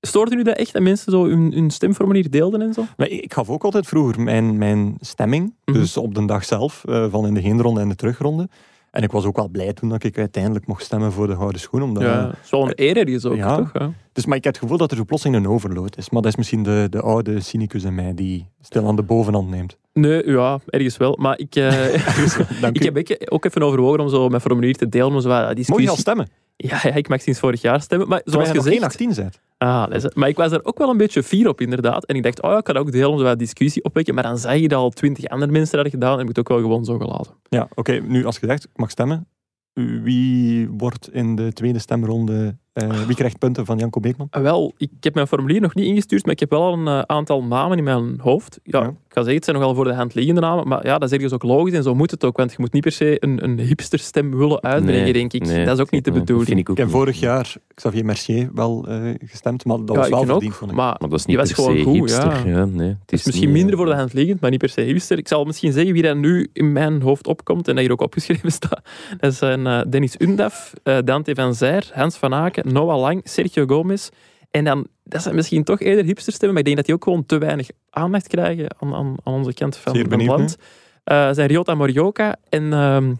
stoort 0.00 0.32
u 0.32 0.42
dat 0.42 0.56
echt 0.56 0.72
dat 0.72 0.82
mensen 0.82 1.12
zo 1.12 1.24
hun, 1.26 1.52
hun 1.52 1.70
stemformulier 1.70 2.30
deelden 2.30 2.62
en 2.62 2.72
zo? 2.74 2.84
Maar 2.96 3.08
ik 3.08 3.20
ik 3.22 3.32
gaf 3.32 3.48
ook 3.50 3.64
altijd 3.64 3.86
vroeger 3.86 4.20
mijn, 4.20 4.58
mijn 4.58 4.96
stemming, 5.00 5.54
Mhm. 5.64 5.78
dus 5.78 5.96
op 5.96 6.14
de 6.14 6.24
dag 6.24 6.44
zelf, 6.44 6.84
eh, 6.84 7.06
van 7.10 7.26
in 7.26 7.34
de 7.34 7.40
heenronde 7.40 7.80
en 7.80 7.88
de 7.88 7.94
terugronde. 7.94 8.48
En 8.90 9.02
ik 9.02 9.10
was 9.12 9.24
ook 9.24 9.36
wel 9.36 9.48
blij 9.48 9.72
toen 9.72 9.88
dat 9.88 10.04
ik 10.04 10.18
uiteindelijk 10.18 10.66
mocht 10.66 10.84
stemmen 10.84 11.12
voor 11.12 11.26
de 11.26 11.36
gouden 11.36 11.60
schoen. 11.60 11.82
Omdat, 11.82 12.02
Ja, 12.02 12.32
is 12.44 12.50
een 12.50 12.72
eer 12.74 12.96
ergens 12.96 13.24
ook, 13.24 13.36
Ja. 13.36 13.56
toch? 13.56 13.72
Dus, 14.12 14.26
maar 14.26 14.36
ik 14.36 14.44
heb 14.44 14.52
het 14.52 14.62
gevoel 14.62 14.78
dat 14.78 14.90
er 14.90 14.96
zo 14.96 15.04
plotseling 15.04 15.44
een 15.44 15.50
overload 15.50 15.96
is. 15.96 16.10
Maar 16.10 16.22
dat 16.22 16.30
is 16.30 16.36
misschien 16.36 16.62
de, 16.62 16.86
de 16.90 17.00
oude 17.00 17.40
cynicus 17.40 17.84
in 17.84 17.94
mij 17.94 18.14
die 18.14 18.48
stil 18.60 18.86
aan 18.86 18.96
de 18.96 19.02
bovenhand 19.02 19.48
neemt. 19.48 19.76
Nee, 19.92 20.30
ja, 20.30 20.58
ergens 20.66 20.96
wel. 20.96 21.16
Maar 21.20 21.38
ik, 21.38 21.54
eh, 21.56 21.94
ik 22.72 22.82
heb 22.82 23.30
ook 23.32 23.44
even 23.44 23.62
overwogen 23.62 24.00
om 24.00 24.08
zo 24.08 24.28
mijn 24.28 24.40
formulier 24.40 24.76
te 24.76 24.88
delen. 24.88 25.06
Om 25.14 25.20
zo 25.20 25.28
Mocht 25.28 25.56
discussie... 25.56 25.84
je 25.84 25.90
al 25.90 25.96
stemmen? 25.96 26.28
Ja, 26.62 26.80
ja, 26.82 26.94
ik 26.94 27.08
mag 27.08 27.20
sinds 27.20 27.38
vorig 27.38 27.60
jaar 27.60 27.80
stemmen. 27.80 28.08
Maar 28.08 28.20
zoals 28.24 28.48
je 28.48 28.54
gezegd... 28.54 28.82
18 28.82 29.12
bent. 29.14 29.40
Ah, 29.58 29.86
maar 30.14 30.28
ik 30.28 30.36
was 30.36 30.52
er 30.52 30.64
ook 30.64 30.78
wel 30.78 30.90
een 30.90 30.96
beetje 30.96 31.22
fier 31.22 31.48
op, 31.48 31.60
inderdaad. 31.60 32.04
En 32.04 32.16
ik 32.16 32.22
dacht, 32.22 32.42
oh 32.42 32.50
ja, 32.50 32.58
ik 32.58 32.64
kan 32.64 32.76
ook 32.76 32.92
delen 32.92 33.10
om 33.10 33.22
wat 33.22 33.38
discussie 33.38 33.84
opwekken. 33.84 34.14
Maar 34.14 34.22
dan 34.22 34.38
zag 34.38 34.56
je 34.56 34.68
dat 34.68 34.78
al 34.78 34.90
twintig 34.90 35.24
andere 35.28 35.52
mensen 35.52 35.76
dat 35.76 35.82
hadden 35.82 36.00
gedaan. 36.00 36.12
En 36.12 36.18
heb 36.18 36.28
ik 36.28 36.36
het 36.36 36.38
ook 36.38 36.58
wel 36.58 36.66
gewoon 36.66 36.84
zo 36.84 36.98
gelaten. 36.98 37.34
Ja, 37.48 37.68
oké. 37.74 37.92
Nu, 37.92 38.24
als 38.24 38.38
je 38.38 38.46
zegt, 38.46 38.64
ik 38.64 38.76
mag 38.76 38.90
stemmen. 38.90 39.26
Wie 40.02 40.68
wordt 40.70 41.12
in 41.12 41.36
de 41.36 41.52
tweede 41.52 41.78
stemronde... 41.78 42.56
eh, 42.82 43.00
wie 43.06 43.16
krijgt 43.16 43.38
punten 43.38 43.64
van 43.66 43.78
Janko 43.78 44.00
Beekman? 44.00 44.26
Ah, 44.30 44.42
Wel, 44.42 44.72
ik 44.76 44.90
heb 45.00 45.14
mijn 45.14 45.26
formulier 45.26 45.60
nog 45.60 45.74
niet 45.74 45.86
ingestuurd, 45.86 46.22
maar 46.24 46.32
ik 46.32 46.40
heb 46.40 46.50
wel 46.50 46.62
al 46.62 46.72
een 46.72 46.86
eh, 46.86 46.98
aantal 47.00 47.42
namen 47.44 47.78
in 47.78 47.84
mijn 47.84 48.18
hoofd. 48.20 48.58
Ja, 48.64 48.80
Ja. 48.80 48.86
ik 48.88 48.92
ga 49.08 49.20
zeggen, 49.20 49.34
het 49.34 49.44
zijn 49.44 49.56
nogal 49.56 49.74
voor 49.74 49.84
de 49.84 49.92
hand 49.94 50.14
liggende 50.14 50.40
namen, 50.40 50.68
maar 50.68 50.86
ja, 50.86 50.98
dat 50.98 51.08
is 51.08 51.14
ergens 51.14 51.32
ook 51.32 51.42
logisch 51.42 51.72
en 51.74 51.82
zo 51.82 51.94
moet 51.94 52.10
het 52.10 52.24
ook, 52.24 52.36
want 52.36 52.50
je 52.50 52.56
moet 52.60 52.72
niet 52.72 52.82
per 52.82 52.92
se 52.92 53.16
een, 53.24 53.44
een 53.44 53.58
hipsterstem 53.58 54.36
willen 54.36 54.62
uitbrengen, 54.62 55.02
Nee, 55.02 55.12
denk 55.12 55.32
ik. 55.32 55.46
nee, 55.46 55.64
dat 55.64 55.74
is 55.76 55.80
ook 55.82 55.90
niet 55.90 56.04
de 56.04 56.10
bedoeling. 56.12 56.46
vind 56.48 56.60
ik 56.60 56.70
ook 56.70 56.76
Ik 56.76 56.82
heb 56.82 56.92
niet. 56.92 56.96
vorig 56.96 57.20
jaar 57.20 57.54
Xavier 57.74 58.04
Mercier 58.04 58.50
wel 58.54 58.86
eh, 58.88 59.14
gestemd, 59.24 59.64
maar 59.64 59.76
dat 59.84 59.88
ja, 59.96 60.00
was 60.00 60.08
wel 60.08 60.18
verdiend, 60.24 60.44
ook, 60.52 60.58
vond 60.58 60.70
ik. 60.70 60.76
maar 60.76 60.96
Maar 61.00 61.08
dat 61.08 61.18
is 61.18 61.26
niet 61.26 61.36
was 61.36 61.52
gewoon 61.52 61.78
goed, 61.82 61.94
hipster. 61.94 62.46
ja. 62.48 62.56
Ja. 62.58 62.64
nee, 62.64 62.88
het 62.88 62.96
het 63.00 63.12
is 63.12 63.24
misschien 63.24 63.46
niet, 63.46 63.56
minder 63.56 63.72
eh, 63.74 63.80
voor 63.80 63.88
de 63.90 63.94
hand 63.94 64.12
liggend, 64.12 64.40
maar 64.40 64.50
niet 64.50 64.58
per 64.58 64.68
se 64.68 64.80
hipster. 64.80 65.18
Ik 65.18 65.28
zal 65.28 65.44
misschien 65.44 65.72
zeggen 65.72 65.92
wie 65.92 66.02
dat 66.02 66.16
nu 66.16 66.48
in 66.52 66.72
mijn 66.72 67.02
hoofd 67.02 67.26
opkomt 67.26 67.68
en 67.68 67.74
dat 67.74 67.82
hier 67.82 67.92
ook 67.92 68.00
opgeschreven 68.00 68.52
staat. 68.60 68.80
Dat 69.20 69.34
zijn 69.34 69.66
eh, 69.66 69.80
Dennis 69.88 70.14
Undaf, 70.18 70.72
eh, 70.82 70.98
Dante 71.04 71.34
van 71.34 71.54
Zijr, 71.54 71.90
Hans 71.94 72.16
van 72.16 72.34
Aken, 72.34 72.69
Noah 72.72 73.00
Lang, 73.00 73.20
Sergio 73.24 73.66
Gomez. 73.66 74.08
En 74.50 74.64
dan, 74.64 74.86
dat 75.04 75.22
zijn 75.22 75.34
misschien 75.34 75.64
toch 75.64 75.80
eerder 75.80 76.04
hipsterstemmen, 76.04 76.50
maar 76.50 76.58
ik 76.58 76.64
denk 76.64 76.76
dat 76.76 76.86
die 76.86 76.94
ook 76.94 77.04
gewoon 77.04 77.26
te 77.26 77.38
weinig 77.38 77.68
aandacht 77.90 78.26
krijgen 78.28 78.76
aan, 78.78 78.94
aan, 78.94 79.14
aan 79.24 79.32
onze 79.34 79.52
kant 79.54 79.76
van, 79.76 79.96
het 79.96 80.22
land. 80.26 80.56
Eh 81.04 81.28
zijn 81.32 81.48
Ryota 81.48 81.74
Morioka 81.74 82.36
en 82.48 82.72
ehm, 82.72 83.12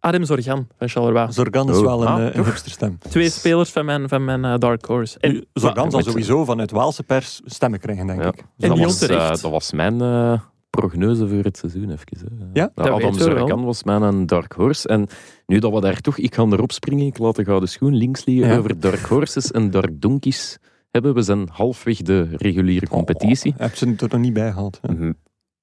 Adem 0.00 0.24
Zorgan 0.24 0.66
van 0.78 0.88
Charleroi. 0.88 1.32
Zorgan 1.32 1.70
is 1.70 1.76
Oh, 1.76 1.82
wel 1.84 2.02
een, 2.02 2.06
ah, 2.08 2.18
eh, 2.18 2.24
een 2.26 2.32
toch? 2.32 2.46
hipsterstem. 2.46 2.98
Twee 2.98 3.30
spelers 3.30 3.70
van 3.70 3.84
mijn, 3.84 4.08
van 4.08 4.24
mijn 4.24 4.44
eh, 4.44 4.54
Dark 4.58 4.84
Horse. 4.84 5.18
En, 5.18 5.46
Zorgan 5.52 5.90
zal 5.90 6.02
sowieso 6.02 6.44
vanuit 6.44 6.70
Waalse 6.70 7.02
pers 7.02 7.40
stemmen 7.44 7.80
krijgen, 7.80 8.06
denk 8.06 8.22
Ja. 8.22 8.28
ik. 8.28 8.44
En 8.58 8.68
dat, 8.68 8.78
was, 8.78 9.02
eh, 9.02 9.28
dat 9.28 9.40
was 9.40 9.72
mijn 9.72 10.00
eh, 10.00 10.40
prognose 10.80 11.28
voor 11.28 11.42
het 11.44 11.56
seizoen. 11.56 11.90
Even, 11.90 12.38
hè. 12.38 12.44
Ja? 12.52 12.70
Dat 12.74 12.88
Adam. 12.88 13.14
Zorgan 13.14 13.64
was 13.64 13.82
mijn 13.84 14.26
dark 14.26 14.52
horse. 14.52 14.88
En 14.88 15.06
nu 15.46 15.58
dat 15.58 15.72
we 15.72 15.80
daar 15.80 16.00
toch... 16.00 16.18
Ik 16.18 16.34
ga 16.34 16.42
erop 16.42 16.72
springen, 16.72 17.06
ik 17.06 17.18
laat 17.18 17.36
de 17.36 17.44
gouden 17.44 17.68
schoen 17.68 17.94
links 17.94 18.24
liggen 18.24 18.48
Ja. 18.48 18.56
over 18.58 18.80
dark 18.80 19.00
horses 19.00 19.50
en 19.50 19.70
dark 19.70 20.00
donkeys 20.00 20.58
hebben. 20.90 21.14
We 21.14 21.22
zijn 21.22 21.48
halfweg 21.52 21.96
de 21.96 22.28
reguliere 22.36 22.88
competitie. 22.88 23.52
Oh, 23.52 23.58
heb 23.58 23.74
ze 23.74 23.88
het 23.88 24.00
er 24.00 24.08
nog 24.10 24.20
niet 24.20 24.32
bij 24.32 24.52
gehaald. 24.52 24.78
hè? 24.82 24.92
Mhm. 24.94 25.12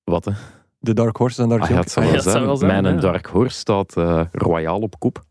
Wat, 0.03 0.26
hè? 0.26 0.32
De 0.80 0.93
Dark 0.93 1.18
Horse 1.18 1.41
en 1.41 1.49
Dark 1.49 1.62
Ah, 1.62 1.70
ja, 1.70 1.76
het 1.80 1.93
Ja, 1.93 2.41
wel 2.45 2.57
zijn, 2.57 2.82
Mijn 2.84 2.95
ja. 2.95 3.01
dark 3.01 3.26
horse 3.26 3.57
staat 3.57 3.97
eh, 3.97 4.22
royaal 4.32 4.80
op 4.80 4.99
kop. 4.99 5.24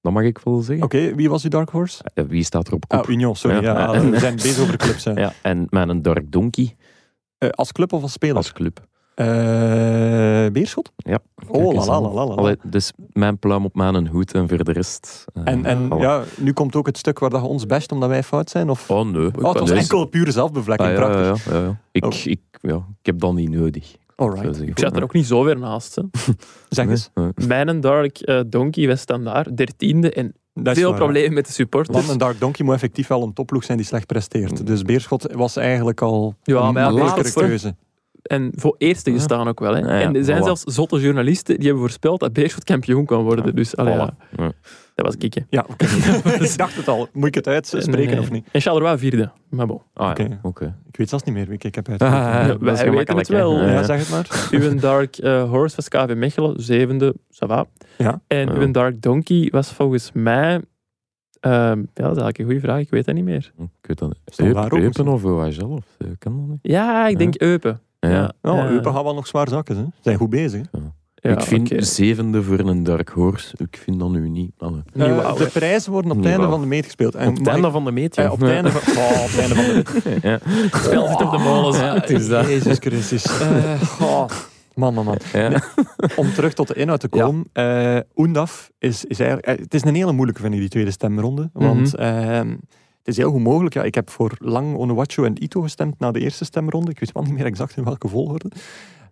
Dat 0.00 0.12
mag 0.12 0.22
ik 0.22 0.38
wel 0.38 0.60
zeggen. 0.60 0.84
Oké, 0.84 1.14
wie 1.14 1.30
was 1.30 1.42
uw 1.44 1.50
Dark 1.50 1.70
Horse? 1.70 2.02
Eh, 2.14 2.24
Wie 2.28 2.42
staat 2.44 2.66
er 2.68 2.74
op 2.74 2.88
kop? 2.88 3.00
Ah, 3.00 3.08
Union, 3.08 3.36
sorry. 3.36 3.62
Ja. 3.62 3.90
We 4.10 4.18
zijn 4.18 4.34
bezig 4.36 4.62
over 4.62 4.76
clubs. 4.76 5.04
hè. 5.04 5.12
ja, 5.12 5.32
en 5.42 5.66
mijn 5.70 6.02
dark 6.02 6.32
donkey 6.32 6.76
Eh, 7.38 7.48
als 7.50 7.72
club 7.72 7.92
of 7.92 8.02
als 8.02 8.12
speler? 8.12 8.36
als 8.36 8.52
club. 8.52 8.86
Eh, 9.20 10.50
Beerschot? 10.52 10.92
Ja. 10.96 11.18
Oh, 11.48 11.74
la 11.74 12.00
la 12.00 12.10
la. 12.24 12.34
Allee, 12.34 12.56
dus 12.66 12.92
mijn 13.12 13.38
pluim 13.38 13.64
op 13.64 13.74
mijn 13.74 14.06
hoed 14.06 14.32
en 14.34 14.48
voor 14.48 14.64
de 14.64 14.72
rest... 14.72 15.24
eh, 15.34 15.42
En, 15.44 15.64
en 15.64 15.88
voilà. 15.92 16.00
ja, 16.00 16.22
nu 16.36 16.52
komt 16.52 16.76
ook 16.76 16.86
het 16.86 16.98
stuk 16.98 17.18
waar 17.18 17.30
dat 17.30 17.40
je 17.40 17.46
ons 17.46 17.66
best 17.66 17.92
omdat 17.92 18.08
wij 18.08 18.22
fout 18.22 18.50
zijn? 18.50 18.70
Of? 18.70 18.90
Oh 18.90 19.06
nee. 19.10 19.26
Oh, 19.26 19.48
het 19.48 19.58
was 19.60 19.70
Nee, 19.70 19.78
enkel 19.78 20.04
pure 20.04 20.30
zelfbevlekking, 20.30 20.88
Ah, 20.88 20.94
ja, 20.98 21.00
prachtig. 21.00 21.44
ja, 21.44 21.54
ja, 21.58 21.62
ja. 21.64 21.80
Ik, 21.92 22.04
Oh. 22.04 22.12
ik, 22.24 22.40
ja, 22.60 22.74
ik 22.74 23.06
heb 23.06 23.18
dat 23.20 23.34
niet 23.34 23.50
nodig. 23.50 23.96
Alright. 24.16 24.60
ik 24.62 24.78
zat 24.78 24.96
er 24.96 25.02
ook 25.02 25.12
niet 25.12 25.26
zo 25.26 25.42
ver 25.42 25.58
naast. 25.58 25.94
Hè. 25.94 26.02
Zeg 26.68 26.86
eens. 26.88 27.10
Nee, 27.14 27.28
nee. 27.34 27.46
Mijn 27.64 27.80
Dark 27.80 28.18
eh, 28.18 28.40
Donkey 28.46 28.86
was 28.86 29.00
standaard, 29.00 29.56
dertiende. 29.56 30.12
En 30.12 30.34
veel 30.54 30.94
problemen 30.94 31.32
met 31.34 31.46
de 31.46 31.52
supporters. 31.52 31.96
Want 31.96 32.08
een 32.08 32.18
Dark 32.18 32.40
Donkey 32.40 32.64
moet 32.64 32.74
effectief 32.74 33.06
wel 33.06 33.22
een 33.22 33.32
topploeg 33.32 33.64
zijn 33.64 33.78
die 33.78 33.86
slecht 33.86 34.06
presteert. 34.06 34.66
Dus 34.66 34.82
Beerschot 34.82 35.32
was 35.32 35.56
eigenlijk 35.56 36.00
al 36.00 36.34
Ja, 36.42 36.54
een 36.66 36.72
maar 36.72 36.82
ja, 36.82 36.88
makkelijkere 36.90 37.22
laatste. 37.22 37.40
keuze. 37.40 37.76
En 38.30 38.52
voor 38.54 38.74
eerste 38.78 39.10
Ja. 39.10 39.16
gestaan 39.16 39.48
ook 39.48 39.60
wel. 39.60 39.74
Hè. 39.74 39.78
Ja, 39.80 39.98
ja, 39.98 40.00
en 40.00 40.16
er 40.16 40.24
zijn 40.24 40.40
voilà. 40.40 40.44
zelfs 40.44 40.62
zotte 40.62 41.00
journalisten 41.00 41.54
die 41.56 41.64
hebben 41.64 41.82
voorspeld 41.82 42.20
dat 42.20 42.32
Beerschot 42.32 42.64
kampioen 42.64 43.04
kan 43.06 43.22
worden. 43.22 43.54
Dus 43.54 43.76
allee, 43.76 43.94
ja, 43.94 44.12
Voilà. 44.12 44.36
Ja. 44.36 44.52
dat 44.94 45.06
was 45.06 45.16
kicken. 45.16 45.46
Ja, 45.48 45.66
oké. 45.70 45.84
ik 46.44 46.56
dacht 46.56 46.76
het 46.76 46.88
al. 46.88 47.08
Moet 47.12 47.26
ik 47.28 47.34
het 47.34 47.46
uitspreken 47.46 48.18
of 48.18 48.30
niet? 48.30 48.46
En 48.52 48.60
Charleroi 48.60 48.98
vierde. 48.98 49.30
Maar 49.48 49.66
bon. 49.66 49.80
Ah, 49.94 50.06
ja, 50.16 50.24
Oké. 50.24 50.38
oké. 50.42 50.76
Ik 50.88 50.96
weet 50.96 51.08
zelfs 51.08 51.24
niet 51.24 51.34
meer 51.34 51.46
wie 51.46 51.58
ik 51.58 51.74
heb 51.74 51.88
Ah, 51.88 51.94
uitgesproken. 51.94 52.66
dat 52.66 52.78
wij 52.80 52.90
weten 52.90 53.16
het 53.16 53.28
wel. 53.28 53.56
ja, 53.60 53.70
Ja. 53.70 53.82
zeg 53.82 53.98
het 53.98 54.10
maar. 54.10 54.48
Uw 54.60 54.74
Dark 54.74 55.16
eh, 55.16 55.50
Horse 55.50 55.76
was 55.76 55.88
KV 55.88 56.14
Mechelen, 56.16 56.62
zevende, 56.62 57.14
ça 57.32 57.46
va. 57.46 57.66
Ja. 57.98 58.20
En 58.26 58.46
Ja. 58.46 58.54
uw 58.54 58.70
Dark 58.70 59.02
Donkey 59.02 59.48
was 59.52 59.72
volgens 59.72 60.10
mij... 60.12 60.60
ehm, 61.40 61.52
ja, 61.52 61.74
dat 61.74 62.16
is 62.16 62.22
eigenlijk 62.22 62.38
een 62.38 62.44
goede 62.44 62.60
vraag. 62.60 62.80
Ik 62.80 62.90
weet 62.90 63.04
dat 63.04 63.14
niet 63.14 63.24
meer. 63.24 63.52
Ik 63.58 63.86
weet 63.86 63.98
dat 63.98 64.08
niet. 64.08 64.18
Eupen 64.82 65.08
of 65.08 65.24
eh, 65.98 66.06
kan 66.18 66.36
dat 66.36 66.46
niet? 66.48 66.58
Ja, 66.62 67.06
ik 67.06 67.18
denk 67.18 67.40
Eupen. 67.40 67.80
Ja. 68.00 68.32
Oh, 68.42 68.58
eh, 68.58 68.70
Eupen 68.70 68.92
gaat 68.94 69.02
wel 69.02 69.14
nog 69.14 69.26
zwaar 69.26 69.48
zakken. 69.48 69.74
Ze 69.76 69.84
zijn 70.00 70.16
goed 70.16 70.30
bezig. 70.30 70.66
hè. 70.72 70.78
ja, 71.28 71.34
ik 71.36 71.40
vind 71.40 71.86
zevende 71.86 72.42
voor 72.42 72.58
een 72.58 72.82
dark 72.82 73.08
horse. 73.08 73.54
Ik 73.58 73.80
vind 73.82 73.98
dat 74.00 74.10
nu 74.10 74.28
niet. 74.28 74.52
De 74.58 75.48
prijzen 75.52 75.92
worden 75.92 76.10
op 76.10 76.16
het 76.16 76.26
einde 76.26 76.46
van 76.48 76.60
de 76.60 76.66
meet 76.66 76.84
gespeeld. 76.84 77.14
En 77.14 77.28
op 77.28 77.36
het 77.36 77.46
einde 77.46 77.70
van 77.70 77.84
de 77.84 77.92
meet, 77.92 78.16
eh, 78.16 78.24
ja. 78.24 78.30
op 78.30 78.40
het 78.40 78.50
einde 78.50 78.70
van, 78.70 79.02
oh, 79.02 79.22
op 79.22 79.28
het 79.30 79.38
einde 79.38 79.54
van 79.54 79.64
de 79.64 80.18
ja. 80.28 80.38
Het 80.42 80.82
spel 80.84 81.06
zit 81.08 81.22
op 81.22 81.30
de 81.30 81.38
molen. 81.38 81.80
Ja, 81.80 81.94
het 81.94 82.10
is 82.10 82.28
dat. 82.28 82.46
Jezus 82.46 82.76
Christus. 82.80 83.40
Oh, 84.00 84.24
man, 84.74 84.94
man, 84.94 85.04
man. 85.04 85.18
Ja. 85.32 85.62
Om 86.16 86.32
terug 86.32 86.52
tot 86.52 86.68
de 86.68 86.74
inhoud 86.74 87.00
te 87.00 87.08
komen. 87.08 87.44
eh 87.52 87.98
Oendaf 88.16 88.70
is, 88.78 89.04
is 89.04 89.18
eigenlijk... 89.20 89.48
eh, 89.58 89.64
het 89.64 89.74
is 89.74 89.84
een 89.84 89.94
hele 89.94 90.12
moeilijke, 90.12 90.40
vind 90.42 90.54
ik, 90.54 90.60
die 90.60 90.68
tweede 90.68 90.90
stemronde. 90.90 91.50
Want 91.52 91.92
Mhm. 91.96 92.02
ehm, 92.02 92.54
is 93.10 93.16
heel 93.16 93.30
goed 93.30 93.42
mogelijk. 93.42 93.74
Ja, 93.74 93.82
ik 93.82 93.94
heb 93.94 94.10
voor 94.10 94.32
Lang, 94.38 94.76
Onuwachu 94.76 95.24
en 95.24 95.42
Ito 95.42 95.60
gestemd 95.60 95.98
na 95.98 96.10
de 96.10 96.20
eerste 96.20 96.44
stemronde. 96.44 96.90
Ik 96.90 97.00
weet 97.00 97.12
wel 97.12 97.22
niet 97.22 97.32
meer 97.32 97.44
exact 97.46 97.76
in 97.76 97.84
welke 97.84 98.08
volgorde. 98.08 98.50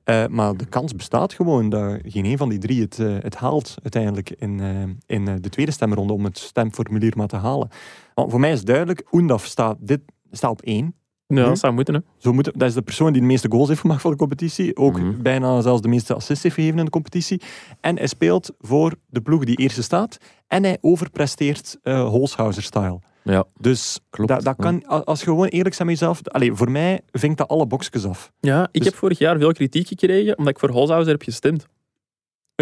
Eh, 0.05 0.27
maar 0.27 0.57
de 0.57 0.67
kans 0.67 0.95
bestaat 0.97 1.33
gewoon 1.33 1.69
dat 1.69 1.99
geen 2.05 2.25
een 2.25 2.37
van 2.39 2.49
die 2.49 2.59
drie 2.59 2.81
het, 2.81 2.99
eh, 2.99 3.17
het 3.21 3.37
haalt 3.37 3.75
uiteindelijk 3.83 4.31
in, 4.31 4.61
eh, 4.61 5.17
in 5.17 5.29
eh, 5.29 5.35
de 5.41 5.49
tweede 5.49 5.73
stemronde 5.73 6.13
om 6.13 6.25
het 6.25 6.39
stemformulier 6.39 7.13
maar 7.17 7.27
te 7.27 7.37
halen. 7.37 7.69
Want 8.15 8.31
voor 8.31 8.41
mij 8.41 8.53
is 8.53 8.65
duidelijk, 8.65 9.07
Oendaf 9.13 9.45
staat, 9.45 9.77
dit, 9.81 10.01
staat 10.31 10.51
op 10.51 10.63
één. 10.63 10.95
Ja, 11.27 11.45
dat 11.45 11.59
zou 11.59 11.73
moeten. 11.73 11.95
Hè. 11.95 12.01
Zo 12.19 12.33
moet, 12.33 12.45
dat 12.45 12.69
is 12.69 12.75
de 12.75 12.83
persoon 12.83 13.13
die 13.13 13.21
de 13.21 13.27
meeste 13.27 13.51
goals 13.51 13.69
heeft 13.69 13.81
gemaakt 13.81 14.01
voor 14.01 14.11
de 14.11 14.17
competitie. 14.17 14.77
Ook 14.77 15.01
Mhm. 15.01 15.23
bijna 15.23 15.61
zelfs 15.61 15.81
de 15.81 15.89
meeste 15.89 16.15
assists 16.15 16.43
heeft 16.43 16.55
gegeven 16.55 16.79
in 16.79 16.85
de 16.85 16.91
competitie. 16.91 17.41
En 17.81 17.97
hij 17.97 18.07
speelt 18.07 18.51
voor 18.59 18.95
de 19.07 19.21
ploeg 19.21 19.45
die 19.45 19.57
eerste 19.57 19.83
staat. 19.83 20.19
En 20.47 20.63
hij 20.63 20.79
overpresteert 20.81 21.79
eh 21.83 22.09
Holshouser-style. 22.09 23.01
Ja. 23.33 23.45
Dus 23.61 24.01
Klopt, 24.11 24.31
dat, 24.31 24.43
dat 24.43 24.57
kan, 24.57 24.87
als 25.05 25.19
je 25.21 25.25
gewoon 25.27 25.47
eerlijk 25.47 25.77
bent 25.77 25.91
met 25.91 25.99
jezelf... 25.99 26.21
Voor 26.59 26.71
mij 26.71 27.01
vinkt 27.13 27.39
dat 27.39 27.49
alle 27.49 27.67
boxjes 27.67 28.05
af. 28.05 28.33
Ja, 28.41 28.63
ik 28.63 28.69
Dus- 28.73 28.85
heb 28.85 28.95
vorig 28.95 29.19
jaar 29.19 29.39
veel 29.39 29.53
kritiek 29.53 29.87
gekregen 29.89 30.39
omdat 30.39 30.53
ik 30.55 30.59
voor 30.61 30.71
Holshouser 30.71 31.13
heb 31.13 31.23
gestemd. 31.23 31.67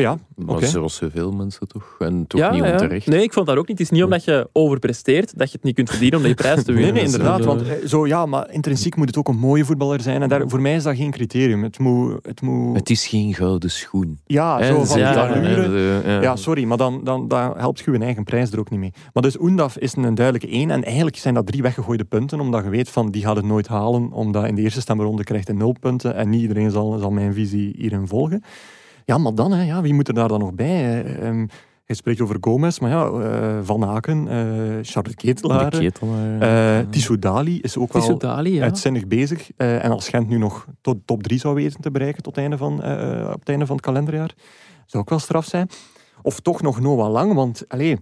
Ja, 0.00 0.18
Maar 0.36 0.56
oké. 0.56 0.66
zoals 0.66 0.94
zoveel 0.94 1.32
mensen 1.32 1.68
toch? 1.68 1.94
En 1.98 2.26
toch 2.26 2.40
ja, 2.40 2.50
niet 2.50 2.64
ja. 2.64 2.72
onterecht. 2.72 3.06
Nee, 3.06 3.22
ik 3.22 3.32
vond 3.32 3.46
dat 3.46 3.56
ook 3.56 3.68
niet. 3.68 3.78
Het 3.78 3.86
is 3.86 3.92
niet 3.92 4.02
omdat 4.04 4.24
je 4.24 4.48
overpresteert 4.52 5.38
dat 5.38 5.48
je 5.50 5.54
het 5.56 5.62
niet 5.64 5.74
kunt 5.74 5.90
verdienen 5.90 6.18
om 6.18 6.24
die 6.24 6.34
prijs 6.34 6.64
te 6.64 6.72
Nee, 6.72 6.76
winnen. 6.84 6.94
nee, 6.94 7.04
Dus, 7.04 7.12
inderdaad. 7.12 7.40
eh, 7.40 7.46
Want 7.46 7.62
eh, 7.62 7.86
zo, 7.86 8.06
ja, 8.06 8.26
maar 8.26 8.50
intrinsiek 8.52 8.96
moet 8.96 9.06
het 9.06 9.16
ook 9.16 9.28
een 9.28 9.38
mooie 9.38 9.64
voetballer 9.64 10.00
zijn. 10.00 10.22
En 10.22 10.28
daar, 10.28 10.48
voor 10.48 10.60
mij 10.60 10.74
is 10.74 10.82
dat 10.82 10.96
geen 10.96 11.10
criterium. 11.10 11.62
Het 11.62 11.78
moet... 11.78 12.18
Het 12.26 12.40
moet 12.40 12.76
Het 12.76 12.90
is 12.90 13.06
geen 13.06 13.34
gouden 13.34 13.70
schoen. 13.70 14.18
ja, 14.26 14.64
zo 14.64 14.84
van 14.84 14.98
ja, 14.98 15.36
ja. 15.36 16.20
Ja, 16.20 16.36
sorry, 16.36 16.64
maar 16.64 16.76
dan, 16.78 17.00
dan, 17.04 17.28
dan 17.28 17.52
helpt 17.56 17.78
je 17.80 17.90
je 17.92 17.98
eigen 17.98 18.24
prijs 18.24 18.50
er 18.52 18.58
ook 18.58 18.70
niet 18.70 18.80
mee. 18.80 18.92
Maar 19.12 19.22
dus 19.22 19.40
Oendaf 19.40 19.76
is 19.78 19.96
een 19.96 20.14
duidelijke 20.14 20.48
één. 20.48 20.70
En 20.70 20.84
eigenlijk 20.84 21.16
zijn 21.16 21.34
dat 21.34 21.46
drie 21.46 21.62
weggegooide 21.62 22.04
punten, 22.04 22.40
omdat 22.40 22.64
je 22.64 22.70
weet 22.70 22.88
van 22.90 23.10
die 23.10 23.22
gaat 23.22 23.36
het 23.36 23.44
nooit 23.44 23.68
halen, 23.68 24.12
omdat 24.12 24.46
in 24.46 24.54
de 24.54 24.62
eerste 24.62 24.80
stemronde 24.80 25.24
krijgt 25.24 25.46
hij 25.48 25.56
nul 25.56 25.74
punten 25.80 26.14
en 26.14 26.28
niet 26.30 26.40
iedereen 26.40 26.70
zal, 26.70 26.98
zal 26.98 27.10
mijn 27.10 27.34
visie 27.34 27.74
hierin 27.76 28.06
volgen. 28.08 28.42
Ja, 29.06 29.18
maar 29.18 29.34
dan, 29.34 29.52
hè, 29.52 29.62
ja, 29.62 29.82
wie 29.82 29.94
moet 29.94 30.08
er 30.08 30.14
daar 30.14 30.28
dan 30.28 30.40
nog 30.40 30.54
bij? 30.54 30.66
hè? 30.66 31.02
Ehm, 31.02 31.46
je 31.84 31.94
spreekt 31.94 32.20
over 32.20 32.36
Gomez, 32.40 32.78
maar 32.78 32.90
ja, 32.90 33.06
eh, 33.06 33.58
Van 33.62 33.84
Aken, 33.84 34.28
eh 34.28 34.36
Charlotte 34.82 35.14
Ketelaar, 35.14 35.70
ketelaar. 35.70 36.88
Tissou 36.90 37.18
Dali 37.18 37.60
is 37.60 37.76
ook 37.76 37.92
wel 37.92 38.02
Tissou 38.02 38.18
Dali, 38.18 38.54
ja. 38.54 38.62
uitzinnig 38.62 39.06
bezig. 39.06 39.50
En 39.56 39.90
als 39.90 40.08
Gent 40.08 40.28
nu 40.28 40.38
nog 40.38 40.66
tot 40.80 40.96
top 41.04 41.22
3 41.22 41.38
zou 41.38 41.54
weten 41.54 41.80
te 41.80 41.90
bereiken 41.90 42.22
tot 42.22 42.34
het 42.34 42.44
einde 42.44 42.56
van, 42.56 42.72
op 43.32 43.40
het 43.40 43.48
einde 43.48 43.66
van 43.66 43.76
het 43.76 43.84
kalenderjaar, 43.84 44.34
zou 44.86 45.02
ook 45.02 45.10
wel 45.10 45.18
straf 45.18 45.44
zijn. 45.44 45.68
Of 46.22 46.40
toch 46.40 46.62
nog 46.62 46.80
Noah 46.80 47.10
Lang, 47.12 47.34
want 47.34 47.64
allee, 47.68 47.98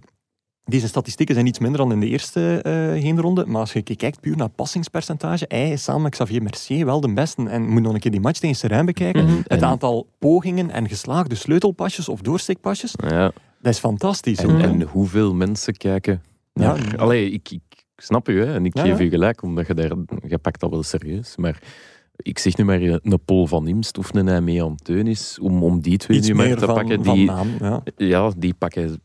deze 0.65 0.87
statistieken 0.87 1.35
zijn 1.35 1.47
iets 1.47 1.59
minder 1.59 1.79
dan 1.79 1.91
in 1.91 1.99
de 1.99 2.07
eerste 2.07 2.59
eh 2.61 2.71
heenronde. 2.73 3.45
Maar 3.45 3.59
als 3.61 3.73
je 3.73 3.81
kijkt 3.95 4.19
puur 4.21 4.37
naar 4.37 4.49
passingspercentage, 4.49 5.45
hij 5.47 5.71
is 5.71 5.83
samen 5.83 6.01
met 6.01 6.11
Xavier 6.11 6.43
Mercier 6.43 6.85
wel 6.85 7.01
de 7.01 7.13
beste. 7.13 7.49
En 7.49 7.67
moet 7.69 7.81
nog 7.81 7.93
een 7.93 7.99
keer 7.99 8.11
die 8.11 8.19
match 8.19 8.39
tegen 8.39 8.55
Serijn 8.55 8.85
bekijken. 8.85 9.25
Mhm. 9.25 9.35
Het 9.47 9.61
aantal 9.63 10.07
pogingen 10.19 10.69
en 10.69 10.87
geslaagde 10.87 11.35
sleutelpasjes 11.35 12.09
of 12.09 12.21
doorsteekpasjes, 12.21 12.93
ja. 13.07 13.31
dat 13.61 13.73
is 13.73 13.79
fantastisch. 13.79 14.37
En, 14.39 14.61
en 14.61 14.81
hoeveel 14.81 15.33
mensen 15.33 15.77
kijken. 15.77 16.21
Ja. 16.53 16.75
naar- 16.75 16.97
Allee, 16.97 17.31
ik, 17.31 17.49
ik 17.51 17.61
snap 17.97 18.27
je 18.27 18.33
hè, 18.33 18.53
en 18.53 18.65
ik 18.65 18.77
Ja, 18.77 18.83
geef 18.83 18.97
ja. 18.97 19.03
je 19.03 19.09
gelijk, 19.09 19.41
omdat 19.41 19.67
je 19.67 19.73
daar, 19.73 19.91
je 20.27 20.37
pakt 20.37 20.59
dat 20.59 20.69
wel 20.69 20.83
serieus. 20.83 21.35
Maar 21.37 21.61
ik 22.15 22.39
zeg 22.39 22.57
nu 22.57 22.63
maar 22.63 22.81
eh, 22.81 22.95
een 23.01 23.19
Paul 23.25 23.47
van 23.47 23.67
Imst 23.67 23.97
of 23.97 24.13
een 24.13 24.25
Nijmee 24.25 24.75
Teunis, 24.75 25.39
om, 25.39 25.63
om 25.63 25.81
die 25.81 25.97
twee 25.97 26.17
Iets 26.17 26.27
nu 26.27 26.33
maar 26.33 26.55
te 26.55 26.65
van, 26.65 26.75
pakken. 26.75 27.03
van 27.03 27.15
Die, 27.15 27.25
naam. 27.25 27.47
Ja. 27.59 27.83
ja, 27.97 28.31
die 28.37 28.53
pakken 28.53 28.99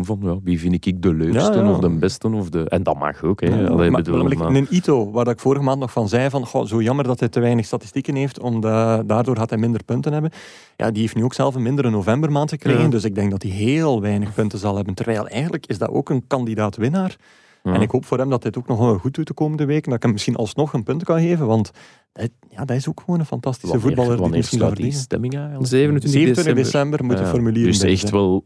van, 0.00 0.18
ja, 0.22 0.38
wie 0.44 0.58
vind 0.60 0.86
ik 0.86 1.02
de 1.02 1.14
leukste 1.14 1.52
Ja, 1.52 1.62
ja. 1.62 1.70
of 1.70 1.78
de 1.78 1.88
beste. 1.90 2.28
Of 2.28 2.48
de, 2.50 2.68
en 2.68 2.82
dat 2.82 2.98
mag 2.98 3.22
ook. 3.22 3.40
Hè. 3.40 3.46
Ja, 3.46 3.66
Allee, 3.66 3.90
maar, 3.90 4.02
bedoel, 4.02 4.22
maar 4.24 4.36
maar- 4.36 4.54
een 4.54 4.66
Ito, 4.70 5.10
waar 5.10 5.24
dat 5.24 5.34
ik 5.34 5.40
vorige 5.40 5.64
maand 5.64 5.78
nog 5.80 5.92
van 5.92 6.08
zei, 6.08 6.30
van, 6.30 6.46
goh, 6.46 6.66
zo 6.66 6.82
jammer 6.82 7.04
dat 7.04 7.20
hij 7.20 7.28
te 7.28 7.40
weinig 7.40 7.64
statistieken 7.64 8.14
heeft, 8.14 8.40
omdat 8.40 9.08
daardoor 9.08 9.36
gaat 9.36 9.50
hij 9.50 9.58
minder 9.58 9.84
punten 9.84 10.12
hebben. 10.12 10.30
Ja, 10.76 10.90
die 10.90 11.00
heeft 11.02 11.14
nu 11.14 11.24
ook 11.24 11.34
zelf 11.34 11.54
een 11.54 11.62
mindere 11.62 11.90
novembermaand 11.90 12.50
gekregen, 12.50 12.82
Ja. 12.82 12.88
dus 12.88 13.04
ik 13.04 13.14
denk 13.14 13.30
dat 13.30 13.42
hij 13.42 13.50
heel 13.52 14.00
weinig 14.00 14.34
punten 14.34 14.58
zal 14.58 14.76
hebben. 14.76 14.94
Terwijl 14.94 15.28
eigenlijk 15.28 15.66
is 15.66 15.78
dat 15.78 15.88
ook 15.90 16.10
een 16.10 16.26
kandidaat 16.26 16.76
winnaar. 16.76 17.16
ja. 17.64 17.74
En 17.74 17.80
ik 17.80 17.90
hoop 17.90 18.04
voor 18.04 18.18
hem 18.18 18.30
dat 18.30 18.42
dit 18.42 18.58
ook 18.58 18.68
nog 18.68 19.00
goed 19.00 19.14
doet 19.14 19.26
de 19.26 19.34
komende 19.34 19.64
weken, 19.64 19.84
dat 19.88 19.94
ik 19.96 20.02
hem 20.02 20.12
misschien 20.12 20.36
alsnog 20.36 20.72
een 20.72 20.82
punt 20.82 21.04
kan 21.04 21.20
geven, 21.20 21.46
want 21.46 21.70
dat, 22.12 22.30
ja, 22.48 22.64
dat 22.64 22.76
is 22.76 22.88
ook 22.88 23.00
gewoon 23.04 23.20
een 23.20 23.26
fantastische 23.26 23.66
Wanneer- 23.66 23.86
voetballer 23.86 24.10
die 24.12 24.20
wanneer 24.20 24.38
misschien 24.38 24.58
die 24.58 24.68
verdienen. 24.68 24.94
stemming 24.98 25.34
eigenlijk? 25.34 25.66
27 25.66 26.10
27 26.10 26.54
december. 26.54 26.64
december 26.64 27.04
moet 27.04 27.16
de 27.16 27.22
Ja, 27.22 27.28
formulier 27.28 27.66
Dus 27.66 27.82
echt 27.82 28.10
wel 28.10 28.44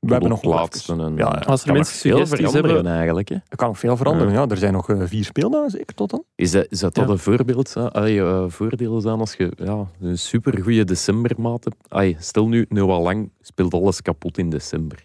We 0.00 0.12
hebben 0.12 0.28
nog 0.30 0.42
even- 0.42 1.00
En, 1.00 1.16
Ja, 1.16 1.18
ja. 1.18 1.42
Als 1.46 1.64
er 1.64 1.72
mensen 1.72 1.96
suggesties 1.98 2.52
hebben- 2.52 2.86
eigenlijk. 2.86 3.28
Hè. 3.28 3.34
Er 3.34 3.56
kan 3.56 3.68
nog 3.68 3.78
veel 3.78 3.96
veranderen. 3.96 4.32
Ja. 4.32 4.46
er 4.48 4.56
zijn 4.56 4.72
nog 4.72 4.88
eh, 4.90 4.96
vier 5.04 5.24
speeldagen 5.24 5.70
zeker 5.70 5.94
tot 5.94 6.10
dan. 6.10 6.24
Is 6.34 6.50
dat, 6.50 6.66
is 6.70 6.78
dat, 6.80 6.96
een 6.96 7.18
voorbeeld, 7.18 7.68
za- 7.68 7.86
allee, 7.86 8.20
eh, 8.20 8.44
voordeel 8.48 9.00
zijn 9.00 9.18
als 9.18 9.34
je 9.34 9.52
ja, 9.56 9.86
een 10.00 10.18
supergoeie 10.18 10.84
decembermaat 10.84 11.64
hebt? 11.64 11.76
Allee, 11.88 12.16
stel 12.18 12.48
nu, 12.48 12.66
Noah 12.68 13.02
Lang 13.02 13.30
speelt 13.40 13.74
alles 13.74 14.02
kapot 14.02 14.38
in 14.38 14.50
december. 14.50 15.04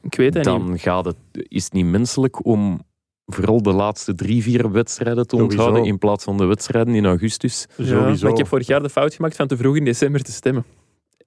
Ik 0.00 0.14
weet 0.14 0.34
het 0.34 0.34
niet. 0.34 0.44
Dan 0.44 0.78
gaat 0.78 1.04
het, 1.04 1.16
is 1.32 1.64
het 1.64 1.72
niet 1.72 1.86
menselijk 1.86 2.44
om 2.44 2.80
vooral 3.26 3.62
de 3.62 3.72
laatste 3.72 4.14
drie, 4.14 4.42
vier 4.42 4.70
wedstrijden 4.70 5.26
te 5.26 5.36
Sowieso. 5.36 5.56
onthouden 5.62 5.84
in 5.92 5.98
plaats 5.98 6.24
van 6.24 6.36
de 6.36 6.44
wedstrijden 6.44 6.94
in 6.94 7.06
augustus. 7.06 7.66
Ja, 7.76 8.00
maar 8.00 8.30
ik 8.30 8.36
heb 8.36 8.46
vorig 8.46 8.66
jaar 8.66 8.82
de 8.82 8.90
fout 8.90 9.14
gemaakt 9.14 9.36
van 9.36 9.46
te 9.46 9.56
vroeg 9.56 9.76
in 9.76 9.84
december 9.84 10.22
te 10.22 10.32
stemmen. 10.32 10.64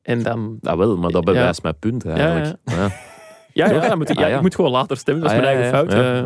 En 0.04 0.24
dan... 0.24 0.58
Dat 0.62 0.78
wel, 0.78 0.98
maar 0.98 1.12
dat 1.12 1.26
Ja. 1.28 1.34
bewijst 1.34 1.64
mijn 1.64 1.80
punt 1.80 2.06
eigenlijk. 2.06 2.56
Ja, 2.66 2.92
Ja, 3.54 3.70
ja, 3.72 3.88
dan 3.88 3.98
moet, 3.98 4.10
ik- 4.10 4.20
ja, 4.20 4.28
Ah, 4.28 4.34
ik 4.36 4.42
moet 4.42 4.56
gewoon 4.56 4.72
later 4.72 4.98
stemmen. 4.98 5.24
Dat 5.24 5.32
is 5.32 5.38
Ah, 5.38 5.44
mijn 5.44 5.58
ja, 5.58 5.62
eigen 5.64 5.80
ja, 5.80 5.86
fout. 5.86 6.04
ja, 6.04 6.20
eh. 6.20 6.26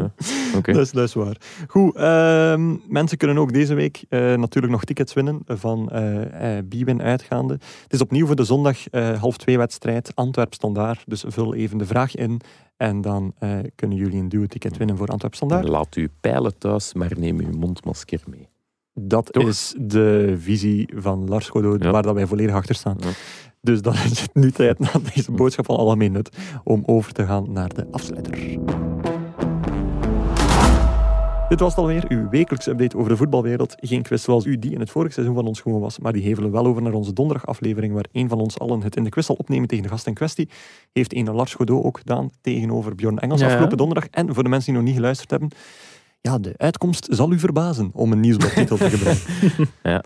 ja. 0.64 0.74
Dat, 0.74 0.86
is, 0.86 0.92
dat 0.92 1.04
is 1.08 1.14
waar. 1.14 1.38
Goed, 1.68 1.96
ehm, 1.96 2.76
mensen 2.88 3.18
kunnen 3.18 3.38
ook 3.38 3.54
deze 3.54 3.74
week 3.74 4.04
eh, 4.10 4.20
natuurlijk 4.34 4.74
nog 4.74 4.84
tickets 4.84 5.14
winnen 5.14 5.40
van 5.46 5.90
eh 5.90 6.58
eh 6.58 6.66
Bwin 6.70 7.02
uitgaande. 7.02 7.54
Het 7.84 7.94
is 7.94 8.02
opnieuw 8.02 8.26
voor 8.26 8.36
de 8.36 8.44
zondag 8.44 8.90
eh, 8.90 9.20
half 9.20 9.38
twee 9.38 9.58
wedstrijd 9.58 10.12
Antwerp 10.16 10.54
Standaard. 10.54 11.04
Dus 11.06 11.24
vul 11.28 11.54
even 11.56 11.78
de 11.78 11.86
vraag 11.86 12.16
in 12.16 12.42
en 12.78 13.02
dan 13.02 13.34
eh, 13.40 13.50
kunnen 13.76 13.98
jullie 13.98 14.20
een 14.20 14.30
duo-ticket 14.30 14.78
winnen 14.78 14.98
voor 14.98 15.08
Antwerp 15.08 15.36
Standaard. 15.36 15.68
Laat 15.68 15.96
uw 15.96 16.08
pijlen 16.22 16.58
thuis, 16.58 16.94
maar 16.94 17.12
neem 17.18 17.40
uw 17.40 17.58
mondmasker 17.58 18.20
mee. 18.30 18.48
Dat 19.00 19.34
Toch? 19.34 19.48
is 19.48 19.76
de 19.80 20.36
visie 20.40 20.90
van 20.96 21.28
Lars 21.28 21.50
Godot, 21.50 21.84
Ja. 21.84 21.92
waar 21.92 22.04
dat 22.04 22.14
wij 22.16 22.26
volledig 22.28 22.56
achter 22.56 22.76
staan. 22.76 22.98
Ja. 23.00 23.08
Dus 23.62 23.82
dan 23.82 23.94
is 23.94 24.22
het 24.22 24.34
nu 24.36 24.52
tijd 24.52 24.80
na 24.80 24.90
deze 25.14 25.32
boodschap 25.32 25.66
van 25.66 25.78
algemeen 25.78 26.12
nut 26.12 26.38
om 26.64 26.84
over 26.86 27.14
te 27.14 27.26
gaan 27.26 27.52
naar 27.52 27.74
de 27.74 27.88
afsluiter. 27.92 28.58
Dit 31.50 31.60
was 31.60 31.70
het 31.70 31.80
alweer, 31.80 32.06
uw 32.08 32.30
wekelijkse 32.30 32.70
update 32.70 32.98
over 32.98 33.10
de 33.10 33.18
voetbalwereld. 33.18 33.76
Geen 33.80 34.02
quiz 34.02 34.24
zoals 34.24 34.46
u 34.46 34.60
die 34.60 34.72
in 34.72 34.80
het 34.80 34.90
vorige 34.90 35.14
seizoen 35.14 35.36
van 35.36 35.46
ons 35.46 35.62
gewoon 35.62 35.80
was, 35.80 36.00
maar 36.00 36.14
die 36.14 36.24
hevelen 36.24 36.52
wel 36.52 36.66
over 36.66 36.82
naar 36.82 36.94
onze 36.94 37.14
donderdagaflevering, 37.14 37.94
waar 37.94 38.06
een 38.12 38.30
van 38.30 38.40
ons 38.40 38.60
allen 38.60 38.82
het 38.82 38.96
in 38.96 39.04
de 39.04 39.10
quiz 39.10 39.26
zal 39.26 39.36
opnemen 39.36 39.68
tegen 39.68 39.84
de 39.84 39.90
gast 39.90 40.08
in 40.08 40.14
kwestie. 40.14 40.50
Heeft 40.94 41.16
een 41.16 41.32
Lars 41.32 41.54
Godot 41.54 41.84
ook 41.84 41.98
gedaan 41.98 42.30
tegenover 42.42 42.96
Bjorn 42.96 43.20
Engels 43.20 43.40
Ja. 43.40 43.48
afgelopen 43.48 43.78
donderdag. 43.78 44.08
En 44.12 44.34
voor 44.34 44.44
de 44.44 44.50
mensen 44.50 44.68
die 44.72 44.78
nog 44.82 44.88
niet 44.90 44.98
geluisterd 44.98 45.32
hebben, 45.32 45.50
ja, 46.22 46.38
de 46.38 46.54
uitkomst 46.58 47.08
zal 47.10 47.32
u 47.32 47.40
verbazen, 47.40 47.90
om 47.94 48.12
een 48.12 48.20
nieuwsbladtitel 48.20 48.78
te 48.78 48.90
gebruiken. 48.90 49.68
Ja. 49.84 50.04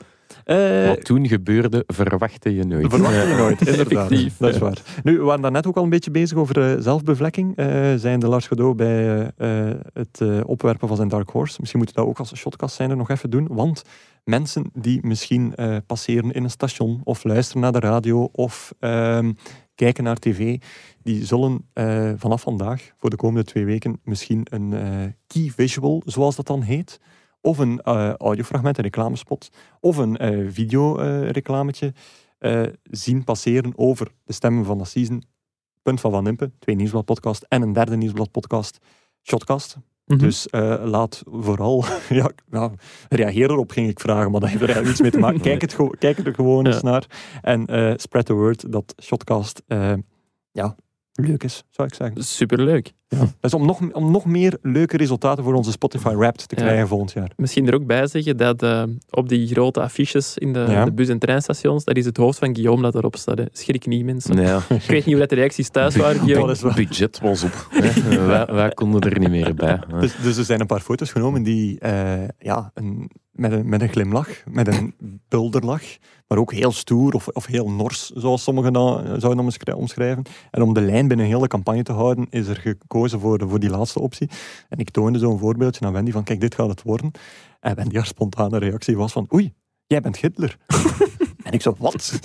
Eh, 0.51 0.87
Wat 0.87 1.05
toen 1.05 1.27
gebeurde, 1.27 1.83
verwachtte 1.87 2.55
je 2.55 2.63
nooit. 2.63 2.89
Verwacht 2.89 3.13
je 3.15 3.35
nooit, 3.37 3.67
inderdaad. 3.67 4.11
Effectief, 4.11 4.37
dat 4.37 4.53
is 4.53 4.57
waar. 4.59 4.81
Nu, 5.03 5.17
we 5.17 5.23
waren 5.23 5.41
daarnet 5.41 5.67
ook 5.67 5.77
al 5.77 5.83
een 5.83 5.89
beetje 5.89 6.11
bezig 6.11 6.37
over 6.37 6.71
eh, 6.71 6.81
zelfbevlekking. 6.81 7.55
Eh 7.55 7.93
zijn 7.95 8.19
de 8.19 8.27
Lars 8.27 8.47
Godot 8.47 8.75
bij 8.75 9.31
het 9.93 10.21
eh, 10.21 10.39
opwerpen 10.45 10.87
van 10.87 10.97
zijn 10.97 11.09
Dark 11.09 11.29
Horse. 11.29 11.55
Misschien 11.59 11.79
moeten 11.79 11.97
we 11.97 12.01
dat 12.01 12.11
ook 12.11 12.19
als 12.19 12.35
shotcast 12.35 12.75
zijn 12.75 12.89
er 12.89 12.97
nog 12.97 13.09
even 13.09 13.29
doen. 13.29 13.47
Want 13.49 13.83
mensen 14.23 14.69
die 14.73 14.99
misschien 15.01 15.55
eh, 15.55 15.77
passeren 15.85 16.31
in 16.31 16.43
een 16.43 16.49
station 16.49 17.01
of 17.03 17.23
luisteren 17.23 17.61
naar 17.61 17.71
de 17.71 17.79
radio 17.79 18.29
of 18.31 18.73
ehm, 18.79 19.31
kijken 19.75 20.03
naar 20.03 20.15
tv, 20.15 20.57
die 21.03 21.25
zullen 21.25 21.69
eh, 21.73 22.11
vanaf 22.17 22.41
vandaag, 22.41 22.91
voor 22.97 23.09
de 23.09 23.15
komende 23.15 23.43
twee 23.43 23.65
weken, 23.65 23.99
misschien 24.03 24.47
een 24.49 24.73
eh, 24.73 24.89
key 25.27 25.51
visual, 25.55 26.01
zoals 26.05 26.35
dat 26.35 26.47
dan 26.47 26.61
heet, 26.61 26.99
of 27.41 27.57
een 27.57 27.79
eh, 27.81 28.13
audiofragment, 28.13 28.77
een 28.77 28.83
reclamespot, 28.83 29.49
of 29.79 29.97
een 29.97 30.17
eh 30.17 30.47
videoreclametje 30.49 31.93
eh, 32.37 32.63
zien 32.83 33.23
passeren 33.23 33.73
over 33.75 34.07
de 34.23 34.33
stemmen 34.33 34.65
van 34.65 34.77
de 34.77 34.85
season. 34.85 35.23
Punt 35.81 35.99
van 36.01 36.11
Van 36.11 36.27
Impe, 36.27 36.51
twee 36.59 36.75
nieuwsbladpodcast 36.75 37.45
en 37.47 37.61
een 37.61 37.73
derde 37.73 37.95
nieuwsbladpodcast, 37.95 38.77
Shotcast. 39.23 39.77
Mhm. 40.05 40.19
Dus 40.19 40.47
laat 40.83 41.21
vooral, 41.25 41.83
ja, 42.09 42.31
ja, 42.51 42.71
reageer 43.09 43.49
erop 43.49 43.71
ging 43.71 43.89
ik 43.89 43.99
vragen, 43.99 44.31
maar 44.31 44.39
dat 44.39 44.49
heeft 44.49 44.61
er 44.61 44.69
eigenlijk 44.69 44.87
niets 44.87 45.01
mee 45.01 45.11
te 45.11 45.19
maken. 45.19 45.41
Kijk, 45.49 45.61
het 45.61 45.97
kijk 45.99 46.17
er 46.17 46.33
gewoon 46.35 46.65
Ja. 46.65 46.71
eens 46.71 46.81
naar 46.81 47.05
en 47.41 47.61
spread 47.99 48.25
the 48.25 48.33
word 48.33 48.71
dat 48.71 48.95
Shotcast 49.01 49.61
ja, 50.51 50.75
leuk 51.11 51.43
is, 51.43 51.63
zou 51.69 51.87
ik 51.87 51.93
zeggen. 51.93 52.23
Superleuk. 52.23 52.91
Is 53.41 53.53
om 53.53 53.65
nog, 53.65 53.79
om 53.93 54.11
nog 54.11 54.25
meer 54.25 54.57
leuke 54.61 54.97
resultaten 54.97 55.43
voor 55.43 55.53
onze 55.53 55.71
Spotify 55.71 56.13
Wrapped 56.15 56.47
te 56.47 56.55
Ja. 56.55 56.61
krijgen 56.61 56.87
volgend 56.87 57.11
jaar. 57.11 57.31
Misschien 57.35 57.67
er 57.67 57.73
ook 57.73 57.85
bij 57.85 58.07
zeggen 58.07 58.37
dat 58.37 58.63
eh, 58.63 58.83
op 59.09 59.29
die 59.29 59.47
grote 59.47 59.81
affiches 59.81 60.37
in 60.37 60.53
de, 60.53 60.59
Ja. 60.69 60.85
de 60.85 60.91
bus- 60.91 61.09
en 61.09 61.19
treinstations, 61.19 61.83
dat 61.83 61.95
is 61.97 62.05
het 62.05 62.17
hoofd 62.17 62.39
van 62.39 62.53
Guillaume 62.55 62.81
dat 62.81 62.95
erop 62.95 63.15
staat. 63.15 63.37
hè. 63.37 63.43
Schrik 63.51 63.85
niet, 63.85 64.05
mensen. 64.05 64.35
Ja. 64.41 64.57
Ik 64.57 64.65
weet 64.67 64.89
niet 64.89 65.05
hoe 65.05 65.17
dat 65.17 65.29
de 65.29 65.35
reacties 65.35 65.69
thuis 65.69 65.95
waren, 65.95 66.21
Guillaume. 66.25 66.73
budget 66.75 67.19
was 67.19 67.43
op. 67.43 67.67
wij, 68.25 68.45
wij 68.45 68.69
konden 68.69 69.01
er 69.01 69.19
niet 69.19 69.29
meer 69.29 69.53
bij. 69.55 69.79
Dus, 69.99 70.15
dus 70.23 70.37
er 70.37 70.43
zijn 70.45 70.59
een 70.59 70.67
paar 70.67 70.79
foto's 70.81 71.11
genomen 71.11 71.43
die 71.43 71.79
eh, 71.79 72.27
ja, 72.39 72.71
een, 72.73 73.09
met, 73.41 73.51
een, 73.51 73.69
met 73.69 73.81
een 73.81 73.89
glimlach, 73.89 74.29
met 74.49 74.67
een 74.67 74.93
bulderlach, 75.27 75.83
maar 76.27 76.37
ook 76.37 76.53
heel 76.53 76.71
stoer 76.71 77.13
of, 77.13 77.27
of 77.27 77.45
heel 77.45 77.71
nors, 77.71 78.09
zoals 78.09 78.43
sommigen 78.43 78.73
dat 78.73 79.03
eh, 79.03 79.13
zouden 79.17 79.43
omschrij- 79.43 79.73
omschrijven. 79.73 80.23
En 80.51 80.61
om 80.61 80.73
de 80.73 80.81
lijn 80.81 81.07
binnen 81.07 81.25
heel 81.25 81.39
de 81.39 81.47
campagne 81.47 81.83
te 81.83 81.91
houden, 81.91 82.27
is 82.29 82.47
er 82.47 82.55
gekozen 82.55 83.19
voor, 83.19 83.41
voor 83.47 83.59
die 83.59 83.69
laatste 83.69 83.99
optie. 83.99 84.29
En 84.69 84.77
ik 84.77 84.89
toonde 84.89 85.19
zo'n 85.19 85.39
voorbeeldje 85.39 85.85
aan 85.85 85.93
Wendy 85.93 86.11
van, 86.11 86.23
kijk, 86.23 86.41
dit 86.41 86.55
gaat 86.55 86.69
het 86.69 86.81
worden. 86.81 87.11
En 87.59 87.75
Wendy, 87.75 87.95
haar 87.95 88.05
spontane 88.05 88.57
reactie 88.57 88.97
was 88.97 89.11
van, 89.11 89.27
oei, 89.33 89.53
jij 89.91 90.01
bent 90.01 90.17
Hitler. 90.17 90.57
en 91.43 91.51
ik 91.51 91.61
zo, 91.61 91.75
wat? 91.79 92.19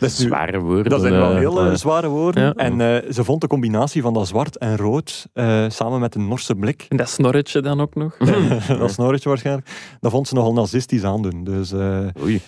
Dat 0.00 0.10
is 0.10 0.18
nu- 0.18 0.26
Zware 0.26 0.58
woorden. 0.60 0.90
dat 0.90 1.00
zijn 1.00 1.12
wel 1.12 1.30
eh, 1.30 1.38
heel 1.38 1.60
eh, 1.64 1.74
zware 1.74 2.08
woorden. 2.08 2.42
Ja. 2.42 2.52
En 2.52 2.80
eh, 3.04 3.12
ze 3.12 3.24
vond 3.24 3.40
de 3.40 3.46
combinatie 3.46 4.02
van 4.02 4.14
dat 4.14 4.26
zwart 4.28 4.58
en 4.58 4.76
rood, 4.76 5.26
eh, 5.32 5.64
samen 5.68 6.00
met 6.00 6.14
een 6.14 6.28
Norse 6.28 6.54
blik, 6.54 6.86
En 6.88 6.96
dat 6.96 7.08
snorretje 7.08 7.60
dan 7.62 7.80
ook 7.80 7.94
nog. 7.94 8.16
dat 8.78 8.92
snorretje 8.92 9.28
waarschijnlijk, 9.28 9.96
dat 10.00 10.10
vond 10.10 10.28
ze 10.28 10.34
nogal 10.34 10.52
nazistisch 10.52 11.04
aandoen. 11.04 11.44
Dus 11.44 11.72
eh, 11.72 12.06
Oei. 12.22 12.40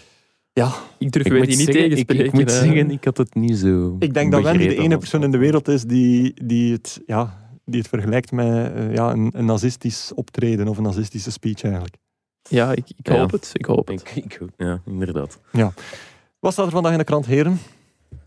Ja, 0.53 0.72
Ik 0.99 1.12
durf 1.12 1.26
Ik 1.26 1.32
die 1.32 1.40
niet 1.40 1.57
zeggen, 1.57 1.74
ik, 1.74 1.88
tegenspreken. 1.88 2.24
ik 2.24 2.32
moet 2.32 2.53
zeggen, 2.53 2.90
ik 2.90 3.05
had 3.05 3.16
het 3.16 3.34
niet 3.34 3.59
zo 3.59 3.97
ik 3.99 4.14
denk 4.14 4.32
dat 4.32 4.42
Wendy 4.42 4.68
de 4.68 4.76
ene 4.76 4.99
persoon 4.99 5.22
in 5.22 5.30
de 5.30 5.38
wereld 5.38 5.68
is 5.68 5.82
die, 5.84 6.34
die, 6.44 6.72
het, 6.72 7.01
ja, 7.07 7.36
die 7.64 7.78
het 7.80 7.88
vergelijkt 7.88 8.32
met 8.32 8.72
ja, 8.92 9.11
een, 9.12 9.30
een 9.36 9.44
nazistisch 9.44 10.12
optreden 10.14 10.68
of 10.68 10.76
een 10.76 10.82
nazistische 10.82 11.30
speech 11.30 11.62
eigenlijk. 11.62 11.97
Ja, 12.49 12.72
ik, 12.72 12.84
ik 12.97 13.09
Ja. 13.09 13.18
hoop 13.18 13.30
het. 13.30 13.51
Ik 13.53 13.64
hoop 13.64 13.88
het. 13.88 14.01
Ik, 14.14 14.24
ik, 14.24 14.40
ja, 14.57 14.80
inderdaad. 14.86 15.40
Wat 16.38 16.53
staat 16.53 16.66
er 16.66 16.72
vandaag 16.72 16.92
in 16.92 16.99
de 16.99 17.05
krant, 17.05 17.26
heren? 17.26 17.59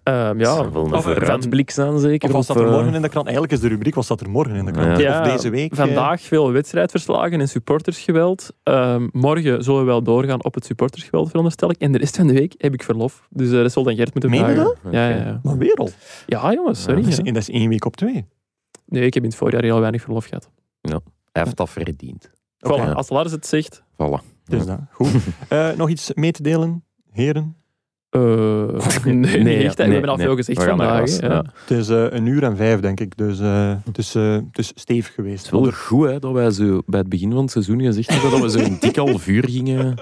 Ehm, 0.03 0.39
ja, 0.39 0.71
wel 0.71 0.85
een 0.85 0.93
of, 0.93 1.07
eh, 1.07 1.13
vooruitblik 1.13 1.71
zeker? 1.71 2.27
Of 2.29 2.31
wat 2.35 2.43
staat 2.43 2.57
er 2.57 2.65
eh, 2.65 2.71
morgen 2.71 2.93
in 2.93 3.01
de 3.01 3.09
krant? 3.09 3.25
Eigenlijk 3.25 3.55
is 3.55 3.59
de 3.59 3.67
rubriek 3.67 3.95
wat 3.95 4.03
staat 4.05 4.21
er 4.21 4.29
morgen 4.29 4.55
in 4.55 4.65
de 4.65 4.71
krant? 4.71 4.99
Ja. 4.99 5.21
Of 5.21 5.31
deze 5.31 5.49
week? 5.49 5.71
eh, 5.71 5.77
Vandaag 5.77 6.21
veel 6.21 6.51
wedstrijdverslagen 6.51 7.39
en 7.39 7.47
supportersgeweld. 7.49 8.49
Ehm, 8.63 9.07
morgen 9.11 9.63
zullen 9.63 9.79
we 9.79 9.85
wel 9.85 10.03
doorgaan 10.03 10.43
op 10.43 10.53
het 10.53 10.65
supportersgeweld, 10.65 11.27
veronderstel 11.27 11.69
ik. 11.69 11.77
En 11.77 11.91
de 11.91 11.97
rest 11.97 12.15
van 12.15 12.27
de 12.27 12.33
week 12.33 12.53
heb 12.57 12.73
ik 12.73 12.83
verlof. 12.83 13.27
Dus 13.29 13.51
eh, 13.51 13.61
dat 13.61 13.71
zal 13.71 13.83
dan 13.83 13.95
Gert 13.95 14.11
moeten 14.13 14.29
Meen 14.29 14.39
je 14.39 14.45
vragen. 14.45 14.63
dat? 14.83 14.93
Ja, 14.93 15.09
ja, 15.09 15.15
ja. 15.15 15.39
Maar 15.43 15.57
weer 15.57 15.75
al. 15.75 15.89
ja, 16.27 16.53
jongens, 16.53 16.81
sorry. 16.81 17.01
dat, 17.01 17.09
is, 17.09 17.17
ja. 17.17 17.23
dat 17.23 17.35
is 17.35 17.49
één 17.49 17.69
week 17.69 17.85
op 17.85 17.95
twee. 17.95 18.25
Nee, 18.85 19.05
ik 19.05 19.13
heb 19.13 19.23
in 19.23 19.29
het 19.29 19.37
voorjaar 19.37 19.63
heel 19.63 19.79
weinig 19.79 20.01
verlof 20.01 20.25
gehad. 20.25 20.49
Hij 21.31 21.43
heeft 21.43 21.57
dat 21.57 21.69
verdiend. 21.69 22.29
Oké. 22.59 22.81
Voilà, 22.87 22.93
als 22.93 23.09
Lars 23.09 23.31
het 23.31 23.47
zegt. 23.47 23.83
Voilà. 24.03 24.37
Dus 24.45 24.65
dat. 24.65 24.79
Goed. 24.91 25.09
Eh, 25.49 25.69
nog 25.77 25.89
iets 25.89 26.13
mee 26.13 26.31
te 26.31 26.43
delen, 26.43 26.83
heren? 27.11 27.55
eh, 28.09 28.21
nee, 29.05 29.43
Nee, 29.43 29.63
echt. 29.63 29.77
nee, 29.77 29.87
we 29.87 29.93
hebben 29.93 30.09
al 30.09 30.15
nee. 30.15 30.25
veel 30.25 30.35
gezegd 30.35 30.63
vandaag. 30.63 31.19
ja. 31.19 31.27
Ja. 31.27 31.43
Het 31.67 31.77
is 31.77 31.89
eh, 31.89 32.05
een 32.09 32.25
uur 32.25 32.43
en 32.43 32.57
vijf, 32.57 32.79
denk 32.79 32.99
ik. 32.99 33.17
Dus 33.17 33.39
eh, 33.39 33.73
het, 33.85 33.97
is, 33.97 34.13
het 34.13 34.57
is 34.57 34.71
stevig 34.75 35.13
geweest. 35.13 35.45
Het 35.45 35.53
is 35.53 35.59
wel 35.61 35.71
goed 35.71 36.07
hè, 36.07 36.19
dat 36.19 36.31
wij 36.31 36.51
zo 36.51 36.81
bij 36.85 36.99
het 36.99 37.09
begin 37.09 37.31
van 37.31 37.41
het 37.41 37.51
seizoen 37.51 37.81
gezegd 37.81 38.09
hebben 38.09 38.31
dat 38.31 38.41
we 38.41 38.49
zo 38.59 38.65
een 38.65 38.77
dik 38.79 38.95
half 38.95 39.27
uur 39.27 39.49
gingen 39.49 39.95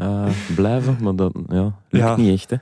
eh, 0.00 0.26
blijven. 0.54 0.96
Maar 1.00 1.16
dat 1.16 1.32
ja, 1.48 1.62
lukt 1.88 2.04
Ja. 2.06 2.16
niet 2.16 2.32
echt. 2.32 2.50
Hè. 2.50 2.56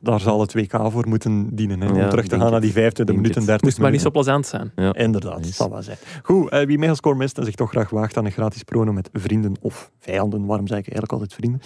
Daar 0.00 0.20
zal 0.20 0.40
het 0.40 0.54
WK 0.54 0.78
voor 0.90 1.08
moeten 1.08 1.56
dienen. 1.56 1.80
Hè, 1.80 1.88
om 1.88 1.96
Ja, 1.96 2.08
terug 2.08 2.26
te 2.26 2.38
gaan 2.38 2.50
naar 2.50 2.60
die 2.60 2.72
25 2.72 3.04
Denk 3.06 3.18
minuten, 3.18 3.36
het. 3.36 3.46
30 3.46 3.62
Moest 3.66 3.78
maar 3.80 3.90
niet 3.90 4.00
zo 4.00 4.10
plezant 4.10 4.46
zijn. 4.46 4.72
Ja. 4.76 4.94
Inderdaad, 4.94 5.32
dat 5.32 5.40
Nice. 5.40 5.52
zal 5.52 5.70
wel 5.70 5.82
zijn. 5.82 5.96
Goed, 6.22 6.48
eh, 6.50 6.66
wie 6.66 6.78
Megascore 6.78 7.16
mist 7.16 7.38
en 7.38 7.44
zich 7.44 7.54
toch 7.54 7.70
graag 7.70 7.90
waagt 7.90 8.16
aan 8.16 8.24
een 8.24 8.32
gratis 8.32 8.62
prono 8.62 8.92
met 8.92 9.08
vrienden 9.12 9.54
of 9.60 9.90
vijanden, 9.98 10.46
waarom 10.46 10.66
zeg 10.66 10.78
ik 10.78 10.84
eigenlijk 10.84 11.12
altijd 11.12 11.34
vrienden, 11.34 11.60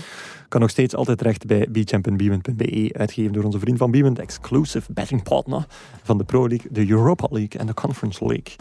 kan 0.48 0.60
nog 0.60 0.70
steeds 0.70 0.94
altijd 0.96 1.18
terecht 1.18 1.46
bij 1.46 1.68
bchampionbeeman.be, 1.72 2.90
uitgegeven 2.98 3.32
door 3.32 3.44
onze 3.44 3.58
vriend 3.58 3.78
van 3.78 3.90
Beeman, 3.90 4.14
de 4.14 4.22
exclusive 4.22 4.92
betting 4.92 5.22
partner 5.22 5.66
van 6.02 6.18
de 6.18 6.24
Pro 6.24 6.48
League, 6.48 6.72
de 6.72 6.90
Europa 6.90 7.26
League 7.30 7.60
en 7.60 7.66
de 7.66 7.74
Conference 7.74 8.26
League. 8.26 8.56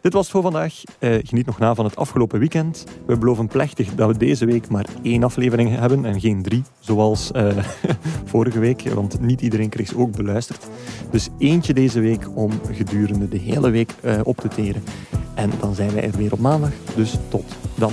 Dit 0.00 0.12
was 0.12 0.22
het 0.22 0.32
voor 0.32 0.42
vandaag. 0.42 0.82
Eh, 0.98 1.14
geniet 1.22 1.46
nog 1.46 1.58
na 1.58 1.74
van 1.74 1.84
het 1.84 1.96
afgelopen 1.96 2.38
weekend. 2.38 2.84
We 3.06 3.18
beloven 3.18 3.46
plechtig 3.46 3.94
dat 3.94 4.08
we 4.08 4.16
deze 4.16 4.46
week 4.46 4.68
maar 4.68 4.86
één 5.02 5.22
aflevering 5.22 5.76
hebben 5.78 6.04
en 6.04 6.20
geen 6.20 6.42
drie, 6.42 6.62
zoals 6.78 7.32
eh, 7.32 7.56
vorige 8.24 8.58
week, 8.58 8.82
want 8.94 9.20
niet 9.20 9.40
iedereen 9.40 9.68
kreeg 9.68 9.88
ze 9.88 9.98
ook 9.98 10.16
beluisterd. 10.16 10.66
Dus 11.10 11.28
eentje 11.38 11.74
deze 11.74 12.00
week 12.00 12.36
om 12.36 12.50
gedurende 12.72 13.28
de 13.28 13.38
hele 13.38 13.70
week 13.70 13.94
eh, 14.02 14.20
op 14.22 14.36
te 14.36 14.48
teren. 14.48 14.82
En 15.34 15.50
dan 15.60 15.74
zijn 15.74 15.92
wij 15.92 16.02
er 16.02 16.16
weer 16.16 16.32
op 16.32 16.38
maandag. 16.40 16.72
Dus 16.94 17.16
tot 17.28 17.56
dan. 17.74 17.92